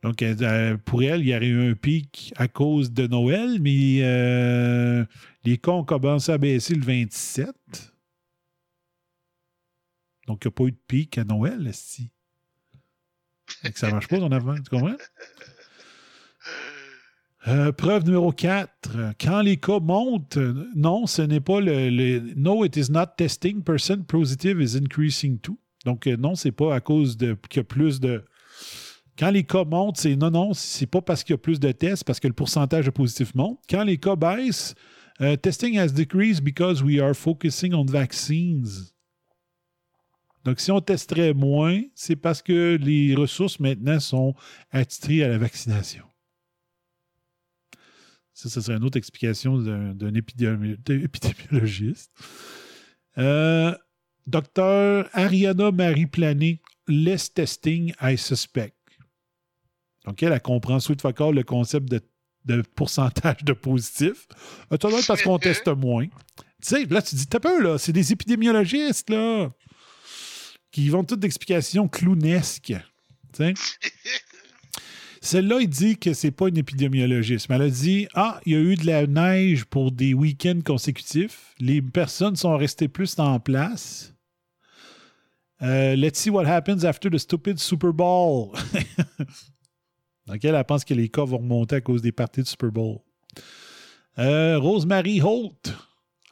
Donc, 0.03 0.21
euh, 0.21 0.77
pour 0.83 1.01
elle, 1.03 1.21
il 1.21 1.29
y 1.29 1.35
aurait 1.35 1.47
eu 1.47 1.71
un 1.71 1.75
pic 1.75 2.33
à 2.35 2.49
cause 2.49 2.91
de 2.91 3.07
Noël, 3.07 3.59
mais 3.61 3.99
euh, 4.01 5.05
les 5.45 5.57
cas 5.57 5.71
ont 5.71 5.85
commencé 5.85 6.31
à 6.33 6.37
baisser 6.37 6.75
le 6.75 6.83
27. 6.83 7.55
Donc, 10.27 10.43
il 10.43 10.47
n'y 10.47 10.49
a 10.49 10.51
pas 10.51 10.63
eu 10.65 10.71
de 10.71 10.77
pic 10.87 11.17
à 11.17 11.23
Noël, 11.23 11.69
si. 11.73 12.09
Ça 13.75 13.87
ne 13.87 13.93
marche 13.93 14.09
pas, 14.09 14.19
ton 14.19 14.31
avant, 14.31 14.55
tu 14.55 14.69
comprends? 14.69 14.97
Euh, 17.47 17.71
preuve 17.73 18.05
numéro 18.05 18.31
4. 18.31 18.69
Quand 19.19 19.41
les 19.41 19.57
cas 19.57 19.79
montent, 19.79 20.37
non, 20.75 21.05
ce 21.07 21.21
n'est 21.21 21.41
pas 21.41 21.59
le, 21.59 21.89
le- 21.89 22.33
No, 22.37 22.63
it 22.63 22.77
is 22.77 22.89
not 22.89 23.07
testing. 23.17 23.61
Percent 23.63 24.03
positive 24.07 24.61
is 24.61 24.77
increasing 24.77 25.39
too. 25.39 25.57
Donc, 25.85 26.07
euh, 26.07 26.15
non, 26.15 26.35
c'est 26.35 26.53
pas 26.53 26.73
à 26.73 26.79
cause 26.79 27.17
de 27.17 27.35
qu'il 27.49 27.59
y 27.59 27.61
a 27.61 27.63
plus 27.65 27.99
de. 27.99 28.23
Quand 29.19 29.29
les 29.29 29.43
cas 29.43 29.65
montent, 29.65 29.97
c'est 29.97 30.15
non, 30.15 30.31
non, 30.31 30.53
c'est 30.53 30.85
pas 30.87 31.01
parce 31.01 31.23
qu'il 31.23 31.33
y 31.33 31.35
a 31.35 31.37
plus 31.37 31.59
de 31.59 31.71
tests, 31.73 32.05
parce 32.05 32.19
que 32.21 32.27
le 32.27 32.33
pourcentage 32.33 32.85
de 32.85 32.91
positifs 32.91 33.35
monte. 33.35 33.59
Quand 33.69 33.83
les 33.83 33.97
cas 33.97 34.15
baissent, 34.15 34.73
euh, 35.19 35.35
testing 35.35 35.77
has 35.77 35.89
decreased 35.89 36.43
because 36.43 36.81
we 36.81 36.99
are 36.99 37.13
focusing 37.13 37.73
on 37.73 37.85
vaccines. 37.85 38.93
Donc, 40.45 40.61
si 40.61 40.71
on 40.71 40.79
testerait 40.79 41.33
moins, 41.33 41.81
c'est 41.93 42.15
parce 42.15 42.41
que 42.41 42.77
les 42.81 43.15
ressources 43.15 43.59
maintenant 43.59 43.99
sont 43.99 44.33
attitrées 44.71 45.23
à 45.23 45.27
la 45.27 45.37
vaccination. 45.37 46.03
Ça, 48.43 48.49
ce 48.49 48.59
serait 48.59 48.75
une 48.75 48.83
autre 48.83 48.97
explication 48.97 49.57
d'un 49.57 49.93
d'un 49.93 50.11
épidémi- 50.11 50.77
épidémiologiste. 51.05 52.11
Euh, 53.17 53.73
Docteur 54.27 55.09
Ariana 55.13 55.71
Marie 55.71 56.07
Plané, 56.07 56.61
less 56.87 57.33
testing, 57.33 57.93
I 58.01 58.17
suspect. 58.17 58.73
Donc, 60.05 60.21
elle, 60.21 60.33
elle 60.33 60.41
comprend 60.41 60.81
sous 60.81 60.93
de 60.95 61.01
le 61.31 61.43
concept 61.43 61.89
de, 61.89 62.01
de 62.43 62.61
pourcentage 62.75 63.43
de 63.45 63.53
positifs. 63.53 64.27
Euh, 64.73 64.77
être 64.99 65.07
parce 65.07 65.21
qu'on 65.21 65.39
teste 65.39 65.69
moins. 65.69 66.07
Tu 66.07 66.11
sais, 66.63 66.85
là, 66.85 67.01
tu 67.01 67.15
dis, 67.15 67.27
t'as 67.27 67.39
peur, 67.39 67.61
là, 67.61 67.77
c'est 67.77 67.93
des 67.93 68.11
épidémiologistes, 68.11 69.09
là, 69.09 69.49
qui 70.71 70.89
vont 70.89 71.05
toutes 71.05 71.21
d'explications 71.21 71.87
clownesques. 71.87 72.73
Tu 73.33 73.37
sais? 73.37 73.53
Celle-là, 75.23 75.59
il 75.61 75.69
dit 75.69 75.95
que 75.95 76.11
c'est 76.11 76.31
pas 76.31 76.49
une 76.49 76.57
épidémiologiste, 76.57 77.47
mais 77.47 77.55
elle 77.55 77.61
a 77.61 77.69
dit 77.69 78.07
Ah, 78.13 78.41
il 78.45 78.51
y 78.51 78.55
a 78.57 78.59
eu 78.59 78.75
de 78.75 78.85
la 78.85 79.07
neige 79.07 79.63
pour 79.63 79.93
des 79.93 80.13
week-ends 80.13 80.59
consécutifs. 80.65 81.55
Les 81.59 81.81
personnes 81.81 82.35
sont 82.35 82.57
restées 82.57 82.89
plus 82.89 83.17
en 83.17 83.39
place. 83.39 84.13
Euh, 85.61 85.95
let's 85.95 86.19
see 86.19 86.29
what 86.29 86.45
happens 86.45 86.83
after 86.83 87.09
the 87.09 87.17
stupid 87.17 87.57
Super 87.57 87.93
Bowl. 87.93 88.51
Donc, 90.27 90.43
elle, 90.43 90.55
elle 90.55 90.63
pense 90.65 90.83
que 90.83 90.93
les 90.93 91.07
cas 91.07 91.23
vont 91.23 91.37
remonter 91.37 91.77
à 91.77 91.81
cause 91.81 92.01
des 92.01 92.11
parties 92.11 92.41
de 92.41 92.47
Super 92.47 92.73
Bowl. 92.73 92.99
Euh, 94.19 94.59
Rosemary 94.59 95.21
Holt. 95.21 95.73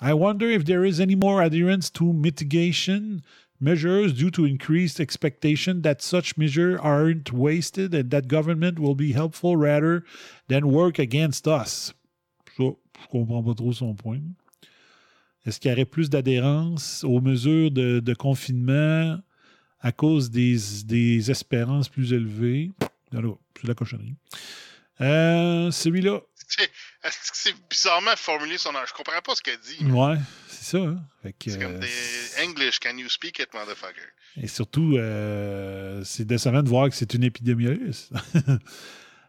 I 0.01 0.11
wonder 0.11 0.49
if 0.49 0.65
there 0.65 0.85
is 0.85 0.99
any 0.99 1.15
more 1.15 1.41
adherence 1.41 1.89
to 1.93 2.11
mitigation 2.11 3.22
measures 3.61 4.13
due 4.13 4.31
to 4.31 4.45
increased 4.45 4.99
expectation 4.99 5.81
that 5.83 5.97
such 6.01 6.35
measures 6.38 6.79
aren't 6.81 7.31
wasted 7.31 7.93
and 7.93 8.09
that 8.09 8.27
government 8.27 8.79
will 8.79 8.95
be 8.95 9.13
helpful 9.13 9.55
rather 9.55 10.03
than 10.49 10.65
work 10.65 10.99
against 10.99 11.47
us. 11.47 11.93
Ça, 12.57 12.63
je 13.01 13.07
comprends 13.09 13.43
pas 13.43 13.53
trop 13.55 13.71
son 13.73 13.93
point. 13.95 14.21
Est-ce 15.45 15.59
qu'il 15.59 15.71
y 15.71 15.73
aurait 15.73 15.85
plus 15.85 16.09
d'adhérence 16.09 17.03
aux 17.03 17.19
mesures 17.21 17.71
de, 17.71 17.99
de 17.99 18.13
confinement 18.13 19.19
à 19.79 19.91
cause 19.91 20.29
des, 20.29 20.57
des 20.85 21.31
espérances 21.31 21.89
plus 21.89 22.13
élevées? 22.13 22.71
Alors, 23.13 23.39
c'est 23.55 23.63
de 23.63 23.67
la 23.69 23.73
cochonnerie. 23.75 24.15
Euh, 25.01 25.71
Celui-là, 25.71 26.21
Est-ce 27.03 27.31
que 27.31 27.38
c'est 27.38 27.55
bizarrement 27.69 28.15
formulé 28.15 28.57
son 28.59 28.71
nom? 28.71 28.79
Je 28.88 28.93
comprends 28.93 29.19
pas 29.23 29.33
ce 29.33 29.41
qu'elle 29.41 29.57
dit. 29.59 29.83
Ouais, 29.91 30.17
c'est 30.61 30.77
ça. 30.77 30.83
Hein? 30.83 31.01
C'est 31.23 31.59
comme 31.59 31.75
euh, 31.75 31.79
des 31.79 32.45
English, 32.45 32.79
can 32.79 32.97
you 32.97 33.09
speak 33.09 33.39
it, 33.39 33.49
motherfucker? 33.53 34.07
Et 34.38 34.47
surtout, 34.47 34.95
euh, 34.95 36.03
c'est 36.05 36.25
décevant 36.25 36.61
de 36.61 36.69
voir 36.69 36.89
que 36.89 36.95
c'est 36.95 37.13
une 37.13 37.23
épidémiologiste. 37.23 38.11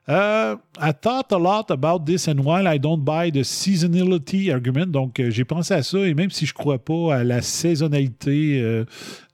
Euh, 0.09 0.57
I 0.81 0.93
thought 0.93 1.31
a 1.31 1.39
lot 1.39 1.71
about 1.71 2.07
this 2.07 2.27
and 2.27 2.41
while 2.41 2.67
I 2.67 2.77
don't 2.77 3.05
buy 3.05 3.31
the 3.31 3.45
seasonality 3.45 4.51
argument, 4.51 4.87
donc 4.87 5.21
euh, 5.21 5.31
j'ai 5.31 5.45
pensé 5.45 5.75
à 5.75 5.85
ça 5.85 5.99
et 5.99 6.13
même 6.13 6.31
si 6.31 6.45
je 6.45 6.53
crois 6.53 6.81
pas 6.81 7.15
à 7.15 7.23
la 7.23 7.41
saisonnalité 7.41 8.61
euh, 8.61 8.85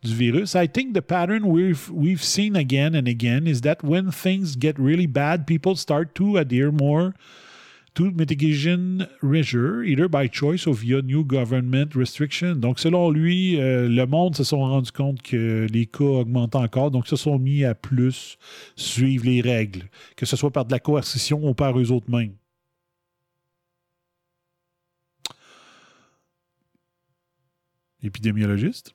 du 0.03 0.15
virus, 0.15 0.55
I 0.55 0.69
think 0.69 0.93
the 0.93 1.01
pattern 1.01 1.45
we've, 1.45 1.91
we've 1.91 2.23
seen 2.23 2.55
again 2.55 2.95
and 2.95 3.09
again 3.09 3.47
is 3.47 3.63
that 3.63 3.79
when 3.83 4.11
things 4.11 4.59
get 4.59 4.75
really 4.79 5.07
bad, 5.07 5.47
people 5.47 5.75
start 5.75 6.15
to 6.17 6.37
adhere 6.37 6.71
more 6.71 7.15
to 7.99 8.13
mitigation 8.13 9.09
measure, 9.23 9.83
either 9.83 10.09
by 10.09 10.29
choice 10.29 10.69
or 10.69 10.75
via 10.75 11.03
new 11.03 11.25
government 11.25 11.97
restriction. 11.97 12.55
Donc, 12.55 12.79
selon 12.79 13.11
lui, 13.11 13.61
euh, 13.61 13.89
le 13.89 14.07
monde 14.07 14.37
se 14.37 14.45
sont 14.45 14.61
rendu 14.61 14.93
compte 14.93 15.21
que 15.21 15.67
les 15.69 15.87
cas 15.87 16.05
augmentent 16.05 16.55
encore, 16.55 16.93
donc 16.93 17.09
se 17.09 17.17
sont 17.17 17.41
mis 17.41 17.65
à 17.65 17.75
plus 17.75 18.39
suivre 18.77 19.25
les 19.25 19.41
règles, 19.41 19.89
que 20.15 20.27
ce 20.27 20.37
soit 20.37 20.53
par 20.53 20.65
de 20.65 20.71
la 20.71 20.79
coercition 20.79 21.45
ou 21.45 21.55
par 21.55 21.77
eux 21.77 21.91
autres 21.91 22.09
mêmes. 22.09 22.37
Épidémiologiste. 28.01 28.95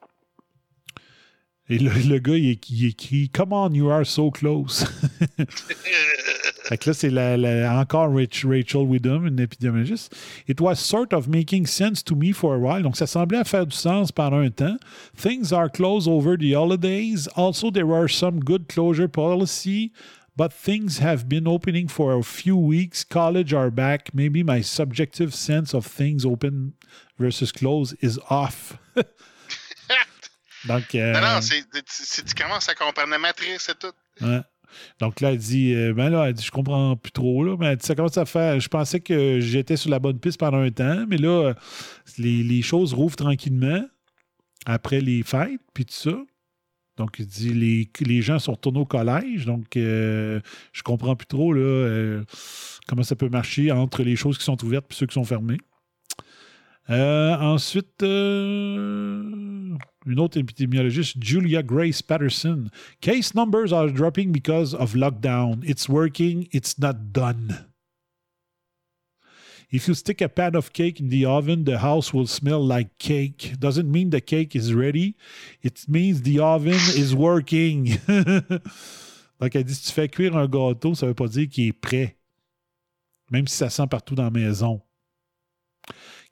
Et 1.67 1.77
le, 1.77 1.91
le 2.07 2.19
gars, 2.19 2.37
il, 2.37 2.57
il 2.69 2.85
écrit 2.85 3.29
Come 3.29 3.51
on, 3.51 3.73
you 3.73 3.89
are 3.89 4.05
so 4.05 4.31
close. 4.31 4.85
Fait 6.63 6.77
que 6.77 6.89
là, 6.89 6.93
c'est 6.93 7.09
la- 7.09 7.35
la- 7.35 7.77
encore 7.79 8.09
Rach- 8.09 8.47
Rachel 8.47 8.83
Widom, 8.87 9.25
une 9.27 9.39
épidémiologiste. 9.39 10.15
It 10.47 10.61
was 10.61 10.75
sort 10.75 11.11
of 11.13 11.27
making 11.27 11.67
sense 11.67 12.01
to 12.05 12.15
me 12.15 12.31
for 12.31 12.55
a 12.55 12.57
while. 12.57 12.81
Donc, 12.81 12.95
ça 12.95 13.05
semblait 13.05 13.43
faire 13.43 13.65
du 13.65 13.75
sens 13.75 14.11
pendant 14.13 14.39
un 14.39 14.49
temps. 14.49 14.77
Things 15.17 15.51
are 15.51 15.69
closed 15.69 16.07
over 16.07 16.37
the 16.37 16.53
holidays. 16.53 17.27
Also, 17.35 17.69
there 17.69 17.91
are 17.93 18.07
some 18.09 18.39
good 18.39 18.67
closure 18.69 19.09
policy, 19.09 19.91
but 20.37 20.53
things 20.53 20.99
have 20.99 21.27
been 21.27 21.47
opening 21.47 21.89
for 21.89 22.13
a 22.17 22.23
few 22.23 22.55
weeks. 22.55 23.03
College 23.03 23.53
are 23.53 23.69
back. 23.69 24.13
Maybe 24.13 24.41
my 24.41 24.61
subjective 24.63 25.33
sense 25.35 25.73
of 25.75 25.85
things 25.85 26.23
open 26.25 26.73
versus 27.19 27.51
close 27.51 27.93
is 28.01 28.17
off. 28.29 28.77
Donc, 30.65 30.95
euh, 30.95 31.11
Non, 31.11 31.19
non, 31.21 31.41
c'est, 31.41 31.61
tu 32.25 32.33
commences 32.41 32.69
à 32.69 32.73
comprendre 32.75 33.09
la 33.09 33.19
matrice 33.19 33.67
et 33.67 33.75
tout? 33.75 33.91
Ouais. 34.25 34.39
Donc 34.99 35.21
là, 35.21 35.31
elle 35.31 35.37
dit, 35.37 35.73
euh, 35.73 35.93
ben 35.93 36.09
là, 36.09 36.31
je 36.33 36.51
comprends 36.51 36.95
plus 36.95 37.11
trop, 37.11 37.43
là, 37.43 37.55
mais 37.59 37.75
ça 37.79 37.95
commence 37.95 38.17
à 38.17 38.25
faire. 38.25 38.59
Je 38.59 38.67
pensais 38.67 38.99
que 38.99 39.39
j'étais 39.39 39.77
sur 39.77 39.89
la 39.89 39.99
bonne 39.99 40.19
piste 40.19 40.39
pendant 40.39 40.59
un 40.59 40.71
temps, 40.71 41.05
mais 41.07 41.17
là, 41.17 41.53
les, 42.17 42.61
choses 42.61 42.93
rouvrent 42.93 43.15
tranquillement 43.15 43.83
après 44.65 45.01
les 45.01 45.23
fêtes, 45.23 45.61
puis 45.73 45.85
tout 45.85 45.93
ça. 45.93 46.17
Donc, 46.97 47.17
il 47.17 47.25
dit, 47.25 47.53
les, 47.53 47.89
les 48.05 48.21
gens 48.21 48.37
sont 48.37 48.51
retournés 48.51 48.79
au 48.79 48.85
collège, 48.85 49.45
donc 49.45 49.75
euh, 49.77 50.39
je 50.71 50.83
comprends 50.83 51.15
plus 51.15 51.25
trop, 51.25 51.51
là, 51.51 51.61
euh, 51.61 52.23
comment 52.87 53.03
ça 53.03 53.15
peut 53.15 53.29
marcher 53.29 53.71
entre 53.71 54.03
les 54.03 54.15
choses 54.15 54.37
qui 54.37 54.43
sont 54.43 54.63
ouvertes 54.63 54.85
et 54.91 54.93
ceux 54.93 55.07
qui 55.07 55.15
sont 55.15 55.23
fermées. 55.23 55.57
Euh, 56.89 57.37
ensuite, 57.37 58.03
euh, 58.03 59.77
une 60.05 60.19
autre 60.19 60.37
épidémiologiste, 60.37 61.23
Julia 61.23 61.63
Grace 61.63 62.01
Patterson. 62.01 62.69
Case 62.99 63.33
numbers 63.33 63.71
are 63.71 63.89
dropping 63.89 64.31
because 64.31 64.73
of 64.73 64.93
lockdown. 64.93 65.63
It's 65.63 65.87
working, 65.87 66.47
it's 66.51 66.77
not 66.77 67.13
done. 67.13 67.67
If 69.71 69.87
you 69.87 69.95
stick 69.95 70.21
a 70.21 70.29
pan 70.29 70.55
of 70.55 70.71
cake 70.71 70.99
in 70.99 71.09
the 71.09 71.25
oven, 71.25 71.63
the 71.63 71.79
house 71.79 72.13
will 72.13 72.27
smell 72.27 72.63
like 72.63 72.99
cake. 72.99 73.53
Doesn't 73.59 73.89
mean 73.91 74.11
the 74.11 74.21
cake 74.21 74.55
is 74.55 74.71
ready. 74.71 75.15
It 75.63 75.85
means 75.87 76.21
the 76.21 76.39
oven 76.39 76.79
is 76.95 77.15
working. 77.15 77.97
Donc, 79.39 79.55
elle 79.55 79.63
dit 79.63 79.73
si 79.73 79.87
tu 79.87 79.91
fais 79.91 80.09
cuire 80.09 80.37
un 80.37 80.47
gâteau, 80.47 80.93
ça 80.93 81.07
ne 81.07 81.11
veut 81.11 81.15
pas 81.15 81.27
dire 81.27 81.49
qu'il 81.49 81.69
est 81.69 81.73
prêt. 81.73 82.17
Même 83.31 83.47
si 83.47 83.57
ça 83.57 83.71
sent 83.71 83.87
partout 83.89 84.13
dans 84.13 84.25
la 84.25 84.29
maison. 84.29 84.79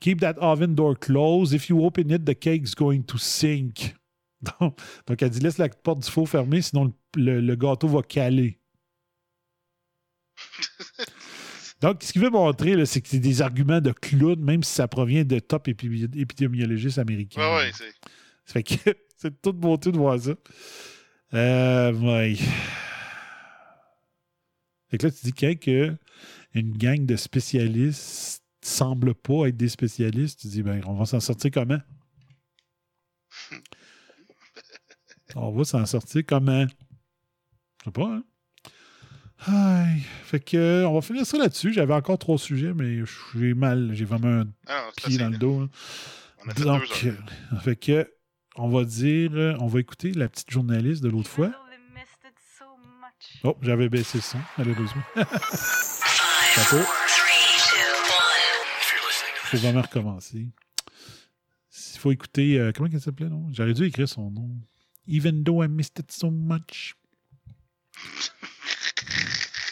Keep 0.02 0.20
that 0.20 0.38
oven 0.40 0.76
door 0.76 0.96
closed. 0.96 1.54
If 1.54 1.70
you 1.70 1.86
open 1.86 2.12
it, 2.12 2.26
the 2.26 2.36
cake's 2.36 2.76
going 2.76 3.04
to 3.04 3.18
sink. 3.18 3.96
Donc, 4.60 4.80
donc, 5.06 5.22
elle 5.22 5.30
dit 5.30 5.40
laisse 5.40 5.60
la 5.60 5.70
porte 5.70 6.00
du 6.00 6.10
four 6.10 6.28
fermée, 6.28 6.64
sinon 6.64 6.86
le, 7.16 7.36
le- 7.36 7.42
le 7.42 7.56
gâteau 7.56 7.88
va 7.88 8.02
caler. 8.02 8.60
Donc, 11.82 12.04
ce 12.04 12.12
qu'il 12.12 12.22
veut 12.22 12.30
montrer, 12.32 12.76
là, 12.76 12.86
c'est 12.86 13.02
que 13.02 13.08
c'est 13.08 13.20
des 13.20 13.42
arguments 13.42 13.82
de 13.82 13.92
clown, 13.92 14.40
même 14.40 14.64
si 14.64 14.74
ça 14.74 14.88
provient 14.88 15.24
de 15.24 15.40
top 15.40 15.68
épi- 15.68 16.10
épidémiologistes 16.20 16.98
américains. 17.00 17.42
Ouais, 17.42 17.56
ouais, 17.66 17.72
c'est. 17.74 17.92
Ça 18.46 18.54
fait 18.54 18.64
que 18.64 18.74
c'est 19.18 19.42
toute 19.42 19.58
beauté 19.58 19.92
de 19.92 19.98
voir 19.98 20.20
ça. 20.20 20.32
Euh, 21.34 21.94
ouais. 21.94 22.36
Fait 24.90 24.98
que 24.98 25.06
là, 25.08 25.12
tu 25.12 25.20
dis 25.24 25.34
quand 25.34 25.60
que 25.60 25.96
une 26.54 26.78
gang 26.78 27.06
de 27.06 27.16
spécialistes 27.16 28.41
semble 28.62 29.14
pas 29.16 29.48
être 29.48 29.58
des 29.58 29.70
spécialistes, 29.70 30.40
tu 30.42 30.48
dis, 30.48 30.62
ben, 30.64 30.82
on 30.86 30.94
va 30.94 31.06
s'en 31.06 31.20
sortir 31.20 31.52
comment? 31.52 31.80
On 35.36 35.52
va 35.52 35.64
s'en 35.64 35.86
sortir 35.86 36.24
comment? 36.28 36.66
Je 36.68 37.86
sais 37.86 37.92
pas, 37.92 38.06
hein? 38.06 38.24
Aïe. 39.48 40.02
Fait 40.26 40.40
que, 40.40 40.84
on 40.86 40.94
va 40.94 41.02
finir 41.02 41.26
ça 41.26 41.38
là-dessus. 41.38 41.74
J'avais 41.74 41.94
encore 41.94 42.20
trois 42.20 42.38
sujets, 42.38 42.74
mais 42.74 43.00
j'ai 43.36 43.54
mal. 43.54 43.92
J'ai 43.94 44.06
vraiment 44.06 44.42
un 44.42 44.48
Ah 44.68 44.90
pied 44.98 45.18
dans 45.18 45.30
le 45.30 45.38
dos. 45.38 45.62
là. 45.62 45.68
On 46.46 46.50
a 46.50 46.54
fait 46.54 46.64
Donc, 46.64 46.82
deux 47.02 47.08
heures. 47.08 47.16
euh, 47.54 47.60
fait 47.60 47.76
que, 47.78 48.14
on 48.58 48.70
va 48.70 48.84
dire, 48.84 49.32
euh, 49.34 49.56
on 49.60 49.68
va 49.68 49.80
écouter 49.80 50.12
la 50.12 50.28
petite 50.30 50.52
journaliste 50.52 51.02
de 51.02 51.10
l'autre 51.10 51.30
fois. 51.30 51.52
Oh, 53.44 53.58
j'avais 53.62 53.88
baissé 53.90 54.18
le 54.18 54.22
son, 54.24 54.40
malheureusement. 54.58 55.02
faut 59.52 59.58
vraiment 59.58 59.82
recommencer. 59.82 60.48
Il 61.94 62.00
faut 62.00 62.12
écouter. 62.12 62.58
euh, 62.60 62.72
comment 62.74 62.90
elle 62.92 63.02
s'appelait, 63.02 63.30
non? 63.30 63.48
J'aurais 63.52 63.74
dû 63.74 63.86
écrire 63.86 64.08
son 64.08 64.32
nom. 64.32 64.50
Even 65.08 65.44
though 65.44 65.62
I 65.64 65.68
missed 65.68 66.00
it 66.00 66.12
so 66.12 66.30
much. 66.32 66.96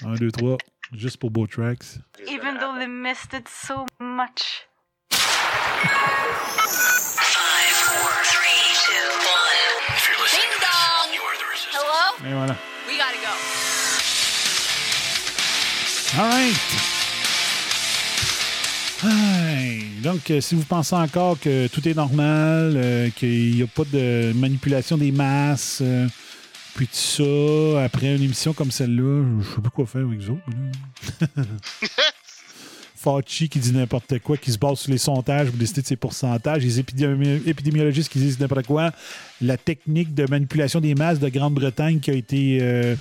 Un, 0.03 0.15
deux, 0.15 0.31
trois. 0.31 0.57
Juste 0.93 1.18
pour 1.18 1.31
Beau 1.31 1.47
Tracks. 1.47 1.99
Even 2.27 2.57
though 2.60 2.77
they 2.77 2.88
missed 2.88 3.34
it 3.34 3.47
so 3.47 3.85
much. 3.99 4.68
Ding 10.31 10.53
dong! 10.60 11.10
Hello? 11.72 12.27
Et 12.27 12.34
voilà. 12.34 12.56
We 12.88 12.97
gotta 12.97 13.18
go. 13.22 13.34
All 16.22 16.30
right. 16.30 16.89
Donc, 20.03 20.31
euh, 20.31 20.41
si 20.41 20.55
vous 20.55 20.63
pensez 20.63 20.95
encore 20.95 21.39
que 21.39 21.67
tout 21.67 21.88
est 21.88 21.93
normal, 21.93 22.73
euh, 22.76 23.09
qu'il 23.09 23.55
n'y 23.55 23.61
a 23.63 23.67
pas 23.67 23.84
de 23.91 24.31
manipulation 24.34 24.97
des 24.97 25.11
masses, 25.11 25.80
euh, 25.81 26.07
puis 26.76 26.88
tout 26.88 26.93
ça, 26.95 27.84
après 27.84 28.15
une 28.15 28.23
émission 28.23 28.53
comme 28.53 28.71
celle-là, 28.71 29.23
je 29.41 29.55
sais 29.55 29.61
pas 29.61 29.69
quoi 29.69 29.85
faire 29.85 30.05
avec 30.05 30.19
vous. 30.21 30.39
Fauci 32.95 33.47
qui 33.47 33.59
dit 33.59 33.71
n'importe 33.71 34.19
quoi, 34.19 34.35
qui 34.38 34.51
se 34.51 34.57
base 34.57 34.80
sur 34.80 34.91
les 34.91 34.97
sondages 34.97 35.47
pour 35.49 35.57
décider 35.57 35.81
de 35.81 35.88
ses 35.88 35.95
pourcentages, 35.95 36.63
les 36.63 36.81
épidémi- 36.81 37.41
épidémiologistes 37.47 38.11
qui 38.11 38.19
disent 38.19 38.39
n'importe 38.39 38.67
quoi, 38.67 38.91
la 39.41 39.55
technique 39.55 40.13
de 40.13 40.26
manipulation 40.30 40.81
des 40.81 40.95
masses 40.95 41.19
de 41.19 41.30
Grande-Bretagne 41.30 42.01
qui 42.01 42.11
a 42.11 42.13
été 42.13 42.59
euh, 42.61 42.95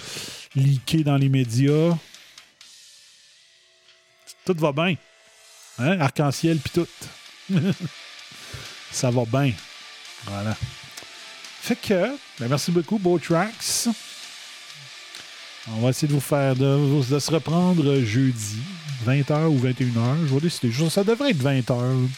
leakée 0.54 1.02
dans 1.02 1.16
les 1.16 1.28
médias. 1.28 1.96
Tout 4.44 4.54
va 4.58 4.72
bien. 4.72 4.94
Hein? 5.78 6.00
Arc-en-ciel 6.00 6.58
puis 6.58 6.72
tout. 6.72 6.88
Ça 8.90 9.10
va 9.10 9.24
bien. 9.24 9.52
Voilà. 10.26 10.56
Fait 11.60 11.76
que, 11.76 12.16
ben, 12.38 12.48
merci 12.48 12.70
beaucoup, 12.70 12.98
Beau 12.98 13.18
Tracks. 13.18 13.88
On 15.70 15.80
va 15.80 15.90
essayer 15.90 16.08
de 16.08 16.14
vous 16.14 16.20
faire 16.20 16.56
de, 16.56 17.02
se 17.02 17.30
reprendre 17.30 18.00
jeudi, 18.00 18.56
20h 19.06 19.46
ou 19.46 19.58
21h. 19.58 20.26
Je 20.26 20.34
vais 20.34 20.40
décider. 20.40 20.72
Ça 20.88 21.04
devrait 21.04 21.30
être 21.30 21.42
20h. 21.42 22.08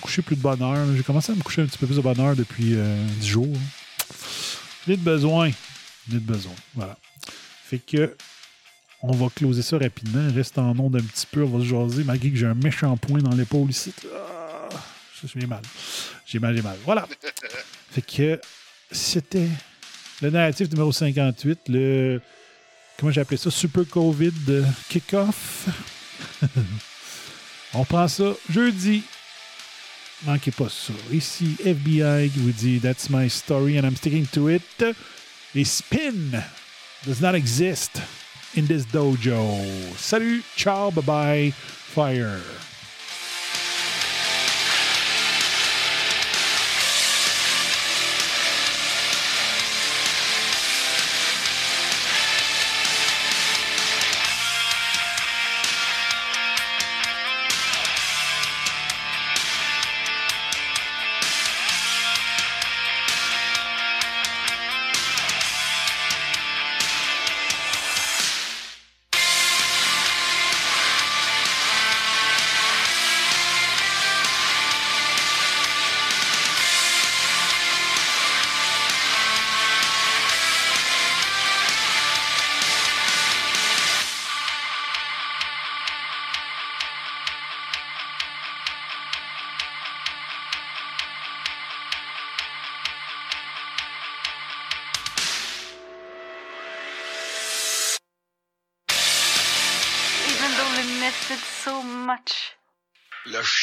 Coucher 0.00 0.22
plus 0.22 0.36
de 0.36 0.40
bonne 0.40 0.62
heure. 0.62 0.86
J'ai 0.96 1.02
commencé 1.02 1.30
à 1.30 1.34
me 1.34 1.42
coucher 1.42 1.62
un 1.62 1.66
petit 1.66 1.78
peu 1.78 1.86
plus 1.86 1.96
de 1.96 2.00
bonne 2.00 2.18
heure 2.18 2.34
depuis 2.34 2.74
euh, 2.74 3.06
10 3.20 3.28
jours. 3.28 3.56
J'ai 4.86 4.96
de 4.96 5.02
besoin. 5.02 5.50
J'ai 6.10 6.16
de 6.16 6.24
besoin. 6.24 6.54
Voilà. 6.74 6.96
Fait 7.68 7.78
que 7.78 8.16
on 9.02 9.12
va 9.12 9.28
closer 9.34 9.62
ça 9.62 9.78
rapidement. 9.78 10.32
Reste 10.34 10.58
en 10.58 10.78
onde 10.78 10.96
un 10.96 11.02
petit 11.02 11.26
peu. 11.26 11.42
On 11.44 11.58
va 11.58 11.64
se 11.64 11.68
jaser, 11.68 12.04
malgré 12.04 12.30
que 12.30 12.36
j'ai 12.36 12.46
un 12.46 12.54
méchant 12.54 12.96
point 12.96 13.20
dans 13.20 13.34
l'épaule 13.34 13.70
ici. 13.70 13.92
Ah, 14.14 14.68
j'ai 15.22 15.46
mal. 15.46 15.62
J'ai 16.26 16.38
mal, 16.38 16.54
j'ai 16.54 16.62
mal. 16.62 16.76
Voilà. 16.84 17.08
Fait 17.90 18.02
que 18.02 18.40
c'était 18.92 19.48
le 20.22 20.30
narratif 20.30 20.70
numéro 20.70 20.92
58, 20.92 21.60
le. 21.68 22.20
Comment 22.98 23.10
j'ai 23.10 23.22
appelé 23.22 23.38
ça? 23.38 23.50
Super 23.50 23.88
COVID 23.88 24.64
Kickoff. 24.88 25.68
On 27.74 27.84
prend 27.84 28.08
ça 28.08 28.34
jeudi. 28.50 29.02
Manquez 30.26 30.50
pas 30.50 30.68
ça. 30.68 30.92
Ici, 31.10 31.56
FBI 31.64 32.28
qui 32.28 32.40
vous 32.40 32.52
dit 32.52 32.78
That's 32.78 33.08
my 33.08 33.30
story 33.30 33.78
and 33.78 33.84
I'm 33.84 33.96
sticking 33.96 34.26
to 34.26 34.50
it. 34.50 34.84
Et 35.54 35.64
spin 35.64 36.42
does 37.06 37.22
not 37.22 37.34
exist 37.34 38.02
in 38.54 38.66
this 38.66 38.84
dojo. 38.86 39.96
Salut, 39.96 40.44
ciao, 40.56 40.90
bye 40.90 41.02
bye, 41.02 41.50
fire. 41.50 42.40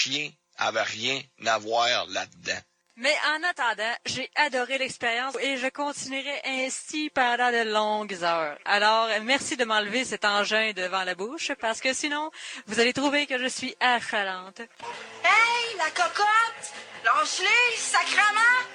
Chien 0.08 0.30
avait 0.58 0.82
rien 0.84 1.22
à 1.46 1.58
voir 1.58 2.06
là-dedans. 2.08 2.62
Mais 3.00 3.16
en 3.28 3.44
attendant, 3.44 3.96
j'ai 4.08 4.28
adoré 4.36 4.80
l'expérience 4.80 5.36
et 5.40 5.58
je 5.58 5.68
continuerai 5.68 6.42
ainsi 6.46 7.12
pendant 7.12 7.52
de 7.52 7.72
longues 7.72 8.24
heures. 8.24 8.58
Alors, 8.66 9.08
merci 9.22 9.56
de 9.56 9.66
m'enlever 9.66 10.04
cet 10.04 10.26
engin 10.26 10.72
devant 10.76 11.04
la 11.04 11.14
bouche 11.14 11.52
parce 11.62 11.80
que 11.80 11.94
sinon, 11.94 12.32
vous 12.66 12.80
allez 12.80 12.94
trouver 12.94 13.28
que 13.28 13.38
je 13.38 13.48
suis 13.48 13.76
affalante. 13.80 14.62
Hey, 15.24 15.78
la 15.78 15.92
cocotte! 15.92 16.74
Lâche-les, 17.06 17.78
sacrement! 17.78 18.66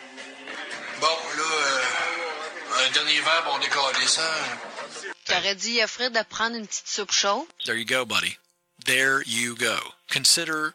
Bon, 1.01 1.19
là, 1.37 1.43
euh, 1.43 2.87
un 2.87 2.91
dernier 2.93 3.21
verre, 3.21 3.51
on 3.53 3.59
décolle 3.59 4.07
ça. 4.07 4.23
T'aurais 5.25 5.57
dû 5.57 5.69
y 5.71 5.83
offrir 5.83 6.13
de 6.13 6.23
prendre 6.23 6.55
une 6.55 6.67
petite 6.69 6.87
soupe 6.87 7.11
chaude? 7.11 7.47
There 7.65 7.77
you 7.77 7.85
go, 7.85 8.05
buddy. 8.05 8.39
There 8.85 9.23
you 9.27 9.57
go. 9.57 9.77
Consider 10.13 10.75